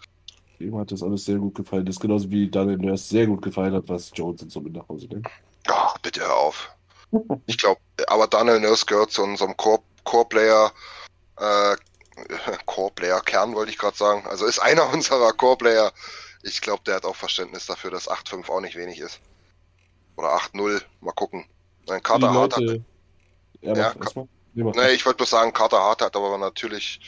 Ihm 0.59 0.77
hat 0.77 0.91
das 0.91 1.03
alles 1.03 1.25
sehr 1.25 1.37
gut 1.39 1.55
gefallen. 1.55 1.85
Das 1.85 1.97
ist 1.97 2.01
genauso 2.01 2.31
wie 2.31 2.51
Daniel 2.51 2.79
Nurse 2.79 3.05
sehr 3.05 3.27
gut 3.27 3.43
gefallen 3.43 3.75
hat, 3.75 3.89
was 3.89 4.11
Jones 4.15 4.43
und 4.43 4.51
so 4.51 4.61
mit 4.61 4.73
nach 4.73 4.89
Hause 4.89 5.07
nimmt. 5.07 5.27
Ach, 5.69 5.97
bitte 5.99 6.21
hör 6.21 6.37
auf. 6.37 6.71
Ich 7.47 7.59
glaube, 7.59 7.81
aber 8.09 8.27
Daniel 8.27 8.61
Nurse 8.61 8.87
gehört 8.87 9.13
zu 9.13 9.23
unserem 9.23 9.57
Core- 9.57 9.83
Core-Player, 10.05 10.73
äh, 11.39 11.77
Core-Player-Kern, 12.67 13.55
wollte 13.55 13.71
ich 13.71 13.79
gerade 13.79 13.97
sagen. 13.97 14.27
Also 14.27 14.47
ist 14.47 14.59
einer 14.59 14.89
unserer 14.93 15.33
Core-Player. 15.33 15.93
Ich 16.43 16.61
glaube, 16.61 16.83
der 16.87 16.97
hat 16.97 17.05
auch 17.05 17.17
Verständnis 17.17 17.67
dafür, 17.67 17.91
dass 17.91 18.09
8-5 18.09 18.49
auch 18.49 18.61
nicht 18.61 18.77
wenig 18.77 19.01
ist. 19.01 19.21
Oder 20.17 20.37
8-0. 20.37 20.83
Mal 21.01 21.13
gucken. 21.13 21.47
Nein, 21.87 22.03
Carter 22.03 22.33
Hart 22.33 22.57
hat. 22.57 22.63
Ja, 23.61 23.75
Ja. 23.75 23.95
Nee, 24.55 24.93
ich 24.93 25.05
wollte 25.05 25.17
bloß 25.17 25.31
sagen, 25.31 25.53
Carter 25.53 25.79
Hart 25.79 26.01
hat 26.01 26.15
aber 26.15 26.39
natürlich, 26.39 27.01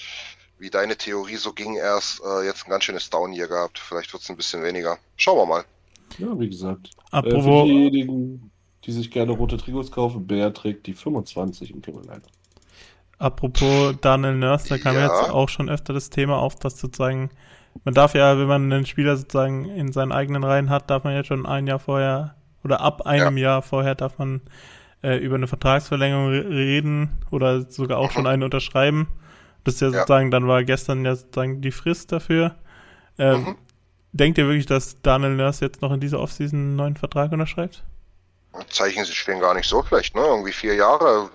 wie 0.58 0.68
deine 0.68 0.96
Theorie 0.96 1.36
so 1.36 1.52
ging, 1.52 1.76
erst 1.76 2.20
äh, 2.24 2.44
jetzt 2.44 2.66
ein 2.66 2.70
ganz 2.70 2.84
schönes 2.84 3.08
Down 3.08 3.32
hier 3.32 3.46
gehabt. 3.46 3.78
Vielleicht 3.78 4.12
wird 4.12 4.22
es 4.22 4.30
ein 4.30 4.36
bisschen 4.36 4.62
weniger. 4.64 4.98
Schauen 5.16 5.38
wir 5.38 5.46
mal. 5.46 5.64
Ja, 6.18 6.38
wie 6.38 6.48
gesagt. 6.48 6.90
Äh, 7.12 7.22
für 7.22 7.28
Apropos, 7.28 7.64
diejenigen, 7.66 8.50
die 8.84 8.92
sich 8.92 9.10
gerne 9.10 9.32
rote 9.32 9.58
Trikots 9.58 9.92
kaufen, 9.92 10.26
Bär 10.26 10.52
trägt 10.52 10.86
die 10.88 10.94
25 10.94 11.70
in 11.70 11.82
Carolina. 11.82 12.20
Apropos 13.18 13.94
Daniel 14.00 14.34
Nurse, 14.34 14.68
da 14.68 14.78
kam 14.78 14.94
Ja. 14.96 15.02
jetzt 15.04 15.30
auch 15.30 15.48
schon 15.48 15.68
öfter 15.68 15.92
das 15.92 16.10
Thema 16.10 16.38
auf, 16.38 16.56
dass 16.56 16.78
sozusagen, 16.78 17.30
man 17.84 17.94
darf 17.94 18.14
ja, 18.14 18.38
wenn 18.38 18.46
man 18.46 18.72
einen 18.72 18.86
Spieler 18.86 19.16
sozusagen 19.16 19.64
in 19.66 19.92
seinen 19.92 20.12
eigenen 20.12 20.44
Reihen 20.44 20.70
hat, 20.70 20.90
darf 20.90 21.04
man 21.04 21.14
ja 21.14 21.24
schon 21.24 21.46
ein 21.46 21.66
Jahr 21.66 21.78
vorher 21.78 22.34
oder 22.64 22.80
ab 22.80 23.02
einem 23.06 23.36
Jahr 23.36 23.62
vorher 23.62 23.94
darf 23.94 24.18
man 24.18 24.40
äh, 25.02 25.16
über 25.18 25.36
eine 25.36 25.46
Vertragsverlängerung 25.46 26.28
re- 26.30 26.48
reden 26.48 27.18
oder 27.30 27.62
sogar 27.70 27.98
auch 27.98 28.10
schon 28.10 28.26
eine 28.26 28.44
unterschreiben. 28.44 29.08
Das 29.64 29.74
ist 29.74 29.80
ja 29.80 29.88
Ja. 29.88 29.92
sozusagen, 30.00 30.30
dann 30.30 30.48
war 30.48 30.64
gestern 30.64 31.04
ja 31.04 31.14
sozusagen 31.14 31.60
die 31.60 31.70
Frist 31.70 32.12
dafür. 32.12 32.54
Ähm, 33.18 33.40
Mhm. 33.42 33.56
Denkt 34.12 34.38
ihr 34.38 34.46
wirklich, 34.46 34.64
dass 34.66 35.02
Daniel 35.02 35.36
Nurse 35.36 35.62
jetzt 35.64 35.82
noch 35.82 35.92
in 35.92 36.00
dieser 36.00 36.20
Offseason 36.20 36.58
einen 36.58 36.76
neuen 36.76 36.96
Vertrag 36.96 37.32
unterschreibt? 37.32 37.84
Zeichen 38.70 39.04
sie 39.04 39.12
stehen 39.12 39.40
gar 39.40 39.52
nicht 39.54 39.68
so 39.68 39.82
schlecht, 39.84 40.14
ne? 40.14 40.22
Irgendwie 40.22 40.52
vier 40.52 40.74
Jahre 40.74 41.28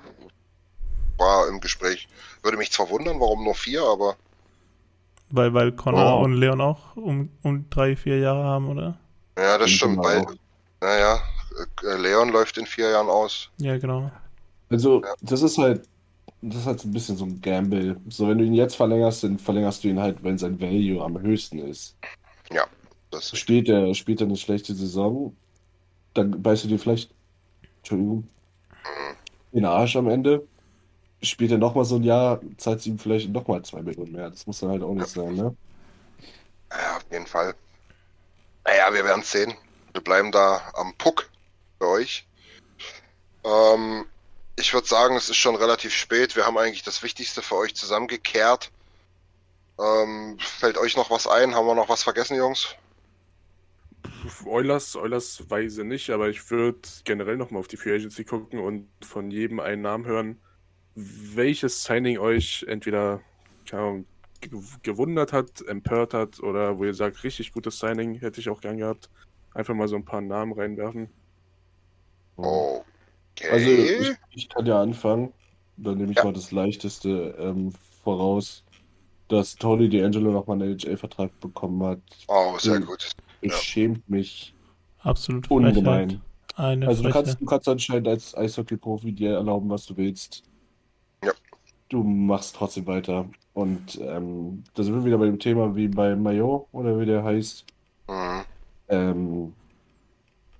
war 1.21 1.47
im 1.49 1.61
Gespräch. 1.61 2.09
Würde 2.43 2.57
mich 2.57 2.71
zwar 2.73 2.89
wundern, 2.89 3.21
warum 3.21 3.45
nur 3.45 3.55
vier, 3.55 3.83
aber 3.83 4.17
Weil, 5.29 5.53
weil 5.53 5.71
Connor 5.71 6.19
Oh. 6.19 6.23
und 6.25 6.33
Leon 6.33 6.61
auch 6.61 6.95
um, 6.97 7.29
um 7.43 7.69
drei, 7.69 7.95
vier 7.95 8.19
Jahre 8.19 8.43
haben, 8.43 8.69
oder? 8.69 8.99
ja, 9.37 9.57
das 9.57 9.71
stimmt, 9.71 10.03
weil, 10.03 10.25
naja, 10.81 11.19
äh, 11.83 11.95
Leon 11.97 12.29
läuft 12.29 12.57
in 12.57 12.65
vier 12.65 12.89
Jahren 12.91 13.09
aus. 13.09 13.49
Ja, 13.57 13.77
genau. 13.77 14.11
Also, 14.69 15.01
Ja. 15.03 15.13
das 15.21 15.41
ist 15.41 15.57
halt, 15.57 15.87
das 16.41 16.57
ist 16.61 16.67
halt 16.67 16.85
ein 16.85 16.91
bisschen 16.93 17.17
so 17.17 17.25
ein 17.25 17.41
Gamble. 17.41 18.01
So, 18.09 18.27
wenn 18.29 18.39
du 18.39 18.45
ihn 18.45 18.53
jetzt 18.55 18.75
verlängerst, 18.75 19.23
dann 19.23 19.39
verlängerst 19.39 19.83
du 19.83 19.89
ihn 19.89 19.99
halt, 19.99 20.23
wenn 20.23 20.37
sein 20.39 20.59
Value 20.61 21.03
am 21.03 21.19
höchsten 21.21 21.59
ist. 21.59 21.97
Ja, 22.51 22.65
das 23.11 23.33
ist 23.33 23.39
Spielt 23.39 23.69
er, 23.69 23.93
spielt 23.95 24.21
er 24.21 24.27
eine 24.27 24.37
schlechte 24.37 24.73
Saison, 24.75 25.35
dann 26.13 26.41
beißt 26.43 26.65
du 26.65 26.69
dir 26.69 26.79
vielleicht, 26.79 27.13
Entschuldigung, 27.79 28.29
den 29.53 29.65
Arsch 29.65 29.95
am 29.95 30.09
Ende. 30.09 30.47
Spielt 31.23 31.51
er 31.51 31.57
nochmal 31.57 31.85
so 31.85 31.97
ein 31.97 32.03
Jahr, 32.03 32.41
zahlst 32.57 32.85
du 32.85 32.91
ihm 32.91 32.99
vielleicht 32.99 33.29
nochmal 33.29 33.63
zwei 33.63 33.81
Millionen 33.81 34.11
mehr. 34.11 34.29
Das 34.29 34.47
muss 34.47 34.59
dann 34.59 34.71
halt 34.71 34.81
auch 34.81 34.93
nicht 34.93 35.09
sein, 35.09 35.35
ne? 35.35 35.55
Ja, 36.71 36.97
auf 36.97 37.05
jeden 37.11 37.27
Fall. 37.27 37.53
Naja, 38.65 38.93
wir 38.93 39.03
werden 39.03 39.21
es 39.21 39.31
sehen. 39.31 39.53
Wir 39.93 40.01
bleiben 40.01 40.31
da 40.31 40.61
am 40.73 40.93
Puck 40.97 41.29
für 41.77 41.87
euch. 41.87 42.25
Ähm, 43.43 44.05
ich 44.57 44.73
würde 44.73 44.87
sagen, 44.87 45.15
es 45.15 45.29
ist 45.29 45.37
schon 45.37 45.55
relativ 45.55 45.93
spät. 45.93 46.35
Wir 46.35 46.45
haben 46.45 46.57
eigentlich 46.57 46.83
das 46.83 47.03
Wichtigste 47.03 47.41
für 47.41 47.55
euch 47.55 47.75
zusammengekehrt. 47.75 48.71
Ähm, 49.79 50.37
fällt 50.39 50.77
euch 50.77 50.95
noch 50.95 51.09
was 51.09 51.27
ein? 51.27 51.55
Haben 51.55 51.67
wir 51.67 51.75
noch 51.75 51.89
was 51.89 52.03
vergessen, 52.03 52.37
Jungs? 52.37 52.75
Eulers, 54.45 54.95
Eulers 54.95 55.49
Weise 55.49 55.83
nicht, 55.83 56.09
aber 56.09 56.29
ich 56.29 56.49
würde 56.51 56.81
generell 57.03 57.37
nochmal 57.37 57.59
auf 57.59 57.67
die 57.67 57.77
Free 57.77 57.95
Agency 57.95 58.23
gucken 58.23 58.59
und 58.59 58.87
von 59.01 59.31
jedem 59.31 59.59
einen 59.59 59.81
Namen 59.81 60.05
hören, 60.05 60.41
welches 60.95 61.83
Signing 61.83 62.17
euch 62.19 62.65
entweder 62.67 63.21
keine 63.65 63.81
Ahnung, 63.83 64.05
ge- 64.41 64.59
gewundert 64.83 65.31
hat, 65.33 65.61
empört 65.67 66.13
hat 66.13 66.39
oder 66.41 66.77
wo 66.77 66.83
ihr 66.85 66.93
sagt, 66.93 67.23
richtig 67.23 67.51
gutes 67.53 67.79
Signing 67.79 68.15
hätte 68.15 68.41
ich 68.41 68.49
auch 68.49 68.61
gern 68.61 68.77
gehabt. 68.77 69.09
Einfach 69.53 69.73
mal 69.73 69.87
so 69.87 69.95
ein 69.95 70.05
paar 70.05 70.21
Namen 70.21 70.53
reinwerfen. 70.53 71.09
Okay. 72.37 73.49
Also 73.49 73.69
ich, 73.69 74.11
ich 74.31 74.49
kann 74.49 74.65
ja 74.65 74.81
anfangen. 74.81 75.33
Dann 75.77 75.97
nehme 75.97 76.11
ich 76.11 76.17
Ja. 76.17 76.25
mal 76.25 76.33
das 76.33 76.51
Leichteste 76.51 77.35
ähm, 77.39 77.73
voraus, 78.03 78.63
dass 79.27 79.55
Tony 79.55 79.87
D'Angelo 79.87 80.31
nochmal 80.31 80.61
einen 80.61 80.73
NHL-Vertrag 80.73 81.39
bekommen 81.39 81.81
hat. 81.83 82.01
oh, 82.27 82.57
sehr 82.59 82.79
Mhm. 82.79 82.85
gut. 82.85 83.09
Es 83.41 83.51
Ja. 83.51 83.57
schämt 83.57 84.09
mich 84.09 84.53
Absolut 84.99 85.49
ungemein. 85.49 86.21
Eine 86.55 86.87
Also 86.87 87.01
du 87.03 87.09
kannst, 87.09 87.39
du 87.41 87.45
kannst 87.45 87.67
anscheinend 87.67 88.07
als 88.07 88.35
Eishockey-Profi 88.35 89.13
dir 89.13 89.31
erlauben, 89.35 89.69
was 89.69 89.85
du 89.85 89.97
willst. 89.97 90.43
Ja. 91.91 91.99
Du 91.99 92.03
machst 92.03 92.55
trotzdem 92.55 92.87
weiter. 92.87 93.29
Und 93.53 93.99
ähm, 94.01 94.63
da 94.73 94.83
sind 94.83 94.95
wir 94.95 95.05
wieder 95.05 95.17
bei 95.17 95.25
dem 95.25 95.39
Thema 95.39 95.75
wie 95.75 95.87
bei 95.89 96.15
Mayo 96.15 96.67
oder 96.71 96.99
wie 96.99 97.05
der 97.05 97.23
heißt. 97.23 97.65
Mhm. 98.07 98.45
Ähm, 98.89 99.55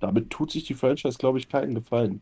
damit 0.00 0.30
tut 0.30 0.50
sich 0.50 0.64
die 0.64 0.74
Franchise, 0.74 1.18
glaube 1.18 1.38
ich, 1.38 1.48
keinen 1.48 1.74
Gefallen. 1.74 2.20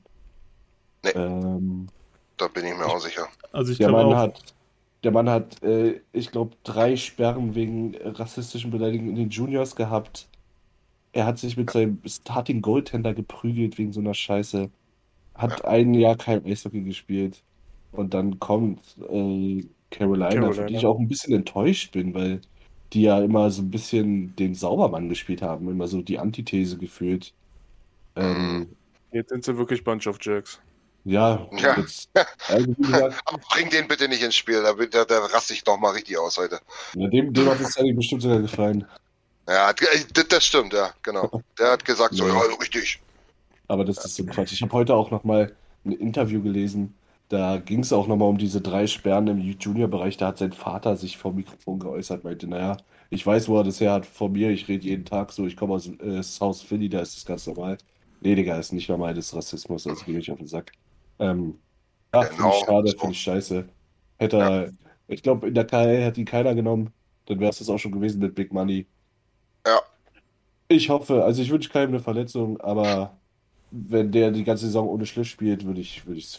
Nee. 1.04 1.14
Ähm, 1.14 1.92
Da 2.36 2.48
bin 2.48 2.66
ich 2.66 2.74
mir 2.74 2.86
auch 2.86 3.00
sicher. 3.00 3.28
Also 3.52 3.72
ich 3.72 3.80
der 3.80 3.88
glaube 3.88 3.92
Mann 3.92 4.12
auch, 4.12 4.16
hat, 4.16 4.54
der 5.04 5.12
Mann 5.12 5.28
hat, 5.30 5.62
äh, 5.62 6.00
ich 6.12 6.30
glaube, 6.32 6.56
drei 6.64 6.96
Sperren 6.96 7.54
wegen 7.54 7.96
rassistischen 7.96 8.70
Beleidigungen 8.70 9.10
in 9.12 9.16
den 9.16 9.30
Juniors 9.30 9.76
gehabt. 9.76 10.28
Er 11.12 11.26
hat 11.26 11.38
sich 11.38 11.56
mit 11.56 11.70
seinem 11.70 12.00
Starting 12.06 12.62
Goaltender 12.62 13.14
geprügelt 13.14 13.78
wegen 13.78 13.92
so 13.92 14.00
einer 14.00 14.14
Scheiße. 14.14 14.70
Hat 15.34 15.64
ein 15.64 15.94
Jahr 15.94 16.16
kein 16.16 16.44
Eishockey 16.46 16.82
gespielt. 16.82 17.44
Und 17.92 18.14
dann 18.14 18.38
kommt 18.38 18.80
äh, 19.10 19.64
Carolina, 19.90 20.30
für 20.30 20.36
Carolina. 20.40 20.66
die 20.66 20.74
ich 20.76 20.86
auch 20.86 20.98
ein 20.98 21.08
bisschen 21.08 21.34
enttäuscht 21.34 21.92
bin, 21.92 22.14
weil 22.14 22.40
die 22.92 23.02
ja 23.02 23.20
immer 23.20 23.50
so 23.50 23.62
ein 23.62 23.70
bisschen 23.70 24.34
den 24.36 24.54
Saubermann 24.54 25.08
gespielt 25.08 25.42
haben, 25.42 25.68
immer 25.68 25.88
so 25.88 26.02
die 26.02 26.18
Antithese 26.18 26.76
gefühlt. 26.76 27.32
Ähm, 28.16 28.68
Jetzt 29.12 29.30
sind 29.30 29.44
sie 29.44 29.56
wirklich 29.56 29.82
Bunch 29.84 30.06
of 30.06 30.18
Jerks. 30.20 30.60
ja, 31.04 31.48
Ja. 31.58 31.76
jetzt, 31.78 32.08
also 32.48 32.72
gesagt, 32.74 33.20
bring 33.50 33.70
den 33.70 33.88
bitte 33.88 34.08
nicht 34.08 34.22
ins 34.22 34.36
Spiel, 34.36 34.62
da, 34.62 34.72
da, 34.74 35.04
da 35.04 35.18
raste 35.26 35.52
ich 35.54 35.64
noch 35.66 35.78
mal 35.78 35.90
richtig 35.90 36.18
aus 36.18 36.38
heute. 36.38 36.60
ja, 36.94 37.08
dem, 37.08 37.32
dem 37.32 37.46
hat 37.48 37.60
das 37.60 37.72
Signing 37.72 37.96
bestimmt 37.96 38.22
sogar 38.22 38.40
gefallen. 38.40 38.84
Ja, 39.48 39.72
d- 39.72 39.84
das, 40.14 40.28
das 40.28 40.44
stimmt, 40.46 40.72
ja, 40.72 40.90
genau. 41.02 41.28
Der 41.58 41.72
hat 41.72 41.84
gesagt, 41.84 42.14
so, 42.14 42.26
Ja. 42.28 42.34
ja, 42.34 42.54
richtig. 42.60 43.00
Aber 43.66 43.84
das 43.84 44.04
ist 44.04 44.16
so 44.16 44.22
ein 44.24 44.28
Quatsch. 44.30 44.52
Ich 44.52 44.62
habe 44.62 44.72
heute 44.72 44.94
auch 44.94 45.10
noch 45.10 45.24
mal 45.24 45.52
ein 45.84 45.92
Interview 45.92 46.42
gelesen. 46.42 46.94
Da 47.30 47.58
ging 47.58 47.80
es 47.80 47.92
auch 47.92 48.08
noch 48.08 48.16
mal 48.16 48.26
um 48.26 48.38
diese 48.38 48.60
drei 48.60 48.88
Sperren 48.88 49.28
im 49.28 49.38
Junior-Bereich. 49.38 50.16
Da 50.16 50.28
hat 50.28 50.38
sein 50.38 50.52
Vater 50.52 50.96
sich 50.96 51.16
vor 51.16 51.32
Mikrofon 51.32 51.78
geäußert, 51.78 52.24
meinte, 52.24 52.48
naja, 52.48 52.76
ich 53.08 53.24
weiß, 53.26 53.48
wo 53.48 53.58
er 53.58 53.64
das 53.64 53.80
her 53.80 53.92
hat 53.92 54.06
von 54.06 54.32
mir. 54.32 54.50
Ich 54.50 54.68
rede 54.68 54.84
jeden 54.86 55.04
Tag 55.04 55.32
so. 55.32 55.46
Ich 55.46 55.56
komme 55.56 55.74
aus 55.74 55.88
äh, 56.00 56.22
South 56.24 56.62
Philly, 56.62 56.88
da 56.88 57.00
ist 57.00 57.16
das 57.16 57.24
ganz 57.24 57.46
normal. 57.46 57.78
Nee, 58.20 58.34
Digga, 58.34 58.58
ist 58.58 58.72
nicht 58.72 58.88
normal, 58.88 59.14
das 59.14 59.26
ist 59.28 59.34
Rassismus. 59.36 59.86
Also 59.86 60.04
geh 60.04 60.12
nicht 60.14 60.30
auf 60.32 60.38
den 60.38 60.48
Sack. 60.48 60.72
Ähm, 61.20 61.60
ja, 62.14 62.22
finde 62.24 62.36
Genau, 62.36 62.50
ich 62.50 62.66
schade, 62.66 62.90
finde 62.98 63.12
ich 63.12 63.20
scheiße. 63.22 63.68
Hätte 64.18 64.36
er, 64.38 64.72
ich 65.08 65.22
glaube, 65.22 65.48
in 65.48 65.54
der 65.54 65.66
KL 65.66 66.02
hätte 66.02 66.20
ihn 66.20 66.26
keiner 66.26 66.54
genommen. 66.54 66.92
Dann 67.26 67.40
wäre 67.40 67.50
es 67.50 67.58
das 67.58 67.68
auch 67.70 67.78
schon 67.78 67.92
gewesen 67.92 68.20
mit 68.20 68.34
Big 68.34 68.52
Money. 68.52 68.88
Ja. 69.66 69.80
Ich 70.68 70.88
hoffe, 70.90 71.24
also 71.24 71.42
ich 71.42 71.50
wünsche 71.50 71.70
keinem 71.70 71.90
eine 71.90 72.00
Verletzung, 72.00 72.60
aber 72.60 73.20
wenn 73.70 74.12
der 74.12 74.30
die 74.32 74.44
ganze 74.44 74.66
Saison 74.66 74.88
ohne 74.88 75.06
Schliff 75.06 75.28
spielt, 75.28 75.64
würde 75.64 75.80
ich 75.80 76.06
würde 76.06 76.18
ich 76.18 76.26
es 76.26 76.36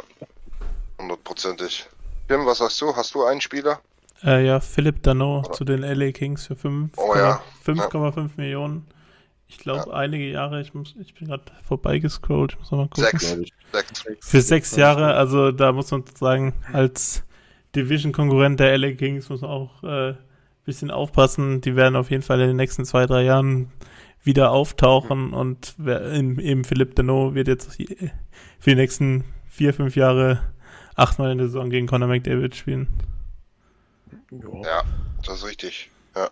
fühlen. 0.00 0.28
Hundertprozentig. 0.98 1.86
Tim, 2.28 2.46
was 2.46 2.58
sagst 2.58 2.80
du? 2.80 2.94
Hast 2.94 3.14
du 3.14 3.24
einen 3.24 3.40
Spieler? 3.40 3.80
äh, 4.24 4.46
ja, 4.46 4.60
Philipp 4.60 5.02
Dano 5.02 5.42
zu 5.52 5.64
den 5.64 5.80
LA 5.82 6.12
Kings 6.12 6.46
für 6.46 6.54
5,5 6.54 6.90
Oh 6.96 7.14
ja. 7.16 7.42
5,5 7.66 8.30
Millionen. 8.36 8.86
Ich 9.48 9.58
glaube, 9.58 9.92
einige 9.94 10.30
Jahre, 10.30 10.60
ich, 10.62 10.72
muss, 10.74 10.94
ich 11.00 11.12
bin 11.14 11.28
gerade 11.28 11.42
vorbeigescrollt, 11.66 12.52
ich 12.52 12.58
muss 12.60 12.70
noch 12.70 12.78
mal 12.78 12.88
gucken. 12.88 13.18
Sechs. 13.18 13.50
Sechs. 13.72 14.04
Für 14.20 14.40
sechs 14.40 14.76
Jahre, 14.76 15.14
also 15.14 15.50
da 15.52 15.72
muss 15.72 15.90
man 15.90 16.04
sagen, 16.14 16.54
als 16.72 17.22
Division-Konkurrent 17.74 18.60
der 18.60 18.78
LA 18.78 18.92
Kings 18.92 19.28
muss 19.28 19.40
man 19.42 19.50
auch 19.50 19.82
äh, 19.82 20.10
ein 20.10 20.18
bisschen 20.64 20.90
aufpassen. 20.90 21.60
Die 21.60 21.74
werden 21.76 21.96
auf 21.96 22.10
jeden 22.10 22.22
Fall 22.22 22.40
in 22.40 22.48
den 22.48 22.56
nächsten 22.56 22.84
zwei, 22.84 23.04
drei 23.06 23.24
Jahren 23.24 23.72
wieder 24.22 24.52
auftauchen 24.52 25.32
und 25.34 25.74
wer- 25.78 26.12
in- 26.12 26.38
eben 26.38 26.64
Philipp 26.64 26.94
Deneau 26.94 27.34
wird 27.34 27.48
jetzt 27.48 27.72
für 28.60 28.70
die 28.70 28.76
nächsten 28.76 29.24
vier, 29.52 29.74
fünf 29.74 29.96
Jahre 29.96 30.42
achtmal 30.94 31.30
in 31.32 31.38
der 31.38 31.46
Saison 31.48 31.68
gegen 31.68 31.86
Conor 31.86 32.08
McDavid 32.08 32.56
spielen. 32.56 32.88
Ja. 34.30 34.62
Ja, 34.64 34.82
das 35.24 35.38
ist 35.38 35.46
richtig. 35.46 35.90
Ja. 36.16 36.30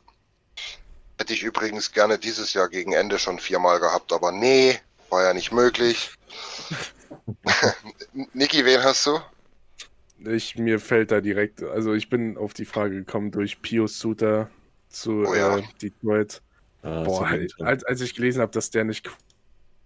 Hätte 1.18 1.34
ich 1.34 1.42
übrigens 1.42 1.92
gerne 1.92 2.18
dieses 2.18 2.54
Jahr 2.54 2.68
gegen 2.68 2.92
Ende 2.92 3.18
schon 3.18 3.38
viermal 3.38 3.78
gehabt, 3.78 4.12
aber 4.12 4.32
nee, 4.32 4.78
war 5.10 5.22
ja 5.22 5.34
nicht 5.34 5.52
möglich. 5.52 6.10
Niki, 8.32 8.64
wen 8.64 8.82
hast 8.82 9.06
du? 9.06 9.20
Ich, 10.24 10.56
mir 10.56 10.80
fällt 10.80 11.10
da 11.10 11.20
direkt, 11.20 11.62
also 11.62 11.92
ich 11.94 12.08
bin 12.08 12.36
auf 12.38 12.54
die 12.54 12.64
Frage 12.64 12.94
gekommen 12.96 13.30
durch 13.30 13.60
Pius 13.60 13.98
Suter 13.98 14.50
zu 14.88 15.24
Oh 15.26 15.34
ja. 15.34 15.58
äh, 15.58 15.62
Detroit. 15.80 16.42
Ah, 16.82 17.04
Boah, 17.04 17.28
als, 17.60 17.84
als 17.84 18.00
ich 18.00 18.14
gelesen 18.14 18.40
habe, 18.40 18.52
dass 18.52 18.70
der 18.70 18.84
nicht 18.84 19.10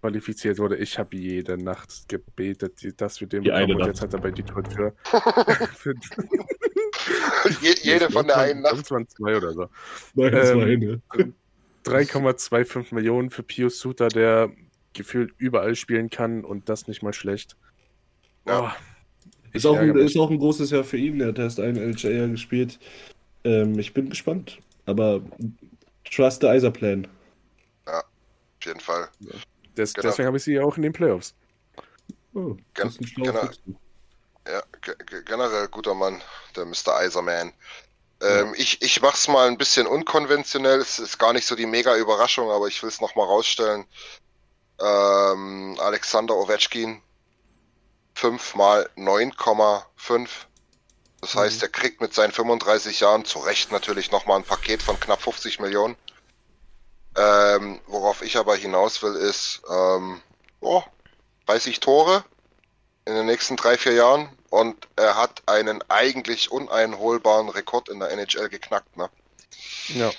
qualifiziert 0.09 0.59
wurde, 0.59 0.77
ich 0.77 0.99
habe 0.99 1.17
jede 1.17 1.57
Nacht 1.57 2.09
gebetet, 2.11 2.83
die- 2.83 2.95
dass 2.95 3.23
wir 3.23 3.27
den 3.27 3.43
Die 3.43 3.51
eine 3.53 3.69
bekommen 3.69 3.81
und 3.85 3.89
jetzt 3.89 4.03
hat 4.03 4.13
er 4.13 4.21
bei 4.21 4.31
Detroit 4.31 4.69
für, 4.71 4.93
für 5.75 5.95
Je, 7.63 7.75
jede 7.83 8.11
von 8.11 8.27
der 8.27 8.37
einen 8.37 8.61
Nacht. 8.61 8.81
Das 8.81 8.91
waren 8.91 9.09
zwei 9.09 9.35
oder 9.37 9.53
so. 9.55 9.69
Nein, 10.15 10.35
Ähm, 10.35 11.01
eine. 11.15 11.33
3,25 11.87 12.95
Millionen 12.95 13.31
für 13.31 13.43
Pius 13.43 13.79
Suter, 13.79 14.09
der 14.09 14.51
gefühlt 14.93 15.33
überall 15.39 15.75
spielen 15.75 16.11
kann 16.11 16.45
und 16.45 16.69
das 16.69 16.87
nicht 16.87 17.03
mal 17.03 17.13
schlecht. 17.15 17.57
Ja. 18.47 18.61
Oh, 18.63 18.71
Ist 19.55 19.65
auch, 19.67 19.77
ein, 19.79 19.97
ist 19.97 20.17
auch 20.19 20.31
ein 20.31 20.39
großes 20.39 20.71
Jahr 20.71 20.85
für 20.85 20.99
ihn. 20.99 21.21
Er 21.21 21.29
hat 21.29 21.39
erst 21.39 21.61
einen 21.61 21.77
LHA 21.77 22.27
gespielt. 22.29 22.79
Ähm, 23.45 23.79
ich 23.79 23.95
bin 23.95 24.11
gespannt. 24.11 24.59
Aber 24.87 25.23
trust 26.11 26.43
the 26.43 26.49
Eiserplan. 26.49 27.07
Auf 27.87 28.03
jeden 28.67 28.81
Fall. 28.81 29.09
Des, 29.77 29.95
genau. 29.95 30.09
Deswegen 30.09 30.27
habe 30.27 30.37
ich 30.37 30.45
sie 30.45 30.55
ja 30.55 30.63
auch 30.63 30.77
in 30.77 30.83
den 30.83 30.93
Playoffs. 30.93 31.35
Oh, 32.35 32.55
Gen- 32.55 32.65
das 32.75 32.97
ist 32.97 33.17
ein 33.17 33.23
genau. 33.25 33.49
Ja, 34.47 34.63
ge- 34.83 34.97
ge- 35.07 35.23
generell 35.25 35.69
guter 35.69 35.95
Mann, 35.95 36.23
der 36.57 36.67
Mr. 36.67 36.97
Eiserman. 36.97 37.53
Ähm, 38.21 38.55
ich, 38.57 38.81
ich 38.83 39.01
mach's 39.03 39.29
mal 39.29 39.49
ein 39.49 39.59
bisschen 39.59 39.87
unkonventionell. 39.87 40.81
Es 40.81 40.99
ist 40.99 41.19
gar 41.19 41.33
nicht 41.33 41.47
so 41.47 41.57
die 41.57 41.67
mega 41.67 41.97
Überraschung, 41.97 42.51
aber 42.51 42.69
ich 42.69 42.83
will 42.83 42.89
es 42.89 43.01
nochmal 43.01 43.27
rausstellen. 43.27 43.87
Ähm, 44.81 45.77
Alexander 45.81 46.35
Ovechkin 46.37 47.01
5 48.15 48.55
mal 48.55 48.89
9,5. 48.97 50.29
Das 51.21 51.35
heißt, 51.37 51.63
er 51.63 51.69
kriegt 51.71 52.01
mit 52.01 52.13
seinen 52.15 52.33
35 52.33 53.01
Jahren 53.01 53.25
zu 53.25 53.39
Recht 53.41 53.73
natürlich 53.73 54.11
nochmal 54.11 54.39
ein 54.39 54.45
Paket 54.45 54.83
von 54.83 54.99
knapp 55.01 55.23
50 55.23 55.59
Millionen. 55.61 55.97
Ähm, 57.17 57.81
worauf 57.87 58.23
ich 58.23 58.37
aber 58.37 58.57
hinaus 58.57 59.03
will, 59.03 59.15
ist, 59.15 59.63
ähm, 59.71 60.21
oh, 60.61 60.83
30 61.47 61.81
Tore 61.81 62.25
in 63.07 63.15
den 63.15 63.27
nächsten 63.27 63.57
drei, 63.57 63.77
vier 63.77 63.93
Jahren 63.93 64.31
und 64.51 64.89
er 64.97 65.17
hat 65.17 65.43
einen 65.47 65.83
eigentlich 65.89 66.51
uneinholbaren 66.51 67.49
Rekord 67.51 67.89
in 67.89 68.01
der 68.01 68.11
NHL 68.11 68.49
geknackt. 68.49 68.97
Ne? 68.97 69.09
Ja. 69.89 70.11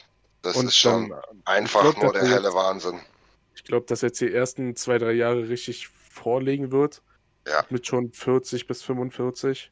Das 0.41 0.55
Und 0.55 0.67
ist 0.67 0.77
schon 0.77 1.09
dann, 1.09 1.21
einfach 1.45 1.81
glaub, 1.81 1.97
nur 2.01 2.13
der 2.13 2.21
er 2.21 2.27
helle 2.29 2.43
jetzt- 2.45 2.53
Wahnsinn. 2.55 2.99
Ich 3.55 3.63
glaube, 3.63 3.87
dass 3.87 4.03
er 4.03 4.09
jetzt 4.09 4.21
die 4.21 4.31
ersten 4.31 4.75
zwei, 4.75 4.97
drei 4.99 5.13
Jahre 5.13 5.49
richtig 5.49 5.87
vorlegen 5.87 6.71
wird. 6.71 7.01
Ja. 7.47 7.65
Mit 7.69 7.87
schon 7.87 8.11
40 8.13 8.67
bis 8.67 8.83
45. 8.83 9.71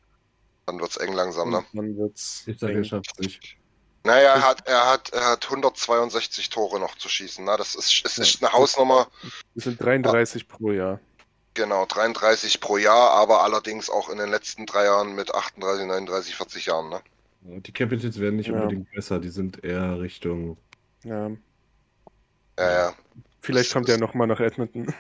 Dann 0.66 0.80
wird's 0.80 0.98
eng 0.98 1.14
langsam, 1.14 1.52
ne? 1.52 1.64
Dann 1.74 1.96
wird's. 1.98 2.44
Ich 2.48 2.58
sage, 2.60 2.74
er 2.74 2.84
schafft 2.84 3.20
nicht. 3.20 3.58
Naja, 4.06 4.34
er 4.36 4.48
hat, 4.48 4.68
er 4.68 4.90
hat, 4.90 5.10
er 5.14 5.26
hat 5.32 5.46
162 5.46 6.50
Tore 6.50 6.80
noch 6.80 6.96
zu 6.98 7.08
schießen. 7.08 7.46
Na, 7.46 7.56
das 7.56 7.76
ist, 7.76 8.06
ist 8.06 8.20
nicht 8.20 8.44
eine 8.44 8.52
Hausnummer. 8.52 9.08
Das 9.56 9.64
sind 9.64 9.82
33 9.82 10.48
pro 10.48 10.72
Jahr. 10.72 11.00
Genau, 11.54 11.86
33 11.86 12.60
pro 12.60 12.78
Jahr, 12.78 13.12
aber 13.12 13.44
allerdings 13.44 13.90
auch 13.90 14.10
in 14.10 14.18
den 14.18 14.30
letzten 14.30 14.66
drei 14.66 14.86
Jahren 14.86 15.14
mit 15.16 15.34
38, 15.34 15.86
39, 15.88 16.36
40 16.36 16.66
Jahren, 16.66 16.90
ne? 16.90 17.02
Die 17.42 17.72
Capitals 17.72 18.20
werden 18.20 18.38
nicht 18.38 18.48
Ja. 18.48 18.54
unbedingt 18.56 18.92
besser, 18.92 19.20
die 19.20 19.30
sind 19.30 19.64
eher 19.64 20.00
Richtung. 20.00 20.58
Ja. 21.04 21.30
Ja, 22.58 22.72
ja. 22.72 22.94
Vielleicht 23.42 23.72
kommt 23.74 23.90
er 23.90 23.98
nochmal 23.98 24.28
nach 24.28 24.40
Edmonton. 24.40 24.94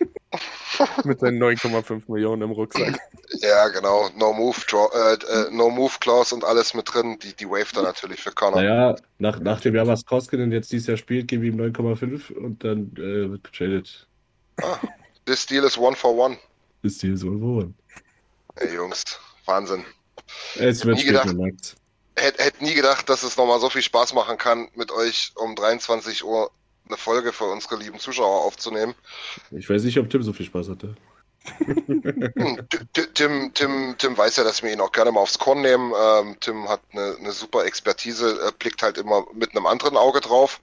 Mit 1.04 1.20
seinen 1.20 1.42
9,5 1.42 2.02
Millionen 2.06 2.42
im 2.42 2.50
Rucksack. 2.52 3.00
Ja, 3.40 3.68
genau. 3.68 4.08
No 4.16 4.32
Move, 4.32 4.56
draw, 4.68 4.88
äh, 4.94 5.14
äh, 5.14 5.50
no 5.50 5.70
Move 5.70 5.92
Clause 6.00 6.34
und 6.34 6.44
alles 6.44 6.74
mit 6.74 6.92
drin. 6.92 7.18
Die, 7.18 7.34
die 7.34 7.48
waved 7.48 7.76
er 7.76 7.82
natürlich 7.82 8.22
für 8.22 8.30
Connor. 8.30 8.62
Naja, 8.62 8.96
nach, 9.18 9.40
nach 9.40 9.60
dem 9.60 9.74
Jahr, 9.74 9.86
was 9.86 10.04
Koskinen 10.04 10.52
jetzt 10.52 10.70
dieses 10.72 10.86
Jahr 10.86 10.96
spielt, 10.96 11.28
geben 11.28 11.42
wir 11.42 11.50
ihm 11.50 11.60
9,5 11.60 12.32
und 12.32 12.62
dann 12.62 12.92
äh, 12.96 13.30
wird 13.30 13.44
getradet. 13.44 14.06
This 15.26 15.46
deal 15.46 15.64
is 15.64 15.76
one 15.76 15.96
for 15.96 16.16
one. 16.16 16.38
Ist 16.82 17.02
die 17.02 17.16
so 17.16 17.40
wohl. 17.40 17.72
Ey, 18.56 18.74
Jungs, 18.74 19.04
Wahnsinn. 19.46 19.84
Es 20.56 20.84
wird 20.84 20.98
Nie 20.98 21.04
gedacht. 21.04 21.34
Hätte 22.16 22.44
hätt 22.44 22.60
nie 22.60 22.74
gedacht, 22.74 23.08
dass 23.08 23.22
es 23.22 23.36
nochmal 23.36 23.60
so 23.60 23.70
viel 23.70 23.82
Spaß 23.82 24.12
machen 24.14 24.36
kann, 24.36 24.68
mit 24.74 24.90
euch 24.90 25.32
um 25.36 25.54
23 25.56 26.24
Uhr 26.24 26.50
eine 26.90 26.96
Folge 26.96 27.32
für 27.32 27.44
unsere 27.44 27.76
lieben 27.76 27.98
Zuschauer 27.98 28.44
aufzunehmen. 28.44 28.94
Ich 29.50 29.70
weiß 29.70 29.84
nicht, 29.84 29.98
ob 29.98 30.10
Tim 30.10 30.22
so 30.22 30.32
viel 30.32 30.46
Spaß 30.46 30.68
hatte. 30.68 30.94
Hm, 31.56 32.68
Tim, 33.14 33.54
Tim, 33.54 33.94
Tim 33.96 34.18
weiß 34.18 34.36
ja, 34.36 34.44
dass 34.44 34.62
wir 34.62 34.72
ihn 34.72 34.80
auch 34.80 34.92
gerne 34.92 35.10
mal 35.10 35.20
aufs 35.20 35.38
Korn 35.38 35.62
nehmen. 35.62 35.92
Ähm, 35.98 36.36
Tim 36.40 36.68
hat 36.68 36.80
eine, 36.92 37.16
eine 37.18 37.32
super 37.32 37.64
Expertise, 37.64 38.38
äh, 38.46 38.52
blickt 38.58 38.82
halt 38.82 38.98
immer 38.98 39.24
mit 39.32 39.52
einem 39.52 39.66
anderen 39.66 39.96
Auge 39.96 40.20
drauf. 40.20 40.60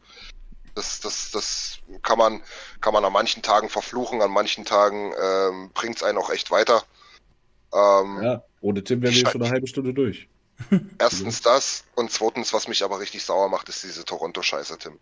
Das, 0.76 1.00
das, 1.00 1.32
das 1.32 1.80
kann 2.04 2.20
man, 2.20 2.42
kann 2.82 2.94
man 2.94 3.04
an 3.04 3.14
manchen 3.14 3.42
Tagen 3.42 3.70
verfluchen, 3.70 4.22
an 4.22 4.30
manchen 4.30 4.66
Tagen 4.66 5.14
ähm, 5.20 5.72
bringt 5.74 5.96
es 5.96 6.04
einen 6.04 6.20
auch 6.20 6.30
echt 6.30 6.52
weiter. 6.52 6.84
Ähm, 7.74 8.22
Ja, 8.22 8.44
ohne 8.62 8.84
Tim 8.84 9.02
wären 9.02 9.16
wir 9.16 9.28
schon 9.28 9.42
eine 9.42 9.52
halbe 9.52 9.68
Stunde 9.68 9.94
durch. 9.94 10.28
Erstens 11.00 11.42
das 11.42 11.84
und 11.96 12.12
zweitens, 12.12 12.54
was 12.54 12.68
mich 12.68 12.84
aber 12.84 13.00
richtig 13.00 13.24
sauer 13.24 13.50
macht, 13.50 13.70
ist 13.70 13.84
diese 13.84 14.06
Toronto-Scheiße, 14.06 14.78
Tim. 14.78 15.00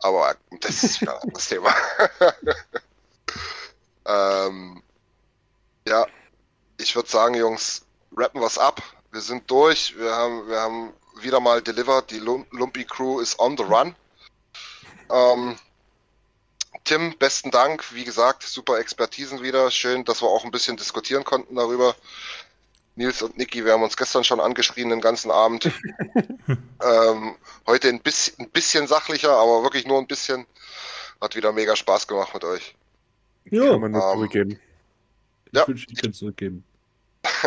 Aber 0.00 0.36
das 0.60 0.82
ist 0.82 1.00
wieder 1.00 1.16
ein 1.16 1.22
anderes 1.22 1.48
Thema. 1.48 1.74
ähm, 4.06 4.82
ja, 5.86 6.06
ich 6.78 6.94
würde 6.96 7.08
sagen, 7.08 7.34
Jungs, 7.34 7.82
rappen 8.16 8.40
wir's 8.40 8.58
ab. 8.58 8.82
Wir 9.12 9.20
sind 9.20 9.50
durch. 9.50 9.96
Wir 9.96 10.12
haben, 10.12 10.48
wir 10.48 10.60
haben 10.60 10.92
wieder 11.20 11.40
mal 11.40 11.62
delivered. 11.62 12.10
Die 12.10 12.18
Lum 12.18 12.46
Lumpy 12.50 12.84
Crew 12.84 13.20
ist 13.20 13.38
on 13.38 13.56
the 13.56 13.64
run. 13.64 13.94
Ähm, 15.10 15.58
Tim, 16.84 17.16
besten 17.18 17.50
Dank. 17.50 17.92
Wie 17.92 18.04
gesagt, 18.04 18.42
super 18.42 18.78
Expertisen 18.78 19.42
wieder. 19.42 19.70
Schön, 19.70 20.04
dass 20.04 20.22
wir 20.22 20.28
auch 20.28 20.44
ein 20.44 20.50
bisschen 20.50 20.76
diskutieren 20.76 21.24
konnten 21.24 21.54
darüber. 21.56 21.94
Nils 23.00 23.22
und 23.22 23.38
Niki, 23.38 23.64
wir 23.64 23.72
haben 23.72 23.82
uns 23.82 23.96
gestern 23.96 24.24
schon 24.24 24.40
angeschrien 24.40 24.90
den 24.90 25.00
ganzen 25.00 25.30
Abend. 25.30 25.64
ähm, 26.84 27.34
heute 27.66 27.88
ein 27.88 28.00
bisschen, 28.00 28.34
ein 28.38 28.50
bisschen 28.50 28.86
sachlicher, 28.86 29.32
aber 29.32 29.62
wirklich 29.62 29.86
nur 29.86 29.98
ein 29.98 30.06
bisschen. 30.06 30.46
Hat 31.18 31.34
wieder 31.34 31.50
mega 31.52 31.74
Spaß 31.74 32.06
gemacht 32.06 32.34
mit 32.34 32.44
euch. 32.44 32.74
Ja, 33.46 33.70
Kann 33.70 33.80
man 33.80 33.92
nur 33.92 34.04
ähm, 34.04 34.12
zurückgeben. 34.12 34.60
ich 35.46 35.58
ja. 35.58 35.66
wünsche, 35.66 35.86
ich 35.90 36.00
könnte 36.00 36.16
zurückgeben. 36.16 36.62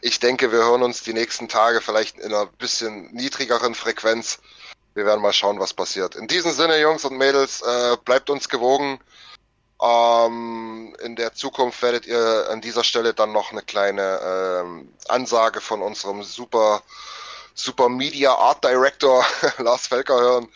Ich 0.00 0.20
denke, 0.20 0.52
wir 0.52 0.58
hören 0.58 0.82
uns 0.82 1.02
die 1.02 1.12
nächsten 1.12 1.48
Tage 1.48 1.80
vielleicht 1.80 2.18
in 2.18 2.26
einer 2.26 2.46
bisschen 2.46 3.12
niedrigeren 3.12 3.74
Frequenz. 3.74 4.38
Wir 4.94 5.06
werden 5.06 5.22
mal 5.22 5.32
schauen, 5.32 5.58
was 5.58 5.74
passiert. 5.74 6.14
In 6.14 6.28
diesem 6.28 6.52
Sinne, 6.52 6.80
Jungs 6.80 7.04
und 7.04 7.16
Mädels, 7.16 7.62
äh, 7.62 7.96
bleibt 8.04 8.30
uns 8.30 8.48
gewogen. 8.48 9.00
Ähm, 9.80 10.96
in 11.04 11.14
der 11.14 11.34
Zukunft 11.34 11.82
werdet 11.82 12.06
ihr 12.06 12.48
an 12.50 12.60
dieser 12.60 12.82
Stelle 12.82 13.14
dann 13.14 13.32
noch 13.32 13.52
eine 13.52 13.62
kleine 13.62 14.20
ähm, 14.22 14.92
Ansage 15.08 15.60
von 15.60 15.82
unserem 15.82 16.22
super, 16.24 16.82
super 17.54 17.88
Media 17.88 18.34
Art 18.34 18.64
Director 18.64 19.24
Lars 19.58 19.86
Felker 19.86 20.18
hören. 20.18 20.48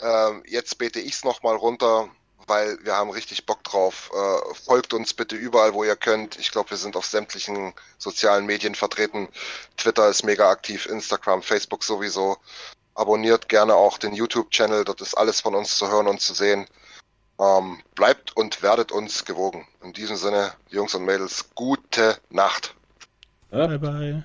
Ähm, 0.00 0.42
jetzt 0.46 0.76
bete 0.78 1.00
ich's 1.00 1.24
noch 1.24 1.42
mal 1.42 1.56
runter, 1.56 2.08
weil 2.46 2.78
wir 2.84 2.94
haben 2.94 3.10
richtig 3.10 3.46
Bock 3.46 3.64
drauf. 3.64 4.10
Äh, 4.14 4.54
folgt 4.54 4.92
uns 4.92 5.14
bitte 5.14 5.34
überall, 5.34 5.72
wo 5.72 5.82
ihr 5.84 5.96
könnt. 5.96 6.38
Ich 6.38 6.50
glaube, 6.50 6.70
wir 6.70 6.76
sind 6.76 6.94
auf 6.96 7.06
sämtlichen 7.06 7.72
sozialen 7.96 8.44
Medien 8.44 8.74
vertreten. 8.74 9.28
Twitter 9.78 10.08
ist 10.08 10.24
mega 10.24 10.50
aktiv, 10.50 10.86
Instagram, 10.86 11.42
Facebook 11.42 11.82
sowieso. 11.84 12.36
Abonniert 12.94 13.48
gerne 13.48 13.74
auch 13.74 13.96
den 13.96 14.12
YouTube-Channel, 14.12 14.84
dort 14.84 15.00
ist 15.00 15.14
alles 15.14 15.40
von 15.40 15.54
uns 15.54 15.78
zu 15.78 15.88
hören 15.88 16.08
und 16.08 16.20
zu 16.20 16.34
sehen. 16.34 16.66
Ähm, 17.40 17.78
bleibt 17.94 18.36
und 18.36 18.62
werdet 18.62 18.90
uns 18.90 19.24
gewogen. 19.24 19.66
In 19.82 19.92
diesem 19.92 20.16
Sinne, 20.16 20.52
Jungs 20.68 20.94
und 20.94 21.04
Mädels, 21.04 21.50
gute 21.54 22.18
Nacht. 22.30 22.74
Bye 23.50 23.78
bye. 23.78 24.24